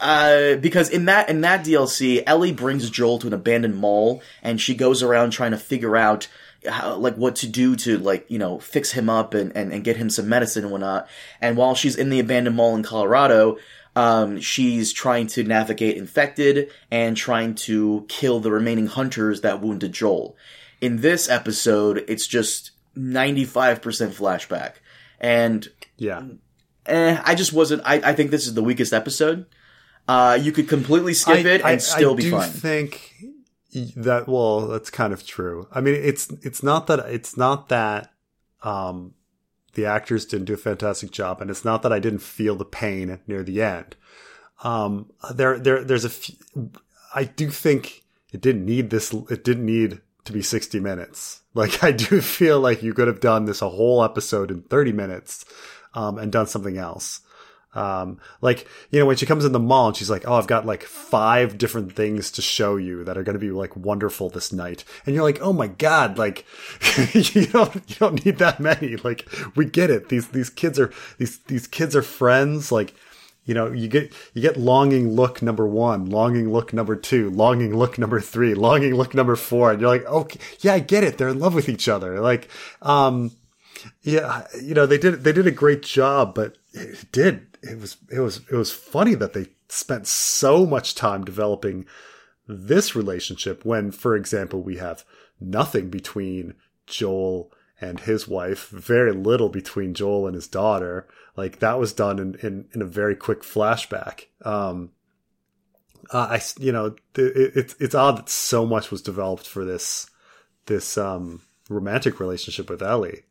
Uh, 0.00 0.56
because 0.56 0.90
in 0.90 1.04
that 1.04 1.28
in 1.28 1.40
that 1.42 1.64
DLC, 1.64 2.22
Ellie 2.26 2.52
brings 2.52 2.90
Joel 2.90 3.18
to 3.20 3.28
an 3.28 3.32
abandoned 3.32 3.76
mall, 3.76 4.22
and 4.42 4.60
she 4.60 4.74
goes 4.74 5.02
around 5.02 5.30
trying 5.30 5.52
to 5.52 5.58
figure 5.58 5.96
out 5.96 6.28
how, 6.68 6.96
like 6.96 7.14
what 7.16 7.36
to 7.36 7.46
do 7.46 7.76
to 7.76 7.98
like 7.98 8.26
you 8.28 8.38
know 8.38 8.58
fix 8.58 8.92
him 8.92 9.08
up 9.08 9.34
and, 9.34 9.56
and 9.56 9.72
and 9.72 9.84
get 9.84 9.96
him 9.96 10.10
some 10.10 10.28
medicine 10.28 10.64
and 10.64 10.72
whatnot. 10.72 11.08
And 11.40 11.56
while 11.56 11.74
she's 11.74 11.96
in 11.96 12.10
the 12.10 12.20
abandoned 12.20 12.56
mall 12.56 12.74
in 12.74 12.82
Colorado, 12.82 13.58
um, 13.96 14.40
she's 14.40 14.92
trying 14.92 15.28
to 15.28 15.44
navigate 15.44 15.96
infected 15.96 16.70
and 16.90 17.16
trying 17.16 17.54
to 17.54 18.04
kill 18.08 18.40
the 18.40 18.50
remaining 18.50 18.88
hunters 18.88 19.42
that 19.42 19.60
wounded 19.60 19.92
Joel. 19.92 20.36
In 20.80 21.00
this 21.00 21.28
episode, 21.28 22.04
it's 22.08 22.26
just 22.26 22.72
ninety 22.96 23.44
five 23.44 23.80
percent 23.80 24.12
flashback, 24.12 24.74
and 25.20 25.68
yeah. 25.96 26.24
eh, 26.86 27.20
I 27.24 27.34
just 27.36 27.52
wasn't. 27.52 27.82
I, 27.84 28.10
I 28.10 28.12
think 28.14 28.32
this 28.32 28.46
is 28.46 28.54
the 28.54 28.62
weakest 28.64 28.92
episode. 28.92 29.46
Uh, 30.06 30.38
you 30.40 30.52
could 30.52 30.68
completely 30.68 31.14
skip 31.14 31.44
it 31.46 31.62
and 31.64 31.80
still 31.80 32.14
be 32.14 32.30
fine. 32.30 32.42
I 32.42 32.46
do 32.46 32.50
think 32.50 33.14
that 33.96 34.28
well, 34.28 34.68
that's 34.68 34.90
kind 34.90 35.12
of 35.12 35.26
true. 35.26 35.66
I 35.72 35.80
mean, 35.80 35.94
it's 35.94 36.30
it's 36.42 36.62
not 36.62 36.86
that 36.88 37.00
it's 37.00 37.36
not 37.36 37.68
that 37.70 38.12
um, 38.62 39.14
the 39.74 39.86
actors 39.86 40.24
didn't 40.24 40.46
do 40.46 40.54
a 40.54 40.58
fantastic 40.58 41.10
job, 41.10 41.40
and 41.40 41.50
it's 41.50 41.64
not 41.64 41.82
that 41.82 41.92
I 41.92 41.98
didn't 41.98 42.20
feel 42.20 42.56
the 42.56 42.64
pain 42.64 43.20
near 43.26 43.42
the 43.42 43.62
end. 43.62 43.96
Um, 44.62 45.10
there, 45.32 45.58
there, 45.58 45.84
there's 45.84 46.04
a. 46.04 46.10
Few, 46.10 46.36
I 47.14 47.24
do 47.24 47.50
think 47.50 48.04
it 48.32 48.40
didn't 48.40 48.64
need 48.64 48.90
this. 48.90 49.12
It 49.30 49.44
didn't 49.44 49.66
need 49.66 50.00
to 50.24 50.32
be 50.32 50.42
60 50.42 50.80
minutes. 50.80 51.40
Like 51.56 51.84
I 51.84 51.92
do 51.92 52.20
feel 52.20 52.58
like 52.58 52.82
you 52.82 52.92
could 52.94 53.06
have 53.06 53.20
done 53.20 53.44
this 53.44 53.62
a 53.62 53.68
whole 53.68 54.02
episode 54.02 54.50
in 54.50 54.62
30 54.62 54.90
minutes, 54.90 55.44
um, 55.94 56.18
and 56.18 56.32
done 56.32 56.48
something 56.48 56.76
else. 56.76 57.20
Um, 57.74 58.20
like, 58.40 58.66
you 58.90 58.98
know, 58.98 59.06
when 59.06 59.16
she 59.16 59.26
comes 59.26 59.44
in 59.44 59.52
the 59.52 59.58
mall 59.58 59.88
and 59.88 59.96
she's 59.96 60.10
like, 60.10 60.26
Oh, 60.26 60.34
I've 60.34 60.46
got 60.46 60.66
like 60.66 60.82
five 60.84 61.58
different 61.58 61.94
things 61.94 62.30
to 62.32 62.42
show 62.42 62.76
you 62.76 63.04
that 63.04 63.18
are 63.18 63.22
going 63.22 63.34
to 63.34 63.40
be 63.40 63.50
like 63.50 63.76
wonderful 63.76 64.30
this 64.30 64.52
night. 64.52 64.84
And 65.06 65.14
you're 65.14 65.24
like, 65.24 65.40
Oh 65.40 65.52
my 65.52 65.66
God, 65.66 66.18
like 66.18 66.44
you 67.14 67.46
don't, 67.46 67.74
you 67.74 67.96
don't 67.98 68.24
need 68.24 68.38
that 68.38 68.60
many. 68.60 68.96
Like 68.96 69.28
we 69.56 69.64
get 69.64 69.90
it. 69.90 70.08
These, 70.08 70.28
these 70.28 70.50
kids 70.50 70.78
are, 70.78 70.92
these, 71.18 71.38
these 71.38 71.66
kids 71.66 71.96
are 71.96 72.02
friends. 72.02 72.70
Like, 72.70 72.94
you 73.44 73.52
know, 73.54 73.70
you 73.70 73.88
get, 73.88 74.12
you 74.32 74.40
get 74.40 74.56
longing 74.56 75.10
look 75.10 75.42
number 75.42 75.66
one, 75.66 76.06
longing 76.06 76.50
look 76.50 76.72
number 76.72 76.96
two, 76.96 77.30
longing 77.30 77.76
look 77.76 77.98
number 77.98 78.20
three, 78.20 78.54
longing 78.54 78.94
look 78.94 79.14
number 79.14 79.36
four. 79.36 79.70
And 79.70 79.80
you're 79.80 79.90
like, 79.90 80.06
okay, 80.06 80.40
yeah, 80.60 80.74
I 80.74 80.78
get 80.78 81.04
it. 81.04 81.18
They're 81.18 81.28
in 81.28 81.40
love 81.40 81.54
with 81.54 81.68
each 81.68 81.88
other. 81.88 82.20
Like, 82.20 82.48
um, 82.80 83.32
yeah, 84.02 84.46
you 84.62 84.74
know, 84.74 84.86
they 84.86 84.98
did, 84.98 85.24
they 85.24 85.32
did 85.32 85.46
a 85.46 85.50
great 85.50 85.82
job, 85.82 86.34
but 86.34 86.56
it 86.72 87.04
did, 87.12 87.53
it 87.70 87.80
was, 87.80 87.96
it 88.10 88.20
was, 88.20 88.40
it 88.50 88.56
was 88.56 88.72
funny 88.72 89.14
that 89.14 89.32
they 89.32 89.48
spent 89.68 90.06
so 90.06 90.66
much 90.66 90.94
time 90.94 91.24
developing 91.24 91.86
this 92.46 92.94
relationship 92.94 93.64
when, 93.64 93.90
for 93.90 94.16
example, 94.16 94.62
we 94.62 94.76
have 94.76 95.04
nothing 95.40 95.90
between 95.90 96.54
Joel 96.86 97.50
and 97.80 98.00
his 98.00 98.28
wife, 98.28 98.68
very 98.68 99.12
little 99.12 99.48
between 99.48 99.94
Joel 99.94 100.26
and 100.26 100.34
his 100.34 100.48
daughter. 100.48 101.08
Like 101.36 101.58
that 101.58 101.78
was 101.78 101.92
done 101.92 102.18
in, 102.18 102.34
in, 102.36 102.66
in 102.72 102.82
a 102.82 102.86
very 102.86 103.16
quick 103.16 103.42
flashback. 103.42 104.26
Um, 104.44 104.90
uh, 106.10 106.38
I, 106.38 106.42
you 106.58 106.70
know, 106.70 106.86
it, 107.16 107.52
it's, 107.56 107.74
it's 107.80 107.94
odd 107.94 108.18
that 108.18 108.28
so 108.28 108.66
much 108.66 108.90
was 108.90 109.02
developed 109.02 109.46
for 109.46 109.64
this, 109.64 110.08
this, 110.66 110.98
um, 110.98 111.40
romantic 111.68 112.20
relationship 112.20 112.68
with 112.68 112.82
Ellie 112.82 113.22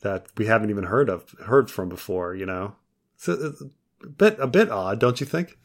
that 0.00 0.26
we 0.36 0.46
haven't 0.46 0.70
even 0.70 0.84
heard 0.84 1.08
of, 1.08 1.30
heard 1.44 1.70
from 1.70 1.88
before, 1.88 2.34
you 2.34 2.46
know? 2.46 2.76
So 3.18 3.32
it's 3.34 3.60
a 3.60 4.06
bit, 4.08 4.36
a 4.38 4.46
bit 4.46 4.70
odd, 4.70 4.98
don't 5.00 5.20
you 5.20 5.26
think? 5.26 5.58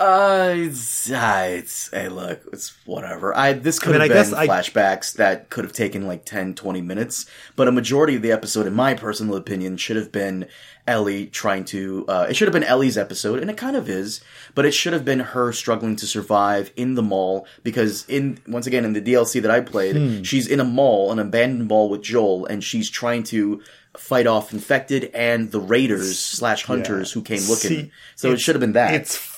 Uh, 0.00 0.52
it's, 0.56 1.12
uh, 1.12 1.46
it's 1.48 1.88
hey, 1.92 2.08
look, 2.08 2.40
it's 2.52 2.74
whatever. 2.86 3.36
I 3.36 3.52
this 3.52 3.78
could 3.78 3.92
mean, 3.92 4.00
have 4.00 4.10
I 4.10 4.14
been 4.14 4.16
guess 4.16 4.32
I- 4.32 4.48
flashbacks 4.48 5.12
that 5.14 5.48
could 5.48 5.62
have 5.64 5.72
taken 5.72 6.08
like 6.08 6.24
10, 6.24 6.54
20 6.56 6.80
minutes, 6.80 7.24
but 7.54 7.68
a 7.68 7.72
majority 7.72 8.16
of 8.16 8.22
the 8.22 8.32
episode, 8.32 8.66
in 8.66 8.74
my 8.74 8.94
personal 8.94 9.36
opinion, 9.36 9.76
should 9.76 9.94
have 9.94 10.10
been 10.10 10.48
Ellie 10.88 11.26
trying 11.26 11.64
to. 11.66 12.04
Uh, 12.08 12.26
it 12.28 12.34
should 12.34 12.48
have 12.48 12.52
been 12.52 12.64
Ellie's 12.64 12.98
episode, 12.98 13.38
and 13.38 13.48
it 13.48 13.56
kind 13.56 13.76
of 13.76 13.88
is, 13.88 14.20
but 14.56 14.64
it 14.64 14.72
should 14.74 14.92
have 14.92 15.04
been 15.04 15.20
her 15.20 15.52
struggling 15.52 15.94
to 15.96 16.06
survive 16.08 16.72
in 16.74 16.94
the 16.96 17.02
mall 17.02 17.46
because 17.62 18.04
in 18.08 18.38
once 18.48 18.66
again 18.66 18.84
in 18.84 18.94
the 18.94 19.00
DLC 19.00 19.40
that 19.40 19.52
I 19.52 19.60
played, 19.60 19.94
Hmm. 19.94 20.22
she's 20.24 20.48
in 20.48 20.58
a 20.58 20.64
mall, 20.64 21.12
an 21.12 21.20
abandoned 21.20 21.68
mall 21.68 21.88
with 21.88 22.02
Joel, 22.02 22.44
and 22.46 22.64
she's 22.64 22.90
trying 22.90 23.22
to 23.24 23.62
fight 23.96 24.26
off 24.26 24.52
infected 24.52 25.10
and 25.14 25.50
the 25.50 25.60
raiders 25.60 26.18
slash 26.18 26.64
hunters 26.64 27.12
who 27.12 27.22
came 27.22 27.42
looking. 27.48 27.68
See, 27.68 27.92
so 28.16 28.32
it 28.32 28.40
should 28.40 28.54
have 28.54 28.60
been 28.60 28.72
that. 28.72 28.94
It's 28.94 29.32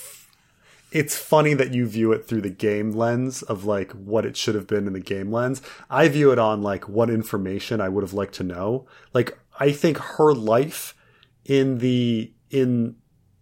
it's 0.93 1.17
funny 1.19 1.55
that 1.55 1.75
you 1.75 1.87
view 1.87 2.13
it 2.13 2.29
through 2.29 2.43
the 2.43 2.51
game 2.51 2.93
lens 2.93 3.43
of 3.43 3.65
like 3.65 3.91
what 3.93 4.25
it 4.25 4.37
should 4.37 4.55
have 4.55 4.69
been 4.69 4.87
in 4.87 4.93
the 4.93 5.01
game 5.01 5.33
lens. 5.33 5.61
I 5.91 6.09
view 6.09 6.31
it 6.31 6.39
on 6.39 6.63
like 6.63 6.89
what 6.89 7.11
information 7.11 7.81
I 7.81 7.89
would 7.89 8.05
have 8.05 8.15
liked 8.15 8.35
to 8.35 8.45
know. 8.45 8.87
Like 9.13 9.37
I 9.59 9.73
think 9.73 9.99
her 9.99 10.33
life 10.33 10.95
in 11.45 11.79
the 11.79 12.33
in 12.51 12.97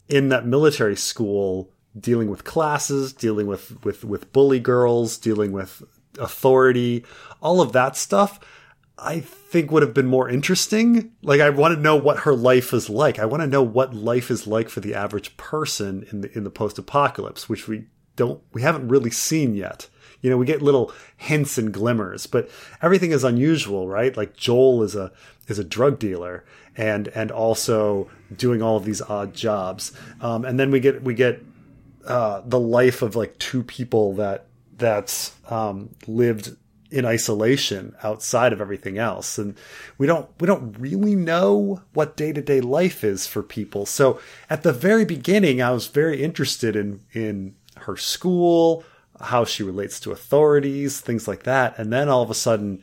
in 0.09 0.31
that 0.31 0.47
military 0.47 0.97
school 0.97 1.71
dealing 1.99 2.31
with 2.31 2.45
classes, 2.45 3.13
dealing 3.13 3.47
with 3.47 3.85
with 3.85 4.03
with 4.03 4.33
bully 4.33 4.59
girls, 4.59 5.19
dealing 5.19 5.53
with 5.53 5.83
authority, 6.19 7.05
all 7.43 7.61
of 7.61 7.73
that 7.73 7.97
stuff. 7.97 8.41
I 9.03 9.20
think 9.20 9.70
would 9.70 9.83
have 9.83 9.95
been 9.95 10.07
more 10.07 10.29
interesting. 10.29 11.12
Like 11.23 11.41
I 11.41 11.51
want 11.51 11.74
to 11.74 11.81
know 11.81 11.97
what 11.97 12.20
her 12.20 12.35
life 12.35 12.73
is 12.73 12.89
like. 12.89 13.19
I 13.19 13.24
want 13.24 13.43
to 13.43 13.47
know 13.49 13.62
what 13.62 13.95
life 13.95 14.31
is 14.31 14.47
like 14.47 14.69
for 14.69 14.81
the 14.81 14.95
average 14.95 15.37
person 15.37 16.07
in 16.11 16.20
the 16.20 16.37
in 16.37 16.45
the 16.45 16.51
post-apocalypse, 16.51 17.49
which 17.49 17.66
we 17.66 17.87
don't 18.16 18.41
we 18.53 18.62
haven't 18.62 18.89
really 18.89 19.11
seen 19.11 19.55
yet. 19.55 19.89
You 20.20 20.31
know, 20.31 20.37
we 20.37 20.47
get 20.47 20.62
little 20.62 20.93
hints 21.16 21.59
and 21.59 21.73
glimmers, 21.73 22.27
but 22.27 22.49
everything 22.81 23.11
is 23.11 23.24
unusual, 23.24 23.89
right? 23.89 24.16
Like 24.16 24.37
Joel 24.37 24.85
is 24.85 24.95
a 24.95 25.11
is 25.49 25.59
a 25.59 25.65
drug 25.65 25.99
dealer 25.99 26.45
and 26.77 27.09
and 27.09 27.33
also 27.33 28.09
doing 28.35 28.62
all 28.62 28.77
of 28.77 28.85
these 28.85 29.03
odd 29.03 29.35
jobs. 29.35 29.93
Um, 30.20 30.45
and 30.45 30.61
then 30.61 30.70
we 30.70 30.79
get 30.79 31.03
we 31.03 31.15
get 31.15 31.45
uh, 32.07 32.43
the 32.45 32.61
life 32.61 33.03
of 33.03 33.16
like 33.16 33.37
two 33.39 33.65
people 33.65 34.15
that 34.15 34.47
that's 34.77 35.35
um, 35.51 35.91
lived 36.07 36.57
in 36.93 37.06
isolation 37.06 37.97
outside 38.02 38.52
of 38.52 38.60
everything 38.60 38.98
else. 38.98 39.39
And 39.39 39.56
we 39.97 40.06
don't 40.06 40.28
we 40.39 40.47
don't 40.47 40.78
really 40.78 41.16
know 41.16 41.81
what 41.94 42.16
day-to-day 42.16 42.60
life 42.60 43.02
is 43.02 43.27
for 43.27 43.43
people. 43.43 43.86
So 43.86 44.20
at 44.51 44.62
the 44.62 44.73
very 44.73 45.05
beginning 45.05 45.62
i 45.62 45.70
was 45.70 45.86
very 45.86 46.23
interested 46.23 46.77
in 46.77 47.01
in 47.12 47.56
her 47.78 47.97
school 47.97 48.85
how 49.20 49.44
she 49.44 49.62
relates 49.62 49.98
to 50.01 50.12
authorities 50.12 51.01
things 51.01 51.27
like 51.27 51.44
that. 51.44 51.78
And 51.78 51.93
then 51.93 52.09
all 52.09 52.23
of 52.23 52.31
a 52.31 52.35
sudden 52.35 52.82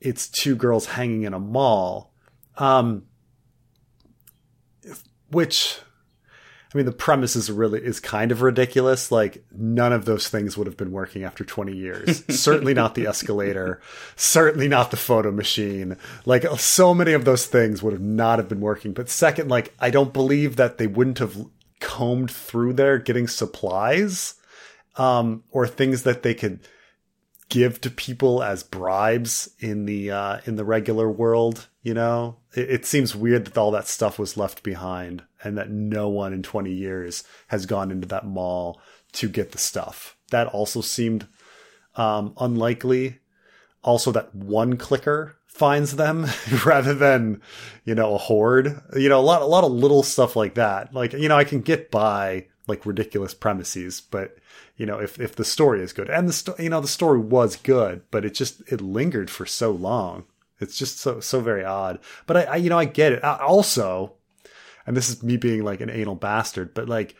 it's 0.00 0.28
two 0.28 0.54
girls 0.54 0.86
hanging 0.86 1.24
in 1.24 1.34
a 1.34 1.40
mall 1.40 2.12
um 2.56 3.02
which 5.30 5.80
I 6.72 6.76
mean, 6.76 6.84
the 6.84 6.92
premise 6.92 7.34
is 7.34 7.50
really 7.50 7.82
is 7.82 7.98
kind 7.98 8.30
of 8.30 8.42
ridiculous. 8.42 9.10
Like 9.10 9.42
none 9.50 9.92
of 9.92 10.04
those 10.04 10.28
things 10.28 10.56
would 10.56 10.66
have 10.66 10.76
been 10.76 10.92
working 10.92 11.24
after 11.24 11.42
20 11.42 11.74
years. 11.74 12.22
certainly 12.38 12.74
not 12.74 12.94
the 12.94 13.06
escalator. 13.06 13.80
Certainly 14.16 14.68
not 14.68 14.90
the 14.90 14.98
photo 14.98 15.30
machine. 15.30 15.96
Like 16.26 16.44
so 16.58 16.92
many 16.92 17.12
of 17.12 17.24
those 17.24 17.46
things 17.46 17.82
would 17.82 17.94
have 17.94 18.02
not 18.02 18.38
have 18.38 18.48
been 18.48 18.60
working. 18.60 18.92
But 18.92 19.08
second, 19.08 19.48
like 19.48 19.74
I 19.80 19.90
don't 19.90 20.12
believe 20.12 20.56
that 20.56 20.76
they 20.76 20.86
wouldn't 20.86 21.18
have 21.18 21.46
combed 21.80 22.30
through 22.30 22.74
there 22.74 22.98
getting 22.98 23.28
supplies, 23.28 24.34
um, 24.96 25.44
or 25.50 25.66
things 25.66 26.02
that 26.02 26.22
they 26.22 26.34
could 26.34 26.60
give 27.48 27.80
to 27.80 27.90
people 27.90 28.42
as 28.42 28.62
bribes 28.62 29.48
in 29.58 29.86
the 29.86 30.10
uh, 30.10 30.40
in 30.44 30.56
the 30.56 30.64
regular 30.64 31.10
world. 31.10 31.68
You 31.82 31.94
know, 31.94 32.36
it, 32.54 32.70
it, 32.70 32.84
seems 32.84 33.16
weird 33.16 33.46
that 33.46 33.56
all 33.56 33.70
that 33.70 33.88
stuff 33.88 34.18
was 34.18 34.36
left 34.36 34.62
behind 34.62 35.22
and 35.42 35.56
that 35.58 35.70
no 35.70 36.08
one 36.08 36.32
in 36.32 36.42
20 36.42 36.72
years 36.72 37.24
has 37.48 37.66
gone 37.66 37.90
into 37.90 38.08
that 38.08 38.26
mall 38.26 38.80
to 39.12 39.28
get 39.28 39.52
the 39.52 39.58
stuff. 39.58 40.16
That 40.30 40.48
also 40.48 40.80
seemed 40.80 41.26
um, 41.96 42.34
unlikely. 42.38 43.18
Also, 43.82 44.12
that 44.12 44.34
one 44.34 44.76
clicker 44.76 45.38
finds 45.46 45.96
them 45.96 46.26
rather 46.64 46.94
than 46.94 47.40
you 47.84 47.94
know 47.94 48.14
a 48.14 48.18
horde. 48.18 48.80
You 48.96 49.08
know, 49.08 49.20
a 49.20 49.22
lot 49.22 49.42
a 49.42 49.46
lot 49.46 49.64
of 49.64 49.72
little 49.72 50.02
stuff 50.02 50.36
like 50.36 50.54
that. 50.54 50.94
Like 50.94 51.12
you 51.12 51.28
know, 51.28 51.36
I 51.36 51.44
can 51.44 51.60
get 51.60 51.90
by 51.90 52.46
like 52.66 52.84
ridiculous 52.86 53.34
premises, 53.34 54.00
but 54.00 54.36
you 54.76 54.86
know, 54.86 54.98
if 55.00 55.18
if 55.18 55.34
the 55.34 55.44
story 55.44 55.82
is 55.82 55.92
good, 55.92 56.08
and 56.08 56.28
the 56.28 56.32
sto- 56.32 56.54
you 56.58 56.68
know 56.68 56.80
the 56.80 56.88
story 56.88 57.18
was 57.18 57.56
good, 57.56 58.02
but 58.10 58.24
it 58.24 58.34
just 58.34 58.62
it 58.70 58.80
lingered 58.80 59.30
for 59.30 59.46
so 59.46 59.70
long. 59.70 60.24
It's 60.60 60.76
just 60.76 60.98
so 60.98 61.20
so 61.20 61.40
very 61.40 61.64
odd. 61.64 61.98
But 62.26 62.36
I, 62.36 62.42
I 62.44 62.56
you 62.56 62.70
know 62.70 62.78
I 62.78 62.84
get 62.84 63.12
it. 63.12 63.24
I 63.24 63.38
also, 63.38 64.14
and 64.88 64.96
this 64.96 65.10
is 65.10 65.22
me 65.22 65.36
being 65.36 65.64
like 65.64 65.82
an 65.82 65.90
anal 65.90 66.14
bastard, 66.14 66.72
but 66.72 66.88
like, 66.88 67.14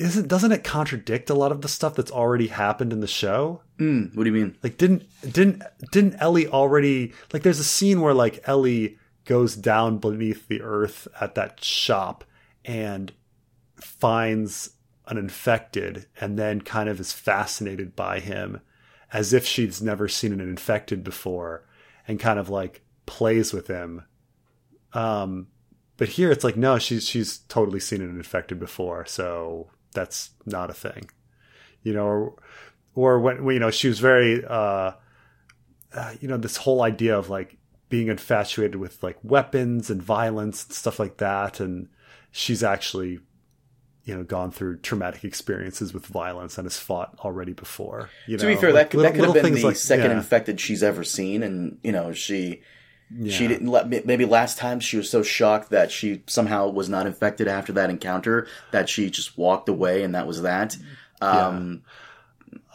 isn't 0.00 0.26
doesn't 0.26 0.52
it 0.52 0.64
contradict 0.64 1.28
a 1.28 1.34
lot 1.34 1.52
of 1.52 1.60
the 1.60 1.68
stuff 1.68 1.94
that's 1.94 2.10
already 2.10 2.46
happened 2.46 2.94
in 2.94 3.00
the 3.00 3.06
show? 3.06 3.60
Mm, 3.78 4.16
what 4.16 4.24
do 4.24 4.30
you 4.30 4.34
mean? 4.34 4.56
Like, 4.62 4.78
didn't 4.78 5.02
didn't 5.20 5.62
didn't 5.92 6.16
Ellie 6.18 6.48
already 6.48 7.12
like? 7.30 7.42
There's 7.42 7.58
a 7.58 7.64
scene 7.64 8.00
where 8.00 8.14
like 8.14 8.40
Ellie 8.48 8.96
goes 9.26 9.54
down 9.54 9.98
beneath 9.98 10.48
the 10.48 10.62
earth 10.62 11.06
at 11.20 11.34
that 11.34 11.62
shop 11.62 12.24
and 12.64 13.12
finds 13.76 14.70
an 15.08 15.18
infected 15.18 16.06
and 16.18 16.38
then 16.38 16.62
kind 16.62 16.88
of 16.88 17.00
is 17.00 17.12
fascinated 17.12 17.94
by 17.94 18.20
him 18.20 18.62
as 19.12 19.34
if 19.34 19.44
she's 19.44 19.82
never 19.82 20.08
seen 20.08 20.32
an 20.32 20.40
infected 20.40 21.04
before 21.04 21.66
and 22.06 22.18
kind 22.18 22.38
of 22.38 22.48
like 22.48 22.80
plays 23.04 23.52
with 23.52 23.66
him. 23.66 24.04
Um, 24.94 25.48
but 25.98 26.08
here 26.08 26.32
it's 26.32 26.44
like, 26.44 26.56
no, 26.56 26.78
she's, 26.78 27.06
she's 27.06 27.38
totally 27.48 27.80
seen 27.80 28.00
an 28.00 28.08
infected 28.08 28.58
before. 28.58 29.04
So 29.04 29.68
that's 29.92 30.30
not 30.46 30.70
a 30.70 30.74
thing, 30.74 31.10
you 31.82 31.92
know, 31.92 32.06
or, 32.06 32.34
or 32.94 33.20
when, 33.20 33.46
you 33.50 33.58
know, 33.58 33.70
she 33.70 33.88
was 33.88 33.98
very, 33.98 34.42
uh, 34.42 34.92
uh, 35.92 36.14
you 36.20 36.28
know, 36.28 36.38
this 36.38 36.56
whole 36.56 36.82
idea 36.82 37.18
of 37.18 37.28
like 37.28 37.58
being 37.90 38.08
infatuated 38.08 38.76
with 38.76 39.02
like 39.02 39.18
weapons 39.22 39.90
and 39.90 40.02
violence 40.02 40.64
and 40.64 40.72
stuff 40.72 40.98
like 40.98 41.18
that. 41.18 41.60
And 41.60 41.88
she's 42.30 42.62
actually 42.62 43.20
you 44.08 44.16
know 44.16 44.24
gone 44.24 44.50
through 44.50 44.78
traumatic 44.78 45.22
experiences 45.22 45.92
with 45.92 46.06
violence 46.06 46.56
and 46.56 46.64
has 46.64 46.78
fought 46.78 47.14
already 47.20 47.52
before. 47.52 48.08
You 48.26 48.38
to 48.38 48.46
know? 48.46 48.54
be 48.54 48.58
fair, 48.58 48.72
like, 48.72 48.86
that 48.86 48.90
could, 48.90 49.00
that 49.04 49.14
could 49.14 49.24
have 49.24 49.34
been 49.34 49.52
the 49.52 49.62
like, 49.62 49.76
second 49.76 50.12
yeah. 50.12 50.16
infected 50.16 50.58
she's 50.58 50.82
ever 50.82 51.04
seen, 51.04 51.42
and 51.42 51.78
you 51.82 51.92
know 51.92 52.14
she 52.14 52.62
Yeah. 53.10 53.32
she 53.32 53.48
didn't 53.48 53.68
let 53.68 53.88
maybe 54.06 54.24
last 54.26 54.58
time 54.58 54.80
she 54.80 54.96
was 54.98 55.08
so 55.08 55.22
shocked 55.22 55.70
that 55.70 55.90
she 55.90 56.22
somehow 56.26 56.68
was 56.68 56.88
not 56.88 57.06
infected 57.06 57.48
after 57.48 57.72
that 57.72 57.88
encounter 57.90 58.46
that 58.70 58.88
she 58.88 59.08
just 59.10 59.38
walked 59.38 59.68
away, 59.68 60.02
and 60.02 60.14
that 60.14 60.26
was 60.26 60.42
that. 60.42 60.76
Um, 61.20 61.82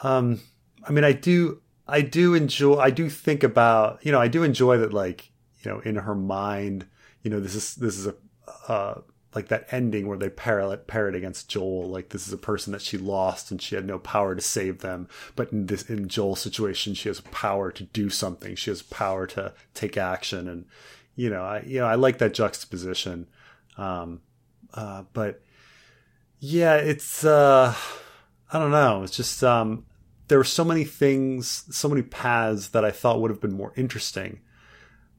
Um, 0.01 0.39
I 0.87 0.91
mean, 0.91 1.03
I 1.03 1.13
do, 1.13 1.61
I 1.87 2.01
do 2.01 2.33
enjoy, 2.33 2.77
I 2.77 2.89
do 2.89 3.09
think 3.09 3.43
about, 3.43 4.05
you 4.05 4.11
know, 4.11 4.19
I 4.19 4.27
do 4.27 4.43
enjoy 4.43 4.77
that, 4.79 4.93
like, 4.93 5.31
you 5.61 5.71
know, 5.71 5.79
in 5.79 5.95
her 5.95 6.15
mind, 6.15 6.85
you 7.21 7.29
know, 7.31 7.39
this 7.39 7.55
is 7.55 7.75
this 7.75 7.97
is 7.97 8.07
a, 8.07 8.15
uh, 8.67 9.01
like 9.35 9.47
that 9.47 9.67
ending 9.71 10.07
where 10.07 10.17
they 10.17 10.29
parrot 10.29 10.85
it 10.87 11.15
against 11.15 11.49
Joel. 11.49 11.89
Like 11.89 12.09
this 12.09 12.27
is 12.27 12.33
a 12.33 12.37
person 12.37 12.73
that 12.73 12.81
she 12.81 12.97
lost 12.97 13.51
and 13.51 13.61
she 13.61 13.75
had 13.75 13.85
no 13.85 13.99
power 13.99 14.35
to 14.35 14.41
save 14.41 14.79
them. 14.79 15.07
But 15.35 15.51
in 15.51 15.67
this, 15.67 15.89
in 15.89 16.07
Joel's 16.07 16.41
situation, 16.41 16.93
she 16.93 17.09
has 17.09 17.21
power 17.21 17.71
to 17.71 17.83
do 17.83 18.09
something. 18.09 18.55
She 18.55 18.69
has 18.69 18.81
power 18.81 19.25
to 19.27 19.53
take 19.73 19.97
action. 19.97 20.47
And, 20.47 20.65
you 21.15 21.29
know, 21.29 21.43
I, 21.43 21.61
you 21.61 21.79
know, 21.79 21.87
I 21.87 21.95
like 21.95 22.19
that 22.19 22.33
juxtaposition. 22.33 23.27
Um, 23.77 24.21
uh, 24.73 25.03
but 25.13 25.41
yeah, 26.39 26.75
it's, 26.75 27.25
uh, 27.25 27.73
I 28.51 28.59
don't 28.59 28.71
know. 28.71 29.03
It's 29.03 29.15
just, 29.15 29.43
um, 29.43 29.85
there 30.27 30.37
were 30.37 30.43
so 30.43 30.63
many 30.63 30.83
things, 30.83 31.65
so 31.75 31.89
many 31.89 32.01
paths 32.01 32.69
that 32.69 32.85
I 32.85 32.91
thought 32.91 33.19
would 33.19 33.31
have 33.31 33.41
been 33.41 33.57
more 33.57 33.73
interesting. 33.75 34.39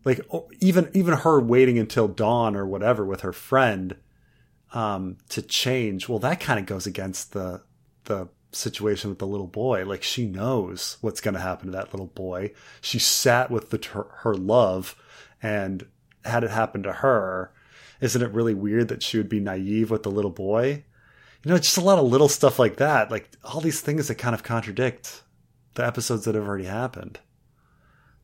Like 0.04 0.20
even 0.60 0.90
even 0.92 1.14
her 1.14 1.40
waiting 1.40 1.78
until 1.78 2.08
dawn 2.08 2.56
or 2.56 2.66
whatever 2.66 3.06
with 3.06 3.22
her 3.22 3.32
friend 3.32 3.96
um, 4.74 5.16
to 5.30 5.40
change. 5.40 6.08
Well, 6.08 6.18
that 6.18 6.40
kind 6.40 6.60
of 6.60 6.66
goes 6.66 6.86
against 6.86 7.32
the 7.32 7.62
the 8.04 8.28
situation 8.52 9.08
with 9.10 9.18
the 9.18 9.26
little 9.26 9.46
boy. 9.46 9.84
Like 9.86 10.02
she 10.02 10.26
knows 10.26 10.98
what's 11.00 11.20
going 11.22 11.34
to 11.34 11.40
happen 11.40 11.66
to 11.66 11.72
that 11.72 11.92
little 11.92 12.06
boy. 12.08 12.52
She 12.82 12.98
sat 12.98 13.50
with 13.50 13.70
the 13.70 13.80
her, 13.92 14.06
her 14.18 14.34
love 14.34 14.94
and 15.42 15.86
had 16.24 16.44
it 16.44 16.50
happen 16.50 16.82
to 16.82 16.92
her. 16.92 17.50
Isn't 18.00 18.22
it 18.22 18.32
really 18.32 18.54
weird 18.54 18.88
that 18.88 19.02
she 19.02 19.16
would 19.16 19.28
be 19.28 19.40
naive 19.40 19.90
with 19.90 20.02
the 20.02 20.10
little 20.10 20.30
boy? 20.30 20.84
You 21.44 21.50
know, 21.50 21.58
just 21.58 21.78
a 21.78 21.80
lot 21.82 21.98
of 21.98 22.06
little 22.06 22.28
stuff 22.28 22.58
like 22.58 22.76
that. 22.76 23.10
Like 23.10 23.30
all 23.42 23.60
these 23.60 23.80
things 23.80 24.08
that 24.08 24.16
kind 24.16 24.34
of 24.34 24.42
contradict 24.42 25.22
the 25.74 25.84
episodes 25.86 26.24
that 26.24 26.34
have 26.34 26.46
already 26.46 26.64
happened. 26.64 27.18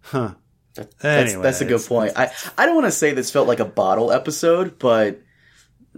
Huh. 0.02 0.34
that- 0.74 0.90
that's, 0.98 1.30
Anyway, 1.32 1.42
that's 1.42 1.60
a 1.60 1.64
good 1.64 1.84
point. 1.84 2.12
I 2.16 2.30
I 2.56 2.66
don't 2.66 2.74
want 2.76 2.86
to 2.86 2.92
say 2.92 3.12
this 3.12 3.30
felt 3.30 3.48
like 3.48 3.60
a 3.60 3.64
bottle 3.64 4.12
episode, 4.12 4.78
but 4.78 5.20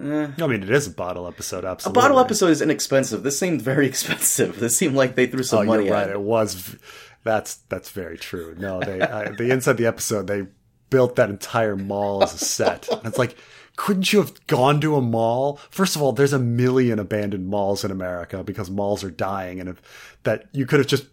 eh. 0.00 0.28
I 0.38 0.46
mean, 0.46 0.62
it 0.62 0.70
is 0.70 0.86
a 0.86 0.90
bottle 0.90 1.26
episode. 1.26 1.64
Absolutely, 1.64 1.98
a 1.98 2.02
bottle 2.02 2.18
episode 2.20 2.50
is 2.50 2.62
inexpensive. 2.62 3.22
This 3.22 3.38
seemed 3.38 3.62
very 3.62 3.86
expensive. 3.92 4.58
This 4.60 4.76
seemed 4.76 4.94
like 4.94 5.14
they 5.14 5.26
threw 5.26 5.42
some 5.42 5.60
Oh, 5.60 5.64
money 5.64 5.86
you're 5.86 5.94
at 5.94 6.06
right. 6.06 6.08
it. 6.10 6.14
It 6.14 6.20
was. 6.20 6.54
v- 6.54 6.78
That's 7.24 7.56
that's 7.68 7.90
very 7.90 8.18
true. 8.18 8.54
No, 8.58 8.80
they 8.80 9.00
I, 9.00 9.30
the 9.30 9.50
inside 9.52 9.76
the 9.76 9.86
episode 9.86 10.26
they 10.26 10.46
built 10.90 11.16
that 11.16 11.30
entire 11.30 11.76
mall 11.76 12.22
as 12.22 12.34
a 12.34 12.38
set. 12.38 12.88
And 12.90 13.06
it's 13.06 13.16
like, 13.18 13.36
couldn't 13.76 14.12
you 14.12 14.18
have 14.18 14.46
gone 14.46 14.80
to 14.82 14.96
a 14.96 15.00
mall? 15.00 15.58
First 15.70 15.96
of 15.96 16.02
all, 16.02 16.12
there's 16.12 16.32
a 16.34 16.38
million 16.38 16.98
abandoned 16.98 17.46
malls 17.46 17.84
in 17.84 17.90
America 17.90 18.42
because 18.44 18.70
malls 18.70 19.02
are 19.04 19.10
dying, 19.10 19.60
and 19.60 19.68
if 19.68 19.80
that 20.24 20.46
you 20.52 20.66
could 20.66 20.80
have 20.80 20.88
just 20.88 21.06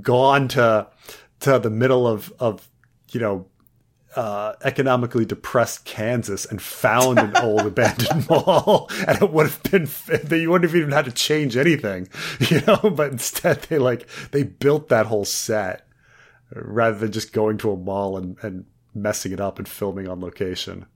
gone 0.00 0.48
to 0.48 0.86
to 1.40 1.58
the 1.58 1.70
middle 1.70 2.06
of 2.06 2.32
of 2.38 2.68
you 3.10 3.20
know 3.20 3.46
uh, 4.16 4.54
economically 4.62 5.24
depressed 5.24 5.84
Kansas 5.84 6.44
and 6.44 6.60
found 6.60 7.18
an 7.18 7.36
old 7.36 7.60
abandoned 7.66 8.28
mall, 8.28 8.90
and 9.06 9.22
it 9.22 9.30
would 9.30 9.46
have 9.46 9.62
been 9.64 9.88
that 10.06 10.38
you 10.38 10.50
wouldn't 10.50 10.70
have 10.70 10.76
even 10.76 10.92
had 10.92 11.04
to 11.04 11.12
change 11.12 11.56
anything, 11.56 12.08
you 12.40 12.60
know. 12.62 12.90
But 12.90 13.12
instead, 13.12 13.62
they 13.62 13.78
like 13.78 14.08
they 14.30 14.42
built 14.42 14.88
that 14.88 15.06
whole 15.06 15.24
set 15.24 15.86
rather 16.54 16.98
than 16.98 17.12
just 17.12 17.32
going 17.32 17.58
to 17.58 17.70
a 17.70 17.76
mall 17.76 18.16
and, 18.16 18.36
and 18.42 18.64
messing 18.94 19.32
it 19.32 19.40
up 19.40 19.58
and 19.58 19.68
filming 19.68 20.08
on 20.08 20.20
location. 20.20 20.86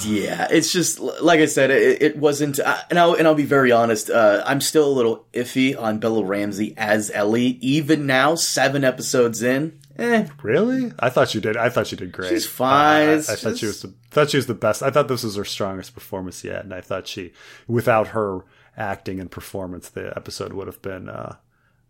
Yeah, 0.00 0.48
it's 0.50 0.72
just 0.72 0.98
like 0.98 1.40
I 1.40 1.46
said, 1.46 1.70
it, 1.70 2.02
it 2.02 2.16
wasn't. 2.16 2.58
Uh, 2.58 2.78
and 2.90 2.98
I'll 2.98 3.14
and 3.14 3.26
I'll 3.26 3.34
be 3.34 3.44
very 3.44 3.70
honest. 3.70 4.10
Uh, 4.10 4.42
I'm 4.44 4.60
still 4.60 4.88
a 4.88 4.90
little 4.90 5.26
iffy 5.32 5.80
on 5.80 5.98
Bella 5.98 6.24
Ramsey 6.24 6.74
as 6.76 7.10
Ellie, 7.12 7.58
even 7.60 8.06
now, 8.06 8.34
seven 8.34 8.84
episodes 8.84 9.42
in. 9.42 9.78
Eh, 9.98 10.26
Really? 10.42 10.92
I 10.98 11.08
thought 11.10 11.34
you 11.34 11.40
did. 11.40 11.56
I 11.56 11.68
thought 11.68 11.90
you 11.90 11.96
did 11.96 12.12
great. 12.12 12.28
She's 12.30 12.46
fine. 12.46 13.08
I, 13.08 13.12
I- 13.12 13.16
I 13.16 13.20
thought 13.20 13.56
she 13.58 13.66
was 13.66 13.82
the, 13.82 13.94
thought 14.10 14.30
she 14.30 14.36
was 14.36 14.46
the 14.46 14.54
best. 14.54 14.82
I 14.82 14.90
thought 14.90 15.08
this 15.08 15.22
was 15.24 15.36
her 15.36 15.44
strongest 15.44 15.94
performance 15.94 16.44
yet, 16.44 16.64
and 16.64 16.74
I 16.74 16.80
thought 16.80 17.06
she, 17.08 17.32
without 17.66 18.08
her 18.08 18.40
acting 18.76 19.20
and 19.20 19.30
performance, 19.30 19.88
the 19.88 20.12
episode 20.16 20.52
would 20.52 20.66
have 20.66 20.82
been 20.82 21.08
uh, 21.08 21.36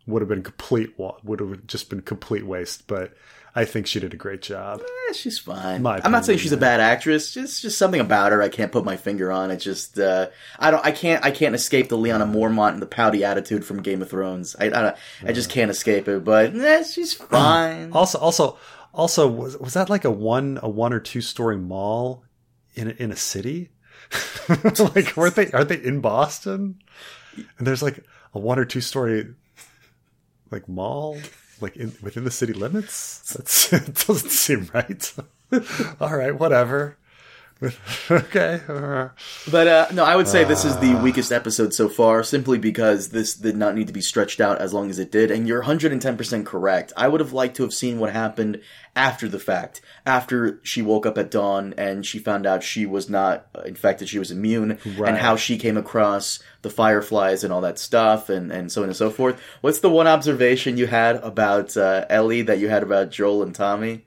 would 0.05 0.21
have 0.21 0.29
been 0.29 0.43
complete 0.43 0.93
would 0.97 1.39
have 1.41 1.67
just 1.67 1.89
been 1.89 2.01
complete 2.01 2.45
waste. 2.45 2.87
But 2.87 3.13
I 3.57 3.65
think 3.65 3.87
she 3.87 3.99
did 3.99 4.13
a 4.13 4.17
great 4.17 4.43
job. 4.43 4.83
eh, 5.09 5.13
she's 5.13 5.39
fine. 5.39 5.81
My 5.81 5.99
I'm 6.03 6.11
not 6.11 6.25
saying 6.25 6.37
she's 6.37 6.51
a 6.51 6.57
bad 6.57 6.79
actress. 6.79 7.33
Just 7.33 7.63
just 7.63 7.75
something 7.79 7.99
about 7.99 8.31
her 8.31 8.39
I 8.39 8.49
can't 8.49 8.71
put 8.71 8.85
my 8.85 8.97
finger 8.97 9.31
on. 9.31 9.49
It 9.49 9.57
just 9.57 9.97
uh, 9.97 10.27
I 10.59 10.69
don't 10.69 10.85
I 10.85 10.91
can't 10.91 11.25
I 11.25 11.31
can't 11.31 11.55
escape 11.55 11.89
the 11.89 11.97
Lyanna 11.97 12.31
Mormont 12.31 12.73
and 12.73 12.81
the 12.83 12.85
pouty 12.85 13.23
attitude 13.23 13.65
from 13.65 13.81
Game 13.81 14.03
of 14.03 14.11
Thrones. 14.11 14.55
I 14.59 14.65
I, 14.69 14.95
I 15.25 15.31
just 15.31 15.49
can't 15.49 15.71
escape 15.71 16.07
it. 16.07 16.23
But 16.23 16.55
eh, 16.55 16.83
she's 16.83 17.13
fine. 17.15 17.91
Also, 17.93 18.19
also, 18.19 18.59
also, 18.93 19.27
was 19.27 19.57
was 19.57 19.73
that 19.73 19.89
like 19.89 20.05
a 20.05 20.11
one 20.11 20.59
a 20.61 20.69
one 20.69 20.93
or 20.93 20.99
two 20.99 21.21
story 21.21 21.57
mall 21.57 22.23
in 22.75 22.89
a, 22.89 22.91
in 22.91 23.11
a 23.11 23.15
city? 23.15 23.71
like, 24.49 25.17
weren't 25.17 25.35
they? 25.35 25.51
Are 25.51 25.63
they 25.63 25.83
in 25.83 25.99
Boston? 25.99 26.79
And 27.57 27.65
there's 27.65 27.81
like 27.81 28.05
a 28.35 28.39
one 28.39 28.59
or 28.59 28.65
two 28.65 28.81
story 28.81 29.33
like 30.51 30.69
mall 30.69 31.17
like 31.61 31.75
in 31.77 31.93
within 32.01 32.23
the 32.23 32.31
city 32.31 32.53
limits. 32.53 33.33
That's 33.33 33.73
it 33.73 34.05
doesn't 34.07 34.29
seem 34.31 34.69
right. 34.73 35.13
All 35.99 36.15
right, 36.15 36.37
whatever. 36.37 36.97
okay. 38.11 38.61
But 39.51 39.67
uh, 39.67 39.87
no, 39.93 40.03
I 40.03 40.15
would 40.15 40.27
say 40.27 40.43
this 40.43 40.63
is 40.65 40.77
the 40.77 40.93
weakest 40.95 41.31
episode 41.31 41.73
so 41.73 41.89
far, 41.89 42.23
simply 42.23 42.57
because 42.57 43.09
this 43.09 43.33
did 43.33 43.57
not 43.57 43.75
need 43.75 43.87
to 43.87 43.93
be 43.93 44.01
stretched 44.01 44.39
out 44.39 44.59
as 44.59 44.73
long 44.73 44.89
as 44.89 44.99
it 44.99 45.11
did. 45.11 45.31
And 45.31 45.47
you're 45.47 45.63
110% 45.63 46.45
correct. 46.45 46.93
I 46.95 47.07
would 47.07 47.19
have 47.19 47.33
liked 47.33 47.55
to 47.57 47.63
have 47.63 47.73
seen 47.73 47.99
what 47.99 48.13
happened 48.13 48.61
after 48.95 49.27
the 49.27 49.39
fact, 49.39 49.81
after 50.05 50.59
she 50.63 50.81
woke 50.81 51.05
up 51.05 51.17
at 51.17 51.29
dawn 51.31 51.73
and 51.77 52.05
she 52.05 52.19
found 52.19 52.45
out 52.45 52.63
she 52.63 52.85
was 52.85 53.09
not 53.09 53.47
uh, 53.55 53.61
infected, 53.61 54.09
she 54.09 54.19
was 54.19 54.31
immune, 54.31 54.77
Right. 54.97 55.09
and 55.09 55.17
how 55.17 55.35
she 55.35 55.57
came 55.57 55.77
across 55.77 56.39
the 56.63 56.69
fireflies 56.69 57.43
and 57.43 57.53
all 57.53 57.61
that 57.61 57.77
stuff, 57.79 58.29
and, 58.29 58.51
and 58.51 58.71
so 58.71 58.81
on 58.81 58.87
and 58.89 58.97
so 58.97 59.09
forth. 59.11 59.39
What's 59.61 59.79
the 59.79 59.89
one 59.89 60.07
observation 60.07 60.77
you 60.77 60.87
had 60.87 61.17
about 61.17 61.77
uh, 61.77 62.05
Ellie 62.09 62.41
that 62.43 62.57
you 62.59 62.69
had 62.69 62.81
about 62.83 63.11
Joel 63.11 63.43
and 63.43 63.53
Tommy? 63.53 64.03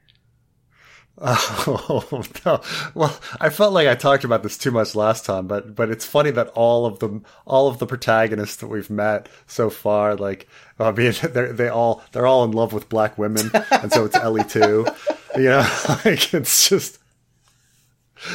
Oh 1.26 2.22
no! 2.46 2.62
Well, 2.94 3.20
I 3.40 3.50
felt 3.50 3.74
like 3.74 3.86
I 3.86 3.94
talked 3.94 4.24
about 4.24 4.42
this 4.42 4.56
too 4.56 4.70
much 4.70 4.94
last 4.94 5.26
time, 5.26 5.46
but 5.46 5.74
but 5.74 5.90
it's 5.90 6.06
funny 6.06 6.30
that 6.30 6.48
all 6.48 6.86
of 6.86 7.00
them, 7.00 7.26
all 7.46 7.68
of 7.68 7.78
the 7.78 7.86
protagonists 7.86 8.56
that 8.56 8.68
we've 8.68 8.88
met 8.88 9.28
so 9.46 9.68
far, 9.68 10.16
like 10.16 10.48
I 10.78 10.90
mean, 10.92 11.12
they 11.22 11.52
they 11.52 11.68
all 11.68 12.02
they're 12.12 12.26
all 12.26 12.44
in 12.44 12.52
love 12.52 12.72
with 12.72 12.88
black 12.88 13.18
women, 13.18 13.50
and 13.70 13.92
so 13.92 14.06
it's 14.06 14.16
Ellie 14.16 14.44
too. 14.44 14.86
You 15.36 15.44
know, 15.44 15.78
like 16.04 16.34
it's 16.34 16.68
just 16.68 16.98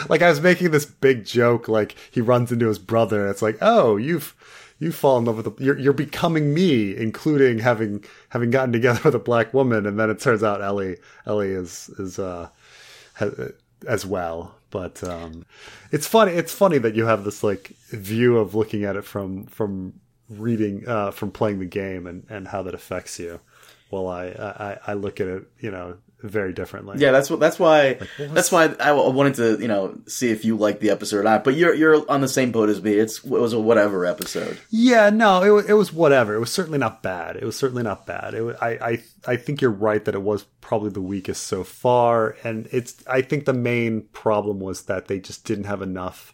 like 0.08 0.22
I 0.22 0.30
was 0.30 0.40
making 0.40 0.72
this 0.72 0.86
big 0.86 1.26
joke, 1.26 1.68
like 1.68 1.94
he 2.10 2.22
runs 2.22 2.54
into 2.54 2.68
his 2.68 2.80
brother, 2.80 3.22
and 3.22 3.30
it's 3.30 3.42
like, 3.42 3.58
oh, 3.60 3.98
you've 3.98 4.34
you 4.80 4.92
fall 4.92 5.18
in 5.18 5.26
love 5.26 5.38
with 5.38 5.48
a, 5.48 5.64
you're 5.64 5.78
you're 5.78 5.94
becoming 5.94 6.54
me, 6.54 6.96
including 6.96 7.60
having 7.60 8.04
having 8.30 8.52
gotten 8.52 8.72
together 8.74 9.02
with 9.06 9.16
a 9.16 9.20
black 9.20 9.54
woman, 9.54 9.86
and 9.86 10.00
then 10.00 10.10
it 10.10 10.20
turns 10.20 10.44
out 10.44 10.62
Ellie 10.62 10.98
Ellie 11.26 11.52
is 11.52 11.90
is 11.98 12.20
uh 12.20 12.50
ha- 13.16 13.50
as 13.88 14.06
well. 14.06 14.56
But 14.70 15.04
um, 15.04 15.46
it's 15.92 16.08
funny. 16.08 16.34
It's 16.34 16.54
funny 16.54 16.78
that 16.80 16.96
you 16.96 17.06
have 17.06 17.24
this 17.24 17.44
like 17.44 17.70
view 17.90 18.38
of 18.38 18.56
looking 18.56 18.84
at 18.84 18.96
it 18.96 19.06
from 19.06 19.46
from 19.46 19.94
reading 20.30 20.88
uh, 20.88 21.12
from 21.12 21.32
playing 21.32 21.60
the 21.60 21.66
game 21.66 22.08
and 22.08 22.26
and 22.30 22.48
how 22.50 22.62
that 22.64 22.74
affects 22.74 23.18
you. 23.20 23.40
Well, 23.92 24.08
I 24.08 24.26
I, 24.28 24.80
I 24.88 24.94
look 24.94 25.22
at 25.22 25.28
it, 25.28 25.44
you 25.60 25.72
know, 25.72 25.98
very 26.22 26.54
differently. 26.54 26.98
Yeah, 27.00 27.12
that's 27.12 27.30
what. 27.30 27.40
That's 27.40 27.60
why. 27.60 28.00
that's 28.18 28.52
why 28.52 28.74
I 28.80 28.92
wanted 28.92 29.36
to, 29.36 29.62
you 29.62 29.68
know, 29.68 29.98
see 30.08 30.32
if 30.32 30.46
you 30.46 30.58
liked 30.58 30.82
the 30.82 30.90
episode 30.90 31.18
or 31.18 31.24
not. 31.24 31.44
But 31.44 31.56
you're 31.56 31.74
you're 31.74 32.10
on 32.10 32.22
the 32.22 32.28
same 32.28 32.52
boat 32.52 32.70
as 32.70 32.82
me. 32.82 32.94
It's 32.94 33.24
it 33.24 33.30
was 33.30 33.54
a 33.54 33.60
whatever 33.60 34.06
episode. 34.06 34.58
Yeah, 34.70 35.10
no, 35.10 35.44
it 35.44 35.50
was, 35.50 35.70
it 35.70 35.74
was 35.74 35.94
whatever. 35.94 36.34
It 36.34 36.40
was 36.40 36.52
certainly 36.52 36.80
not 36.80 37.04
bad. 37.04 37.36
It 37.36 37.44
was 37.44 37.58
certainly 37.58 37.84
not 37.84 38.06
bad. 38.06 38.34
It 38.34 38.56
I, 38.62 38.70
I, 38.70 39.04
I 39.28 39.36
think 39.36 39.62
you're 39.62 39.72
right 39.72 40.04
that 40.06 40.16
it 40.16 40.22
was 40.22 40.44
probably 40.62 40.90
the 40.90 41.02
weakest 41.02 41.44
so 41.48 41.64
far, 41.64 42.36
and 42.44 42.68
it's. 42.72 43.04
I 43.08 43.22
think 43.22 43.46
the 43.46 43.54
main 43.54 44.04
problem 44.14 44.60
was 44.60 44.84
that 44.84 45.08
they 45.08 45.20
just 45.20 45.46
didn't 45.46 45.66
have 45.66 45.82
enough 45.82 46.34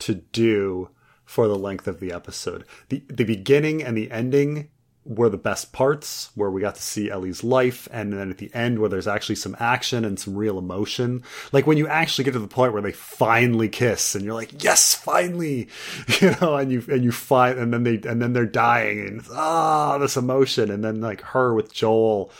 to 0.00 0.14
do 0.14 0.90
for 1.24 1.48
the 1.48 1.58
length 1.58 1.86
of 1.86 2.00
the 2.00 2.12
episode. 2.12 2.64
the 2.88 3.02
The 3.08 3.24
beginning 3.24 3.82
and 3.82 3.96
the 3.96 4.10
ending 4.10 4.68
were 5.04 5.28
the 5.28 5.36
best 5.36 5.72
parts, 5.72 6.30
where 6.34 6.50
we 6.50 6.60
got 6.60 6.76
to 6.76 6.82
see 6.82 7.10
Ellie's 7.10 7.42
life, 7.42 7.88
and 7.90 8.12
then 8.12 8.30
at 8.30 8.38
the 8.38 8.52
end, 8.54 8.78
where 8.78 8.88
there's 8.88 9.08
actually 9.08 9.34
some 9.34 9.56
action 9.58 10.04
and 10.04 10.18
some 10.18 10.36
real 10.36 10.58
emotion. 10.58 11.22
Like 11.50 11.66
when 11.66 11.76
you 11.76 11.88
actually 11.88 12.24
get 12.24 12.32
to 12.32 12.38
the 12.38 12.46
point 12.46 12.72
where 12.72 12.82
they 12.82 12.92
finally 12.92 13.68
kiss, 13.68 14.14
and 14.14 14.24
you're 14.24 14.34
like, 14.34 14.62
"Yes, 14.62 14.94
finally!" 14.94 15.68
You 16.20 16.36
know, 16.40 16.56
and 16.56 16.70
you 16.70 16.84
and 16.88 17.02
you 17.02 17.10
find, 17.10 17.58
and 17.58 17.72
then 17.72 17.82
they 17.82 17.94
and 18.08 18.22
then 18.22 18.32
they're 18.32 18.46
dying, 18.46 19.00
and 19.00 19.22
ah, 19.32 19.98
this 19.98 20.16
emotion, 20.16 20.70
and 20.70 20.84
then 20.84 21.00
like 21.00 21.20
her 21.22 21.52
with 21.54 21.72
Joel, 21.72 22.30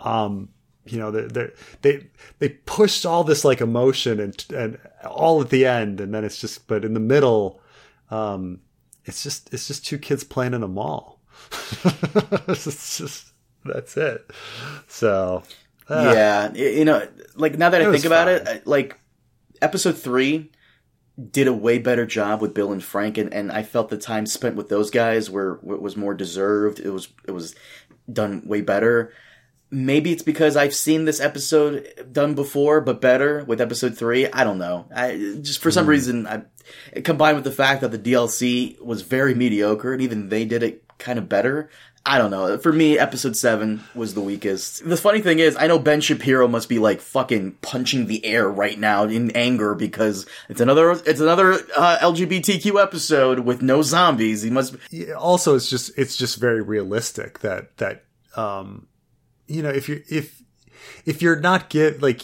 um, 0.00 0.48
you 0.84 0.98
know, 0.98 1.10
they 1.10 1.50
they 1.82 2.06
they 2.38 2.48
pushed 2.48 3.06
all 3.06 3.24
this 3.24 3.44
like 3.44 3.60
emotion 3.60 4.18
and 4.20 4.44
and 4.54 4.78
all 5.04 5.40
at 5.40 5.50
the 5.50 5.66
end, 5.66 6.00
and 6.00 6.14
then 6.14 6.24
it's 6.24 6.40
just, 6.40 6.66
but 6.66 6.84
in 6.84 6.94
the 6.94 7.00
middle, 7.00 7.60
um, 8.10 8.60
it's 9.04 9.22
just 9.22 9.52
it's 9.52 9.66
just 9.68 9.86
two 9.86 9.98
kids 9.98 10.24
playing 10.24 10.54
in 10.54 10.62
a 10.62 10.68
mall. 10.68 11.11
it's 12.48 12.98
just 12.98 13.32
that's 13.64 13.96
it. 13.96 14.30
So 14.88 15.42
uh, 15.88 16.12
yeah, 16.14 16.52
you 16.54 16.84
know, 16.84 17.06
like 17.36 17.58
now 17.58 17.70
that 17.70 17.82
I 17.82 17.90
think 17.90 18.04
about 18.04 18.28
it, 18.28 18.66
like 18.66 18.98
episode 19.60 19.98
three 19.98 20.50
did 21.30 21.46
a 21.46 21.52
way 21.52 21.78
better 21.78 22.06
job 22.06 22.40
with 22.40 22.54
Bill 22.54 22.72
and 22.72 22.82
Frank, 22.82 23.18
and, 23.18 23.32
and 23.32 23.52
I 23.52 23.62
felt 23.62 23.90
the 23.90 23.98
time 23.98 24.26
spent 24.26 24.56
with 24.56 24.68
those 24.68 24.90
guys 24.90 25.30
were 25.30 25.58
was 25.62 25.96
more 25.96 26.14
deserved. 26.14 26.80
It 26.80 26.90
was 26.90 27.08
it 27.26 27.32
was 27.32 27.54
done 28.10 28.42
way 28.46 28.60
better. 28.60 29.12
Maybe 29.70 30.12
it's 30.12 30.22
because 30.22 30.54
I've 30.54 30.74
seen 30.74 31.06
this 31.06 31.18
episode 31.18 31.88
done 32.12 32.34
before, 32.34 32.82
but 32.82 33.00
better 33.00 33.42
with 33.44 33.60
episode 33.60 33.96
three. 33.96 34.30
I 34.30 34.44
don't 34.44 34.58
know. 34.58 34.86
I 34.94 35.38
just 35.40 35.62
for 35.62 35.70
some 35.70 35.86
reason, 35.86 36.26
I, 36.26 36.42
combined 37.00 37.36
with 37.36 37.44
the 37.44 37.52
fact 37.52 37.80
that 37.80 37.90
the 37.90 37.98
DLC 37.98 38.78
was 38.80 39.02
very 39.02 39.34
mediocre, 39.34 39.92
and 39.92 40.02
even 40.02 40.28
they 40.28 40.44
did 40.44 40.62
it 40.62 40.81
kind 41.02 41.18
of 41.18 41.28
better. 41.28 41.68
I 42.04 42.18
don't 42.18 42.32
know. 42.32 42.58
For 42.58 42.72
me, 42.72 42.98
episode 42.98 43.36
seven 43.36 43.84
was 43.94 44.14
the 44.14 44.20
weakest. 44.20 44.88
The 44.88 44.96
funny 44.96 45.20
thing 45.20 45.38
is, 45.38 45.56
I 45.56 45.68
know 45.68 45.78
Ben 45.78 46.00
Shapiro 46.00 46.48
must 46.48 46.68
be 46.68 46.80
like 46.80 47.00
fucking 47.00 47.58
punching 47.62 48.06
the 48.06 48.24
air 48.24 48.48
right 48.48 48.78
now 48.78 49.04
in 49.04 49.30
anger 49.32 49.74
because 49.74 50.26
it's 50.48 50.60
another 50.60 50.90
it's 50.90 51.20
another 51.20 51.52
uh, 51.76 51.98
LGBTQ 52.00 52.82
episode 52.82 53.40
with 53.40 53.62
no 53.62 53.82
zombies. 53.82 54.42
He 54.42 54.50
must. 54.50 54.74
yeah, 54.90 55.12
also 55.14 55.54
it's 55.54 55.70
just 55.70 55.92
it's 55.96 56.16
just 56.16 56.40
very 56.40 56.60
realistic 56.60 57.38
that 57.40 57.76
that 57.76 58.04
um 58.36 58.88
you 59.46 59.62
know 59.62 59.70
if 59.70 59.88
you 59.88 60.02
if 60.10 60.42
if 61.04 61.22
you're 61.22 61.38
not 61.38 61.70
get 61.70 62.02
like 62.02 62.22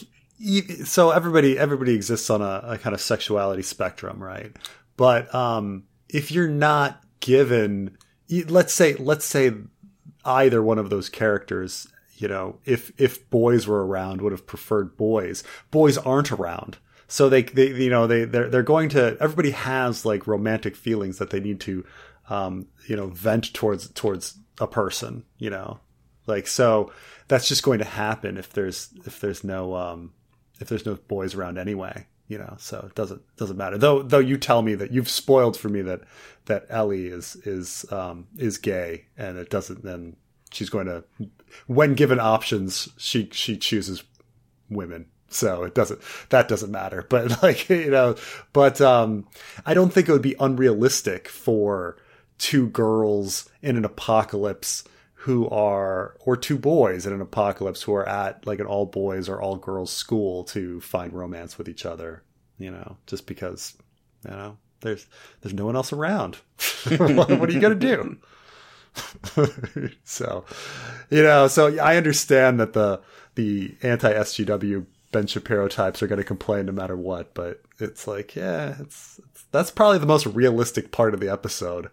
so 0.83 1.11
everybody 1.11 1.57
everybody 1.57 1.93
exists 1.93 2.29
on 2.29 2.41
a, 2.41 2.61
a 2.63 2.77
kind 2.77 2.93
of 2.93 2.99
sexuality 3.01 3.61
spectrum 3.61 4.21
right 4.23 4.55
but 4.97 5.33
um 5.35 5.83
if 6.09 6.31
you're 6.31 6.47
not 6.47 7.01
given 7.19 7.97
let's 8.47 8.73
say 8.73 8.95
let's 8.95 9.25
say 9.25 9.53
either 10.25 10.61
one 10.61 10.77
of 10.77 10.89
those 10.89 11.09
characters 11.09 11.87
you 12.17 12.27
know 12.27 12.59
if 12.65 12.91
if 12.99 13.29
boys 13.29 13.67
were 13.67 13.85
around 13.85 14.21
would 14.21 14.31
have 14.31 14.45
preferred 14.45 14.97
boys. 14.97 15.43
Boys 15.71 15.97
aren't 15.97 16.31
around. 16.31 16.77
So 17.07 17.27
they, 17.27 17.43
they 17.43 17.67
you 17.69 17.89
know 17.89 18.07
they 18.07 18.25
they're, 18.25 18.49
they're 18.49 18.63
going 18.63 18.89
to 18.89 19.17
everybody 19.19 19.51
has 19.51 20.05
like 20.05 20.27
romantic 20.27 20.75
feelings 20.75 21.17
that 21.17 21.31
they 21.31 21.39
need 21.39 21.59
to 21.61 21.85
um 22.29 22.67
you 22.87 22.95
know 22.95 23.07
vent 23.07 23.53
towards 23.53 23.89
towards 23.89 24.37
a 24.59 24.67
person 24.67 25.23
you 25.37 25.49
know? 25.49 25.79
Like 26.27 26.45
so 26.45 26.91
that's 27.27 27.47
just 27.47 27.63
going 27.63 27.79
to 27.79 27.85
happen 27.85 28.37
if 28.37 28.53
there's 28.53 28.89
if 29.05 29.19
there's 29.19 29.43
no 29.43 29.75
um 29.75 30.13
if 30.59 30.67
there's 30.67 30.85
no 30.85 30.95
boys 30.95 31.33
around 31.33 31.57
anyway 31.57 32.05
you 32.29 32.37
know 32.37 32.55
so 32.57 32.85
it 32.87 32.95
doesn't 32.95 33.21
doesn't 33.35 33.57
matter. 33.57 33.77
Though 33.77 34.03
though 34.03 34.19
you 34.19 34.37
tell 34.37 34.61
me 34.61 34.75
that 34.75 34.91
you've 34.91 35.09
spoiled 35.09 35.57
for 35.57 35.67
me 35.67 35.81
that 35.81 36.01
that 36.45 36.65
ellie 36.69 37.07
is 37.07 37.35
is 37.43 37.91
um 37.91 38.27
is 38.37 38.57
gay 38.57 39.05
and 39.17 39.37
it 39.37 39.49
doesn't 39.49 39.83
then 39.83 40.15
she's 40.51 40.69
going 40.69 40.85
to 40.85 41.03
when 41.67 41.95
given 41.95 42.19
options 42.19 42.87
she 42.97 43.29
she 43.33 43.57
chooses 43.57 44.03
women. 44.69 45.07
So 45.27 45.63
it 45.63 45.75
doesn't 45.75 46.01
that 46.29 46.47
doesn't 46.47 46.71
matter. 46.71 47.05
But 47.09 47.41
like 47.43 47.67
you 47.67 47.89
know 47.89 48.15
but 48.53 48.79
um 48.79 49.27
i 49.65 49.73
don't 49.73 49.91
think 49.91 50.07
it 50.07 50.13
would 50.13 50.21
be 50.21 50.35
unrealistic 50.39 51.27
for 51.27 51.97
two 52.37 52.69
girls 52.69 53.49
in 53.61 53.75
an 53.75 53.83
apocalypse 53.83 54.83
who 55.23 55.49
are 55.49 56.15
or 56.21 56.37
two 56.37 56.57
boys 56.57 57.05
in 57.05 57.13
an 57.13 57.21
apocalypse 57.21 57.81
who 57.83 57.93
are 57.93 58.07
at 58.07 58.45
like 58.47 58.59
an 58.59 58.65
all 58.65 58.85
boys 58.85 59.27
or 59.27 59.41
all 59.41 59.55
girls 59.55 59.91
school 59.91 60.43
to 60.43 60.79
find 60.81 61.13
romance 61.13 61.57
with 61.57 61.67
each 61.67 61.85
other 61.85 62.23
you 62.59 62.69
know, 62.69 62.97
just 63.07 63.25
because 63.25 63.75
you 64.23 64.31
know 64.31 64.57
there's 64.81 65.07
there's 65.41 65.53
no 65.53 65.65
one 65.65 65.75
else 65.75 65.91
around. 65.91 66.37
what, 66.97 67.31
what 67.39 67.49
are 67.49 67.51
you 67.51 67.59
gonna 67.61 67.75
do? 67.75 68.17
so, 70.03 70.45
you 71.09 71.23
know, 71.23 71.47
so 71.47 71.79
I 71.79 71.95
understand 71.95 72.59
that 72.59 72.73
the 72.73 73.01
the 73.35 73.75
anti-SJW 73.81 74.85
Ben 75.11 75.25
Shapiro 75.25 75.67
types 75.69 76.03
are 76.03 76.07
going 76.07 76.17
to 76.17 76.25
complain 76.25 76.65
no 76.65 76.71
matter 76.71 76.97
what, 76.97 77.33
but 77.33 77.61
it's 77.79 78.05
like, 78.07 78.35
yeah, 78.35 78.75
it's, 78.79 79.19
it's 79.31 79.45
that's 79.51 79.71
probably 79.71 79.99
the 79.99 80.05
most 80.05 80.25
realistic 80.25 80.91
part 80.91 81.13
of 81.13 81.19
the 81.19 81.31
episode. 81.31 81.89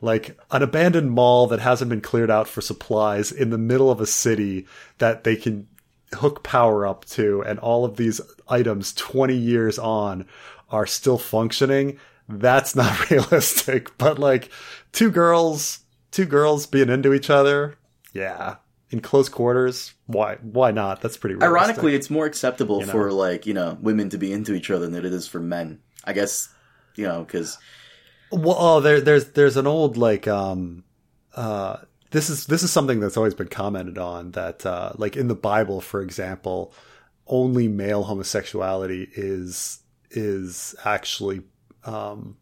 Like 0.00 0.38
an 0.50 0.62
abandoned 0.62 1.10
mall 1.10 1.48
that 1.48 1.60
hasn't 1.60 1.88
been 1.88 2.00
cleared 2.00 2.30
out 2.30 2.46
for 2.46 2.60
supplies 2.60 3.32
in 3.32 3.50
the 3.50 3.58
middle 3.58 3.90
of 3.90 4.00
a 4.00 4.06
city 4.06 4.66
that 4.98 5.24
they 5.24 5.34
can 5.34 5.66
hook 6.14 6.42
power 6.42 6.86
up 6.86 7.04
to, 7.06 7.42
and 7.42 7.58
all 7.58 7.84
of 7.84 7.96
these 7.96 8.20
items 8.48 8.92
20 8.94 9.34
years 9.34 9.78
on 9.78 10.26
are 10.70 10.86
still 10.86 11.18
functioning. 11.18 11.98
That's 12.28 12.76
not 12.76 13.10
realistic, 13.10 13.96
but 13.98 14.18
like 14.18 14.50
two 14.92 15.10
girls 15.10 15.80
two 16.10 16.26
girls 16.26 16.66
being 16.66 16.88
into 16.88 17.12
each 17.12 17.30
other, 17.30 17.74
yeah, 18.12 18.56
in 18.90 19.00
close 19.00 19.28
quarters, 19.28 19.94
why 20.06 20.36
why 20.36 20.70
not? 20.70 21.00
That's 21.00 21.16
pretty. 21.16 21.34
Realistic. 21.34 21.56
Ironically, 21.56 21.94
it's 21.94 22.10
more 22.10 22.26
acceptable 22.26 22.80
you 22.80 22.86
know? 22.86 22.92
for 22.92 23.12
like 23.12 23.46
you 23.46 23.54
know 23.54 23.78
women 23.80 24.08
to 24.10 24.18
be 24.18 24.32
into 24.32 24.54
each 24.54 24.70
other 24.70 24.88
than 24.88 25.04
it 25.04 25.12
is 25.12 25.26
for 25.26 25.40
men. 25.40 25.80
I 26.04 26.12
guess 26.12 26.48
you 26.94 27.06
know 27.06 27.24
because. 27.24 27.58
Well, 28.30 28.56
oh, 28.58 28.80
there, 28.80 29.00
there's 29.00 29.26
there's 29.32 29.56
an 29.56 29.66
old 29.66 29.96
like 29.96 30.28
um, 30.28 30.84
uh, 31.34 31.78
this 32.10 32.30
is 32.30 32.46
this 32.46 32.62
is 32.62 32.70
something 32.70 33.00
that's 33.00 33.16
always 33.16 33.34
been 33.34 33.48
commented 33.48 33.98
on 33.98 34.32
that 34.32 34.64
uh, 34.64 34.92
like 34.96 35.16
in 35.16 35.28
the 35.28 35.34
Bible, 35.34 35.80
for 35.80 36.02
example, 36.02 36.72
only 37.26 37.68
male 37.68 38.04
homosexuality 38.04 39.08
is 39.14 39.80
is 40.10 40.74
actually 40.84 41.42
um, 41.84 42.36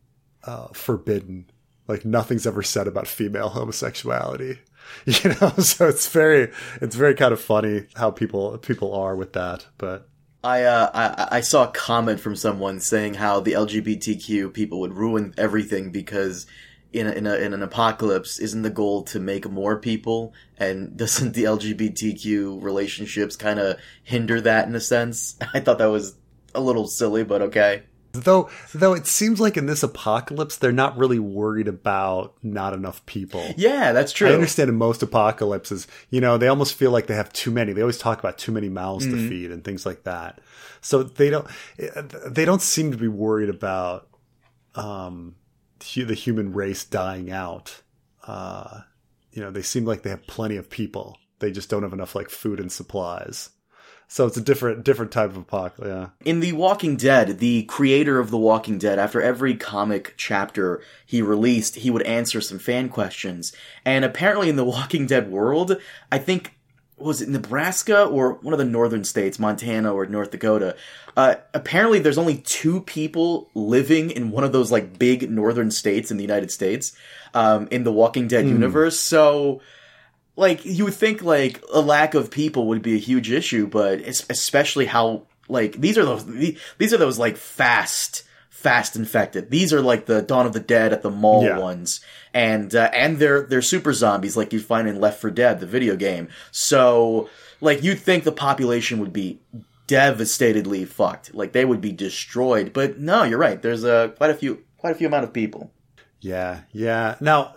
uh, 0.44 0.68
forbidden. 0.68 1.50
Like 1.88 2.04
nothing's 2.04 2.46
ever 2.46 2.62
said 2.62 2.88
about 2.88 3.06
female 3.06 3.50
homosexuality. 3.50 4.58
You 5.04 5.34
know 5.40 5.50
so 5.58 5.88
it's 5.88 6.06
very 6.06 6.52
it's 6.80 6.94
very 6.94 7.16
kind 7.16 7.32
of 7.32 7.40
funny 7.40 7.86
how 7.96 8.12
people 8.12 8.56
people 8.58 8.94
are 8.94 9.16
with 9.16 9.32
that 9.32 9.66
but 9.78 10.08
I, 10.46 10.62
uh, 10.62 10.90
I 10.94 11.38
I 11.38 11.40
saw 11.40 11.64
a 11.64 11.72
comment 11.72 12.20
from 12.20 12.36
someone 12.36 12.78
saying 12.78 13.14
how 13.14 13.40
the 13.40 13.52
LGBTQ 13.52 14.52
people 14.52 14.78
would 14.78 14.94
ruin 14.94 15.34
everything 15.36 15.90
because 15.90 16.46
in 16.92 17.08
a, 17.08 17.10
in, 17.10 17.26
a, 17.26 17.34
in 17.34 17.52
an 17.52 17.64
apocalypse 17.64 18.38
isn't 18.38 18.62
the 18.62 18.70
goal 18.70 19.02
to 19.02 19.18
make 19.18 19.50
more 19.50 19.76
people 19.76 20.32
and 20.56 20.96
doesn't 21.02 21.32
the 21.32 21.42
LGBTQ 21.42 22.62
relationships 22.62 23.34
kind 23.34 23.58
of 23.58 23.80
hinder 24.04 24.40
that 24.40 24.68
in 24.68 24.76
a 24.76 24.80
sense? 24.80 25.36
I 25.54 25.58
thought 25.58 25.78
that 25.78 25.86
was 25.86 26.14
a 26.54 26.60
little 26.60 26.86
silly, 26.86 27.24
but 27.24 27.42
okay. 27.42 27.82
Though, 28.20 28.50
though 28.74 28.94
it 28.94 29.06
seems 29.06 29.40
like 29.40 29.56
in 29.56 29.66
this 29.66 29.82
apocalypse, 29.82 30.56
they're 30.56 30.72
not 30.72 30.96
really 30.96 31.18
worried 31.18 31.68
about 31.68 32.34
not 32.42 32.74
enough 32.74 33.04
people. 33.06 33.54
Yeah, 33.56 33.92
that's 33.92 34.12
true. 34.12 34.28
I 34.28 34.32
understand 34.32 34.68
in 34.68 34.76
most 34.76 35.02
apocalypses, 35.02 35.86
you 36.10 36.20
know, 36.20 36.38
they 36.38 36.48
almost 36.48 36.74
feel 36.74 36.90
like 36.90 37.06
they 37.06 37.14
have 37.14 37.32
too 37.32 37.50
many. 37.50 37.72
They 37.72 37.80
always 37.80 37.98
talk 37.98 38.18
about 38.18 38.38
too 38.38 38.52
many 38.52 38.68
mouths 38.68 39.06
mm-hmm. 39.06 39.16
to 39.16 39.28
feed 39.28 39.50
and 39.50 39.64
things 39.64 39.86
like 39.86 40.04
that. 40.04 40.40
So 40.80 41.02
they 41.02 41.30
don't, 41.30 41.46
they 42.26 42.44
don't 42.44 42.62
seem 42.62 42.90
to 42.92 42.96
be 42.96 43.08
worried 43.08 43.50
about, 43.50 44.08
um, 44.74 45.36
the 45.78 46.14
human 46.14 46.52
race 46.52 46.84
dying 46.84 47.30
out. 47.30 47.82
Uh, 48.26 48.80
you 49.32 49.42
know, 49.42 49.50
they 49.50 49.62
seem 49.62 49.84
like 49.84 50.02
they 50.02 50.10
have 50.10 50.26
plenty 50.26 50.56
of 50.56 50.70
people. 50.70 51.18
They 51.38 51.52
just 51.52 51.68
don't 51.68 51.82
have 51.82 51.92
enough 51.92 52.14
like 52.14 52.30
food 52.30 52.60
and 52.60 52.72
supplies. 52.72 53.50
So 54.08 54.26
it's 54.26 54.36
a 54.36 54.40
different 54.40 54.84
different 54.84 55.10
type 55.10 55.30
of 55.30 55.36
apocalypse. 55.36 55.88
Yeah. 55.88 56.30
In 56.30 56.40
The 56.40 56.52
Walking 56.52 56.96
Dead, 56.96 57.38
the 57.38 57.64
creator 57.64 58.18
of 58.18 58.30
The 58.30 58.38
Walking 58.38 58.78
Dead, 58.78 58.98
after 58.98 59.20
every 59.20 59.54
comic 59.54 60.14
chapter 60.16 60.80
he 61.04 61.22
released, 61.22 61.76
he 61.76 61.90
would 61.90 62.02
answer 62.02 62.40
some 62.40 62.58
fan 62.58 62.88
questions. 62.88 63.52
And 63.84 64.04
apparently, 64.04 64.48
in 64.48 64.56
the 64.56 64.64
Walking 64.64 65.06
Dead 65.06 65.30
world, 65.30 65.76
I 66.12 66.18
think 66.18 66.52
was 66.98 67.20
it 67.20 67.28
Nebraska 67.28 68.04
or 68.04 68.34
one 68.34 68.54
of 68.54 68.58
the 68.58 68.64
northern 68.64 69.04
states, 69.04 69.38
Montana 69.38 69.92
or 69.92 70.06
North 70.06 70.30
Dakota. 70.30 70.76
Uh, 71.16 71.34
apparently, 71.52 71.98
there's 71.98 72.18
only 72.18 72.38
two 72.38 72.80
people 72.82 73.50
living 73.54 74.10
in 74.10 74.30
one 74.30 74.44
of 74.44 74.52
those 74.52 74.72
like 74.72 74.98
big 74.98 75.30
northern 75.30 75.70
states 75.70 76.10
in 76.10 76.16
the 76.16 76.22
United 76.24 76.50
States 76.50 76.96
um, 77.34 77.68
in 77.70 77.84
the 77.84 77.92
Walking 77.92 78.28
Dead 78.28 78.44
mm. 78.44 78.50
universe. 78.50 78.98
So 78.98 79.60
like 80.36 80.64
you 80.64 80.84
would 80.84 80.94
think 80.94 81.22
like 81.22 81.62
a 81.72 81.80
lack 81.80 82.14
of 82.14 82.30
people 82.30 82.68
would 82.68 82.82
be 82.82 82.94
a 82.94 82.98
huge 82.98 83.30
issue, 83.30 83.66
but 83.66 84.00
especially 84.00 84.86
how 84.86 85.22
like 85.48 85.80
these 85.80 85.96
are 85.98 86.04
those 86.04 86.26
these 86.78 86.92
are 86.92 86.98
those 86.98 87.18
like 87.18 87.36
fast 87.36 88.22
fast 88.50 88.96
infected. 88.96 89.50
These 89.50 89.72
are 89.72 89.80
like 89.80 90.06
the 90.06 90.22
Dawn 90.22 90.46
of 90.46 90.52
the 90.52 90.60
Dead 90.60 90.92
at 90.92 91.02
the 91.02 91.10
mall 91.10 91.44
yeah. 91.44 91.58
ones, 91.58 92.00
and 92.34 92.74
uh, 92.74 92.90
and 92.92 93.18
they're 93.18 93.42
they're 93.42 93.62
super 93.62 93.92
zombies 93.92 94.36
like 94.36 94.52
you 94.52 94.60
find 94.60 94.88
in 94.88 95.00
Left 95.00 95.20
4 95.20 95.30
Dead, 95.30 95.60
the 95.60 95.66
video 95.66 95.96
game. 95.96 96.28
So 96.50 97.30
like 97.60 97.82
you'd 97.82 98.00
think 98.00 98.24
the 98.24 98.32
population 98.32 98.98
would 98.98 99.12
be 99.12 99.40
devastatedly 99.88 100.86
fucked, 100.86 101.34
like 101.34 101.52
they 101.52 101.64
would 101.64 101.80
be 101.80 101.92
destroyed. 101.92 102.72
But 102.72 102.98
no, 102.98 103.22
you're 103.22 103.38
right. 103.38 103.60
There's 103.60 103.84
a 103.84 103.94
uh, 103.94 104.08
quite 104.08 104.30
a 104.30 104.34
few 104.34 104.64
quite 104.76 104.90
a 104.90 104.94
few 104.94 105.06
amount 105.06 105.24
of 105.24 105.32
people. 105.32 105.72
Yeah, 106.20 106.62
yeah. 106.72 107.16
Now 107.20 107.54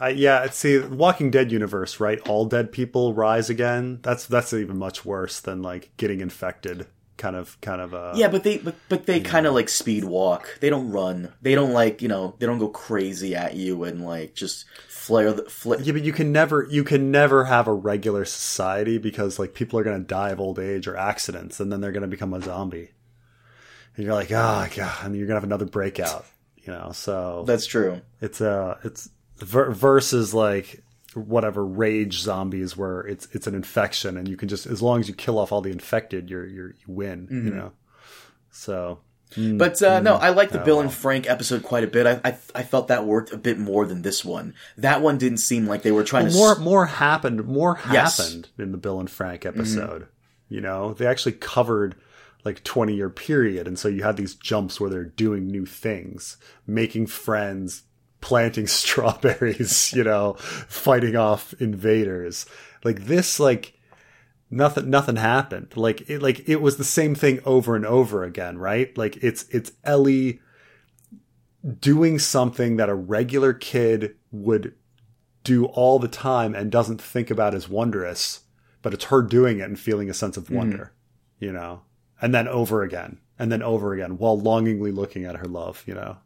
I, 0.00 0.08
yeah, 0.10 0.48
see, 0.50 0.78
Walking 0.78 1.30
Dead 1.30 1.52
universe, 1.52 2.00
right? 2.00 2.18
All 2.28 2.46
dead 2.46 2.72
people 2.72 3.12
rise 3.14 3.50
again. 3.50 4.00
That's 4.02 4.26
that's 4.26 4.52
even 4.54 4.78
much 4.78 5.04
worse 5.04 5.40
than 5.40 5.62
like 5.62 5.90
getting 5.96 6.20
infected. 6.20 6.86
Kind 7.18 7.36
of, 7.36 7.60
kind 7.60 7.82
of. 7.82 7.92
Uh, 7.92 8.14
yeah, 8.16 8.28
but 8.28 8.42
they, 8.44 8.56
but, 8.56 8.74
but 8.88 9.04
they 9.04 9.20
kind 9.20 9.46
of 9.46 9.52
like 9.52 9.68
speed 9.68 10.04
walk. 10.04 10.58
They 10.60 10.70
don't 10.70 10.90
run. 10.90 11.34
They 11.42 11.54
don't 11.54 11.74
like 11.74 12.00
you 12.00 12.08
know. 12.08 12.34
They 12.38 12.46
don't 12.46 12.58
go 12.58 12.68
crazy 12.68 13.34
at 13.34 13.54
you 13.54 13.84
and 13.84 14.02
like 14.02 14.34
just 14.34 14.64
flare 14.88 15.32
the 15.34 15.42
flip. 15.42 15.80
Yeah, 15.82 15.92
but 15.92 16.02
you 16.02 16.12
can 16.12 16.32
never, 16.32 16.66
you 16.70 16.82
can 16.82 17.10
never 17.10 17.44
have 17.44 17.68
a 17.68 17.74
regular 17.74 18.24
society 18.24 18.96
because 18.96 19.38
like 19.38 19.52
people 19.52 19.78
are 19.78 19.84
going 19.84 20.00
to 20.00 20.06
die 20.06 20.30
of 20.30 20.40
old 20.40 20.58
age 20.58 20.88
or 20.88 20.96
accidents, 20.96 21.60
and 21.60 21.70
then 21.70 21.82
they're 21.82 21.92
going 21.92 22.00
to 22.02 22.08
become 22.08 22.32
a 22.32 22.40
zombie. 22.40 22.90
And 23.96 24.06
you're 24.06 24.14
like, 24.14 24.30
oh 24.30 24.66
god, 24.74 24.96
and 25.02 25.16
you're 25.16 25.26
gonna 25.26 25.36
have 25.36 25.44
another 25.44 25.66
breakout. 25.66 26.24
You 26.56 26.72
know, 26.72 26.92
so 26.92 27.44
that's 27.46 27.66
true. 27.66 28.00
It's 28.20 28.40
uh, 28.40 28.78
it's 28.84 29.10
versus 29.42 30.34
like 30.34 30.82
whatever 31.14 31.64
rage 31.64 32.20
zombies 32.20 32.76
where 32.76 33.00
it's 33.00 33.26
it's 33.32 33.46
an 33.46 33.54
infection 33.54 34.16
and 34.16 34.28
you 34.28 34.36
can 34.36 34.48
just 34.48 34.66
as 34.66 34.80
long 34.80 35.00
as 35.00 35.08
you 35.08 35.14
kill 35.14 35.38
off 35.38 35.50
all 35.50 35.60
the 35.60 35.70
infected 35.70 36.30
you're, 36.30 36.46
you're 36.46 36.68
you 36.68 36.86
win 36.86 37.26
mm-hmm. 37.26 37.48
you 37.48 37.54
know 37.54 37.72
so 38.50 39.00
mm, 39.32 39.58
but 39.58 39.82
uh, 39.82 40.00
mm, 40.00 40.04
no, 40.04 40.14
I 40.16 40.30
like 40.30 40.50
the 40.50 40.62
oh, 40.62 40.64
Bill 40.64 40.80
and 40.80 40.92
Frank 40.92 41.28
episode 41.28 41.62
quite 41.62 41.84
a 41.84 41.86
bit. 41.86 42.04
I, 42.04 42.20
I, 42.24 42.36
I 42.52 42.62
felt 42.64 42.88
that 42.88 43.06
worked 43.06 43.32
a 43.32 43.36
bit 43.36 43.60
more 43.60 43.86
than 43.86 44.02
this 44.02 44.24
one. 44.24 44.54
That 44.76 45.02
one 45.02 45.18
didn't 45.18 45.38
seem 45.38 45.66
like 45.66 45.82
they 45.82 45.92
were 45.92 46.02
trying 46.02 46.26
well, 46.26 46.32
to 46.32 46.38
more 46.38 46.52
s- 46.52 46.58
more 46.58 46.86
happened 46.86 47.46
more 47.46 47.78
yes. 47.92 48.18
happened 48.18 48.48
in 48.58 48.72
the 48.72 48.78
Bill 48.78 48.98
and 48.98 49.10
Frank 49.10 49.42
mm-hmm. 49.42 49.60
episode. 49.60 50.02
Mm-hmm. 50.02 50.54
You 50.54 50.60
know, 50.60 50.94
they 50.94 51.06
actually 51.06 51.32
covered 51.32 51.94
like 52.44 52.64
20 52.64 52.94
year 52.94 53.10
period 53.10 53.68
and 53.68 53.78
so 53.78 53.86
you 53.86 54.02
had 54.02 54.16
these 54.16 54.34
jumps 54.34 54.80
where 54.80 54.90
they're 54.90 55.04
doing 55.04 55.46
new 55.46 55.66
things, 55.66 56.36
making 56.66 57.06
friends, 57.06 57.84
planting 58.20 58.66
strawberries, 58.66 59.92
you 59.92 60.04
know, 60.04 60.34
fighting 60.34 61.16
off 61.16 61.54
invaders. 61.60 62.46
Like 62.84 63.04
this, 63.06 63.38
like 63.38 63.78
nothing, 64.50 64.90
nothing 64.90 65.16
happened. 65.16 65.76
Like 65.76 66.08
it, 66.08 66.22
like 66.22 66.48
it 66.48 66.60
was 66.60 66.76
the 66.76 66.84
same 66.84 67.14
thing 67.14 67.40
over 67.44 67.76
and 67.76 67.86
over 67.86 68.24
again, 68.24 68.58
right? 68.58 68.96
Like 68.96 69.16
it's, 69.18 69.44
it's 69.50 69.72
Ellie 69.84 70.40
doing 71.78 72.18
something 72.18 72.76
that 72.76 72.88
a 72.88 72.94
regular 72.94 73.52
kid 73.52 74.16
would 74.32 74.74
do 75.44 75.66
all 75.66 75.98
the 75.98 76.08
time 76.08 76.54
and 76.54 76.70
doesn't 76.70 77.00
think 77.00 77.30
about 77.30 77.54
as 77.54 77.68
wondrous, 77.68 78.40
but 78.82 78.94
it's 78.94 79.04
her 79.04 79.22
doing 79.22 79.60
it 79.60 79.64
and 79.64 79.78
feeling 79.78 80.10
a 80.10 80.14
sense 80.14 80.36
of 80.36 80.44
mm-hmm. 80.44 80.56
wonder, 80.56 80.92
mm. 81.40 81.46
you 81.46 81.52
know, 81.52 81.82
and 82.20 82.34
then 82.34 82.48
over 82.48 82.82
again 82.82 83.18
and 83.38 83.50
then 83.50 83.62
over 83.62 83.94
again 83.94 84.18
while 84.18 84.38
longingly 84.38 84.92
looking 84.92 85.24
at 85.24 85.36
her 85.36 85.46
love, 85.46 85.82
you 85.86 85.94
know. 85.94 86.18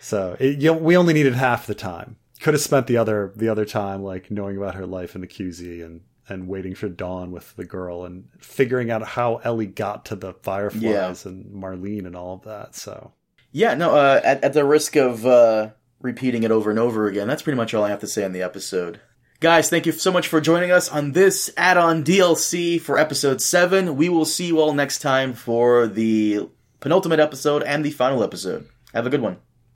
So 0.00 0.36
it, 0.40 0.58
you 0.58 0.72
know, 0.72 0.78
we 0.78 0.96
only 0.96 1.14
needed 1.14 1.34
half 1.34 1.66
the 1.66 1.74
time. 1.74 2.16
Could 2.40 2.54
have 2.54 2.62
spent 2.62 2.86
the 2.86 2.96
other 2.96 3.32
the 3.36 3.48
other 3.48 3.66
time 3.66 4.02
like 4.02 4.30
knowing 4.30 4.56
about 4.56 4.74
her 4.74 4.86
life 4.86 5.14
in 5.14 5.20
the 5.20 5.26
QZ 5.26 5.84
and 5.84 6.00
and 6.28 6.48
waiting 6.48 6.74
for 6.74 6.88
dawn 6.88 7.32
with 7.32 7.54
the 7.56 7.64
girl 7.64 8.04
and 8.04 8.28
figuring 8.38 8.90
out 8.90 9.06
how 9.06 9.36
Ellie 9.36 9.66
got 9.66 10.06
to 10.06 10.16
the 10.16 10.32
fireflies 10.32 11.24
yeah. 11.24 11.30
and 11.30 11.52
Marlene 11.52 12.06
and 12.06 12.16
all 12.16 12.34
of 12.34 12.42
that. 12.42 12.74
So 12.74 13.12
yeah, 13.52 13.74
no. 13.74 13.94
Uh, 13.94 14.20
at, 14.24 14.42
at 14.44 14.52
the 14.54 14.64
risk 14.64 14.96
of 14.96 15.26
uh, 15.26 15.70
repeating 16.00 16.44
it 16.44 16.50
over 16.50 16.70
and 16.70 16.78
over 16.78 17.06
again, 17.06 17.28
that's 17.28 17.42
pretty 17.42 17.56
much 17.56 17.74
all 17.74 17.84
I 17.84 17.90
have 17.90 18.00
to 18.00 18.06
say 18.06 18.24
on 18.24 18.32
the 18.32 18.42
episode. 18.42 19.00
Guys, 19.40 19.70
thank 19.70 19.86
you 19.86 19.92
so 19.92 20.12
much 20.12 20.28
for 20.28 20.40
joining 20.40 20.70
us 20.70 20.90
on 20.90 21.12
this 21.12 21.50
add-on 21.56 22.04
DLC 22.04 22.78
for 22.78 22.98
episode 22.98 23.40
7. 23.40 23.96
We 23.96 24.10
will 24.10 24.26
see 24.26 24.46
you 24.46 24.60
all 24.60 24.74
next 24.74 24.98
time 24.98 25.32
for 25.32 25.86
the 25.86 26.50
penultimate 26.80 27.20
episode 27.20 27.62
and 27.62 27.82
the 27.82 27.90
final 27.90 28.22
episode. 28.22 28.68
Have 28.92 29.06
a 29.06 29.10
good 29.10 29.22
one. 29.22 29.38